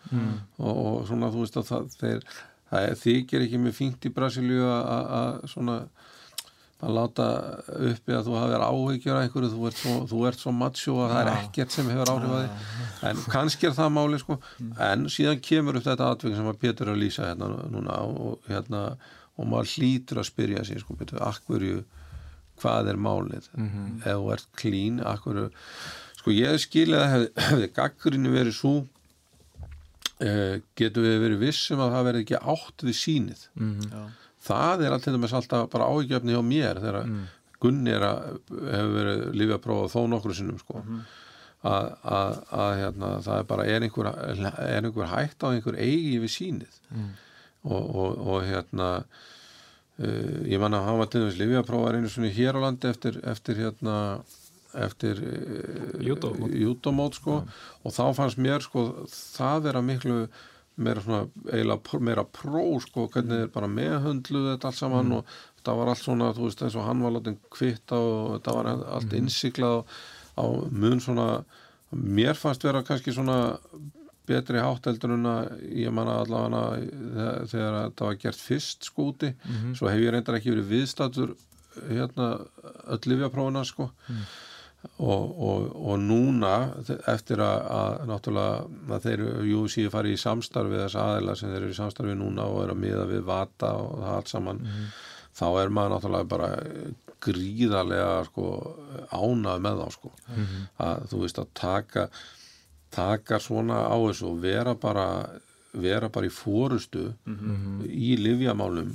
Og, 0.59 0.75
og 0.87 1.07
svona 1.09 1.31
þú 1.33 1.45
veist 1.45 1.57
að 1.61 1.69
það, 1.71 1.89
þeir, 2.01 2.25
það 2.71 2.89
er, 2.89 2.97
þykir 3.05 3.47
ekki 3.49 3.63
mjög 3.65 3.77
fínt 3.81 4.09
í 4.09 4.13
Brasilíu 4.15 4.65
að 4.69 5.45
svona 5.53 5.79
að 6.85 6.95
láta 6.99 7.27
uppi 7.91 8.13
að 8.17 8.27
þú 8.27 8.35
hafið 8.41 8.65
áhyggjur 8.67 9.17
af 9.17 9.25
einhverju, 9.25 9.51
þú 9.55 9.67
ert 9.69 9.79
svo, 9.81 9.93
þú 10.11 10.23
ert 10.29 10.41
svo 10.43 10.53
matsjó 10.59 10.95
að 11.05 11.13
það 11.15 11.21
er 11.23 11.31
ekkert 11.39 11.75
sem 11.77 11.91
hefur 11.93 12.13
áhrif 12.13 12.33
að 12.35 12.45
því 12.45 13.11
en 13.11 13.21
kannski 13.35 13.69
er 13.69 13.77
það 13.79 13.93
máli 13.95 14.21
sko. 14.21 14.39
En 14.89 15.05
síðan 15.13 15.43
kemur 15.45 15.79
upp 15.79 15.87
þetta 15.87 16.09
atvik 16.13 16.35
sem 16.37 16.49
að 16.51 16.59
Pétur 16.65 16.89
er 16.91 16.97
að 16.97 17.03
lýsa 17.05 17.29
hérna 17.31 17.51
núna 17.73 17.99
og 18.05 18.49
hérna 18.51 18.83
og 19.35 19.49
maður 19.51 19.71
hlýtur 19.77 20.21
að 20.23 20.29
spyrja 20.31 20.65
sig 20.67 20.83
sko 20.83 20.97
Pétur, 20.99 21.23
akkurju 21.25 21.85
hvað 22.63 22.91
er 22.93 22.99
málið? 23.03 23.49
Ef 24.05 24.19
þú 24.19 24.33
ert 24.37 24.51
klín, 24.61 24.99
akkurju 25.03 25.49
sko 26.19 26.35
ég 26.35 26.59
skilja 26.63 27.01
að 27.05 27.11
hefði, 27.15 27.31
hefði 27.49 27.71
gaggurinni 27.79 28.31
verið 28.35 28.55
svo 28.59 28.75
uh, 30.25 30.61
getur 30.79 31.05
við 31.07 31.19
verið 31.25 31.43
vissum 31.49 31.83
að 31.85 31.97
það 31.97 32.07
verði 32.11 32.23
ekki 32.27 32.43
átt 32.55 32.85
við 32.87 32.97
sínið 33.01 33.43
Já. 33.91 34.05
Það 34.45 34.85
er 34.85 34.97
alltaf 34.99 35.67
bara 35.73 35.89
áhyggjafni 35.91 36.37
hjá 36.37 36.45
mér 36.45 36.81
þegar 36.85 37.11
Gunni 37.65 37.95
er 37.97 38.05
að 38.05 38.25
hefur 38.51 38.91
verið 38.99 39.21
lífið 39.41 39.55
að 39.57 39.63
prófa 39.65 39.93
þó 39.95 40.01
nokkru 40.13 40.35
sinnum 40.37 40.59
sko. 40.61 40.83
Að, 41.65 41.87
að, 42.13 42.41
að 42.61 42.73
hérna, 42.83 43.11
það 43.25 43.39
er 43.41 43.47
bara 43.49 43.65
er 43.73 43.85
einhver, 43.87 44.09
er 44.69 44.85
einhver 44.85 45.09
hægt 45.09 45.47
á 45.47 45.49
einhver 45.49 45.79
eigi 45.81 46.19
við 46.21 46.33
sínið 46.35 46.75
og, 47.65 47.81
og, 47.81 48.19
og 48.21 48.45
hérna 48.45 48.89
uh, 49.01 50.41
ég 50.45 50.61
man 50.61 50.77
að 50.77 50.89
hann 50.91 51.01
var 51.01 51.09
til 51.09 51.23
þess 51.25 51.41
lífið 51.41 51.61
að 51.63 51.69
prófa 51.71 51.95
einu 51.95 52.11
svona 52.13 52.33
hér 52.37 52.59
á 52.61 52.65
landi 52.67 52.91
eftir, 52.91 53.17
eftir 53.33 53.63
hérna 53.63 53.97
eftir 54.75 55.23
uh, 55.25 56.05
Júdómót. 56.05 56.53
júdómót 56.53 57.17
sko. 57.17 57.41
Og 57.81 57.97
þá 57.97 58.05
fannst 58.19 58.43
mér 58.45 58.61
sko 58.65 59.07
það 59.09 59.65
vera 59.71 59.85
miklu 59.89 60.19
meira 60.77 61.03
svona 61.05 61.25
eiginlega 61.53 62.01
meira 62.03 62.25
pró 62.27 62.65
sko 62.83 63.09
hvernig 63.13 63.45
þeir 63.45 63.51
bara 63.55 63.71
meðhundluðu 63.71 64.55
þetta 64.55 64.71
allt 64.71 64.81
saman 64.81 65.13
og 65.19 65.35
það 65.65 65.81
var 65.81 65.91
allt 65.93 66.03
svona 66.03 66.31
þú 66.37 66.49
veist 66.49 66.65
eins 66.67 66.79
og 66.79 66.87
hann 66.89 67.05
var 67.05 67.15
látin 67.15 67.37
kvitta 67.55 67.99
og 67.99 68.33
þetta 68.37 68.55
var 68.57 68.71
allt 68.75 69.19
innsiklað 69.21 69.85
á, 69.85 69.85
á 70.41 70.45
mun 70.71 71.03
svona 71.05 71.29
mér 71.95 72.35
fannst 72.39 72.65
vera 72.67 72.83
kannski 72.83 73.15
svona 73.15 73.57
betri 74.27 74.59
hátteldur 74.59 75.15
en 75.15 75.29
að 75.29 75.53
ég 75.85 75.93
manna 75.93 76.17
allavega 76.23 77.45
þegar, 77.51 77.75
þetta 77.91 78.09
var 78.09 78.19
gert 78.23 78.41
fyrst 78.41 78.89
skúti 78.89 79.35
svo 79.77 79.91
hef 79.93 80.01
ég 80.01 80.15
reyndar 80.15 80.39
ekki 80.41 80.55
verið 80.55 80.73
viðstatur 80.73 81.35
hérna 81.91 82.31
öll 82.95 83.05
lifjaprófuna 83.13 83.65
sko 83.69 83.91
og, 84.99 85.25
og, 85.49 85.65
og 85.75 85.99
núna 86.03 86.53
eftir 87.11 87.43
að, 87.45 87.57
að 87.79 88.05
náttúrulega 88.11 88.95
að 88.97 89.09
þeir 89.09 89.25
jú 89.51 89.65
síðu 89.73 89.93
fari 89.95 90.15
í 90.15 90.21
samstarfi 90.21 90.81
þess 90.83 91.01
aðeila 91.01 91.37
sem 91.39 91.53
þeir 91.53 91.63
eru 91.63 91.75
í 91.75 91.79
samstarfi 91.79 92.17
núna 92.19 92.47
og 92.51 92.63
eru 92.65 92.77
að 92.77 92.83
miða 92.85 93.09
við 93.11 93.25
vata 93.29 93.73
og 93.81 93.97
það 94.03 94.19
allt 94.19 94.33
saman 94.33 94.63
þá 95.35 95.47
er 95.63 95.75
maður 95.75 95.95
náttúrulega 95.97 96.31
bara 96.31 96.51
gríðarlega 97.25 98.25
sko, 98.29 98.47
ánað 99.15 99.63
með 99.65 99.81
þá 99.81 99.95
sko. 99.95 100.11
að 100.85 101.07
þú 101.11 101.21
veist 101.25 101.41
að 101.41 101.53
taka 101.57 102.09
taka 102.95 103.41
svona 103.43 103.87
á 103.91 103.97
þessu 103.97 104.29
og 104.31 104.43
vera 104.45 104.75
bara 104.79 105.09
vera 105.75 106.09
bara 106.13 106.29
í 106.29 106.33
fórustu 106.33 107.09
í 107.89 108.15
livjamálum 108.21 108.93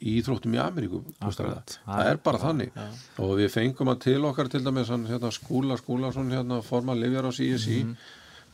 í 0.00 0.16
íþróttum 0.20 0.54
í 0.56 0.60
Ameríku 0.60 1.00
Akkurat. 1.20 1.78
það 1.86 2.10
er 2.10 2.20
bara 2.28 2.42
þannig. 2.42 2.76
Og 3.22 3.34
við 3.40 3.50
fengum 3.54 3.92
að 3.92 4.02
til 4.06 4.20
okkar 4.28 4.50
til 4.52 4.62
dæmis 4.64 4.90
hérna, 4.92 5.32
skúla 5.34 5.78
skúlason 5.80 6.32
hérna, 6.34 6.60
forma 6.66 6.96
livjar 6.98 7.28
á 7.28 7.32
CSI 7.32 7.80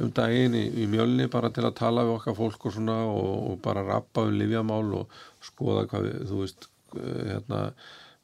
um 0.03 0.13
daginn 0.17 0.55
í, 0.57 0.65
í 0.83 0.87
mjölni 0.91 1.29
bara 1.31 1.51
til 1.53 1.67
að 1.69 1.77
tala 1.79 2.07
við 2.09 2.17
okkar 2.19 2.39
fólk 2.39 2.69
og 2.69 2.77
svona 2.77 2.99
og, 3.07 3.33
og 3.53 3.59
bara 3.65 3.85
rappa 3.87 4.25
um 4.27 4.39
livjamál 4.39 4.87
og 5.03 5.19
skoða 5.45 5.85
hvað 5.91 6.07
við, 6.09 6.23
þú 6.31 6.39
veist 6.41 6.69
eh, 6.97 7.27
hérna 7.35 7.61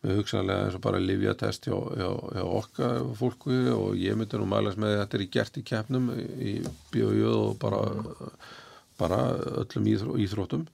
með 0.04 0.20
hugsanlega 0.20 0.64
eins 0.68 0.76
og 0.78 0.82
bara 0.84 1.00
livjatest 1.02 1.68
hjá, 1.68 1.74
hjá, 1.98 2.08
hjá 2.38 2.42
okkar 2.46 3.06
fólku 3.18 3.56
og 3.74 3.98
ég 3.98 4.14
myndi 4.18 4.38
nú 4.38 4.46
mælast 4.46 4.78
með 4.78 5.00
þetta 5.00 5.18
er 5.18 5.24
í 5.24 5.30
gert 5.34 5.58
í 5.58 5.64
keppnum 5.66 6.10
í 6.14 6.52
bíójöð 6.94 7.34
og 7.34 7.56
bara 7.62 7.80
bara 8.98 9.18
öllum 9.62 9.88
íþró, 9.92 10.14
íþróttum 10.18 10.68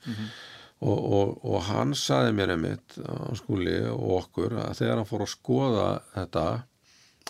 og, 0.83 0.99
og, 0.99 1.35
og 1.47 1.67
hann 1.69 1.95
saði 1.97 2.35
mér 2.37 2.55
einmitt 2.57 2.97
skúli 3.39 3.77
og 3.89 4.17
okkur 4.21 4.57
að 4.67 4.79
þegar 4.81 5.01
hann 5.01 5.09
fór 5.09 5.25
að 5.27 5.35
skoða 5.35 5.91
þetta 6.15 6.47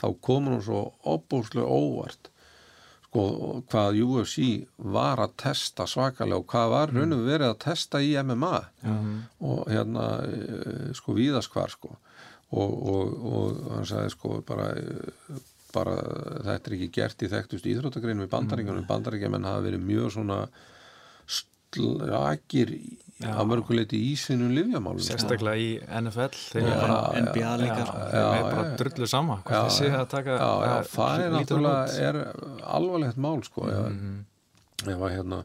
þá 0.00 0.06
kom 0.26 0.48
hann 0.50 0.62
svo 0.64 0.84
opbúrslega 1.14 1.66
óvart. 1.68 2.30
Sko 3.04 3.24
hvað 3.70 4.00
UFC 4.02 4.46
var 4.96 5.22
að 5.22 5.36
testa 5.44 5.86
svakalega 5.86 6.40
og 6.40 6.48
hvað 6.50 6.72
var 6.72 6.94
raunum 6.94 7.26
verið 7.28 7.52
að 7.52 7.60
testa 7.62 8.00
í 8.02 8.14
MMA 8.18 8.56
og 9.46 9.68
hérna 9.70 10.08
eh, 10.26 10.88
sko 10.98 11.14
víðaskvar 11.14 11.76
sko. 11.76 11.94
Og, 12.54 12.74
og, 12.90 13.14
og 13.26 13.62
hann 13.74 13.86
sagði 13.88 14.14
sko 14.14 14.40
bara 14.46 14.72
bara 15.74 15.94
þetta 16.46 16.70
er 16.70 16.76
ekki 16.76 16.90
gert 16.94 17.22
í 17.24 17.30
þekktust 17.30 17.66
íþróttagreinum 17.66 18.28
í 18.28 18.30
bandaríkjunum, 18.30 18.86
bandaríkjumenn 18.86 19.48
hafa 19.48 19.64
verið 19.64 19.82
mjög 19.88 20.12
svona 20.14 20.36
slagir 21.74 22.74
að 23.24 23.46
mörguleiti 23.48 23.98
í 24.10 24.14
sínum 24.18 24.50
livjamálum 24.56 25.00
sérstaklega 25.04 25.60
í 25.62 25.68
NFL 26.02 26.34
þeir 26.34 26.64
Já, 26.66 26.72
eru 26.74 26.80
bara, 26.82 27.22
NBA 27.24 27.52
líka 27.62 27.76
já, 27.78 27.86
sko. 27.86 28.00
þeir 28.10 28.18
eru 28.24 28.34
já, 28.34 28.42
bara 28.48 28.64
já. 28.66 28.74
drullu 28.82 29.08
sama 29.12 29.36
sé 29.78 29.88
að 29.94 30.08
taka 30.16 30.34
já, 30.34 30.50
já, 30.66 30.74
að 30.74 30.90
það 30.96 31.22
er 31.26 31.32
náttúrulega 31.38 32.10
er 32.10 32.18
alvarlegt 32.78 33.16
mál 33.26 33.42
sko 33.46 33.68
ef, 33.70 33.86
Mhm. 33.94 34.18
ef 34.84 34.98
að 35.08 35.14
hérna 35.14 35.38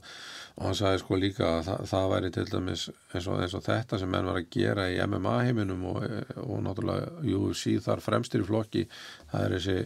og 0.59 0.65
hann 0.65 0.75
sagði 0.75 0.99
sko 0.99 1.15
líka 1.21 1.45
að 1.47 1.61
það, 1.69 1.83
það 1.93 2.09
væri 2.11 2.31
til 2.35 2.45
dæmis 2.51 2.81
eins 3.13 3.27
og, 3.31 3.39
eins 3.45 3.53
og 3.55 3.63
þetta 3.63 3.99
sem 4.01 4.09
menn 4.11 4.25
var 4.27 4.35
að 4.41 4.49
gera 4.51 4.89
í 4.91 4.97
MMA 5.07 5.35
heiminum 5.45 5.85
og, 5.93 6.03
og 6.35 6.57
náttúrulega 6.65 7.13
UFC 7.23 7.77
þar 7.85 8.01
fremstir 8.03 8.41
í 8.43 8.47
flokki 8.49 8.87
það 9.31 9.45
er 9.45 9.55
þessi 9.55 9.77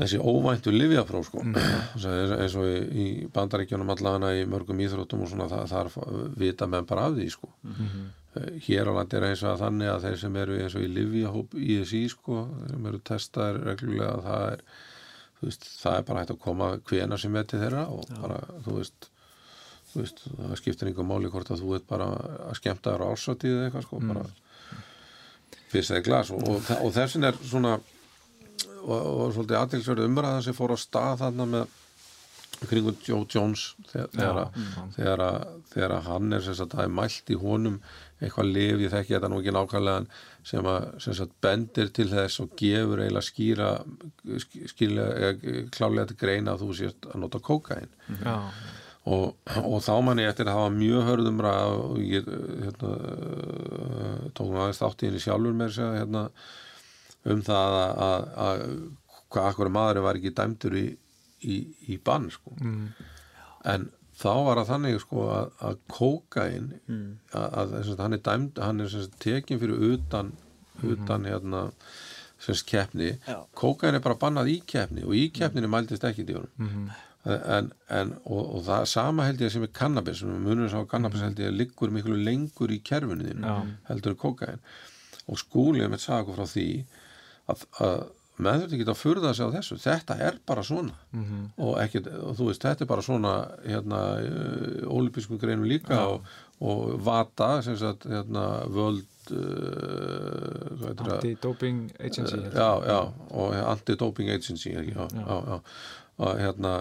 þessi 0.00 0.18
óvæntu 0.18 0.72
livjapróf 0.72 1.28
sko. 1.28 1.44
Eins, 1.52 2.06
eins 2.06 2.56
og 2.58 2.66
í, 2.68 2.78
í 3.04 3.06
bandaríkjunum 3.32 3.92
allana 3.94 4.32
í 4.38 4.46
mörgum 4.48 4.80
íþróttum 4.82 5.24
og 5.24 5.30
svona 5.32 5.48
það, 5.50 5.64
þar 5.72 5.92
vita 6.40 6.68
menn 6.70 6.88
bara 6.88 7.08
af 7.10 7.18
því 7.18 7.28
sko. 7.34 7.52
Eh, 8.32 8.48
hér 8.66 8.88
á 8.88 8.92
landi 8.96 9.18
er 9.18 9.28
eins 9.28 9.44
og 9.44 9.52
að 9.52 9.64
þannig 9.66 9.92
að 9.92 10.06
þeir 10.06 10.18
sem 10.24 10.40
eru 10.40 10.58
eins 10.62 10.76
og 10.78 10.86
í 10.86 10.90
livjahóp 10.96 11.56
ISI 11.60 12.02
sko, 12.12 12.46
sem 12.70 12.90
eru 12.90 13.02
testaðir 13.12 13.62
reglulega 13.68 14.18
það 14.24 14.44
er, 14.54 14.66
veist, 15.42 15.66
það 15.82 15.98
er 15.98 16.06
bara 16.08 16.22
hægt 16.22 16.36
að 16.36 16.44
koma 16.46 16.70
hvena 16.88 17.18
sem 17.20 17.36
veti 17.36 17.60
þeirra 17.60 17.88
og 17.92 18.06
bara, 18.22 18.38
þú 18.64 18.78
veist, 18.78 19.10
þú 19.92 20.00
veist 20.00 20.24
það 20.30 20.54
skiptir 20.62 20.88
einhver 20.88 21.10
máli 21.10 21.32
hvort 21.34 21.52
að 21.52 21.60
þú 21.60 21.74
veit 21.74 21.90
bara 21.90 22.08
að 22.48 22.56
skemmta 22.62 22.94
þér 22.94 23.04
á 23.04 23.10
ársatíð 23.12 23.58
eða 23.58 23.68
eitthvað 23.68 23.86
sko, 23.90 24.00
bara 24.08 24.24
fyrst 25.72 25.92
eða 25.92 26.06
glas. 26.06 26.32
Og, 26.32 26.48
og, 26.48 26.70
og 26.80 26.94
þessin 26.96 27.28
er 27.28 27.36
svona 27.42 27.76
og, 28.82 28.98
og 28.98 29.32
svolítið 29.36 29.60
aðtilsverið 29.60 30.08
umræðan 30.10 30.44
sem 30.48 30.56
fór 30.58 30.74
á 30.74 30.78
stað 30.82 31.20
þarna 31.24 31.46
með 31.56 31.78
kringum 32.70 32.94
Joe 33.02 33.24
Jones 33.32 33.62
þegar, 33.90 34.36
að- 34.44 34.58
þegar, 34.94 35.22
að, 35.26 35.46
þegar 35.72 35.94
að 35.96 36.04
hann 36.10 36.32
er 36.36 36.44
sem 36.44 36.54
sagt, 36.54 36.76
það 36.76 36.84
er 36.84 36.92
mælt 37.00 37.32
í 37.34 37.38
honum 37.42 37.78
eitthvað 38.22 38.50
lif, 38.54 38.76
ég 38.84 38.92
þekki 38.92 39.16
þetta 39.16 39.30
nú 39.32 39.40
ekki 39.40 39.54
nákvæmlega 39.56 40.20
sem 40.46 40.68
að 40.70 40.84
sem 41.02 41.16
sagt, 41.18 41.32
bendir 41.42 41.88
til 41.96 42.06
þess 42.12 42.38
og 42.44 42.52
gefur 42.60 43.02
eiginlega 43.02 43.26
skýra 43.26 43.70
skýrlega, 44.70 45.32
eða 45.32 45.64
klálega 45.74 46.06
til 46.12 46.18
greina 46.22 46.54
að 46.54 46.62
þú 46.62 46.76
sést 46.78 47.08
að 47.10 47.18
nota 47.24 47.40
kókain 47.42 47.90
já, 48.22 48.36
og, 49.10 49.34
og 49.58 49.78
þá 49.82 49.92
man 50.06 50.22
ég 50.22 50.30
eftir 50.30 50.46
að 50.52 50.60
var 50.62 50.76
mjög 50.78 51.08
hörðum 51.10 51.42
og 51.50 51.98
ég 52.06 52.30
hérna, 52.62 52.92
tók 54.38 54.52
maður 54.52 54.64
aðeins 54.68 54.82
þátt 54.84 55.02
í 55.02 55.08
henni 55.10 55.22
sjálfur 55.26 55.56
með 55.58 55.72
þess 55.72 55.82
að 55.88 55.96
hérna, 55.98 56.24
um 57.24 57.42
það 57.46 57.76
að, 57.78 57.96
að, 58.06 58.28
að 58.46 58.62
hvað 59.32 59.48
akkur 59.52 59.70
maðurinn 59.72 60.06
var 60.06 60.18
ekki 60.18 60.32
dæmdur 60.36 60.74
í, 60.76 60.86
í, 61.42 61.58
í 61.88 61.98
bann 62.04 62.30
sko. 62.30 62.52
en 63.64 63.90
þá 64.22 64.32
var 64.44 64.58
það 64.60 64.70
þannig 64.72 65.00
sko, 65.00 65.26
að, 65.32 65.52
að 65.68 65.76
kókain 65.88 66.66
að, 67.32 67.46
að 67.62 67.76
að 67.80 68.02
hann 68.04 68.12
er 68.18 68.24
dæmd 68.26 68.58
hann 68.58 68.80
er 68.80 68.90
sem 68.92 69.06
sagt 69.06 69.20
tekin 69.22 69.60
fyrir 69.62 69.86
utan 69.94 70.32
utan 70.82 71.24
hérna 71.24 71.70
sem 72.42 72.54
sagt 72.58 72.68
keppni, 72.70 73.12
kókain 73.54 73.94
er 73.94 74.02
bara 74.02 74.18
bannað 74.18 74.50
í 74.50 74.60
keppni 74.66 75.04
og 75.06 75.14
í 75.14 75.30
keppninni 75.30 75.70
mældist 75.70 76.04
ekki 76.04 76.26
í 76.26 76.34
honum 76.34 76.90
en, 77.24 77.68
en 77.88 78.16
og, 78.26 78.56
og 78.56 78.64
það 78.66 78.86
sama 78.90 79.28
held 79.28 79.40
ég 79.44 79.52
sem 79.54 79.62
er 79.62 79.70
kannabis 79.72 80.18
sem 80.24 80.32
munur 80.42 80.68
sá 80.72 80.80
kannabis 80.90 81.22
held 81.22 81.38
ég 81.38 81.54
liggur 81.54 81.92
miklu 81.94 82.16
lengur 82.18 82.72
í 82.74 82.80
kerfinu 82.82 83.28
þínu 83.28 83.46
heldur 83.88 84.16
kókain 84.18 84.58
og 85.30 85.38
skúlið 85.38 85.88
með 85.92 86.08
okkur 86.18 86.34
frá 86.40 86.46
því 86.50 86.66
að, 87.52 87.64
að 87.84 88.02
menn 88.42 88.62
þurft 88.62 88.76
ekki 88.76 88.88
að 88.88 88.98
furða 89.00 89.32
sig 89.36 89.48
á 89.48 89.54
þessu. 89.56 89.78
Þetta 89.82 90.16
er 90.26 90.38
bara 90.48 90.64
svona. 90.66 90.96
Og, 91.56 91.76
ekkit, 91.82 92.08
og 92.22 92.34
þú 92.38 92.48
veist, 92.48 92.64
þetta 92.64 92.84
er 92.84 92.90
bara 92.90 93.04
svona 93.06 93.34
hérna, 93.66 94.00
ólipískum 94.88 95.40
greinum 95.42 95.68
líka 95.68 96.00
og, 96.08 96.26
og 96.64 96.96
vata 97.04 97.54
sagt, 97.62 98.08
hérna, 98.10 98.46
völd 98.72 99.04
uh, 99.36 100.72
það? 100.80 101.14
Anti-doping 101.18 101.84
agency 102.00 102.40
hérna. 102.40 102.56
já, 102.56 102.70
já, 102.88 103.00
og 103.30 103.56
anti-doping 103.62 104.34
agency 104.34 104.74
ekki, 104.80 104.96
já, 104.96 105.06
já, 105.12 105.62
og 106.22 106.36
hérna 106.40 106.76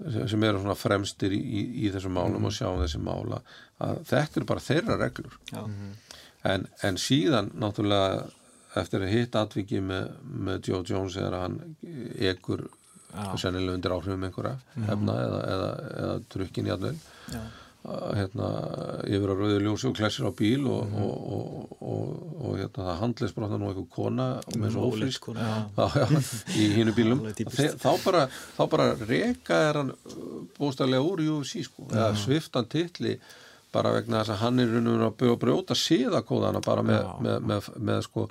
sem 0.00 0.44
eru 0.48 0.62
svona 0.62 0.78
fremstir 0.78 1.34
í, 1.36 1.38
í, 1.38 1.62
í 1.84 1.90
þessum 1.92 2.14
málum 2.16 2.46
og 2.48 2.54
sjáum 2.56 2.80
þessi 2.80 3.02
mála 3.04 3.42
að 3.84 3.98
þetta 4.08 4.40
eru 4.40 4.48
bara 4.48 4.62
þeirra 4.64 4.96
reglur. 4.96 5.34
Já. 5.52 5.60
en, 6.48 6.64
en 6.88 6.96
síðan 7.00 7.50
náttúrulega 7.60 8.30
eftir 8.78 9.02
að 9.02 9.14
hitt 9.14 9.38
atviki 9.38 9.80
með, 9.82 10.12
með 10.22 10.68
Joe 10.70 10.84
Jones 10.86 11.16
er 11.18 11.34
að 11.34 11.46
hann 11.46 11.56
ekur 12.30 12.68
sennilega 13.40 13.78
undir 13.78 13.94
áhrifum 13.94 14.26
einhverja 14.28 14.58
hefna 14.86 15.16
eða, 15.24 15.40
eða, 15.54 15.72
eða 16.02 16.20
trukkin 16.30 16.68
í 16.68 16.72
allveil 16.74 16.94
Já. 17.32 17.40
hérna, 18.20 18.50
yfir 19.08 19.32
á 19.32 19.34
rauðu 19.34 19.58
ljósi 19.64 19.88
og 19.88 19.96
klessir 19.98 20.28
á 20.28 20.32
bíl 20.36 20.68
og, 20.70 20.94
og, 20.94 21.26
og, 21.34 21.74
og, 21.80 22.14
og 22.38 22.56
hérna, 22.60 22.86
það 22.86 23.02
handlis 23.02 23.34
bara 23.34 23.50
nú 23.64 23.72
eitthvað 23.72 23.90
kona 23.96 24.28
með 24.54 24.76
svo 24.76 24.86
já, 26.04 26.06
í 26.60 26.70
hínu 26.76 26.94
bílum. 26.94 27.26
Þe, 27.40 27.70
þá 27.80 27.90
bara, 28.04 28.24
þá 28.58 28.64
bara 28.76 28.88
reka 29.00 29.62
er 29.70 29.80
hann 29.82 29.94
bóstæðlega 30.58 31.06
úr 31.08 31.24
UFC 31.38 31.64
sko, 31.66 31.88
eða 31.90 32.12
sviftan 32.20 32.70
titli 32.70 33.18
bara 33.70 33.92
vegna 33.94 34.20
þess 34.20 34.34
að 34.34 34.40
hann 34.44 34.62
er 34.62 34.72
byrja 35.18 35.34
að 35.34 35.42
brjóta 35.44 35.76
síðakóðana 35.78 36.62
bara 36.64 36.82
með, 36.86 37.04
með, 37.22 37.44
með, 37.46 37.68
með, 37.78 38.00
sko 38.06 38.24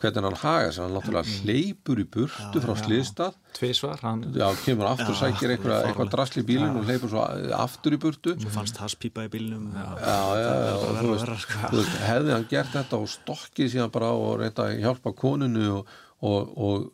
hvernig 0.00 0.26
hann 0.26 0.38
haga 0.42 0.70
sér, 0.72 0.86
hann 0.86 0.96
náttúrulega 0.96 1.36
hleypur 1.42 2.00
í 2.02 2.06
burtu 2.16 2.62
frá 2.62 2.74
sliðstað 2.80 3.36
Tvísvar, 3.56 4.02
hann 4.04 4.24
já, 4.36 4.46
kemur 4.64 4.90
aftur, 4.90 5.14
Já, 5.16 5.20
sækir 5.22 5.54
eitthvað, 5.54 5.86
eitthvað 5.88 6.10
drasli 6.12 6.42
í 6.42 6.46
bílinn 6.50 6.76
og 6.76 6.84
hleypur 6.88 7.12
svo 7.12 7.22
aftur 7.56 7.96
í 7.96 8.00
burtu. 8.00 8.34
Svo 8.42 8.52
fannst 8.52 8.76
í 8.76 9.10
Já, 9.16 10.18
já, 10.36 10.50
já, 10.50 10.74
og 10.76 10.84
verra 10.90 11.06
og 11.06 11.14
veist, 11.14 11.24
verra, 11.24 11.38
sko. 11.40 11.62
þú 11.70 11.80
veist, 11.80 11.96
hefði 12.04 12.34
hann 12.34 12.46
gert 12.50 12.74
þetta 12.74 13.00
og 13.00 13.08
stokkið 13.14 13.72
síðan 13.72 13.94
bara 13.94 14.12
og 14.12 14.36
reynda 14.42 14.68
að 14.68 14.82
hjálpa 14.84 15.14
konunu 15.16 15.66
og, 15.78 15.94
og, 16.20 16.52
og, 16.68 16.86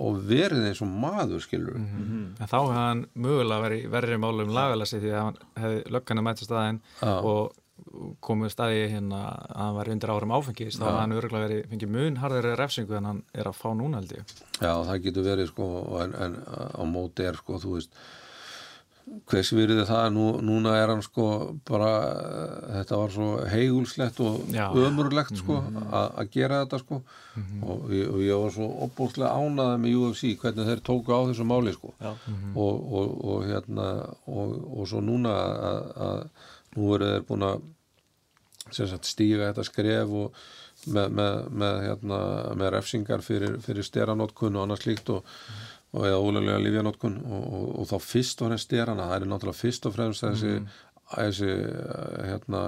og 0.00 0.20
verið 0.30 0.70
eins 0.70 0.80
og 0.84 0.92
maður 1.04 1.44
skilur 1.44 1.76
en 1.76 2.32
þá 2.40 2.56
hefði 2.56 2.78
hann 2.80 3.04
mögulega 3.26 3.64
verið 3.66 3.84
í 3.84 3.90
verri 3.92 4.20
málum 4.22 4.54
lagalasi 4.56 5.02
því 5.02 5.12
að 5.12 5.26
hann 5.26 5.40
hefði 5.64 5.82
löggana 5.96 6.24
mætt 6.24 6.44
staðinn 6.48 6.80
Já. 7.00 7.12
og 7.20 7.58
komið 8.24 8.52
staði 8.54 8.80
hérna 8.92 9.20
að 9.26 9.56
hann 9.60 9.74
var 9.78 9.90
undir 9.94 10.12
árum 10.14 10.34
áfengis 10.38 10.78
þá 10.80 10.86
hann 11.00 11.16
örgulega 11.18 11.46
verið 11.48 11.68
fengið 11.72 11.92
mun 11.96 12.16
harðari 12.22 12.54
refsingu 12.60 12.96
en 13.00 13.10
hann 13.10 13.22
er 13.34 13.50
að 13.50 13.58
fá 13.60 13.68
núna 13.74 14.00
held 14.02 14.16
ég. 14.18 14.34
Já, 14.60 14.72
það 14.88 15.02
getur 15.08 15.28
verið 15.30 15.52
sko 15.52 15.68
en, 16.04 16.16
en 16.26 16.40
á 16.76 16.82
móti 16.88 17.26
er 17.28 17.38
sko 17.40 17.58
þú 17.62 17.76
veist 17.78 17.94
hvers 19.26 19.48
virði 19.56 19.82
það 19.88 20.04
Nú, 20.14 20.24
núna 20.44 20.74
er 20.78 20.90
hann 20.92 21.00
sko 21.02 21.24
bara 21.66 21.88
eh, 22.04 22.66
þetta 22.76 22.98
var 23.00 23.10
svo 23.14 23.28
heigulslegt 23.50 24.20
og 24.22 24.44
Já. 24.54 24.68
ömurlegt 24.76 25.34
sko 25.40 25.56
a- 25.90 26.12
að 26.20 26.28
gera 26.36 26.60
þetta 26.62 26.78
sko. 26.84 27.00
Og, 27.64 27.88
ég, 27.94 28.06
og 28.10 28.20
ég 28.22 28.38
var 28.44 28.52
svo 28.54 28.68
opbúrslega 28.86 29.32
ánaði 29.34 29.80
með 29.82 29.96
UFC 30.04 30.30
hvernig 30.38 30.68
þeir 30.68 30.82
tóku 30.86 31.10
á 31.16 31.20
þessu 31.30 31.46
máli 31.48 31.72
sko. 31.74 31.90
Já. 31.98 32.12
og, 32.54 32.86
og, 33.00 33.16
og 33.32 33.44
hérna 33.48 33.88
og, 34.30 34.54
og 34.78 34.86
svo 34.92 35.02
núna 35.02 35.34
að 36.06 36.22
nú 36.76 36.94
eru 36.94 37.12
þeir 37.12 37.26
búin 37.28 37.46
að 37.48 37.62
sagt, 38.70 39.08
stíga 39.08 39.50
þetta 39.50 39.66
skref 39.66 40.14
og 40.22 40.40
með, 40.88 41.10
með, 41.16 41.34
með, 41.62 41.82
hérna, 41.88 42.20
með 42.56 42.72
refsingar 42.76 43.24
fyrir, 43.24 43.58
fyrir 43.64 43.86
steranótkun 43.86 44.56
og 44.56 44.64
annað 44.64 44.84
slíkt 44.84 45.12
og, 45.12 45.34
og 45.96 46.06
eða 46.08 46.22
ólega 46.22 46.62
lífjanótkun 46.62 47.18
og, 47.20 47.44
og, 47.58 47.68
og 47.82 47.90
þá 47.90 47.96
fyrst 48.06 48.40
og 48.40 48.50
fremst 48.50 48.68
sterana. 48.70 49.10
Það 49.10 49.18
er 49.18 49.30
náttúrulega 49.32 49.60
fyrst 49.60 49.88
og 49.88 49.96
fremst 49.96 50.24
þessi, 50.24 50.56
þessi 51.12 51.50
eh, 51.50 52.16
hérna 52.30 52.62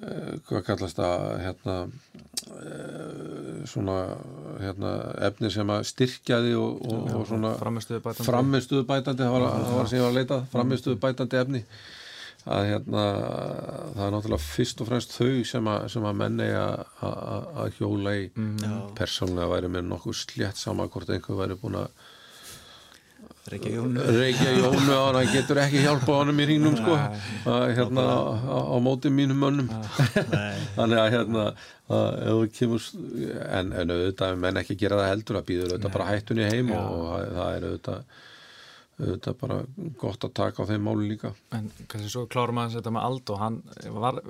eh, 0.00 0.34
hvað 0.48 0.66
kallast 0.66 0.98
það 0.98 1.28
hérna 1.44 1.76
eh, 1.84 3.62
svona 3.70 4.00
hérna, 4.64 4.96
efni 5.30 5.52
sem 5.54 5.70
að 5.76 5.86
styrkjaði 5.92 6.58
og, 6.58 6.82
og, 6.90 7.14
og 7.20 7.30
svona 7.30 7.54
framistuðu 7.60 8.02
bætandi 8.88 9.22
það 9.22 9.34
var, 9.36 9.48
það 9.52 9.78
var 9.78 9.90
sem 9.90 10.00
ég 10.00 10.06
var 10.06 10.14
að 10.14 10.20
leita 10.22 10.44
framistuðu 10.50 11.02
bætandi 11.04 11.42
efni 11.44 11.64
að 12.48 12.68
hérna 12.70 13.02
það 13.96 14.04
er 14.06 14.14
náttúrulega 14.14 14.44
fyrst 14.44 14.80
og 14.80 14.88
fremst 14.88 15.16
þau 15.16 15.42
sem 15.50 15.68
að, 15.72 15.82
sem 15.92 16.06
að 16.08 16.22
menni 16.22 16.46
að, 16.56 16.86
að, 17.04 17.50
að 17.64 17.74
hjóla 17.80 18.14
í. 18.16 18.22
Já. 18.64 18.72
persónulega 18.96 19.52
væri 19.54 19.74
mér 19.74 19.84
nokkuð 19.90 20.16
slétt 20.22 20.60
sama 20.60 20.88
hvort 20.88 21.12
einhver 21.12 21.42
væri 21.42 21.58
búin 21.60 21.82
að 21.82 21.92
Reykja 23.50 23.70
Jónu. 23.72 24.02
Reykja 24.04 24.50
Jónu 24.52 24.92
á 24.94 25.00
hann 25.08 25.16
hann 25.16 25.30
getur 25.32 25.58
ekki 25.58 25.80
hjálpa 25.82 26.18
honum 26.20 26.38
í 26.38 26.44
hringnum 26.46 26.76
sko. 26.76 26.96
Að, 27.48 27.64
hérna 27.78 28.04
á, 28.04 28.58
á 28.68 28.76
móti 28.84 29.10
mínum 29.10 29.40
mönnum. 29.40 29.70
Nei. 30.30 30.58
þannig 30.76 31.00
að 31.00 31.08
hérna 31.16 31.44
að, 31.48 32.18
ef 32.20 32.36
þú 32.36 32.50
kemur 32.58 32.88
en, 33.48 33.72
en 33.80 33.94
auðvitað 33.94 34.36
menn 34.44 34.60
ekki 34.60 34.76
gera 34.78 35.00
það 35.00 35.10
heldur 35.14 35.40
að 35.40 35.46
býður 35.48 35.72
auðvitað 35.72 35.96
bara 35.96 36.10
hættunni 36.12 36.50
heim 36.52 36.74
og, 36.76 36.92
og 37.00 37.32
það 37.38 37.56
er 37.56 37.66
auðvitað 37.70 38.20
auðvitað 39.00 39.36
bara 39.40 39.58
gott 40.00 40.26
að 40.26 40.34
taka 40.40 40.64
á 40.64 40.68
þeim 40.70 40.86
máli 40.86 41.08
líka. 41.12 41.32
En 41.56 41.70
kannski 41.86 42.12
svo 42.12 42.26
klárum 42.30 42.60
aðeins 42.60 42.78
þetta 42.78 42.94
með 42.96 43.06
Aldo, 43.08 43.38
hann 43.40 43.60
var, 43.96 44.20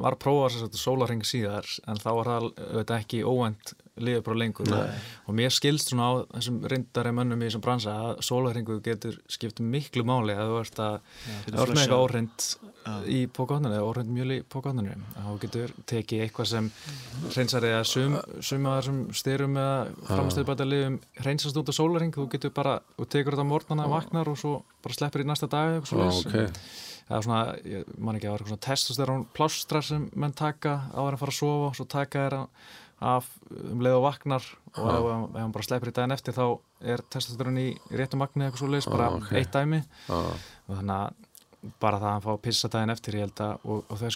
var 0.00 0.16
að 0.16 0.22
prófa 0.24 0.50
þess 0.54 0.68
að 0.68 0.80
sólarring 0.82 1.26
síðar 1.26 1.68
en 1.90 2.02
þá 2.02 2.10
var 2.20 2.32
það 2.32 2.96
ekki 3.00 3.24
óvænt 4.00 4.08
liðbróð 4.08 4.40
lengur. 4.40 4.72
Og, 4.72 5.06
og 5.28 5.36
mér 5.36 5.52
skilst 5.52 5.90
svona 5.90 6.08
á 6.08 6.12
þessum 6.36 6.60
reyndari 6.68 7.12
mönnum 7.14 7.42
í 7.42 7.48
þessum 7.48 7.64
bransa 7.64 7.94
að 8.08 8.22
sólarringu 8.26 8.80
getur 8.84 9.18
skipt 9.28 9.60
miklu 9.60 10.04
máli 10.04 10.34
að 10.34 10.50
þú 10.50 10.58
ert 10.60 10.80
að 10.80 10.96
ert 11.50 11.74
með 11.74 11.82
eitthvað 11.82 12.04
óreind 12.04 12.46
í 13.10 13.20
pókotninu 13.28 13.76
eða 13.76 13.86
óreind 13.88 14.12
mjöl 14.14 14.34
í 14.34 14.40
pókotninu 14.50 14.96
að 14.96 15.28
þú 15.28 15.36
getur 15.44 15.74
tekið 15.90 16.24
eitthvað 16.24 16.50
sem 16.50 16.70
reynsar 17.36 17.66
eða 17.68 17.82
sum, 17.88 18.18
sum 18.40 18.68
að 18.68 18.78
þessum 18.80 19.00
styrum 19.20 19.58
eða 19.60 19.80
framastöðbæta 20.08 20.68
liðum 20.68 21.00
reynsast 21.26 21.60
út 21.60 21.72
á 21.72 21.74
sólarring, 21.76 22.14
þú 22.16 22.28
getur 22.32 22.54
bara 22.56 22.78
og 22.96 23.10
tekur 23.12 23.36
þetta 23.36 23.48
morgnana, 23.48 23.88
vaknar 23.90 24.30
og 24.32 24.38
svo 24.40 24.60
bara 24.80 24.96
sleppir 24.96 25.26
í 25.26 25.28
næsta 25.28 25.50
dag 25.50 25.84
ok. 25.84 26.36
eða 27.10 27.22
svona, 27.26 27.42
ég 27.68 27.88
man 27.98 28.16
ekki 28.16 28.30
að 28.30 28.30
það 28.30 28.34
var 28.34 28.40
eitthvað 28.40 28.52
svona 28.54 28.66
testosterón 28.68 29.24
plástra 29.36 29.84
sem 29.84 30.08
menn 30.16 30.36
taka 30.36 30.76
á 30.88 31.00
að 31.02 31.18
fara 31.20 31.34
að 31.34 31.40
sofa, 31.42 31.72
svo 31.76 31.86
taka 31.90 32.24
þeirra 32.24 32.44
af 33.00 33.28
um 33.50 33.80
leið 33.80 33.96
og 33.96 34.02
vaknar 34.04 34.44
og 34.76 34.88
ef, 34.92 35.08
ef 35.34 35.40
hann 35.40 35.52
bara 35.56 35.64
sleppir 35.66 35.88
í 35.92 35.96
daginn 35.96 36.12
eftir 36.16 36.36
þá 36.36 36.44
er 36.94 37.02
testosterón 37.12 37.56
í, 37.60 37.68
réttum 37.96 38.20
magni 38.20 38.44
eitthvað 38.46 38.60
svo 38.64 38.68
leiðis, 38.72 38.90
bara 38.92 39.06
Ah, 39.10 39.16
ok. 39.20 39.30
eitt 39.40 39.52
dæmi. 39.56 39.82
Já. 40.08 40.18
og 40.68 40.74
þannig 40.76 40.96
að 40.96 41.70
bara 41.80 41.98
það 42.00 42.08
að 42.10 42.12
hann 42.18 42.26
fá 42.26 42.32
að 42.34 42.42
pissa 42.48 42.68
daginn 42.72 42.90
eftir 42.96 43.16
ég 43.16 43.24
held 43.26 43.40
að, 43.46 43.56
og, 43.64 43.84
og 43.88 43.98
þau 44.00 44.10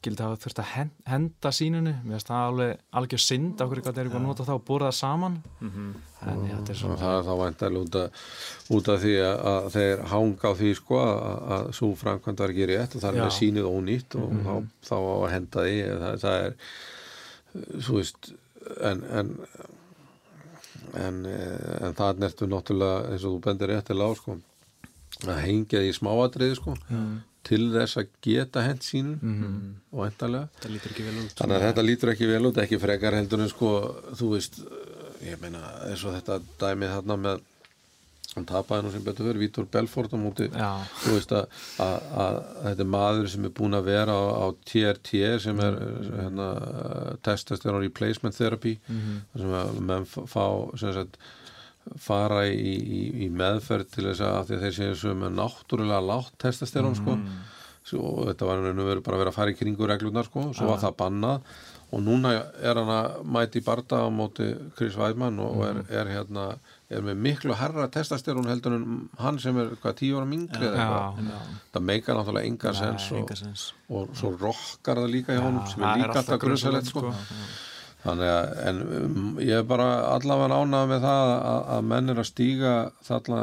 skildi 0.00 0.24
hafa 0.24 0.36
þurft 0.40 0.60
að 0.62 0.68
hen- 0.72 0.92
henda 1.12 1.50
sínunu 1.52 1.92
mér 1.92 2.14
finnst 2.16 2.28
það 2.30 2.44
alveg 2.48 2.78
algjör 2.96 3.20
synd 3.20 3.60
af 3.60 3.68
hverju 3.68 3.82
gæti 3.84 4.00
er 4.00 4.06
eitthvað 4.08 4.20
að 4.22 4.26
nota 4.30 4.46
það 4.48 4.54
og 4.60 4.64
búra 4.70 4.86
það 4.88 4.96
saman 4.96 5.34
en 5.60 6.44
já, 6.48 6.54
þetta 6.56 6.72
er 6.72 6.76
og 6.76 6.80
svona 6.80 6.96
það 7.02 7.16
er 7.18 7.26
þá 7.28 7.34
væntalega 7.42 7.82
út, 7.84 7.98
af- 8.00 8.70
út 8.78 8.88
af 8.94 9.00
því 9.04 9.12
að, 9.26 9.36
að 9.52 9.68
þeir 9.76 10.02
hanga 10.14 10.48
á 10.48 10.52
því 10.60 10.70
sko 10.80 11.00
að, 11.04 11.20
að 11.58 11.68
svo 11.80 11.90
framkvæmd 12.00 12.40
var 12.44 12.54
ekki 12.54 12.68
rétt 12.72 12.96
og 12.96 13.04
það 13.04 13.20
er 13.26 13.36
sínið 13.36 13.68
ónýtt 13.68 14.16
og 14.16 14.32
þá, 14.40 14.54
þá 14.88 14.96
svo 17.80 17.98
veist 18.00 18.32
en 18.84 19.02
en, 19.20 19.32
en, 20.94 21.24
en 21.26 21.96
það 21.98 22.22
nertu 22.24 22.48
náttúrulega 22.50 23.10
eins 23.10 23.24
og 23.24 23.36
þú 23.36 23.42
bendir 23.48 23.72
réttilega 23.74 24.12
á 24.12 24.18
sko 24.18 24.38
að 25.28 25.42
hengja 25.44 25.82
því 25.84 25.92
smáatriði 25.96 26.56
sko 26.60 26.76
til 27.46 27.70
þess 27.72 27.98
að 28.00 28.10
geta 28.24 28.62
hent 28.64 28.84
sínum 28.84 29.18
og 29.92 30.04
endalega 30.06 30.48
Það 30.60 30.72
lítur 30.74 30.92
ekki 30.92 31.06
vel 31.06 31.16
út. 31.22 31.34
Þannig 31.38 31.56
að 31.56 31.66
þetta 31.66 31.84
lítur 31.86 32.12
ekki 32.12 32.28
vel 32.30 32.42
út, 32.50 32.60
ekki 32.64 32.78
frekar 32.82 33.16
heldur 33.16 33.44
en 33.44 33.50
sko, 33.52 33.70
þú 34.20 34.28
veist, 34.34 34.60
ég 35.24 35.40
meina, 35.42 35.62
eins 35.88 36.04
og 36.04 36.16
þetta 36.18 36.38
dæmið 36.60 36.92
þarna 36.96 37.16
með, 37.24 37.40
hann 38.36 38.46
tapaði 38.46 38.86
nú 38.86 38.92
sem 38.94 39.02
betur 39.04 39.26
fyrir, 39.26 39.40
Vítor 39.42 39.66
Belfort 39.72 40.12
á 40.14 40.18
móti, 40.20 40.46
Já. 40.54 40.70
þú 41.02 41.16
veist 41.16 41.34
að, 41.34 41.58
að, 41.82 41.96
að 42.24 42.38
þetta 42.68 42.84
er 42.84 42.90
maður 42.94 43.28
sem 43.32 43.48
er 43.48 43.54
búin 43.58 43.78
að 43.78 43.88
vera 43.90 44.14
á, 44.14 44.22
á 44.44 44.46
TRT 44.70 45.22
sem 45.46 45.62
er 45.66 45.78
hérna, 46.14 46.48
testosterone 47.26 47.84
replacement 47.88 48.36
therapy, 48.38 48.76
þar 48.86 49.44
sem 49.44 49.54
að 49.62 49.80
menn 49.90 50.06
fá, 50.10 50.44
sem 50.78 50.94
sagt, 50.94 51.18
fara 51.98 52.44
í, 52.46 52.74
í, 52.76 53.00
í 53.26 53.30
meðferð 53.34 53.88
til 53.96 54.04
þess 54.10 54.22
að, 54.22 54.36
af 54.36 54.46
því 54.46 54.56
að 54.58 54.66
þeir 54.66 54.76
séu 54.78 54.98
sem 55.00 55.24
er 55.26 55.34
náttúrulega 55.34 56.04
látt 56.04 56.36
testosterone 56.42 56.98
sko. 57.00 57.16
Svo, 57.90 58.00
og 58.20 58.26
þetta 58.28 58.46
var 58.46 58.60
nú 58.76 58.84
verið 58.84 59.02
bara 59.06 59.16
að 59.16 59.22
vera 59.24 59.30
að 59.32 59.38
fara 59.38 59.52
í 59.54 59.56
kringu 59.56 59.86
reglunar 59.88 60.26
sko, 60.28 60.50
svo 60.54 60.68
var 60.68 60.82
það 60.82 60.98
bannað. 61.00 61.46
Og 61.90 62.02
núna 62.04 62.34
er 62.60 62.78
hann 62.78 62.92
að 62.92 63.24
mæti 63.26 63.62
barda 63.66 64.04
á 64.04 64.08
móti 64.12 64.52
Chris 64.76 64.98
Weidmann 65.00 65.40
og 65.42 65.64
er, 65.66 65.80
er 65.88 66.12
hérna 66.12 66.44
er 66.90 67.04
með 67.06 67.18
miklu 67.24 67.54
herra 67.54 67.86
testosterón 67.92 68.48
heldur 68.50 68.74
en 68.74 68.84
hann 69.22 69.38
sem 69.42 69.58
er 69.62 69.74
hvað 69.82 69.96
tíu 70.00 70.18
ára 70.18 70.28
mingri 70.28 70.66
eða 70.66 70.84
eitthvað? 70.84 71.42
Það 71.74 71.84
meikar 71.90 72.18
náttúrulega 72.18 72.50
enga 72.50 72.72
sens 72.80 73.08
og, 73.14 73.34
sens. 73.38 73.66
og 73.88 74.14
svo 74.18 74.32
rokkar 74.34 75.02
það 75.02 75.12
líka 75.14 75.36
í 75.36 75.42
honum 75.42 75.68
sem 75.70 75.84
er 75.86 76.02
líka 76.02 76.16
alltaf 76.16 76.40
grunsalegt 76.42 76.90
sko. 76.90 77.04
grunsamlegt, 77.06 77.62
þannig 78.02 78.32
að 78.32 78.58
en 78.70 78.82
um, 78.98 79.30
ég 79.44 79.54
er 79.60 79.70
bara 79.70 79.88
allavega 80.16 80.60
ánað 80.64 80.92
með 80.94 81.06
það 81.06 81.32
að, 81.36 81.62
að 81.76 81.88
menn 81.92 82.14
er 82.14 82.20
að 82.24 82.30
stíga 82.32 82.74
þarna 83.06 83.40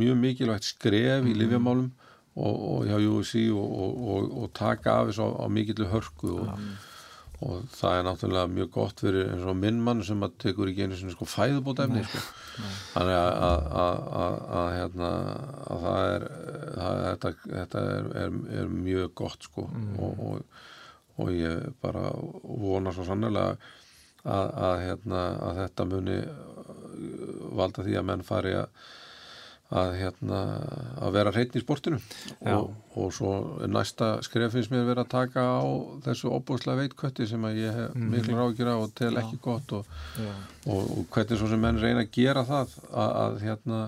mjög 0.00 0.18
mikilvægt 0.22 0.70
skref 0.70 1.30
í 1.30 1.36
livjamálum 1.42 1.92
og, 2.34 2.54
og 2.54 2.88
hjá 2.90 2.98
og, 2.98 4.02
og, 4.14 4.34
og 4.42 4.50
taka 4.54 5.00
af 5.00 5.10
þessu 5.10 5.26
á, 5.26 5.30
á 5.42 5.46
mikillu 5.50 5.90
hörku 5.90 6.34
og 6.42 6.50
og 7.44 7.64
það 7.74 7.98
er 7.98 8.06
náttúrulega 8.06 8.50
mjög 8.54 8.70
gott 8.72 9.02
fyrir 9.04 9.30
eins 9.34 9.44
og 9.50 9.56
minn 9.60 9.80
mann 9.84 10.00
sem 10.06 10.22
að 10.24 10.36
tekur 10.46 10.70
ekki 10.70 10.86
einu 10.86 10.96
svona 10.96 11.12
sko 11.12 11.28
fæðubótefni 11.28 12.04
sko. 12.06 12.22
þannig 12.94 13.18
að, 13.18 13.30
að, 13.48 13.64
að, 14.24 14.36
að, 14.60 14.68
hérna, 14.78 15.10
að 15.74 15.84
það 15.84 16.08
er 16.08 16.26
það, 16.78 17.00
þetta, 17.04 17.32
þetta 17.44 17.84
er, 17.92 18.10
er, 18.22 18.38
er 18.62 18.74
mjög 18.74 19.14
gott 19.20 19.48
sko. 19.50 19.66
Og, 19.98 20.24
og, 20.28 20.60
og 21.20 21.32
ég 21.36 21.68
bara 21.84 22.08
vona 22.64 22.94
svo 22.94 23.06
sannlega 23.06 23.56
að 24.24 24.78
hérna, 24.86 25.24
þetta 25.60 25.88
muni 25.88 26.18
valda 27.54 27.84
því 27.84 27.98
að 28.00 28.06
menn 28.08 28.24
fari 28.24 28.54
að 28.56 28.92
að, 29.72 29.94
hérna, 29.98 30.40
að 31.02 31.14
vera 31.16 31.32
hreitn 31.34 31.58
í 31.58 31.62
sportinu. 31.62 31.98
Og, 32.52 32.72
og 33.00 33.12
svo 33.16 33.32
næsta 33.70 34.16
skref 34.26 34.54
finnst 34.54 34.72
mér 34.72 34.84
að 34.84 34.90
vera 34.92 35.04
að 35.06 35.12
taka 35.14 35.44
á 35.44 35.64
þessu 36.04 36.32
opbúslega 36.34 36.84
veitkötti 36.84 37.28
sem 37.30 37.46
að 37.48 37.60
ég 37.62 37.78
hef 37.78 37.94
miklu 37.98 38.38
ráðgjur 38.38 38.70
á 38.70 38.76
og 38.76 38.92
tel 38.98 39.14
ekki 39.22 39.40
gott 39.42 39.76
og, 39.78 39.94
og, 40.66 40.82
og 40.82 41.06
hvernig 41.14 41.40
svo 41.40 41.50
sem 41.50 41.64
menn 41.64 41.80
reyna 41.82 42.04
að 42.04 42.12
gera 42.14 42.44
það 42.48 42.76
að, 42.92 43.16
að 43.24 43.40
hérna 43.44 43.80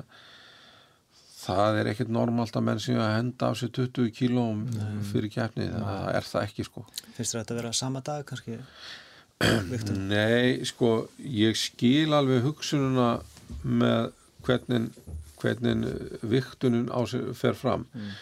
það 1.47 1.81
er 1.81 1.90
ekkert 1.93 2.12
normalt 2.16 2.57
að 2.59 2.66
menn 2.66 2.82
sem 2.82 2.98
að 2.98 3.12
henda 3.15 3.51
af 3.53 3.59
sér 3.61 3.70
20 3.77 4.12
kílóm 4.16 4.65
fyrir 5.12 5.31
kjærni, 5.31 5.69
það 5.70 6.09
er 6.19 6.27
það 6.27 6.47
ekki 6.48 6.66
sko. 6.66 6.86
Finnst 7.15 7.36
þetta 7.36 7.55
að 7.55 7.61
vera 7.61 7.74
sama 7.77 8.03
dag 8.07 8.24
kannski? 8.27 8.59
Nei, 10.11 10.65
sko 10.66 11.07
ég 11.20 11.59
skil 11.61 12.16
alveg 12.16 12.43
hugsununa 12.47 13.11
með 13.62 14.11
hvernig 14.47 14.89
hvernig 15.43 15.93
viktunum 16.23 16.89
fer 17.35 17.59
fram. 17.59 17.87
Mm. 17.95 18.15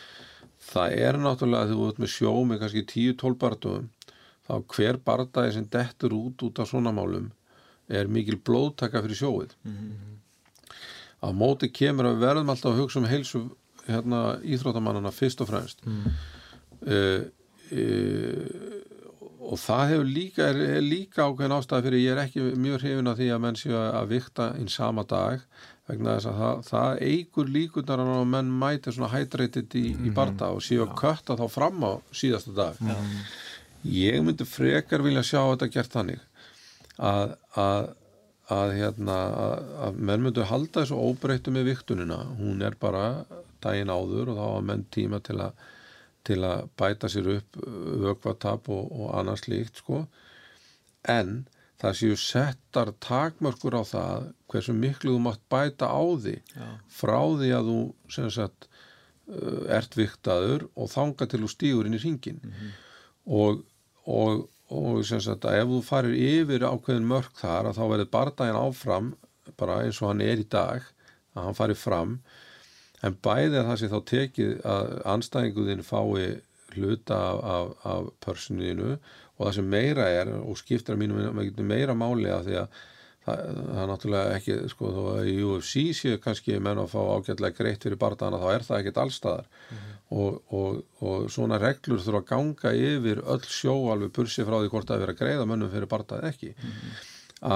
það 0.64 0.96
er 1.06 1.20
náttúrulega 1.20 1.68
þegar 1.68 1.78
þú 1.78 1.88
ert 1.90 2.02
með 2.02 2.12
sjó 2.14 2.34
með 2.48 2.60
kannski 2.62 2.84
10-12 2.94 3.38
bardugum 3.42 3.90
þá 4.44 4.54
hver 4.74 4.98
bardagi 5.04 5.54
sem 5.56 5.68
dettur 5.72 6.16
út 6.16 6.42
út 6.44 6.60
af 6.60 6.68
svona 6.68 6.92
málum 6.92 7.30
er 7.88 8.08
mikil 8.08 8.38
blóðtaka 8.40 9.02
fyrir 9.04 9.20
sjóið. 9.20 9.56
Mm 9.64 10.14
á 11.24 11.28
móti 11.32 11.70
kemur 11.72 12.10
að 12.10 12.22
verðum 12.22 12.52
alltaf 12.52 12.72
að 12.72 12.82
hugsa 12.82 13.00
um 13.00 13.08
heilsu 13.08 13.42
hérna 13.86 14.22
íþróttamannana 14.44 15.12
fyrst 15.14 15.42
og 15.44 15.50
fremst. 15.50 15.84
Mm. 15.84 16.16
uh, 16.88 17.20
uh, 17.80 18.80
og 19.44 19.60
það 19.60 19.90
hefur 19.92 20.08
líka, 20.08 20.48
er, 20.48 20.60
er 20.78 20.84
líka 20.84 21.26
ákveðin 21.26 21.56
ástæði 21.58 21.86
fyrir 21.88 22.02
ég 22.02 22.14
er 22.14 22.22
ekki 22.22 22.44
mjög 22.56 22.80
hrifin 22.80 23.10
að 23.10 23.18
því 23.20 23.30
að 23.34 23.42
menn 23.44 23.58
séu 23.60 23.76
að 23.76 24.10
vikta 24.14 24.50
einn 24.56 24.70
sama 24.72 25.04
dag 25.08 25.44
vegna 25.88 26.16
þess 26.16 26.30
að 26.30 26.38
það, 26.40 26.62
það 26.68 27.02
eigur 27.08 27.50
líkunar 27.56 28.02
að 28.04 28.22
menn 28.34 28.52
mæti 28.62 28.94
svona 28.94 29.10
hydrated 29.12 29.76
í, 29.76 29.84
í 30.08 30.12
barda 30.14 30.52
og 30.54 30.62
séu 30.64 30.84
að 30.86 30.94
kötta 31.00 31.36
þá 31.40 31.44
fram 31.52 31.84
á 31.84 31.92
síðasta 32.12 32.54
dag. 32.56 32.80
-hmm. 32.80 33.26
ég 33.96 34.22
myndi 34.24 34.46
frekar 34.48 35.04
vilja 35.04 35.22
sjá 35.22 35.42
þetta 35.42 35.68
gert 35.76 35.92
þannig 35.92 36.24
að, 36.96 37.36
að, 37.56 37.90
að, 38.48 38.74
hérna, 38.78 39.18
að 39.88 40.00
menn 40.00 40.24
myndu 40.24 40.48
halda 40.48 40.80
þessu 40.80 40.96
óbreyttu 40.96 41.52
með 41.52 41.70
viktunina 41.72 42.20
hún 42.38 42.62
er 42.62 42.76
bara 42.80 43.24
daginn 43.60 43.92
áður 43.92 44.32
og 44.32 44.36
þá 44.36 44.44
hafa 44.44 44.66
menn 44.72 44.86
tíma 44.90 45.20
til 45.20 45.40
að 45.40 45.52
til 46.24 46.40
að 46.46 46.68
bæta 46.80 47.08
sér 47.12 47.26
upp 47.36 47.58
vögvatap 48.04 48.68
og, 48.72 48.84
og 48.88 49.10
annars 49.18 49.44
líkt 49.50 49.82
sko. 49.82 50.06
En 51.04 51.44
það 51.84 51.98
séu 52.00 52.16
settar 52.20 52.92
takmörkur 53.04 53.76
á 53.76 53.82
það 53.88 54.30
hversu 54.52 54.74
miklu 54.76 55.16
þú 55.16 55.22
mátt 55.26 55.42
bæta 55.52 55.90
á 55.90 56.02
því 56.24 56.36
Já. 56.40 56.68
frá 57.00 57.20
því 57.40 57.50
að 57.58 57.70
þú 57.70 57.78
sem 58.16 58.30
sagt 58.32 58.68
uh, 59.28 59.62
ert 59.78 59.98
viktaður 59.98 60.66
og 60.74 60.90
þanga 60.94 61.28
til 61.28 61.42
þú 61.44 61.52
stýgur 61.52 61.90
inn 61.90 61.98
í 61.98 62.02
ringin 62.02 62.40
mm 62.40 62.54
-hmm. 62.54 62.72
og, 63.40 63.64
og, 64.06 64.48
og 64.68 65.04
sem 65.06 65.20
sagt 65.20 65.44
ef 65.44 65.68
þú 65.68 65.82
farir 65.82 66.14
yfir 66.14 66.64
ákveðin 66.64 67.10
mörg 67.12 67.32
þar 67.40 67.70
að 67.70 67.76
þá 67.78 67.84
verður 67.92 68.14
bardaginn 68.16 68.62
áfram 68.64 69.14
bara 69.56 69.82
eins 69.84 70.00
og 70.02 70.08
hann 70.08 70.20
er 70.24 70.40
í 70.40 70.48
dag 70.48 70.82
að 71.34 71.44
hann 71.44 71.58
farir 71.60 71.76
fram 71.76 72.20
en 73.02 73.16
bæði 73.22 73.58
að 73.60 73.66
það 73.68 73.78
sé 73.80 73.88
þá 73.92 74.00
tekið 74.10 74.52
að 74.64 75.00
anstæðinguðin 75.14 75.82
fái 75.82 76.40
hluta 76.74 77.14
af, 77.14 77.38
af, 77.44 77.68
af 77.84 78.08
personinu 78.24 78.96
og 79.34 79.46
það 79.46 79.54
sem 79.58 79.70
meira 79.70 80.08
er 80.10 80.32
og 80.36 80.58
skiptir 80.58 80.94
að 80.94 81.00
mínum 81.02 81.66
meira 81.66 81.94
máli 81.98 82.30
að 82.30 82.48
því 82.48 82.58
að 82.62 82.82
það, 83.24 83.40
það 83.54 83.80
er 83.82 83.90
náttúrulega 83.90 84.36
ekki 84.38 84.56
sko 84.72 84.90
þó 84.94 85.00
að 85.14 85.30
í 85.30 85.34
UFC 85.44 85.84
séu 85.96 86.20
kannski 86.22 86.58
menn 86.62 86.82
að 86.82 86.92
fá 86.92 87.00
ágætlega 87.00 87.58
greitt 87.58 87.86
fyrir 87.86 88.00
barndana 88.00 88.40
þá 88.42 88.46
er 88.52 88.66
það 88.66 88.82
ekkit 88.82 89.00
allstaðar 89.04 89.48
mm 89.48 89.78
-hmm. 89.78 89.96
og, 90.20 90.38
og, 90.58 90.84
og 91.00 91.26
svona 91.32 91.58
reglur 91.62 92.02
þurfa 92.04 92.22
að 92.22 92.28
ganga 92.30 92.74
yfir 92.90 93.24
öll 93.24 93.48
sjó 93.48 93.74
alveg 93.92 94.14
bursi 94.18 94.46
frá 94.46 94.58
því 94.60 94.70
hvort 94.74 94.92
það 94.92 95.06
er 95.06 95.14
að 95.14 95.20
greiða 95.22 95.48
mönnum 95.50 95.72
fyrir 95.72 95.90
barndað 95.90 96.28
ekki 96.30 96.54
mm 96.54 96.70
-hmm. 96.70 97.02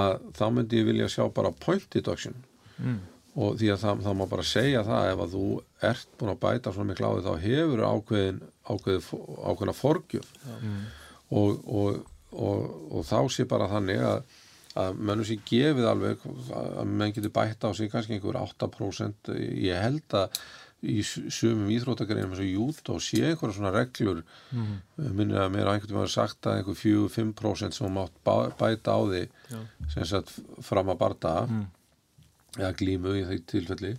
að 0.01 0.19
þá 0.41 0.45
myndi 0.51 0.81
ég 0.81 0.85
vilja 0.91 1.07
sjá 1.07 1.23
bara 1.33 1.51
point 1.51 1.89
deduction 1.91 2.35
mm. 2.77 2.99
og 3.35 3.57
því 3.57 3.73
að 3.73 3.81
það, 3.83 4.03
það 4.05 4.15
má 4.19 4.25
bara 4.29 4.43
segja 4.43 4.83
það 4.83 5.11
ef 5.11 5.19
að 5.19 5.35
þú 5.35 5.45
ert 5.81 6.09
búin 6.17 6.33
að 6.33 6.41
bæta 6.45 6.73
svona 6.73 6.89
miklu 6.89 7.05
á 7.07 7.13
því 7.13 7.23
þá 7.27 7.35
hefur 7.47 7.79
ákveðin 7.93 8.41
ákveðin, 8.69 9.05
ákveðina 9.49 9.73
forgjöf 9.73 10.33
mm 10.61 10.81
og, 11.29 11.59
og, 11.65 11.99
og, 12.33 12.69
og 12.91 13.05
þá 13.07 13.19
sé 13.33 13.45
bara 13.49 13.69
þannig 13.71 14.01
að, 14.05 14.23
að 14.83 15.01
mennum 15.01 15.27
sé 15.27 15.39
gefið 15.49 15.89
alveg 15.91 16.25
að 16.53 16.89
menn 16.89 17.13
getur 17.15 17.35
bætt 17.35 17.65
á 17.65 17.69
sig 17.77 17.91
kannski 17.91 18.17
einhver 18.17 18.39
8% 18.41 19.33
ég 19.37 19.79
held 19.79 20.17
að 20.17 20.41
í 20.79 21.01
sumum 21.03 21.67
íþróttakarinn 21.73 22.29
eins 22.29 22.39
og 22.39 22.47
jút 22.47 22.91
og 22.93 23.01
sé 23.03 23.19
einhverja 23.27 23.57
svona 23.57 23.73
reglur 23.75 24.21
mm. 24.55 24.75
minnir 25.11 25.41
að 25.43 25.51
mér 25.57 25.67
á 25.67 25.71
einhvern 25.73 25.91
veginn 25.91 26.05
var 26.05 26.13
sagt 26.13 26.47
að 26.47 26.61
einhver 26.61 26.77
4-5% 26.79 27.75
sem 27.75 27.97
mátt 27.97 28.15
bæta 28.23 28.95
á 28.95 28.99
því 29.03 29.23
Já. 29.27 29.59
sem 29.95 30.07
sagt 30.13 30.31
fram 30.63 30.91
að 30.93 31.01
barda 31.01 31.33
mm. 31.49 31.65
eða 32.61 32.75
glímu 32.79 33.17
í 33.19 33.25
því 33.27 33.39
tilfelli 33.51 33.91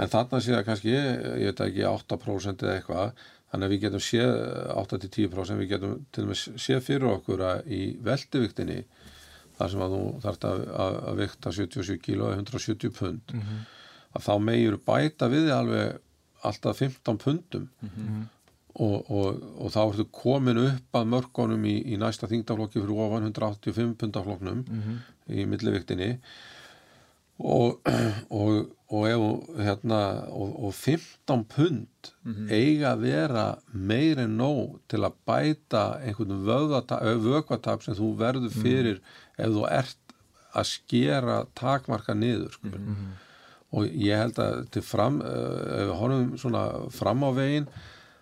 en 0.00 0.10
þarna 0.10 0.40
sé 0.42 0.56
það 0.56 0.66
kannski, 0.66 0.96
ég 0.96 1.52
veit 1.52 1.62
ekki 1.68 1.86
8% 1.86 2.66
eða 2.66 2.76
eitthvað 2.80 3.24
Þannig 3.50 3.66
að 3.66 3.72
við 3.74 3.80
getum 3.84 4.02
séð 4.06 4.32
8-10% 4.78 5.58
við 5.58 5.72
getum 5.72 5.94
til 6.14 6.22
og 6.24 6.28
með 6.30 6.42
séð 6.62 6.84
fyrir 6.86 7.08
okkur 7.10 7.40
að 7.42 7.72
í 7.74 7.80
veldiviktinni 8.06 8.84
þar 9.60 9.72
sem 9.72 9.84
að 9.84 9.94
þú 9.96 10.02
þarfst 10.24 10.46
að, 10.48 10.60
að, 10.84 10.98
að 11.10 11.22
vikta 11.24 11.54
77 11.56 12.04
kíló 12.04 12.28
eða 12.30 12.42
170 12.44 12.92
pund 12.96 13.34
mm 13.34 13.40
-hmm. 13.40 13.64
að 14.16 14.26
þá 14.28 14.34
megjur 14.46 14.76
bæta 14.86 15.28
við 15.32 15.50
alveg 15.54 15.98
alltaf 16.48 16.78
15 16.80 17.18
pundum 17.24 17.66
mm 17.80 17.90
-hmm. 17.96 18.22
og, 18.86 19.10
og, 19.10 19.42
og 19.58 19.74
þá 19.74 19.80
ertu 19.82 20.06
komin 20.22 20.62
upp 20.64 21.00
að 21.00 21.10
mörgunum 21.14 21.66
í, 21.66 21.76
í 21.92 21.98
næsta 22.00 22.30
þingtaflokki 22.30 22.80
fyrir 22.80 23.02
ofan 23.06 23.28
185 23.28 23.96
pundafloknum 24.00 24.64
mm 24.64 24.82
-hmm. 24.82 24.96
í 25.36 25.46
milliviktinni 25.46 26.10
og, 27.40 27.80
og, 28.30 28.70
og, 28.90 29.06
ef, 29.08 29.24
hérna, 29.64 30.00
og 30.30 30.74
15 30.74 31.44
pund 31.44 32.10
mm 32.22 32.34
-hmm. 32.34 32.52
eiga 32.52 32.92
að 32.92 33.00
vera 33.00 33.58
meir 33.72 34.18
en 34.18 34.36
nóg 34.36 34.78
til 34.88 35.04
að 35.04 35.16
bæta 35.26 36.00
einhvern 36.04 36.44
vögvatap 37.24 37.82
sem 37.82 37.94
þú 37.94 38.16
verður 38.16 38.50
mhm. 38.50 38.62
fyrir 38.62 38.94
mm 38.94 39.02
-hmm. 39.02 39.44
ef 39.44 39.48
þú 39.48 39.66
ert 39.70 39.96
að 40.54 40.64
skera 40.64 41.46
takmarka 41.54 42.14
niður 42.14 42.52
sko. 42.52 42.66
mm 42.66 42.72
-hmm. 42.72 43.12
og 43.70 43.86
ég 43.86 44.18
held 44.18 44.38
að 44.38 44.70
til 44.70 44.82
fram, 44.82 45.20
ef 45.20 45.86
við 45.88 45.94
horfum 45.94 46.38
svona 46.38 46.90
fram 46.90 47.22
á 47.22 47.30
veginn 47.30 47.68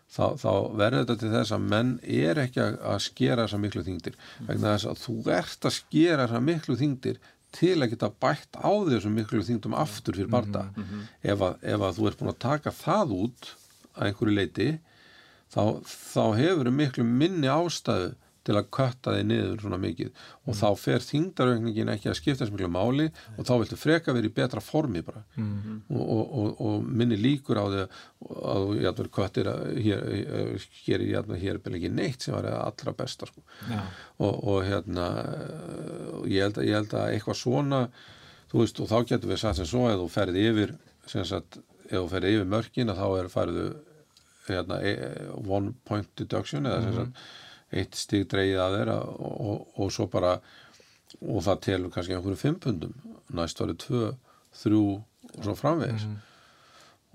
þá, 0.08 0.36
þá 0.40 0.52
verður 0.76 1.04
þetta 1.04 1.16
til 1.16 1.30
þess 1.30 1.52
að 1.52 1.66
menn 1.72 2.00
er 2.02 2.38
ekki 2.38 2.60
að 2.60 2.98
skera 2.98 3.44
þessa 3.44 3.58
miklu 3.58 3.82
þingdir 3.82 4.14
vegna 4.46 4.76
þess 4.76 4.86
að 4.86 5.02
þú 5.04 5.16
ert 5.30 5.64
að 5.64 5.76
skera 5.76 6.26
þessa 6.26 6.40
miklu 6.40 6.76
þingdir 6.76 7.20
til 7.58 7.76
að 7.78 7.94
geta 7.94 8.10
bætt 8.22 8.58
á 8.58 8.70
þessum 8.88 9.16
miklu 9.18 9.42
þingdum 9.44 9.76
aftur 9.78 10.18
fyrir 10.18 10.30
barnda 10.32 10.68
mm 10.68 10.84
-hmm. 10.84 11.08
ef, 11.22 11.42
ef 11.62 11.80
að 11.88 11.98
þú 11.98 12.06
ert 12.08 12.20
búin 12.20 12.32
að 12.34 12.44
taka 12.44 12.74
það 12.74 13.14
út 13.18 13.50
að 13.96 14.06
einhverju 14.06 14.34
leiti 14.34 14.68
þá, 15.52 15.62
þá 15.84 16.24
hefur 16.38 16.70
miklu 16.70 17.04
minni 17.04 17.50
ástæðu 17.50 18.14
til 18.48 18.56
að 18.56 18.68
kötta 18.72 19.14
þig 19.16 19.26
niður 19.28 19.62
svona 19.62 19.78
mikið 19.82 20.08
og 20.08 20.50
mm. 20.50 20.58
þá 20.60 20.68
fer 20.80 21.04
þingdarögningin 21.04 21.92
ekki 21.92 22.10
að 22.10 22.18
skipta 22.18 22.42
þessu 22.42 22.56
miklu 22.56 22.70
máli 22.72 23.08
og 23.36 23.48
þá 23.48 23.52
viltu 23.60 23.78
freka 23.78 24.14
verið 24.16 24.30
í 24.30 24.36
betra 24.38 24.62
formi 24.64 25.02
bara 25.04 25.22
mm. 25.36 25.78
og, 25.92 26.02
og, 26.02 26.22
og, 26.42 26.62
og 26.64 26.86
minni 26.88 27.18
líkur 27.20 27.60
á 27.60 27.64
því 27.68 27.82
að 28.54 28.68
jætver 28.86 29.10
köttir 29.18 29.50
að 29.52 29.64
hér, 29.84 30.04
hér, 30.86 31.04
hér, 31.12 31.32
hér 31.44 31.60
er 31.60 31.78
ekki 31.78 31.92
neitt 31.92 32.24
sem 32.24 32.36
var 32.36 32.48
allra 32.56 32.94
besta 32.96 33.28
sko. 33.28 33.44
og 34.18 34.62
hérna 34.66 35.08
ég 36.24 36.46
held, 36.46 36.62
ég 36.64 36.78
held 36.80 36.96
að 36.96 37.12
eitthvað 37.12 37.42
svona 37.42 37.82
þú 38.48 38.62
veist 38.62 38.80
og 38.80 38.88
þá 38.88 38.98
getur 39.12 39.32
við 39.32 39.42
sagt 39.42 39.60
sem 39.60 39.68
svo 39.68 39.84
að 39.90 40.00
þú 40.02 40.08
ferði 40.12 40.46
yfir 40.50 40.72
sem 41.08 41.24
sagt, 41.28 41.60
ef 41.88 41.98
þú 41.98 42.06
ferði 42.12 42.32
yfir 42.36 42.48
mörkin 42.54 42.92
að 42.92 43.02
þá 43.02 43.06
er 43.18 43.30
færðu 43.32 43.66
hérna, 44.48 44.80
e, 44.80 44.94
one 45.44 45.74
point 45.88 46.08
deduction 46.16 46.68
eða 46.68 46.80
sem 46.86 46.94
mhm. 46.94 47.12
sagt 47.12 47.36
eitt 47.72 47.98
stig 47.98 48.26
dreyið 48.30 48.62
að 48.64 48.78
þeirra 48.78 48.96
og, 49.04 49.34
og, 49.50 49.68
og 49.76 49.92
svo 49.92 50.08
bara 50.12 50.38
og 51.18 51.42
það 51.44 51.60
telur 51.64 51.92
kannski 51.92 52.16
einhverju 52.16 52.40
fimm 52.40 52.58
pundum 52.62 52.94
næst 53.34 53.60
árið 53.60 53.78
tvö, 53.84 54.02
þrjú 54.62 54.82
og 55.34 55.44
svo 55.44 55.54
framvegis. 55.58 56.08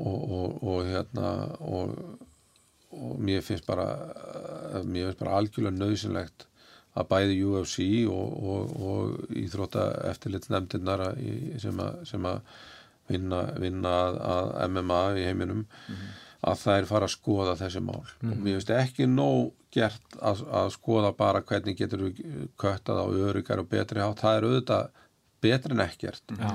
Og, 0.03 0.15
og, 0.37 0.55
og 0.65 0.87
hérna 0.89 1.29
og, 1.61 1.93
og 2.93 3.19
mér 3.21 3.43
finnst 3.45 3.67
bara 3.69 3.87
mér 4.85 5.11
finnst 5.11 5.21
bara 5.21 5.37
algjörlega 5.37 5.77
nöðsynlegt 5.77 6.47
að 6.93 7.09
bæði 7.09 7.37
UFC 7.49 7.85
og, 8.09 8.33
og, 8.53 8.73
og 8.89 9.35
íþrótta 9.37 9.85
eftirlit 10.11 10.49
nefndirnar 10.53 11.05
sem, 11.61 11.79
að 12.29 12.41
vinna, 13.09 13.43
vinna 13.61 13.93
að, 14.07 14.19
að 14.33 14.67
MMA 14.75 15.01
í 15.17 15.25
heiminum 15.29 15.63
að 16.43 16.63
þær 16.63 16.87
fara 16.89 17.07
að 17.09 17.13
skoða 17.15 17.57
þessi 17.59 17.81
mál. 17.83 18.01
Og 18.23 18.33
mér 18.35 18.57
finnst 18.57 18.73
ekki 18.75 19.07
nóg 19.09 19.53
gert 19.73 20.17
að, 20.21 20.43
að 20.53 20.71
skoða 20.75 21.13
bara 21.17 21.41
hvernig 21.47 21.77
getur 21.79 22.07
við 22.07 22.23
köttað 22.61 23.01
á 23.01 23.07
öryggar 23.29 23.63
og 23.63 23.69
betri 23.71 24.03
hátt, 24.03 24.21
það 24.21 24.37
er 24.37 24.47
auðvitað 24.49 24.89
betri 25.43 25.75
en 25.75 25.83
ekkert. 25.83 26.35
Já. 26.39 26.51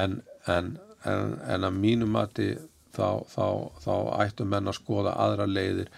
en, 0.00 0.20
en, 0.46 0.74
en, 1.08 1.36
en 1.46 1.66
að 1.66 1.78
mínu 1.78 2.08
mati 2.10 2.52
þá, 2.94 3.26
þá, 3.30 3.46
þá 3.82 3.92
ættu 4.24 4.46
menn 4.48 4.70
að 4.70 4.78
skoða 4.80 5.14
aðra 5.24 5.46
leiðir 5.50 5.92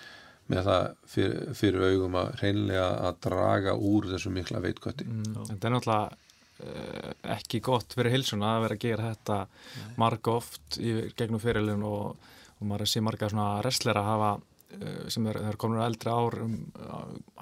með 0.52 0.66
það 0.68 0.88
fyrir, 1.08 1.54
fyrir 1.56 1.86
augum 1.92 2.18
að 2.20 2.34
reynlega 2.42 2.88
að 3.08 3.22
draga 3.28 3.76
úr 3.78 4.10
þessu 4.10 4.32
mikla 4.34 4.60
veitkötti 4.64 5.06
Mm, 5.08 5.38
en 5.46 5.56
það 5.56 5.68
er 5.68 5.74
náttúrulega 5.76 6.10
uh, 6.66 7.14
ekki 7.36 7.62
gott 7.64 7.96
fyrir 7.96 8.16
hilsuna 8.16 8.56
að 8.56 8.66
vera 8.66 8.78
að 8.78 8.84
gera 8.84 9.12
þetta 9.12 9.38
marga 10.00 10.36
oft 10.36 10.78
í 10.80 10.94
gegnum 11.18 11.42
fyrirlun 11.42 11.86
og, 11.88 12.28
og 12.62 12.70
maður 12.70 12.92
sé 12.92 13.02
marga 13.04 13.30
svona 13.32 13.58
wrestlera 13.60 14.04
hafa 14.06 14.30
uh, 14.38 15.02
sem 15.12 15.26
er, 15.30 15.40
er 15.50 15.58
komin 15.60 15.82
á 15.82 15.88
eldri 15.88 16.14
ár 16.14 16.38
um, 16.44 16.56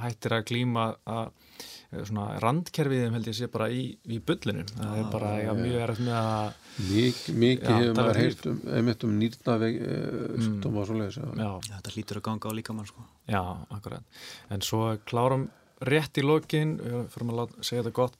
hættir 0.01 0.36
að 0.38 0.47
glíma 0.51 0.86
að 1.05 1.28
uh, 1.28 2.02
svona 2.09 2.38
randkerfiðum 2.42 3.18
held 3.18 3.30
ég 3.30 3.36
sé 3.36 3.51
bara 3.52 3.68
í, 3.72 3.84
í 4.09 4.20
bullinu 4.24 4.64
það 4.72 4.98
er 5.02 5.10
bara 5.12 5.32
ja, 5.42 5.56
mjög 5.59 5.84
erfitt 5.86 6.06
með 6.09 6.18
að 6.20 6.59
Mik, 6.80 7.16
mikið 7.34 7.74
hefur 7.74 7.97
maður 7.98 8.20
heyrt 8.22 8.47
um, 8.48 8.60
einmitt 8.78 9.06
um 9.06 9.16
nýrnaveg 9.20 9.80
uh, 9.80 10.20
mm. 10.38 10.60
og 10.70 10.86
svo 10.88 10.97
leiðis 10.97 11.18
já, 11.20 11.26
Já, 11.36 11.51
þetta 11.66 11.97
lítur 11.97 12.20
að 12.20 12.26
ganga 12.30 12.52
á 12.55 12.56
líkamann 12.56 12.88
sko. 12.88 13.05
Já, 13.28 13.42
akkurat. 13.74 14.22
En 14.55 14.64
svo 14.64 14.94
klárum 15.05 15.51
rétt 15.84 16.20
í 16.20 16.24
lokin, 16.24 16.78
við 16.80 17.05
fyrir 17.12 17.34
að 17.34 17.40
láta, 17.42 17.66
segja 17.66 17.82
þetta 17.82 17.97
gott, 17.98 18.16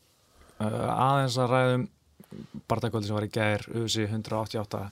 uh, 0.59 0.77
aðeins 0.93 1.39
að 1.41 1.55
ræðum 1.55 1.89
barndagkvöldi 2.71 3.09
sem 3.09 3.17
var 3.17 3.27
í 3.27 3.33
gær, 3.33 3.65
UFC 3.75 4.05
188, 4.07 4.83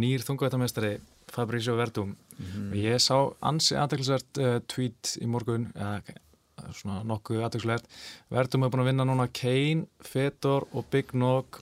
nýr 0.00 0.24
þungvættamestari 0.26 0.94
Fabrizio 1.34 1.76
Verdum. 1.78 2.16
Mhm. 2.40 2.72
Ég 2.80 3.00
sá 3.02 3.16
ansi 3.44 3.76
aðeinsvært 3.78 4.40
uh, 4.40 4.58
tweet 4.70 5.16
í 5.20 5.28
morgun, 5.28 5.68
eða 5.76 6.00
svona 6.76 7.00
nokkuð 7.08 7.44
aðeinsvært. 7.46 7.86
Verdum 8.32 8.64
er 8.64 8.72
búin 8.72 8.84
að 8.84 8.90
vinna 8.92 9.06
núna 9.08 9.28
Kane, 9.32 9.86
Fedor 10.04 10.66
og 10.72 10.88
Big 10.92 11.14
Nog. 11.16 11.60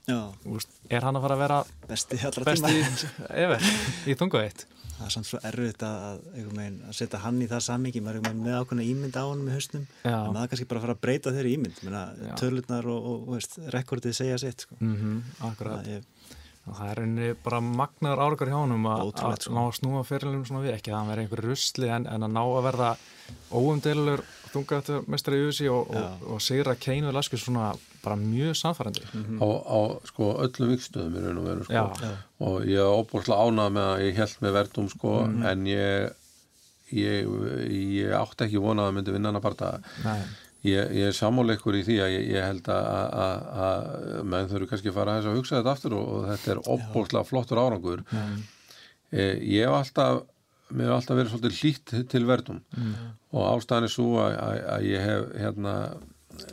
Er 0.89 1.05
hann 1.05 1.19
að 1.19 1.25
fara 1.27 1.37
að 1.37 1.45
vera 1.45 1.61
besti 1.87 2.19
allra 2.25 2.51
besti 2.51 2.75
efer 3.45 3.71
í 4.09 4.17
þungvætt? 4.19 4.67
Það 4.99 5.05
er 5.07 5.13
samt 5.13 5.27
svo 5.29 5.39
erfitt 5.47 5.83
að, 5.87 6.17
að, 6.35 6.47
að 6.89 6.95
setja 6.97 7.21
hann 7.23 7.37
í 7.39 7.45
það 7.47 7.61
samingi, 7.69 8.01
maður 8.03 8.17
er 8.19 8.33
með 8.35 8.57
ákveðna 8.57 8.83
ímynd 8.83 9.15
á 9.15 9.23
hann 9.23 9.45
með 9.45 9.59
Já. 10.03 10.17
en 10.17 10.33
maður 10.35 10.49
kannski 10.51 10.67
bara 10.73 10.81
fara 10.83 10.95
að 10.97 11.03
breyta 11.05 11.31
þeirri 11.31 11.53
ímynd, 11.55 11.79
tölurnar 12.41 12.89
og, 12.91 12.97
og, 12.99 13.21
og 13.29 13.37
veist, 13.37 13.55
rekordið 13.71 14.17
segja 14.17 14.41
sitt 14.41 14.65
sko. 14.65 14.75
Mm 14.83 15.21
akkurat. 15.47 15.87
Það 15.87 16.03
er, 16.69 16.75
Það 16.79 16.89
er 16.93 16.99
rauninni 17.01 17.29
bara 17.43 17.59
magnaður 17.65 18.23
árakur 18.25 18.51
hjá 18.51 18.57
honum 18.61 18.87
að, 18.89 19.05
að 19.19 19.37
sko. 19.43 19.53
ná 19.55 19.61
að 19.65 19.75
snúa 19.79 20.03
fyrirlum 20.07 20.45
svona 20.47 20.63
við, 20.65 20.75
ekki 20.77 20.93
að 20.93 20.99
hann 20.99 21.11
veri 21.13 21.25
einhver 21.25 21.43
rusli 21.49 21.89
en, 21.95 22.07
en 22.07 22.27
að 22.27 22.35
ná 22.35 22.41
að 22.45 22.65
verða 22.69 22.89
óumdeilur 23.53 24.23
þungaðumestari 24.49 25.37
í 25.39 25.45
USA 25.49 25.69
og, 25.73 25.91
og, 25.93 26.23
og 26.33 26.41
sigra 26.41 26.73
Kane 26.81 27.05
við 27.09 27.15
Laskis 27.19 27.43
svona 27.45 27.67
bara 28.03 28.15
mjög 28.17 28.55
samfærandi. 28.57 29.03
á, 29.37 29.45
á 29.45 29.79
sko 30.09 30.29
öllum 30.45 30.71
vikstöðum 30.73 31.17
í 31.19 31.23
raun 31.25 31.41
og 31.41 31.49
veru 31.49 31.65
sko. 31.67 31.73
Já. 31.75 32.13
og 32.47 32.55
ég 32.65 32.79
er 32.79 32.95
óbúrslega 32.95 33.45
ánað 33.49 33.73
með 33.75 33.89
að 33.91 34.03
ég 34.07 34.19
held 34.23 34.37
með 34.45 34.55
verðum 34.57 34.89
sko 34.93 35.13
en 35.51 35.65
ég, 35.69 36.13
ég 36.95 37.33
ég 37.75 38.15
átti 38.17 38.47
ekki 38.47 38.63
vonað 38.63 38.89
að 38.89 38.95
myndi 38.97 39.13
vinna 39.17 39.33
hana 39.33 39.43
parta 39.43 39.73
Nei, 40.05 40.21
ég, 40.67 40.93
ég 40.99 41.09
er 41.09 41.15
sammáleikur 41.15 41.77
í 41.79 41.83
því 41.87 41.99
að 42.03 42.13
ég, 42.15 42.25
ég 42.35 42.47
held 42.47 42.71
að, 42.73 42.89
að, 43.25 43.45
að 43.67 44.27
menn 44.33 44.49
þurfi 44.51 44.71
kannski 44.71 44.91
að 44.91 44.97
fara 44.99 45.15
aðeins 45.15 45.29
að 45.31 45.39
hugsa 45.39 45.59
þetta 45.59 45.75
aftur 45.75 45.95
og, 45.99 46.09
og 46.15 46.27
þetta 46.31 46.51
er 46.53 46.61
óbúrslega 46.65 47.29
flottur 47.29 47.61
árangur. 47.63 48.03
E, 49.09 49.23
ég 49.55 49.65
hef 49.65 49.77
alltaf 49.79 50.21
mér 50.69 50.91
hef 50.91 50.99
alltaf 50.99 51.17
verið 51.17 51.33
svolítið 51.33 51.59
hlýtt 51.59 51.93
til 52.11 52.23
verðum. 52.29 52.61
Og 53.33 53.45
ástæðan 53.55 53.87
er 53.87 53.93
svo 53.93 54.09
að, 54.21 54.35
að, 54.37 54.59
að 54.75 54.87
ég 54.89 55.05
hef 55.07 55.29
hérna 55.41 55.75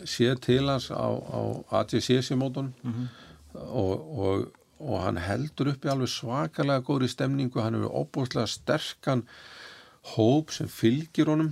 séð 0.08 0.38
til 0.46 0.62
hans 0.66 0.88
á, 0.90 1.08
á 1.08 1.40
AGCC 1.82 2.32
mótun 2.38 2.72
og, 3.54 3.92
og, 3.92 4.46
og 4.80 4.96
hann 5.04 5.20
heldur 5.20 5.72
upp 5.72 5.84
í 5.86 5.92
alveg 5.92 6.10
svakalega 6.12 6.84
góðri 6.86 7.10
stemningu, 7.12 7.60
hann 7.62 7.78
hefur 7.78 7.94
óbúslega 8.02 8.48
sterkan 8.50 9.24
hóp 10.14 10.52
sem 10.54 10.68
fylgir 10.70 11.30
honum 11.30 11.50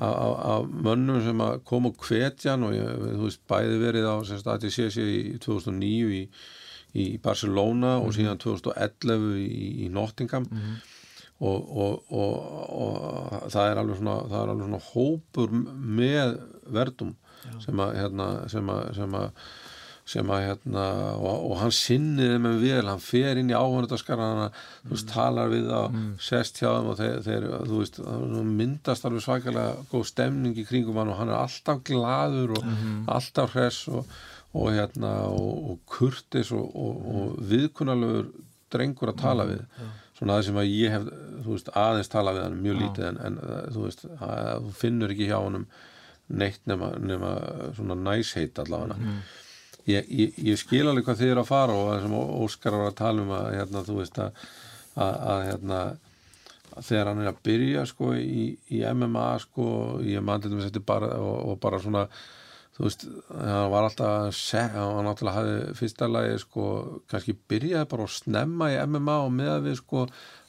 af, 0.00 0.32
af, 0.54 0.66
mönnum 0.86 1.20
sem 1.24 1.40
að 1.44 1.60
koma 1.68 1.92
og 1.92 2.06
hvetja 2.08 2.54
hann 2.54 2.66
og 2.66 2.74
ég, 2.74 3.04
þú 3.04 3.28
veist 3.28 3.42
bæði 3.50 3.78
verið 3.82 4.08
á 4.10 4.14
AGCC 4.54 4.98
í 5.02 5.38
2009 5.42 6.18
í, 6.18 6.22
í 6.98 7.06
Barcelona 7.22 7.98
og 8.02 8.14
síðan 8.16 8.40
2011 8.42 9.38
í, 9.38 9.86
í 9.86 9.88
Nottingham. 9.88 10.48
Og, 11.42 11.70
og, 11.74 12.12
og, 12.14 12.34
og 12.70 13.48
það 13.50 13.68
er 13.70 13.78
alveg 13.80 13.96
svona, 13.98 14.18
það 14.30 14.42
er 14.42 14.50
alveg 14.52 14.66
svona 14.68 14.82
hópur 14.92 15.54
með 15.98 16.36
verðum 16.70 17.16
sem 17.64 17.80
að, 17.82 17.96
hérna, 17.98 18.26
sem 18.52 18.68
að, 18.70 18.82
sem 18.94 19.16
að 19.18 19.48
sem 20.12 20.32
að 20.34 20.42
hérna 20.44 20.82
og, 21.16 21.46
og 21.48 21.54
hann 21.62 21.72
sinnir 21.74 22.34
þeim 22.34 22.48
vel, 22.60 22.84
hann 22.90 23.02
fer 23.02 23.40
inn 23.40 23.52
í 23.52 23.56
áhörndarskarana 23.56 24.50
þú 24.52 24.92
veist, 24.92 25.08
talar 25.12 25.48
við 25.52 25.70
á 25.72 25.82
sest 26.20 26.60
hjá 26.60 26.68
þeim 26.68 26.90
og 26.92 26.98
þeir, 27.00 27.16
þeir 27.26 27.46
þú 27.70 27.80
veist, 27.80 28.00
myndast 28.60 29.08
alveg 29.08 29.24
svakalega 29.24 29.86
góð 29.92 30.06
stemning 30.10 30.58
í 30.60 30.66
kringum 30.68 31.00
hann 31.00 31.12
og 31.14 31.18
hann 31.22 31.32
er 31.32 31.40
alltaf 31.40 31.82
gladur 31.88 32.54
og 32.58 32.68
alltaf 33.16 33.56
hress 33.56 33.86
og, 33.88 34.06
og 34.52 34.70
hérna 34.76 35.12
og, 35.32 35.52
og 35.72 35.82
kurtis 35.88 36.52
og, 36.52 36.68
og, 36.76 37.04
og 37.14 37.42
viðkunnalegur 37.52 38.28
drengur 38.72 39.12
að 39.12 39.20
tala 39.20 39.48
við. 39.48 39.62
svona 40.18 40.36
það 40.38 40.44
sem 40.48 40.58
að 40.60 40.68
ég 40.72 40.92
hef 40.94 41.06
þú 41.42 41.54
veist, 41.56 41.70
aðeins 41.84 42.12
tala 42.12 42.34
við 42.36 42.44
hann 42.46 42.60
mjög 42.62 42.76
lítið 42.82 43.06
en, 43.08 43.22
en 43.26 43.38
þú 43.74 43.86
veist, 43.86 44.04
að, 44.22 44.66
þú 44.68 44.74
finnur 44.82 45.14
ekki 45.14 45.30
hjá 45.30 45.38
honum 45.40 45.64
neitt 46.32 46.60
nema, 46.70 46.92
nema 47.02 47.30
svona 47.76 47.96
næsheit 47.98 48.60
allavega 48.62 48.96
ég, 49.90 50.08
ég, 50.08 50.38
ég 50.52 50.60
skil 50.60 50.84
alveg 50.86 51.06
hvað 51.06 51.22
þið 51.22 51.34
eru 51.34 51.42
að 51.44 51.50
fara 51.50 51.76
og 51.78 51.90
það 51.90 52.04
sem 52.04 52.16
Óskar 52.20 52.78
var 52.78 52.90
að 52.92 52.98
tala 53.00 53.24
um 53.24 53.34
að 53.36 53.48
hérna, 53.56 53.84
þú 53.86 53.98
veist 53.98 54.20
að, 54.22 54.42
að, 54.94 55.14
að 55.34 55.46
hérna 55.48 55.80
að 56.72 56.86
þegar 56.88 57.10
hann 57.10 57.24
er 57.24 57.32
að 57.32 57.40
byrja 57.48 57.82
sko 57.88 58.12
í, 58.16 58.44
í 58.72 58.84
MMA 58.92 59.26
sko, 59.42 59.66
ég 60.08 60.24
mann 60.24 60.44
til 60.44 60.54
þess 60.54 60.84
bara 60.86 61.10
og, 61.20 61.34
og 61.52 61.58
bara 61.62 61.80
svona 61.82 62.06
þú 62.72 62.86
veist, 62.86 63.04
hann 63.28 63.72
var 63.72 63.88
alltaf 63.88 64.54
að 64.56 64.76
hann 64.78 65.08
náttúrulega 65.08 65.36
hafði 65.36 65.74
fyrsta 65.76 66.08
lagi 66.08 66.38
sko, 66.40 66.68
kannski 67.12 67.36
byrjaði 67.52 67.90
bara 67.90 68.06
að 68.08 68.14
snemma 68.16 68.70
í 68.72 68.78
MMA 68.86 69.18
og 69.26 69.34
með 69.36 69.66
við 69.66 69.76
sko 69.82 70.06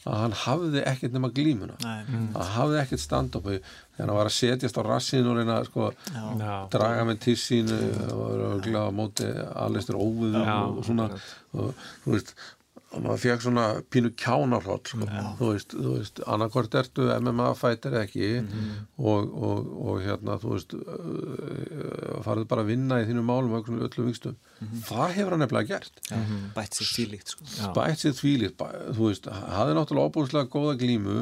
að 0.07 0.17
hann 0.19 0.35
hafði 0.43 0.83
ekkert 0.89 1.15
nema 1.15 1.29
glímuna. 1.35 1.77
Nei. 1.83 2.01
hann 2.07 2.49
hafði 2.57 2.79
ekkert 2.81 3.03
stand-up 3.03 3.45
þegar 3.47 4.01
hann 4.01 4.17
var 4.17 4.29
að 4.29 4.35
setjast 4.37 4.79
á 4.79 4.83
rassinu 4.87 5.31
og 5.31 5.39
reyna 5.39 5.59
sko, 5.67 5.91
draga 6.73 7.05
með 7.07 7.21
tissínu 7.27 7.79
og 8.15 8.67
á 8.67 8.87
móti 8.95 9.29
allistur 9.65 9.99
óviðum 10.01 10.43
Já, 10.43 10.57
og 10.65 10.83
svona. 10.87 11.09
Og, 11.53 11.85
þú 12.03 12.15
veist 12.17 12.35
og 12.93 13.01
maður 13.03 13.21
fekk 13.23 13.43
svona 13.45 13.65
pínu 13.93 14.11
kjánarhótt 14.21 14.91
sko. 14.93 15.07
þú 15.39 15.49
veist, 15.51 15.73
þú 15.73 15.93
veist, 15.97 16.21
annarkvort 16.29 16.75
ertu 16.81 17.07
MMA 17.19 17.49
fætir 17.57 17.95
ekki 18.03 18.29
og, 18.97 19.29
og, 19.33 19.71
og 19.89 20.01
hérna 20.05 20.37
þú 20.41 20.53
veist 20.55 20.75
uh, 20.77 22.21
farið 22.25 22.47
bara 22.51 22.63
að 22.65 22.71
vinna 22.73 23.01
í 23.01 23.07
þínu 23.09 23.23
málum 23.25 23.55
og 23.57 23.69
öllum 23.73 24.09
vikstum 24.11 24.37
það 24.87 25.13
hefur 25.17 25.35
hann 25.35 25.41
nefnilega 25.43 25.69
gert. 25.73 26.01
Já, 26.07 26.19
bætt 26.55 26.77
sér 26.77 26.89
stílíkt 26.89 27.33
sko. 27.33 27.47
Bætt 27.75 28.03
sér 28.03 28.15
þvílið, 28.17 28.53
bæ, 28.59 28.65
þú 28.95 29.07
veist 29.09 29.29
hafði 29.29 29.77
náttúrulega 29.77 30.11
óbúslega 30.11 30.51
góða 30.53 30.75
glímu. 30.79 31.17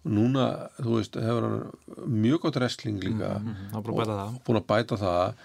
Og 0.00 0.12
núna, 0.16 0.44
þú 0.80 0.98
veist, 0.98 1.18
hefur 1.20 1.46
hann 1.48 2.12
mjög 2.20 2.44
gott 2.46 2.60
wrestling 2.60 3.00
líka. 3.04 3.32
Að 3.74 3.90
bæta 3.90 4.12
það. 4.12 4.36
búin 4.46 4.60
að 4.60 4.68
bæta 4.70 5.00
það 5.00 5.42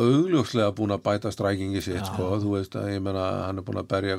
augljóslega 0.00 0.72
búin 0.74 0.94
að 0.94 1.04
bæta 1.04 1.30
strækingi 1.34 1.82
sitt, 1.84 2.06
sko, 2.08 2.32
þú 2.42 2.56
veist 2.56 2.74
að 2.78 2.90
ég 2.96 3.04
menna 3.04 3.26
hann 3.46 3.60
er 3.60 3.66
búin 3.66 3.78
að 3.82 3.90
berja, 3.92 4.16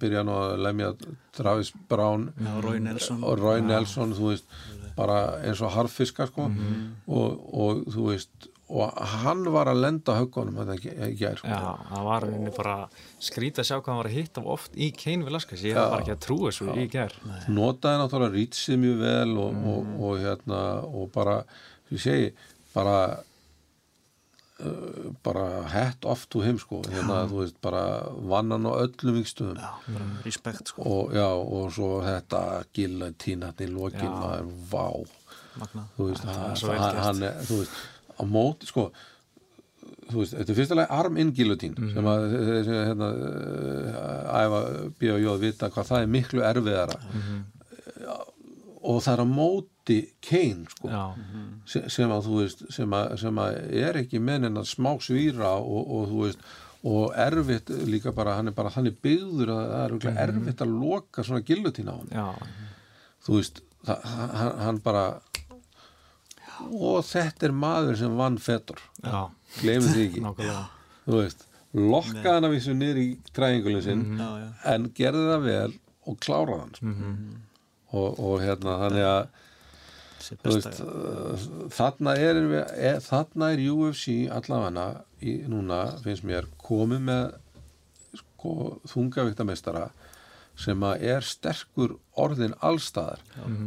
byrja 0.00 0.24
nú 0.26 0.34
að 0.40 0.56
lemja 0.66 0.90
Travis 1.36 1.72
Brown. 1.90 2.30
Já, 2.40 2.52
Roy 2.64 2.82
Nelson. 2.82 3.22
og 3.22 3.38
Roy 3.38 3.62
Nelson, 3.62 4.16
þú 4.16 4.32
veist 4.32 4.58
bara 4.96 5.20
eins 5.44 5.60
og 5.62 5.74
harfiska, 5.76 6.26
sko. 6.30 6.50
Og, 7.06 7.40
og 7.52 7.82
þú 7.92 8.10
veist 8.10 8.50
og 8.66 8.96
hann 9.22 9.44
var 9.54 9.68
að 9.70 9.78
lenda 9.84 10.16
höggunum 10.16 10.56
þetta 10.58 10.74
ekki 10.74 11.10
gær, 11.20 11.38
sko. 11.38 11.50
Já, 11.52 11.84
það 11.92 12.08
var 12.08 12.24
rauninni 12.24 12.54
bara 12.56 12.74
skrítið 13.22 13.62
að 13.62 13.68
sjá 13.68 13.76
hvað 13.76 13.92
hann 13.92 14.00
var 14.00 14.08
að 14.10 14.16
hitta 14.16 14.42
oft 14.56 14.74
í 14.74 14.88
Kane 14.90 15.26
Velasquez, 15.28 15.62
ég 15.68 15.78
var 15.78 15.92
bara 15.92 16.02
ekki 16.02 16.14
að 16.16 16.24
trúa 16.26 16.50
þessu 16.50 16.74
í 16.74 16.88
ger. 16.90 17.14
notaði 17.46 18.00
náttúrulega 18.02 18.34
rýtsið 18.34 18.80
mjög 18.82 18.98
vel 19.04 19.36
og, 19.44 19.62
og, 19.70 19.94
og 20.08 20.18
hérna 20.24 20.62
og 20.82 21.06
bara, 21.14 21.36
ég 21.94 22.02
segi 22.02 22.32
bara 22.74 22.98
bara 25.22 25.62
hett 25.68 26.04
oft 26.08 26.32
úr 26.38 26.46
heim 26.46 26.56
sko 26.58 26.78
hérna 26.88 27.26
þú 27.28 27.42
veist 27.42 27.58
bara 27.60 27.82
vann 28.30 28.50
hann 28.54 28.64
á 28.64 28.72
öllum 28.86 29.18
vikstöðum 29.18 29.58
Já, 29.60 30.32
sko, 30.64 30.82
og 30.82 31.12
já 31.12 31.26
og 31.28 31.66
svo 31.76 31.90
þetta 32.06 32.40
gilla 32.72 33.10
tínatni 33.20 33.68
lokin 33.68 34.00
Já. 34.08 34.14
maður 34.16 34.48
vá 34.70 34.86
magna. 35.60 35.84
þú 35.98 36.08
veist, 36.08 36.24
Þetta 36.24 36.78
hann, 36.80 36.96
hann, 37.04 37.22
er, 37.28 37.36
þú 37.44 37.58
veist 37.60 37.76
á 38.16 38.22
móti, 38.24 38.66
sko 38.70 38.86
þú 40.08 40.22
veist, 40.22 40.34
þetta 40.38 40.52
er 40.54 40.58
fyrstulega 40.60 40.90
arm 41.02 41.16
in 41.20 41.32
guillotine 41.36 41.74
Mhm. 41.76 41.92
sem 41.94 42.04
að 42.04 42.24
þessi, 42.48 42.78
hérna, 42.88 43.08
uh, 43.12 44.40
æfa 44.40 44.60
B.O.J. 44.98 45.36
vita 45.44 45.68
hvað 45.70 45.88
það 45.90 46.02
er 46.02 46.06
miklu 46.16 46.40
erfiðara 46.48 46.96
Mhm. 47.12 47.44
Og 48.86 49.00
það 49.02 49.12
er 49.16 49.22
á 49.22 49.28
móti 49.28 49.96
Kane, 50.22 50.66
sko. 50.70 50.90
Sem, 51.66 51.88
sem 51.90 52.12
að 52.14 52.28
þú 52.28 52.38
veist 52.40 52.62
sem 52.74 52.94
að, 52.98 53.16
sem 53.22 53.40
að 53.42 53.58
er 53.82 53.98
ekki 54.02 54.20
mennin 54.22 54.58
að 54.60 54.68
smá 54.70 54.92
svíra 55.02 55.52
og, 55.58 55.82
og 55.98 56.08
þú 56.12 56.22
veist 56.24 56.46
og 56.86 57.16
erfitt 57.18 57.70
líka 57.90 58.12
bara, 58.14 58.36
hann 58.38 58.50
er 58.52 58.54
bara 58.54 58.70
þannig 58.70 58.98
byggður 59.02 59.50
að 59.54 59.62
það 59.72 59.84
er 59.84 59.94
mm 59.96 60.20
erfitt 60.26 60.60
að 60.62 60.74
loka 60.82 61.24
svona 61.26 61.42
gillutín 61.46 61.88
á 61.90 61.94
hann 61.96 62.12
já, 62.14 62.26
þú 63.26 63.38
veist, 63.40 63.62
það, 63.88 64.04
hann, 64.36 64.52
hann 64.66 64.78
bara 64.84 65.06
og 66.66 67.02
þetta 67.06 67.48
er 67.48 67.54
maður 67.56 67.98
sem 68.00 68.14
vann 68.18 68.38
fettur 68.42 68.78
já, 69.02 69.18
glemir 69.60 69.92
því 69.96 70.04
ekki, 70.06 70.22
þú 71.08 71.18
veist 71.20 71.44
lokkaði 71.76 72.30
hann 72.36 72.48
að 72.48 72.54
vissu 72.54 72.76
niður 72.76 73.02
í 73.02 73.08
træðingulin 73.36 73.84
sinn 73.84 74.04
Já, 74.16 74.28
já, 74.40 74.46
en 74.72 74.86
gerði 74.96 75.26
það 75.32 75.44
vel 75.50 75.74
og 76.06 76.18
kláraði 76.22 76.60
hann 76.62 76.76
sko. 76.78 76.94
Og, 77.92 78.16
og 78.18 78.40
hérna 78.42 78.78
þannig 78.84 79.06
að 79.10 79.26
veist, 80.42 80.80
uh, 80.82 81.46
þarna 81.74 82.16
er, 82.18 82.40
er 82.74 83.00
þarna 83.04 83.52
er 83.54 83.62
UFC 83.70 84.26
allavega 84.32 84.88
í, 85.20 85.36
núna 85.50 85.84
finnst 86.02 86.26
mér 86.26 86.48
komið 86.58 87.04
með 87.10 87.24
sko, 88.22 88.56
þungavíktamestara 88.90 89.86
sem 90.56 90.82
að 90.88 91.04
er 91.04 91.24
sterkur 91.26 91.98
orðin 92.16 92.56
allstaðar 92.64 93.20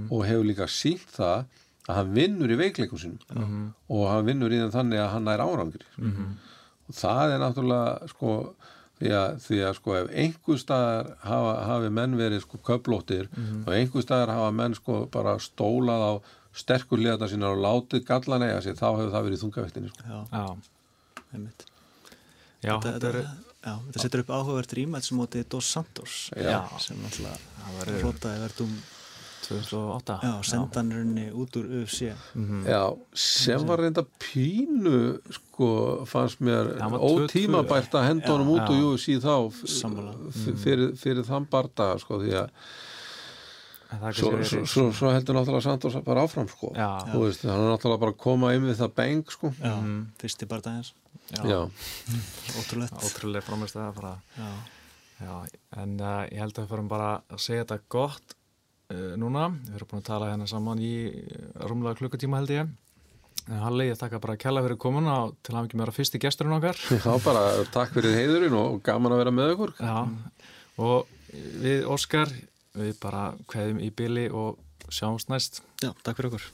og 0.09 0.23
hefur 0.25 0.47
líka 0.47 0.65
sínt 0.67 1.05
það 1.13 1.45
að 1.89 1.95
hann 1.99 2.13
vinnur 2.15 2.51
í 2.53 2.57
veikleikum 2.57 2.97
sinum 3.01 3.73
og 3.89 4.07
hann 4.09 4.25
vinnur 4.25 4.53
í 4.53 4.59
þannig 4.73 4.99
að 5.03 5.11
hann 5.13 5.27
er 5.29 5.43
árangri. 5.45 5.85
Og 6.89 6.97
það 6.97 7.35
er 7.35 7.43
náttúrulega 7.43 8.09
sko 8.09 8.55
því 8.99 9.11
að, 9.15 9.37
því 9.45 9.59
að 9.63 9.73
sko 9.79 9.95
ef 9.95 10.09
einhver 10.23 10.59
staðar 10.59 11.09
hafa, 11.23 11.53
hafi 11.69 11.89
menn 11.99 12.17
verið 12.19 12.43
sko 12.43 12.59
köplóttir 12.67 13.29
og 13.65 13.71
einhver 13.73 14.03
staðar 14.03 14.33
hafa 14.35 14.51
menn 14.59 14.75
sko 14.77 15.01
bara 15.13 15.37
stólað 15.39 16.03
á 16.03 16.13
sterkur 16.59 16.99
liðata 16.99 17.29
sína 17.31 17.51
og 17.53 17.61
látið 17.63 18.03
gallan 18.09 18.43
eiga 18.47 18.61
sér 18.65 18.75
þá 18.79 18.87
hefur 18.89 19.11
það 19.13 19.27
verið 19.29 19.43
þungaviktinni 19.43 19.91
sko. 19.93 20.03
Já, 20.09 20.19
já, 20.33 21.23
einmitt 21.33 21.65
já, 22.59 22.73
Þetta, 22.75 22.93
þetta 22.97 23.11
er 23.13 23.19
já, 23.23 23.73
þetta 23.87 24.03
setur 24.03 24.23
upp 24.25 24.31
áhugavert 24.35 24.73
rímæts 24.79 25.11
móti 25.15 25.43
Dos 25.47 25.69
Santos 25.75 26.15
Já. 26.35 26.59
sem 26.83 26.99
alltaf 27.07 27.45
flotaði 28.01 28.41
verðum 28.43 28.73
2008 29.49 30.17
já, 30.23 30.33
senda 30.47 30.79
hann 30.79 30.91
rauninni 30.93 31.25
út 31.33 31.57
úr 31.59 31.65
UFC 31.81 32.09
Já, 32.69 32.83
sem 33.13 33.65
var 33.69 33.81
reynda 33.83 34.03
pínu 34.21 34.99
sko 35.35 35.69
fannst 36.09 36.39
mér 36.45 36.75
Hann 36.79 36.93
var 36.95 37.01
2-2. 37.03 37.25
ótímabært 37.29 37.97
að 37.99 38.07
henda 38.11 38.35
honum 38.35 38.53
út 38.55 38.69
og 38.69 38.85
UFC 38.93 39.17
þá 39.23 39.35
fyrir, 40.63 40.93
fyrir 40.99 41.25
þann 41.27 41.49
bardaga 41.51 41.99
sko 42.01 42.21
því 42.23 42.37
að 42.43 42.53
það 43.89 44.19
svo, 44.19 44.31
svo, 44.45 44.63
svo, 44.69 44.87
svo 44.93 45.11
heldur 45.15 45.33
náttúrulega 45.39 45.65
Santos 45.65 45.95
bara 46.05 46.21
áfram 46.27 46.45
sko. 46.51 46.69
Já. 46.77 46.89
þú 47.09 47.23
veist, 47.23 47.45
hann 47.49 47.63
er 47.63 47.71
náttúrulega 47.73 48.03
bara 48.03 48.13
að 48.13 48.19
koma 48.21 48.51
inn 48.53 48.67
við 48.69 48.77
það 48.83 48.91
beng 48.99 49.31
sko. 49.33 49.49
Já, 49.57 49.73
fyrsti 50.21 50.49
bardagins 50.49 50.91
Já, 51.29 51.61
Ótrúlegt. 52.59 52.93
Ótrúlega 53.05 53.45
framist 53.45 53.77
að 53.77 53.95
bara. 53.97 54.13
Já, 54.37 54.51
Já, 55.19 55.33
en 55.81 55.97
uh, 55.99 56.21
ég 56.31 56.39
held 56.39 56.53
að 56.55 56.63
við 56.63 56.69
fórum 56.71 56.87
bara 56.91 57.09
að 57.27 57.41
segja 57.43 57.65
þetta 57.65 57.79
gott 57.91 58.35
uh, 58.93 59.15
núna. 59.19 59.47
Við 59.69 59.79
erum 59.79 59.89
búin 59.91 60.03
að 60.03 60.07
tala 60.11 60.29
hérna 60.33 60.47
saman 60.49 60.81
í 60.83 60.93
uh, 61.09 61.65
rúmlega 61.69 61.99
klukkutíma 62.01 62.41
held 62.41 62.53
ég. 62.55 62.71
En 63.49 63.63
Halli, 63.63 63.87
ég 63.89 63.97
þakka 63.97 64.19
bara 64.21 64.35
að 64.35 64.41
kella 64.43 64.61
fyrir 64.65 64.77
komuna 64.81 65.15
og 65.25 65.35
til 65.45 65.55
að 65.55 65.69
ekki 65.69 65.79
meira 65.79 65.95
fyrsti 65.95 66.21
gesturinn 66.21 66.57
okkar. 66.59 66.77
þá 67.05 67.11
bara 67.25 67.43
takk 67.73 67.95
fyrir 67.95 68.17
heiðurinn 68.19 68.57
og 68.59 68.79
gaman 68.85 69.15
að 69.15 69.23
vera 69.23 69.33
með 69.33 69.53
ykkur 69.55 69.73
Já, 69.79 69.95
og 70.85 71.15
við 71.63 71.87
Óskar, 71.89 72.29
við 72.77 72.93
bara 73.01 73.29
kveðum 73.49 73.81
í 73.81 73.89
byli 73.95 74.27
og 74.29 74.59
sjáumst 74.93 75.29
næst. 75.33 75.61
já 75.81 75.91
takk 76.03 76.17
fyrir 76.19 76.33
okkur 76.33 76.49